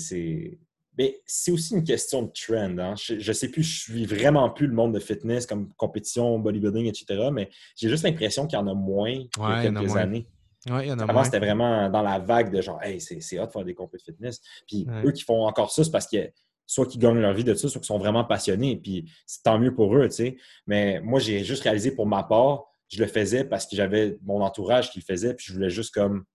ben, 0.97 1.11
c'est 1.27 1.51
aussi 1.51 1.75
une 1.75 1.83
question 1.83 2.23
de 2.23 2.31
trend. 2.31 2.75
Hein. 2.79 2.95
Je, 2.95 3.13
ne 3.15 3.33
sais 3.33 3.49
plus, 3.49 3.61
je 3.61 3.81
suis 3.81 4.05
vraiment 4.05 4.49
plus 4.49 4.65
le 4.65 4.73
monde 4.73 4.95
de 4.95 4.99
fitness 4.99 5.45
comme 5.45 5.71
compétition, 5.75 6.39
bodybuilding, 6.39 6.87
etc. 6.87 7.29
Mais 7.31 7.49
j'ai 7.75 7.87
juste 7.87 8.03
l'impression 8.03 8.47
qu'il 8.47 8.57
y 8.57 8.61
en 8.61 8.67
a 8.67 8.73
moins 8.73 9.15
que 9.31 9.61
quelques 9.61 9.95
années. 9.95 10.27
Ouais, 10.69 10.85
il 10.85 10.89
y 10.89 10.91
en 10.91 10.99
a 10.99 11.03
Avant, 11.03 11.23
c'était 11.23 11.39
vraiment 11.39 11.89
dans 11.89 12.01
la 12.01 12.19
vague 12.19 12.51
de 12.51 12.61
genre, 12.61 12.81
hey, 12.83 12.99
c'est 12.99 13.39
hot 13.39 13.45
de 13.47 13.51
faire 13.51 13.63
des 13.63 13.73
compétitions 13.73 14.11
de 14.11 14.17
fitness. 14.17 14.41
Puis 14.67 14.87
eux 15.05 15.11
qui 15.11 15.23
font 15.23 15.45
encore 15.45 15.71
ça, 15.71 15.83
c'est 15.83 15.91
parce 15.91 16.07
que 16.07 16.29
soit 16.65 16.85
qu'ils 16.85 16.99
gagnent 16.99 17.19
leur 17.19 17.33
vie 17.33 17.43
de 17.43 17.53
ça, 17.53 17.69
soit 17.69 17.79
qu'ils 17.79 17.87
sont 17.87 17.97
vraiment 17.97 18.25
passionnés. 18.25 18.77
Puis 18.77 19.09
c'est 19.25 19.43
tant 19.43 19.57
mieux 19.57 19.73
pour 19.73 19.95
eux, 19.95 20.07
tu 20.09 20.15
sais. 20.15 20.37
Mais 20.67 20.99
moi, 21.01 21.19
j'ai 21.19 21.43
juste 21.43 21.63
réalisé 21.63 21.91
pour 21.91 22.05
ma 22.05 22.23
part, 22.23 22.65
je 22.89 23.01
le 23.01 23.07
faisais 23.07 23.43
parce 23.43 23.65
que 23.65 23.75
j'avais 23.75 24.17
mon 24.23 24.41
entourage 24.41 24.91
qui 24.91 24.99
le 24.99 25.05
faisait, 25.05 25.33
puis 25.33 25.45
je 25.47 25.53
voulais 25.53 25.69
juste 25.69 25.93
comme 25.93 26.25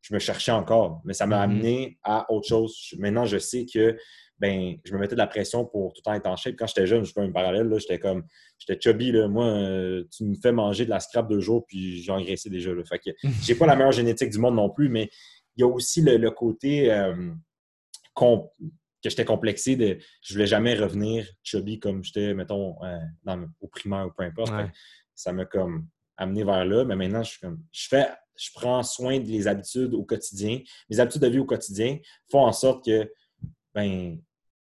je 0.00 0.14
me 0.14 0.18
cherchais 0.18 0.52
encore. 0.52 1.00
Mais 1.04 1.14
ça 1.14 1.26
m'a 1.26 1.38
mm-hmm. 1.38 1.42
amené 1.44 1.98
à 2.02 2.30
autre 2.32 2.48
chose. 2.48 2.76
Maintenant, 2.98 3.24
je 3.24 3.38
sais 3.38 3.66
que 3.72 3.96
ben, 4.42 4.76
je 4.84 4.92
me 4.92 4.98
mettais 4.98 5.14
de 5.14 5.20
la 5.20 5.28
pression 5.28 5.64
pour 5.64 5.92
tout 5.92 6.00
le 6.00 6.02
temps 6.02 6.14
être 6.14 6.26
en 6.26 6.34
shape. 6.34 6.56
Quand 6.58 6.66
j'étais 6.66 6.84
jeune, 6.84 7.04
je 7.04 7.12
fais 7.12 7.20
un 7.20 7.30
parallèle, 7.30 7.72
j'étais 7.78 8.00
comme, 8.00 8.24
j'étais 8.58 8.76
chubby, 8.80 9.12
là. 9.12 9.28
moi, 9.28 9.46
euh, 9.46 10.02
tu 10.10 10.24
me 10.24 10.34
fais 10.34 10.50
manger 10.50 10.84
de 10.84 10.90
la 10.90 10.98
scrap 10.98 11.28
deux 11.28 11.38
jours, 11.38 11.64
puis 11.64 12.02
j'ai 12.02 12.10
engraissé 12.10 12.50
déjà. 12.50 12.74
Là. 12.74 12.82
Fait 12.84 12.98
que 12.98 13.10
j'ai 13.44 13.54
pas 13.54 13.66
la 13.66 13.76
meilleure 13.76 13.92
génétique 13.92 14.30
du 14.30 14.38
monde 14.38 14.56
non 14.56 14.68
plus, 14.68 14.88
mais 14.88 15.08
il 15.56 15.60
y 15.60 15.62
a 15.62 15.68
aussi 15.68 16.02
le, 16.02 16.28
côté 16.32 16.92
euh, 16.92 17.30
que 18.16 19.08
j'étais 19.08 19.24
complexé 19.24 19.76
de, 19.76 19.98
je 20.22 20.34
voulais 20.34 20.48
jamais 20.48 20.74
revenir 20.74 21.24
chubby 21.44 21.78
comme 21.78 22.02
j'étais, 22.02 22.34
mettons, 22.34 22.74
euh, 22.82 22.98
dans, 23.22 23.46
au 23.60 23.68
primaire 23.68 24.08
ou 24.08 24.10
peu 24.10 24.24
importe. 24.24 24.52
Ça 25.14 25.32
m'a 25.32 25.44
comme 25.44 25.86
amené 26.16 26.42
vers 26.42 26.64
là, 26.64 26.84
mais 26.84 26.96
maintenant, 26.96 27.22
je 27.22 27.30
suis 27.30 27.40
comme, 27.40 27.62
je 27.70 27.86
fais 27.86 28.08
je 28.36 28.50
prends 28.54 28.82
soin 28.82 29.20
des 29.20 29.46
habitudes 29.46 29.94
au 29.94 30.04
quotidien. 30.04 30.58
Mes 30.90 30.98
habitudes 30.98 31.22
de 31.22 31.28
vie 31.28 31.38
au 31.38 31.44
quotidien 31.44 31.98
font 32.30 32.44
en 32.44 32.52
sorte 32.52 32.84
que, 32.84 33.12
ben, 33.74 34.18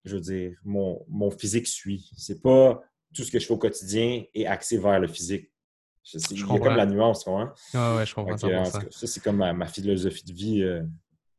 je 0.06 0.14
veux 0.14 0.20
dire, 0.20 0.52
mon, 0.64 1.30
physique 1.30 1.66
suit. 1.66 2.10
C'est 2.16 2.40
pas 2.40 2.80
tout 3.14 3.22
ce 3.22 3.30
que 3.30 3.38
je 3.38 3.46
fais 3.46 3.52
au 3.52 3.58
quotidien 3.58 4.22
est 4.34 4.46
axé 4.46 4.78
vers 4.78 5.00
le 5.00 5.08
physique. 5.08 5.50
Je 6.04 6.18
il 6.30 6.38
y 6.38 6.42
a 6.42 6.58
comme 6.60 6.76
la 6.76 6.86
nuance, 6.86 7.24
tu 7.24 7.30
vois. 7.30 7.52
Ah 7.74 7.96
ouais, 7.96 8.06
je 8.06 8.14
comprends. 8.14 8.36
ça, 8.36 8.80
c'est 8.90 9.22
comme 9.22 9.38
ma, 9.38 9.66
philosophie 9.66 10.24
de 10.24 10.32
vie 10.32 10.62
euh, 10.62 10.82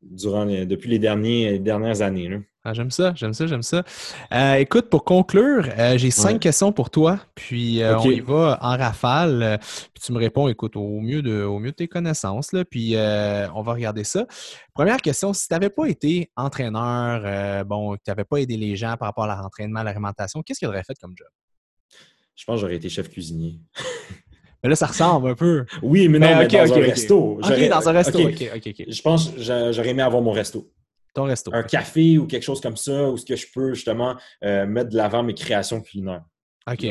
durant 0.02 0.46
depuis 0.46 0.90
les, 0.90 1.00
derniers, 1.00 1.60
dernières 1.60 2.02
années. 2.02 2.30
Là. 2.30 2.38
Ah, 2.70 2.74
j'aime 2.74 2.92
ça, 2.92 3.14
j'aime 3.16 3.34
ça, 3.34 3.48
j'aime 3.48 3.62
ça. 3.62 3.84
Euh, 4.34 4.56
écoute, 4.56 4.90
pour 4.90 5.06
conclure, 5.06 5.70
euh, 5.78 5.98
j'ai 5.98 6.12
cinq 6.12 6.42
questions 6.42 6.74
pour 6.74 6.90
toi, 6.90 7.18
puis 7.34 7.82
euh, 7.82 7.98
on 7.98 8.12
y 8.12 8.20
va 8.20 8.58
en 8.62 8.76
rafale. 8.76 9.58
puis 9.94 10.04
tu 10.04 10.12
me 10.12 10.18
réponds, 10.18 10.50
écoute, 10.50 10.76
au 10.76 11.00
mieux 11.00 11.22
de, 11.22 11.44
au 11.44 11.60
mieux 11.60 11.72
de 11.72 11.76
tes 11.78 11.88
connaissances, 11.88 12.52
là, 12.52 12.66
puis 12.66 12.96
on 12.98 13.62
va 13.62 13.72
regarder 13.72 14.04
ça. 14.04 14.28
Première 14.74 14.98
question, 14.98 15.32
si 15.32 15.48
tu 15.48 15.54
n'avais 15.54 15.70
pas 15.70 15.86
été 15.86 16.30
entraîneur, 16.36 17.64
bon, 17.64 17.96
tu 17.96 18.02
n'avais 18.10 18.26
pas 18.26 18.38
aidé 18.38 18.58
les 18.58 18.76
gens 18.76 18.98
par 18.98 19.08
rapport 19.08 19.24
à 19.24 19.42
l'entraînement, 19.42 19.80
à 19.80 19.84
l'alimentation, 19.86 20.44
qu'est-ce 20.44 20.60
que 20.60 20.66
tu 20.66 20.70
aurais 20.70 20.84
fait 20.84 20.96
comme 21.00 21.14
job? 21.16 21.30
Je 22.36 22.44
pense 22.44 22.56
que 22.56 22.62
j'aurais 22.62 22.76
été 22.76 22.90
chef 22.90 23.10
cuisinier. 23.10 23.62
Mais 24.64 24.70
là, 24.70 24.76
ça 24.76 24.88
ressemble 24.88 25.30
un 25.30 25.36
peu. 25.36 25.66
Oui, 25.84 26.08
mais 26.08 26.20
non, 26.20 26.36
mais, 26.38 26.48
dans 26.48 26.74
un 26.74 26.82
resto. 26.82 27.40
OK, 27.44 27.70
dans 27.70 27.90
un 27.90 27.92
resto. 27.92 28.20
OK, 28.20 28.52
OK, 28.56 28.74
Je 28.88 29.02
pense 29.02 29.30
que 29.30 29.42
j'aurais 29.42 29.90
aimé 29.90 30.02
avoir 30.02 30.22
mon 30.22 30.32
resto 30.32 30.68
resto. 31.26 31.52
Un 31.54 31.64
café 31.64 32.18
ou 32.18 32.28
quelque 32.28 32.44
chose 32.44 32.62
comme 32.62 32.78
ça, 32.78 33.10
où 33.10 33.18
ce 33.18 33.26
que 33.26 33.36
je 33.36 33.48
peux 33.52 33.74
justement 33.74 34.16
euh, 34.44 34.66
mettre 34.66 34.90
de 34.90 34.98
l'avant 34.98 35.24
mes 35.24 35.34
créations 35.34 35.82
culinaires. 35.82 36.24
OK. 36.70 36.86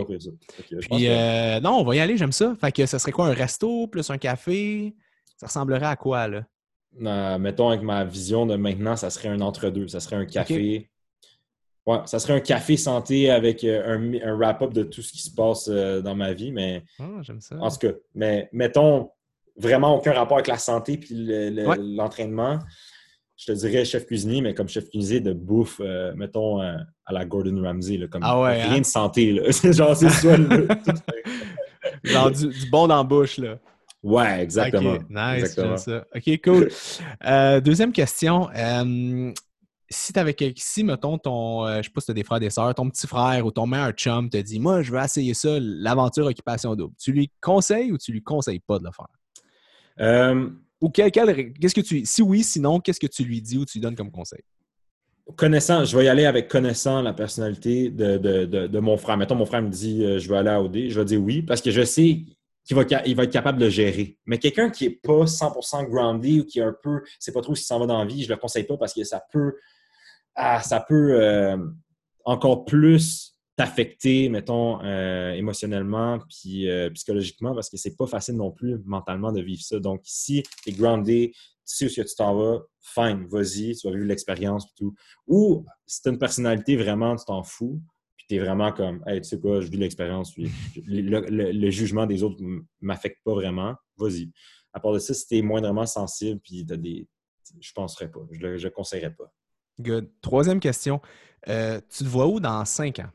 Puis, 0.80 1.08
euh, 1.08 1.60
non, 1.60 1.80
on 1.80 1.84
va 1.84 1.96
y 1.96 2.00
aller, 2.00 2.16
j'aime 2.16 2.32
ça. 2.32 2.54
Fait 2.58 2.72
que 2.72 2.86
ça 2.86 2.98
serait 2.98 3.12
quoi, 3.12 3.26
un 3.26 3.34
resto 3.34 3.86
plus 3.86 4.08
un 4.10 4.18
café? 4.18 4.94
Ça 5.36 5.46
ressemblerait 5.46 5.86
à 5.86 5.96
quoi, 5.96 6.28
là? 6.28 6.44
Euh, 7.04 7.38
mettons, 7.38 7.68
avec 7.68 7.82
ma 7.82 8.04
vision 8.04 8.46
de 8.46 8.56
maintenant, 8.56 8.96
ça 8.96 9.10
serait 9.10 9.28
un 9.28 9.40
entre-deux. 9.42 9.88
Ça 9.88 10.00
serait 10.00 10.16
un 10.16 10.24
café. 10.24 10.88
Ouais, 11.86 11.98
ça 12.06 12.18
serait 12.18 12.34
un 12.34 12.40
café 12.40 12.76
santé 12.76 13.30
avec 13.30 13.62
un, 13.62 14.12
un 14.14 14.36
wrap-up 14.36 14.72
de 14.72 14.82
tout 14.82 15.02
ce 15.02 15.12
qui 15.12 15.22
se 15.22 15.30
passe 15.30 15.68
dans 15.68 16.14
ma 16.16 16.32
vie. 16.32 16.50
Mais 16.50 16.82
oh, 16.98 17.22
j'aime 17.22 17.40
ça. 17.40 17.56
En 17.60 17.70
tout 17.70 17.78
cas, 17.78 17.92
mais 18.14 18.48
mettons 18.52 19.10
vraiment 19.56 19.96
aucun 19.96 20.12
rapport 20.12 20.36
avec 20.36 20.48
la 20.48 20.58
santé 20.58 20.98
puis 20.98 21.14
l'entraînement 21.14 22.58
je 23.36 23.46
te 23.46 23.52
dirais 23.52 23.84
chef 23.84 24.06
cuisinier, 24.06 24.40
mais 24.40 24.54
comme 24.54 24.68
chef 24.68 24.88
cuisinier 24.88 25.20
de 25.20 25.32
bouffe, 25.32 25.80
euh, 25.80 26.14
mettons, 26.16 26.62
euh, 26.62 26.76
à 27.04 27.12
la 27.12 27.24
Gordon 27.24 27.62
Ramsay, 27.62 27.98
là, 27.98 28.06
comme 28.08 28.22
ah 28.24 28.48
rien 28.48 28.72
hein? 28.72 28.78
de 28.80 28.84
santé. 28.84 29.32
Là. 29.32 29.50
genre, 29.72 29.96
c'est 29.96 30.08
genre 32.04 32.30
du, 32.30 32.50
bon 32.70 32.86
dans 32.86 32.96
la 32.96 33.02
bouche, 33.02 33.38
là. 33.38 33.58
Ouais, 34.02 34.42
exactement. 34.42 34.98
nice, 35.10 35.54
ça. 35.54 36.04
OK, 36.14 36.40
cool. 36.42 36.68
Euh, 37.26 37.60
deuxième 37.60 37.92
question. 37.92 38.48
Si 39.88 40.12
tu 40.12 40.18
avais 40.18 40.34
si, 40.56 40.84
mettons, 40.84 41.18
ton, 41.18 41.66
je 41.66 41.82
sais 41.82 41.90
pas 41.90 42.00
si 42.00 42.06
tu 42.06 42.10
as 42.10 42.14
des 42.14 42.24
frères, 42.24 42.40
des 42.40 42.50
sœurs, 42.50 42.74
ton 42.74 42.88
petit 42.90 43.06
frère 43.06 43.46
ou 43.46 43.50
ton 43.50 43.66
meilleur 43.66 43.92
chum 43.92 44.28
te 44.28 44.36
dit 44.36 44.58
Moi, 44.58 44.82
je 44.82 44.92
veux 44.92 45.00
essayer 45.00 45.34
ça, 45.34 45.58
l'aventure 45.60 46.26
occupation 46.26 46.74
double, 46.74 46.94
tu 46.98 47.12
lui 47.12 47.30
conseilles 47.40 47.92
ou 47.92 47.98
tu 47.98 48.12
lui 48.12 48.22
conseilles 48.22 48.60
pas 48.60 48.78
de 48.78 48.84
le 48.84 48.90
faire? 48.90 50.34
Ou 50.80 50.90
qu'est-ce 50.90 51.74
que 51.74 51.80
tu. 51.80 52.04
Si 52.04 52.22
oui, 52.22 52.42
sinon, 52.42 52.80
qu'est-ce 52.80 53.00
que 53.00 53.06
tu 53.06 53.24
lui 53.24 53.40
dis 53.40 53.58
ou 53.58 53.64
tu 53.64 53.78
lui 53.78 53.82
donnes 53.82 53.96
comme 53.96 54.10
conseil? 54.10 54.40
Connaissant, 55.34 55.84
je 55.84 55.96
vais 55.96 56.04
y 56.04 56.08
aller 56.08 56.26
avec 56.26 56.48
connaissant 56.48 57.02
la 57.02 57.12
personnalité 57.12 57.90
de, 57.90 58.78
mon 58.78 58.96
frère. 58.96 59.16
Mettons, 59.16 59.34
mon 59.34 59.46
frère 59.46 59.62
me 59.62 59.70
dit 59.70 60.04
euh, 60.04 60.18
je 60.18 60.28
veux 60.28 60.36
aller 60.36 60.50
à 60.50 60.62
OD, 60.62 60.88
je 60.88 61.00
vais 61.00 61.04
dire 61.04 61.20
oui, 61.20 61.42
parce 61.42 61.60
que 61.60 61.70
je 61.70 61.82
sais 61.82 62.20
qu'il 62.64 62.76
va, 62.76 62.84
il 63.06 63.16
va 63.16 63.24
être 63.24 63.32
capable 63.32 63.58
de 63.58 63.68
gérer. 63.68 64.18
Mais 64.26 64.38
quelqu'un 64.38 64.70
qui 64.70 64.84
n'est 64.84 64.94
pas 64.94 65.24
100% 65.24 65.88
grounded 65.88 66.40
ou 66.40 66.44
qui 66.44 66.60
est 66.60 66.62
un 66.62 66.76
peu, 66.80 67.00
c'est 67.18 67.32
pas 67.32 67.40
trop 67.40 67.54
s'il 67.54 67.66
s'en 67.66 67.80
va 67.80 67.86
dans 67.86 67.98
la 67.98 68.04
vie, 68.04 68.22
je 68.22 68.28
ne 68.28 68.34
le 68.34 68.40
conseille 68.40 68.64
pas 68.64 68.76
parce 68.76 68.92
que 68.92 69.02
ça 69.02 69.24
peut, 69.32 69.54
ah, 70.36 70.62
ça 70.62 70.80
peut 70.80 71.20
euh, 71.20 71.56
encore 72.24 72.64
plus 72.64 73.36
t'affecter, 73.56 74.28
mettons, 74.28 74.82
euh, 74.84 75.32
émotionnellement 75.32 76.18
puis 76.28 76.68
euh, 76.68 76.90
psychologiquement 76.90 77.54
parce 77.54 77.70
que 77.70 77.78
c'est 77.78 77.96
pas 77.96 78.06
facile 78.06 78.36
non 78.36 78.52
plus 78.52 78.78
mentalement 78.84 79.32
de 79.32 79.40
vivre 79.40 79.62
ça. 79.62 79.80
Donc, 79.80 80.02
si 80.04 80.42
tu 80.62 80.70
es 80.70 80.72
groundé, 80.72 81.32
tu 81.66 81.88
sais 81.88 82.00
où 82.00 82.04
tu 82.04 82.14
t'en 82.14 82.36
vas, 82.36 82.60
fine, 82.80 83.26
vas-y, 83.28 83.74
tu 83.74 83.88
vas 83.88 83.94
vivre 83.94 84.06
l'expérience 84.06 84.66
et 84.66 84.74
tout. 84.76 84.94
Ou 85.26 85.64
si 85.86 86.02
tu 86.02 86.10
une 86.10 86.18
personnalité 86.18 86.76
vraiment, 86.76 87.16
tu 87.16 87.24
t'en 87.24 87.42
fous, 87.42 87.80
puis 88.16 88.26
tu 88.28 88.34
es 88.36 88.38
vraiment 88.38 88.72
comme, 88.72 89.02
hey, 89.06 89.22
tu 89.22 89.28
sais 89.28 89.40
quoi, 89.40 89.62
je 89.62 89.68
vis 89.68 89.78
l'expérience, 89.78 90.32
puis 90.34 90.50
le, 90.86 91.70
jugement 91.70 92.06
des 92.06 92.22
autres 92.22 92.36
m'affecte 92.82 93.18
pas 93.24 93.32
vraiment, 93.32 93.74
vas-y. 93.96 94.30
À 94.74 94.80
part 94.80 94.92
de 94.92 94.98
ça, 94.98 95.14
si 95.14 95.26
tu 95.26 95.36
es 95.38 95.42
moindrement 95.42 95.86
sensible, 95.86 96.40
puis 96.40 96.66
tu 96.66 96.76
des. 96.76 97.08
Je 97.60 97.72
penserais 97.72 98.10
pas, 98.10 98.20
je 98.32 98.66
ne 98.66 98.68
conseillerais 98.68 99.14
pas. 99.14 99.32
Good. 99.80 100.10
Troisième 100.22 100.60
question. 100.60 101.00
Euh, 101.48 101.80
tu 101.90 102.04
te 102.04 102.08
vois 102.08 102.26
où 102.26 102.40
dans 102.40 102.64
cinq 102.64 102.98
ans? 102.98 103.10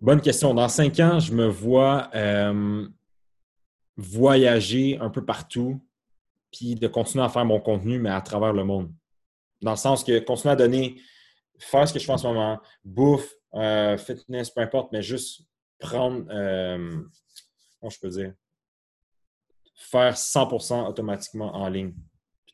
Bonne 0.00 0.20
question. 0.20 0.54
Dans 0.54 0.68
cinq 0.68 1.00
ans, 1.00 1.18
je 1.18 1.32
me 1.32 1.46
vois 1.46 2.10
euh, 2.14 2.86
voyager 3.96 4.98
un 5.00 5.10
peu 5.10 5.24
partout, 5.24 5.84
puis 6.52 6.74
de 6.74 6.86
continuer 6.86 7.24
à 7.24 7.28
faire 7.28 7.44
mon 7.44 7.60
contenu, 7.60 7.98
mais 7.98 8.10
à 8.10 8.20
travers 8.20 8.52
le 8.52 8.64
monde. 8.64 8.92
Dans 9.62 9.72
le 9.72 9.76
sens 9.76 10.04
que 10.04 10.18
continuer 10.20 10.52
à 10.52 10.56
donner, 10.56 11.00
faire 11.58 11.88
ce 11.88 11.92
que 11.92 11.98
je 11.98 12.04
fais 12.04 12.12
en 12.12 12.18
ce 12.18 12.26
moment, 12.26 12.60
bouffe, 12.84 13.32
euh, 13.54 13.96
fitness, 13.98 14.50
peu 14.50 14.60
importe, 14.60 14.92
mais 14.92 15.02
juste 15.02 15.42
prendre, 15.78 16.24
comment 16.28 17.90
je 17.90 17.98
peux 18.00 18.10
dire, 18.10 18.34
faire 19.74 20.16
100% 20.16 20.86
automatiquement 20.88 21.54
en 21.54 21.68
ligne. 21.68 21.94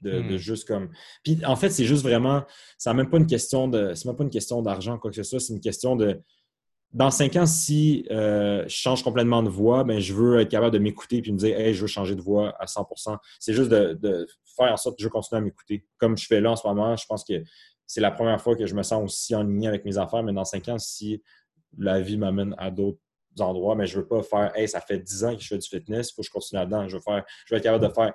De, 0.01 0.23
de, 0.23 0.35
hmm. 0.35 0.37
juste 0.37 0.67
comme. 0.67 0.89
Puis 1.23 1.45
en 1.45 1.57
fait, 1.57 1.69
c'est 1.71 1.85
juste 1.85 2.03
vraiment. 2.03 2.45
C'est 2.79 2.93
même 2.95 3.11
pas 3.11 3.19
une 3.19 3.27
question 3.27 3.69
de. 3.69 3.93
C'est 3.95 4.07
même 4.07 4.17
pas 4.17 4.25
une 4.25 4.31
question 4.31 4.63
d'argent, 4.63 4.99
quoi 4.99 5.11
que 5.11 5.17
ce 5.17 5.23
soit. 5.23 5.41
C'est 5.41 5.53
une 5.53 5.61
question 5.61 5.95
de 5.95 6.23
dans 6.93 7.11
cinq 7.11 7.37
ans, 7.37 7.47
si 7.47 8.05
euh, 8.11 8.65
je 8.67 8.75
change 8.75 9.05
complètement 9.05 9.43
de 9.43 9.49
voix, 9.49 9.85
ben, 9.85 10.01
je 10.01 10.13
veux 10.13 10.41
être 10.41 10.49
capable 10.49 10.73
de 10.73 10.81
m'écouter 10.81 11.23
et 11.25 11.33
me 11.33 11.37
dire 11.37 11.59
Hey, 11.59 11.73
je 11.73 11.83
veux 11.83 11.87
changer 11.87 12.17
de 12.17 12.21
voix 12.21 12.55
à 12.59 12.67
100 12.67 12.89
C'est 13.39 13.53
juste 13.53 13.71
de, 13.71 14.27
faire 14.57 14.73
en 14.73 14.77
sorte 14.77 14.97
que 14.97 15.03
je 15.03 15.09
continue 15.09 15.39
à 15.39 15.41
m'écouter. 15.41 15.87
Comme 15.99 16.19
je 16.19 16.27
fais 16.27 16.41
là 16.41 16.51
en 16.51 16.57
ce 16.57 16.67
moment, 16.67 16.97
je 16.97 17.07
pense 17.07 17.25
que 17.25 17.45
c'est 17.87 18.01
la 18.01 18.11
première 18.11 18.41
fois 18.41 18.57
que 18.57 18.67
je 18.67 18.75
me 18.75 18.83
sens 18.83 19.05
aussi 19.05 19.35
en 19.35 19.45
ligne 19.45 19.69
avec 19.69 19.85
mes 19.85 19.99
affaires, 19.99 20.23
mais 20.23 20.33
dans 20.33 20.45
cinq 20.45 20.69
ans, 20.69 20.79
si 20.79 21.23
la 21.79 22.01
vie 22.01 22.17
m'amène 22.17 22.57
à 22.59 22.71
d'autres 22.71 22.99
endroits, 23.39 23.77
mais 23.77 23.87
je 23.87 23.97
ne 23.97 24.03
veux 24.03 24.09
pas 24.09 24.23
faire 24.23 24.53
Hey, 24.57 24.69
ça 24.69 24.81
fait 24.81 24.99
dix 24.99 25.23
ans 25.23 25.37
que 25.37 25.43
je 25.43 25.47
fais 25.47 25.59
du 25.59 25.69
fitness, 25.69 26.11
il 26.11 26.15
faut 26.15 26.23
que 26.23 26.27
je 26.27 26.33
continue 26.33 26.59
là-dedans. 26.59 26.89
Je 26.89 26.97
veux 26.97 27.03
faire, 27.03 27.25
je 27.47 27.55
veux 27.55 27.59
être 27.59 27.65
capable 27.65 27.87
de 27.87 27.93
faire 27.93 28.13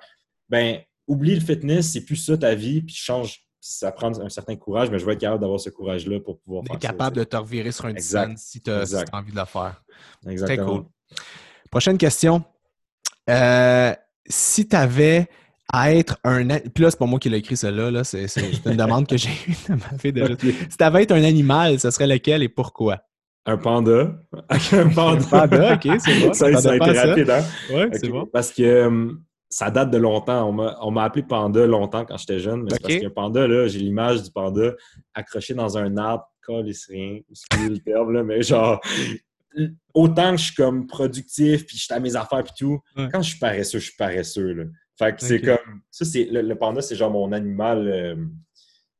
ben 0.50 0.80
oublie 1.06 1.34
le 1.34 1.40
fitness, 1.40 1.92
c'est 1.92 2.04
plus 2.04 2.16
ça 2.16 2.36
ta 2.36 2.54
vie, 2.54 2.82
puis 2.82 2.94
change 2.94 3.46
ça 3.66 3.90
prend 3.90 4.16
un 4.20 4.28
certain 4.28 4.54
courage, 4.56 4.90
mais 4.90 4.98
je 4.98 5.04
vais 5.04 5.14
être 5.14 5.20
capable 5.20 5.40
d'avoir 5.40 5.58
ce 5.58 5.70
courage-là 5.70 6.20
pour 6.20 6.38
pouvoir 6.38 6.62
faire 6.64 6.78
capable 6.78 7.16
de 7.16 7.24
te 7.24 7.36
revirer 7.36 7.72
sur 7.72 7.86
un 7.86 7.92
design 7.92 8.36
si 8.36 8.60
tu 8.60 8.70
as, 8.70 9.04
envie 9.12 9.32
de 9.32 9.36
le 9.36 9.44
faire. 9.44 9.82
Exactement. 10.26 10.66
Très 10.66 10.74
cool. 10.74 10.84
Prochaine 11.70 11.98
question. 11.98 12.44
Euh, 13.28 13.92
si 14.28 14.68
tu 14.68 14.76
avais 14.76 15.28
à 15.72 15.92
être 15.92 16.18
un. 16.22 16.46
Puis 16.46 16.84
là, 16.84 16.90
c'est 16.90 16.98
pas 16.98 17.06
moi 17.06 17.18
qui 17.18 17.28
l'ai 17.28 17.38
écrit, 17.38 17.56
cela. 17.56 17.90
Là. 17.90 18.04
C'est, 18.04 18.26
une 18.66 18.76
demande 18.76 19.08
que 19.08 19.16
j'ai 19.16 19.30
eue 19.48 19.56
de 19.68 19.74
ma 19.74 19.98
fille 19.98 20.56
Si 20.70 20.76
tu 20.76 20.84
avais 20.84 20.98
à 20.98 21.02
être 21.02 21.12
un 21.12 21.24
animal, 21.24 21.80
ce 21.80 21.90
serait 21.90 22.06
lequel 22.06 22.42
et 22.42 22.48
pourquoi? 22.48 23.02
Un 23.46 23.56
panda. 23.56 24.16
un 24.72 24.88
panda. 24.88 25.74
ok, 25.74 25.88
c'est 25.98 26.20
bon. 26.20 26.32
Ça, 26.32 26.52
ça, 26.60 26.70
a 26.70 26.76
été 26.76 26.98
rapide, 26.98 27.30
hein? 27.30 27.44
Ouais, 27.72 27.88
c'est 27.92 28.08
bon. 28.08 28.26
Parce 28.32 28.52
que 28.52 28.86
hum, 28.86 29.22
ça 29.56 29.70
date 29.70 29.90
de 29.90 29.96
longtemps. 29.96 30.50
On 30.82 30.90
m'a 30.90 31.02
appelé 31.02 31.22
panda 31.22 31.66
longtemps 31.66 32.04
quand 32.04 32.18
j'étais 32.18 32.38
jeune, 32.40 32.64
mais 32.64 32.72
c'est 32.72 32.82
parce 32.82 32.96
qu'un 32.98 33.08
panda, 33.08 33.46
là, 33.46 33.66
j'ai 33.68 33.78
l'image 33.78 34.22
du 34.22 34.30
panda 34.30 34.74
accroché 35.14 35.54
dans 35.54 35.78
un 35.78 35.96
arbre, 35.96 36.30
c'est 36.46 36.92
rien, 36.92 37.20
le 37.54 37.78
terme, 37.78 38.12
là, 38.12 38.22
mais 38.22 38.42
genre, 38.42 38.78
autant 39.94 40.32
que 40.32 40.36
je 40.36 40.44
suis 40.44 40.54
comme 40.54 40.86
productif, 40.86 41.64
puis 41.64 41.78
je 41.78 41.84
suis 41.84 41.94
à 41.94 42.00
mes 42.00 42.16
affaires, 42.16 42.44
puis 42.44 42.52
tout, 42.58 42.80
quand 43.10 43.22
je 43.22 43.30
suis 43.30 43.38
paresseux, 43.38 43.78
je 43.78 43.84
suis 43.86 43.96
paresseux, 43.96 44.52
là. 44.52 44.64
Fait 44.98 45.16
que 45.16 45.22
c'est 45.22 45.40
comme, 45.40 45.80
ça, 45.90 46.04
c'est, 46.04 46.28
le, 46.30 46.54
panda, 46.54 46.82
c'est 46.82 46.94
genre 46.94 47.10
mon 47.10 47.32
animal, 47.32 47.88
euh, 47.88 48.26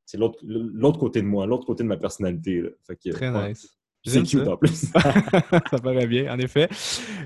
c'est 0.06 0.16
l'autre 0.16 0.98
côté 0.98 1.20
de 1.20 1.26
moi, 1.26 1.44
l'autre 1.46 1.66
côté 1.66 1.82
de 1.82 1.88
ma 1.88 1.98
personnalité, 1.98 2.62
là. 2.62 2.70
Fait 2.86 2.96
que, 2.96 3.10
Très 3.10 3.48
nice. 3.48 3.75
C'est 4.06 4.22
cute 4.22 4.46
en 4.46 4.56
plus. 4.56 4.86
ça 5.70 5.78
paraît 5.82 6.06
bien, 6.06 6.32
en 6.32 6.38
effet. 6.38 6.68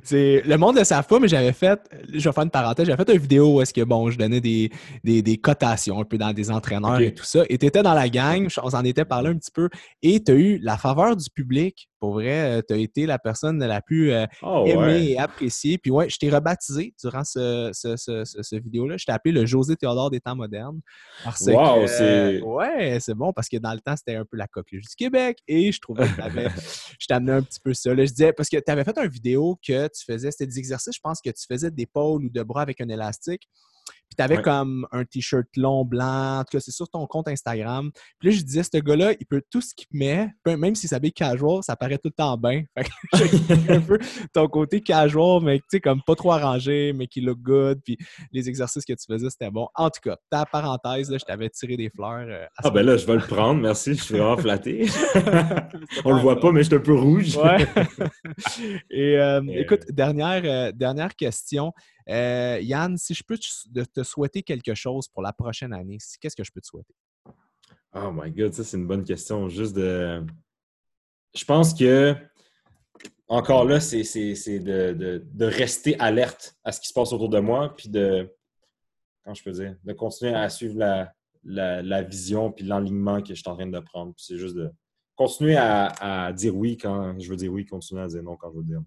C'est 0.02 0.42
le 0.44 0.56
monde 0.56 0.78
ne 0.78 0.84
savent 0.84 1.06
pas, 1.06 1.18
mais 1.18 1.28
j'avais 1.28 1.52
fait, 1.52 1.80
je 2.08 2.28
vais 2.28 2.32
faire 2.32 2.42
une 2.42 2.50
parenthèse, 2.50 2.86
j'avais 2.86 3.04
fait 3.04 3.12
une 3.12 3.20
vidéo 3.20 3.56
où 3.56 3.60
est-ce 3.60 3.74
que 3.74 3.82
bon, 3.82 4.10
je 4.10 4.18
donnais 4.18 4.40
des, 4.40 4.70
des, 5.04 5.36
cotations 5.36 6.00
un 6.00 6.04
peu 6.04 6.18
dans 6.18 6.32
des 6.32 6.50
entraîneurs 6.50 7.00
et 7.00 7.14
tout 7.14 7.24
ça. 7.24 7.42
Et 7.48 7.58
tu 7.58 7.66
étais 7.66 7.82
dans 7.82 7.94
la 7.94 8.08
gang, 8.08 8.48
on 8.62 8.70
s'en 8.70 8.84
était 8.84 9.04
parlé 9.04 9.30
un 9.30 9.36
petit 9.36 9.50
peu, 9.50 9.68
et 10.02 10.22
tu 10.22 10.32
as 10.32 10.34
eu 10.34 10.58
la 10.58 10.76
faveur 10.76 11.16
du 11.16 11.28
public 11.30 11.89
pour 12.00 12.14
vrai, 12.14 12.58
euh, 12.58 12.62
tu 12.66 12.74
as 12.74 12.78
été 12.78 13.06
la 13.06 13.18
personne 13.18 13.62
la 13.62 13.82
plus 13.82 14.10
euh, 14.10 14.26
ah 14.42 14.62
aimée 14.66 15.10
et 15.10 15.18
appréciée. 15.18 15.76
Puis 15.78 15.90
ouais, 15.90 16.08
je 16.08 16.16
t'ai 16.16 16.30
rebaptisé 16.30 16.94
durant 17.00 17.24
ce, 17.24 17.70
ce, 17.74 18.56
vidéo-là. 18.56 18.96
Je 18.96 19.04
t'ai 19.04 19.12
appelé 19.12 19.32
le 19.32 19.44
José 19.44 19.76
Théodore 19.76 20.10
des 20.10 20.20
temps 20.20 20.34
modernes. 20.34 20.80
wow, 21.26 21.86
c'est... 21.86 22.40
ouais, 22.40 22.98
c'est 23.00 23.14
bon 23.14 23.32
parce 23.32 23.48
que 23.48 23.58
dans 23.58 23.74
le 23.74 23.80
temps, 23.80 23.94
c'était 23.96 24.16
un 24.16 24.24
peu 24.24 24.38
la 24.38 24.48
coqueluche 24.48 24.88
du 24.88 24.96
Québec 24.96 25.38
et 25.46 25.70
je 25.70 25.80
trouvais 25.80 26.06
que 26.06 26.10
je 26.98 27.06
t'amenais 27.06 27.32
un 27.32 27.42
petit 27.42 27.60
peu 27.60 27.74
ça. 27.74 27.94
je 27.94 28.02
disais, 28.02 28.32
parce 28.32 28.48
que 28.48 28.56
tu 28.56 28.72
avais 28.72 28.84
fait 28.84 28.96
une 28.98 29.10
vidéo 29.10 29.58
que 29.66 29.86
tu 29.88 30.04
faisais, 30.04 30.30
c'était 30.30 30.46
des 30.46 30.58
exercices, 30.58 30.96
je 30.96 31.00
pense 31.02 31.20
que 31.20 31.30
tu 31.30 31.44
faisais 31.46 31.70
d'épaule 31.70 32.24
ou 32.24 32.30
de 32.30 32.42
bras 32.42 32.62
avec 32.62 32.80
un 32.80 32.88
élastique. 32.88 33.46
Puis 34.10 34.16
tu 34.16 34.22
avais 34.24 34.42
comme 34.42 34.88
un 34.90 35.04
t-shirt 35.04 35.46
long, 35.56 35.84
blanc. 35.84 36.40
En 36.40 36.44
tout 36.44 36.56
cas, 36.56 36.60
c'est 36.60 36.72
sur 36.72 36.88
ton 36.88 37.06
compte 37.06 37.28
Instagram. 37.28 37.92
Puis 38.18 38.30
là, 38.30 38.36
je 38.36 38.42
disais, 38.42 38.62
ce 38.64 38.78
gars-là, 38.78 39.12
il 39.18 39.26
peut 39.26 39.40
tout 39.50 39.60
ce 39.60 39.72
qu'il 39.72 39.86
met, 39.92 40.28
même 40.44 40.74
s'il 40.74 40.88
s'habille 40.88 41.12
casual, 41.12 41.62
ça 41.62 41.76
paraît 41.76 41.98
tout 41.98 42.08
le 42.08 42.10
temps 42.10 42.36
bien. 42.36 42.64
Fait 42.76 42.84
que 42.84 43.72
un 43.72 43.80
peu 43.80 43.98
ton 44.32 44.48
côté 44.48 44.80
casual, 44.80 45.42
mais 45.44 45.58
tu 45.58 45.64
sais, 45.70 45.80
comme 45.80 46.02
pas 46.04 46.16
trop 46.16 46.32
arrangé, 46.32 46.92
mais 46.92 47.06
qui 47.06 47.20
look 47.20 47.38
good. 47.38 47.80
Puis 47.84 47.96
les 48.32 48.48
exercices 48.48 48.84
que 48.84 48.94
tu 48.94 49.04
faisais, 49.08 49.30
c'était 49.30 49.50
bon. 49.50 49.68
En 49.76 49.90
tout 49.90 50.00
cas, 50.02 50.16
ta 50.28 50.44
parenthèse, 50.44 51.08
là, 51.08 51.18
je 51.18 51.24
t'avais 51.24 51.48
tiré 51.48 51.76
des 51.76 51.88
fleurs. 51.90 52.26
Euh, 52.28 52.46
ah, 52.58 52.70
ben 52.70 52.84
là, 52.84 52.96
je 52.96 53.06
vais 53.06 53.14
le 53.14 53.20
prendre. 53.20 53.60
Merci. 53.60 53.94
Je 53.94 54.02
suis 54.02 54.16
vraiment 54.16 54.36
flatté. 54.36 54.86
On 56.04 56.12
le 56.12 56.20
voit 56.20 56.40
pas, 56.40 56.50
mais 56.50 56.62
je 56.64 56.68
suis 56.68 56.76
un 56.76 56.80
peu 56.80 56.94
rouge. 56.94 57.36
ouais. 57.36 57.66
Et 58.90 59.18
euh, 59.18 59.40
écoute, 59.48 59.84
dernière, 59.90 60.42
euh, 60.44 60.72
dernière 60.72 61.14
question. 61.14 61.72
Euh, 62.10 62.58
Yann, 62.60 62.98
si 62.98 63.14
je 63.14 63.22
peux 63.22 63.38
te 63.38 64.02
souhaiter 64.02 64.42
quelque 64.42 64.74
chose 64.74 65.08
pour 65.08 65.22
la 65.22 65.32
prochaine 65.32 65.72
année, 65.72 65.98
qu'est-ce 66.20 66.36
que 66.36 66.44
je 66.44 66.50
peux 66.50 66.60
te 66.60 66.66
souhaiter? 66.66 66.94
Oh 67.94 68.10
my 68.12 68.30
God, 68.30 68.52
ça 68.52 68.64
c'est 68.64 68.76
une 68.76 68.86
bonne 68.86 69.04
question. 69.04 69.48
Juste 69.48 69.74
de. 69.74 70.24
Je 71.34 71.44
pense 71.44 71.72
que 71.72 72.16
encore 73.28 73.64
là, 73.64 73.78
c'est 73.78 74.02
de, 74.58 75.44
rester 75.44 75.98
alerte 76.00 76.56
à 76.64 76.72
ce 76.72 76.80
qui 76.80 76.88
se 76.88 76.92
passe 76.92 77.12
autour 77.12 77.28
de 77.28 77.38
moi, 77.38 77.74
puis 77.76 77.88
de. 77.88 78.28
Comment 79.22 79.34
je? 79.34 79.74
De 79.84 79.92
continuer 79.92 80.34
à 80.34 80.48
suivre 80.48 80.78
la, 81.44 82.02
vision 82.02 82.50
puis 82.50 82.64
l'enlignement 82.64 83.22
que 83.22 83.28
je 83.28 83.40
suis 83.40 83.48
en 83.48 83.54
train 83.54 83.66
de 83.66 83.78
prendre. 83.78 84.14
C'est 84.16 84.36
juste 84.36 84.56
de 84.56 84.70
continuer 85.14 85.56
à, 85.56 86.32
dire 86.32 86.56
oui 86.56 86.76
quand 86.76 87.18
je 87.20 87.30
veux 87.30 87.36
dire 87.36 87.52
oui, 87.52 87.64
continuer 87.66 88.02
à 88.02 88.08
dire 88.08 88.22
non 88.22 88.36
quand 88.36 88.50
je 88.50 88.56
veux 88.56 88.64
dire 88.64 88.78
non. 88.78 88.86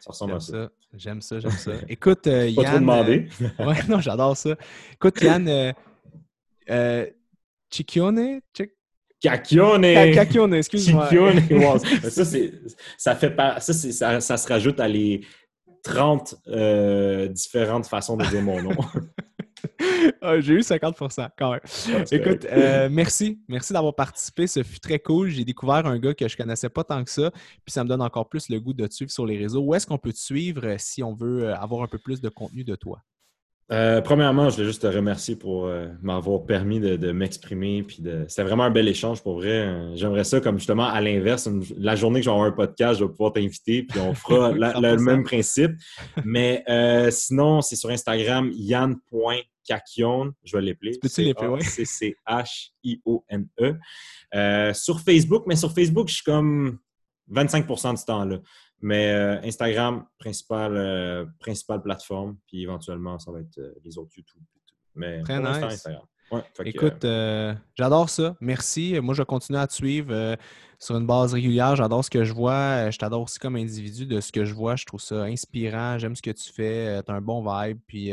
Ça 0.00 0.10
ressemble 0.10 0.34
à 0.34 0.40
ça. 0.40 0.70
J'aime 0.94 1.20
ça, 1.20 1.38
j'aime 1.40 1.50
ça. 1.50 1.72
Écoute, 1.88 2.26
euh, 2.26 2.48
Yann. 2.48 2.56
Pas 2.56 2.70
trop 2.70 2.78
demander. 2.78 3.28
Euh, 3.42 3.66
ouais, 3.66 3.82
non, 3.88 4.00
j'adore 4.00 4.36
ça. 4.36 4.56
Écoute, 4.94 5.20
Yann, 5.22 5.46
euh, 5.48 5.72
euh 6.70 7.06
Cicchione? 7.70 8.40
Cacchione! 9.20 9.82
Cacchione, 10.14 10.54
excuse-moi. 10.54 11.08
Cicchione. 11.08 11.80
ça, 12.02 12.24
ça, 12.96 13.14
fait 13.14 13.30
pas, 13.30 13.60
ça, 13.60 13.72
ça, 13.72 14.20
ça, 14.20 14.36
se 14.36 14.48
rajoute 14.48 14.80
à 14.80 14.88
les 14.88 15.20
30 15.84 16.34
différentes 17.30 17.86
façons 17.86 18.16
de 18.16 18.24
dire 18.24 18.42
mon 18.42 18.62
nom. 18.62 18.70
Ah, 20.22 20.40
j'ai 20.40 20.54
eu 20.54 20.62
50 20.62 20.96
quand 21.38 21.52
même. 21.52 21.60
Écoute, 22.12 22.46
euh, 22.50 22.88
merci. 22.90 23.40
Merci 23.48 23.72
d'avoir 23.72 23.94
participé. 23.94 24.46
Ce 24.46 24.62
fut 24.62 24.80
très 24.80 24.98
cool. 24.98 25.30
J'ai 25.30 25.44
découvert 25.44 25.86
un 25.86 25.98
gars 25.98 26.14
que 26.14 26.28
je 26.28 26.36
connaissais 26.36 26.68
pas 26.68 26.84
tant 26.84 27.02
que 27.02 27.10
ça. 27.10 27.30
Puis 27.30 27.72
ça 27.72 27.84
me 27.84 27.88
donne 27.88 28.02
encore 28.02 28.28
plus 28.28 28.48
le 28.50 28.60
goût 28.60 28.74
de 28.74 28.86
te 28.86 28.94
suivre 28.94 29.10
sur 29.10 29.24
les 29.24 29.38
réseaux. 29.38 29.62
Où 29.62 29.74
est-ce 29.74 29.86
qu'on 29.86 29.98
peut 29.98 30.12
te 30.12 30.18
suivre 30.18 30.66
euh, 30.66 30.74
si 30.78 31.02
on 31.02 31.14
veut 31.14 31.44
euh, 31.44 31.56
avoir 31.56 31.82
un 31.82 31.86
peu 31.86 31.98
plus 31.98 32.20
de 32.20 32.28
contenu 32.28 32.64
de 32.64 32.74
toi? 32.74 33.00
premièrement, 34.02 34.50
je 34.50 34.56
voulais 34.56 34.66
juste 34.66 34.82
te 34.82 34.88
remercier 34.88 35.36
pour 35.36 35.70
m'avoir 36.02 36.44
permis 36.44 36.80
de, 36.80 37.12
m'exprimer. 37.12 37.84
Puis 37.84 38.02
de... 38.02 38.24
C'était 38.26 38.42
vraiment 38.42 38.64
un 38.64 38.70
bel 38.70 38.88
échange 38.88 39.22
pour 39.22 39.34
vrai. 39.36 39.92
J'aimerais 39.94 40.24
ça 40.24 40.40
comme 40.40 40.58
justement 40.58 40.86
à 40.86 41.00
l'inverse. 41.00 41.48
La 41.78 41.94
journée 41.94 42.18
que 42.18 42.24
je 42.24 42.30
vais 42.30 42.34
avoir 42.34 42.48
un 42.48 42.52
podcast, 42.52 42.98
je 42.98 43.04
vais 43.04 43.10
pouvoir 43.10 43.32
t'inviter. 43.32 43.84
Puis 43.84 44.00
on 44.00 44.12
fera 44.12 44.50
le 44.80 44.96
même 44.96 45.22
principe. 45.22 45.70
Mais 46.24 46.64
sinon, 47.12 47.60
c'est 47.60 47.76
sur 47.76 47.90
Instagram, 47.90 48.50
yann 48.52 48.96
Cacione, 49.64 50.32
je 50.44 50.56
vais 50.56 50.62
l'appeler. 50.62 50.92
C-C-H-I-O-N-E. 51.62 52.14
Euh, 54.34 54.72
sur 54.74 55.00
Facebook, 55.00 55.44
mais 55.46 55.56
sur 55.56 55.72
Facebook, 55.72 56.08
je 56.08 56.14
suis 56.14 56.24
comme 56.24 56.78
25% 57.30 57.98
du 57.98 58.04
temps 58.04 58.24
là. 58.24 58.38
Mais 58.82 59.12
euh, 59.12 59.38
Instagram, 59.42 60.06
principale, 60.18 60.76
euh, 60.76 61.26
principale 61.38 61.82
plateforme, 61.82 62.38
puis 62.46 62.62
éventuellement, 62.62 63.18
ça 63.18 63.30
va 63.30 63.40
être 63.40 63.60
les 63.84 63.98
autres 63.98 64.12
YouTube. 64.16 64.42
Mais 64.94 65.20
Très 65.22 65.38
nice. 65.38 65.62
Instagram. 65.62 66.02
Écoute, 66.64 67.04
j'adore 67.74 68.08
ça. 68.08 68.36
Merci. 68.40 68.98
Moi, 69.02 69.14
je 69.14 69.22
vais 69.22 69.26
continuer 69.26 69.58
à 69.58 69.66
te 69.66 69.72
suivre 69.74 70.36
sur 70.78 70.96
une 70.96 71.04
base 71.04 71.34
régulière. 71.34 71.74
J'adore 71.74 72.04
ce 72.04 72.10
que 72.10 72.22
je 72.22 72.32
vois. 72.32 72.88
Je 72.90 72.98
t'adore 72.98 73.22
aussi 73.22 73.40
comme 73.40 73.56
individu 73.56 74.06
de 74.06 74.20
ce 74.20 74.30
que 74.30 74.44
je 74.44 74.54
vois. 74.54 74.76
Je 74.76 74.84
trouve 74.86 75.00
ça 75.00 75.24
inspirant. 75.24 75.98
J'aime 75.98 76.14
ce 76.14 76.22
que 76.22 76.30
tu 76.30 76.52
fais. 76.52 77.02
Tu 77.02 77.10
as 77.10 77.14
un 77.16 77.20
bon 77.20 77.42
vibe. 77.42 77.80
Puis 77.88 78.12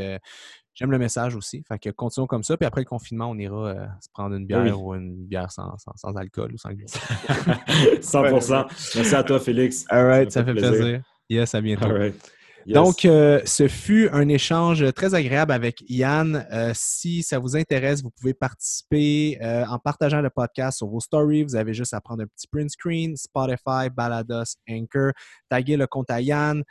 J'aime 0.77 0.91
le 0.91 0.99
message 0.99 1.35
aussi. 1.35 1.63
Fait 1.67 1.79
que 1.79 1.89
continuons 1.89 2.27
comme 2.27 2.43
ça. 2.43 2.55
Puis 2.55 2.67
après 2.67 2.81
le 2.81 2.85
confinement, 2.85 3.31
on 3.31 3.37
ira 3.37 3.67
euh, 3.67 3.85
se 3.99 4.09
prendre 4.13 4.35
une 4.35 4.45
bière 4.45 4.79
ou 4.79 4.93
une 4.93 5.25
bière 5.25 5.51
sans, 5.51 5.75
sans, 5.95 6.15
alcool 6.15 6.53
ou 6.53 6.57
sans 6.57 6.69
glycine. 6.69 7.01
100% 7.99 8.67
Merci 8.95 9.15
à 9.15 9.23
toi, 9.23 9.39
Félix. 9.39 9.85
All 9.89 10.05
right, 10.05 10.31
ça, 10.31 10.45
fait 10.45 10.53
plaisir. 10.53 11.01
Yes, 11.29 11.55
à 11.55 11.61
bientôt. 11.61 11.85
All 11.85 11.97
right. 11.97 12.31
Donc, 12.73 13.05
euh, 13.05 13.39
ce 13.45 13.69
fut 13.69 14.09
un 14.11 14.27
échange 14.27 14.91
très 14.93 15.15
agréable 15.15 15.53
avec 15.53 15.83
Yann. 15.87 16.45
Euh, 16.51 16.73
si 16.75 17.23
ça 17.23 17.39
vous 17.39 17.55
intéresse, 17.55 18.03
vous 18.03 18.09
pouvez 18.09 18.33
participer 18.33 19.37
euh, 19.41 19.65
en 19.67 19.79
partageant 19.79 20.19
le 20.19 20.29
podcast 20.29 20.79
sur 20.79 20.87
vos 20.87 20.99
stories. 20.99 21.43
Vous 21.43 21.55
avez 21.55 21.73
juste 21.73 21.93
à 21.93 22.01
prendre 22.01 22.23
un 22.23 22.27
petit 22.27 22.45
print 22.47 22.69
screen, 22.69 23.15
Spotify, 23.15 23.89
Balados, 23.89 24.57
Anchor, 24.69 25.11
taguer 25.49 25.77
le 25.77 25.87
compte 25.87 26.11
à 26.11 26.19
Yann, 26.19 26.63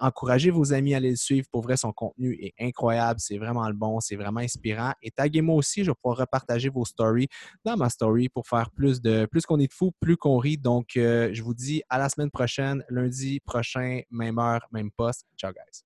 encouragez 0.00 0.50
vos 0.50 0.72
amis 0.72 0.94
à 0.94 0.96
aller 0.96 1.10
le 1.10 1.16
suivre. 1.16 1.46
Pour 1.52 1.62
vrai, 1.62 1.76
son 1.76 1.92
contenu 1.92 2.36
est 2.40 2.54
incroyable, 2.60 3.20
c'est 3.20 3.38
vraiment 3.38 3.68
le 3.68 3.74
bon, 3.74 4.00
c'est 4.00 4.16
vraiment 4.16 4.40
inspirant. 4.40 4.92
Et 5.02 5.12
taguez-moi 5.12 5.54
aussi, 5.54 5.84
je 5.84 5.90
vais 5.90 5.94
pouvoir 6.02 6.18
repartager 6.18 6.68
vos 6.68 6.84
stories 6.84 7.28
dans 7.64 7.76
ma 7.76 7.90
story 7.90 8.28
pour 8.28 8.48
faire 8.48 8.70
plus 8.72 9.00
de 9.00 9.26
plus 9.26 9.46
qu'on 9.46 9.60
est 9.60 9.68
de 9.68 9.72
fou, 9.72 9.92
plus 10.00 10.16
qu'on 10.16 10.38
rit. 10.38 10.58
Donc, 10.58 10.90
je 10.94 11.42
vous 11.42 11.54
dis 11.54 11.82
à 11.88 11.98
la 11.98 12.08
semaine 12.08 12.30
prochaine, 12.30 12.82
lundi 12.88 13.38
prochain, 13.40 14.00
même 14.10 14.38
heure, 14.40 14.66
même 14.72 14.90
poste. 14.90 15.26
Ciao, 15.44 15.52
guys. 15.52 15.84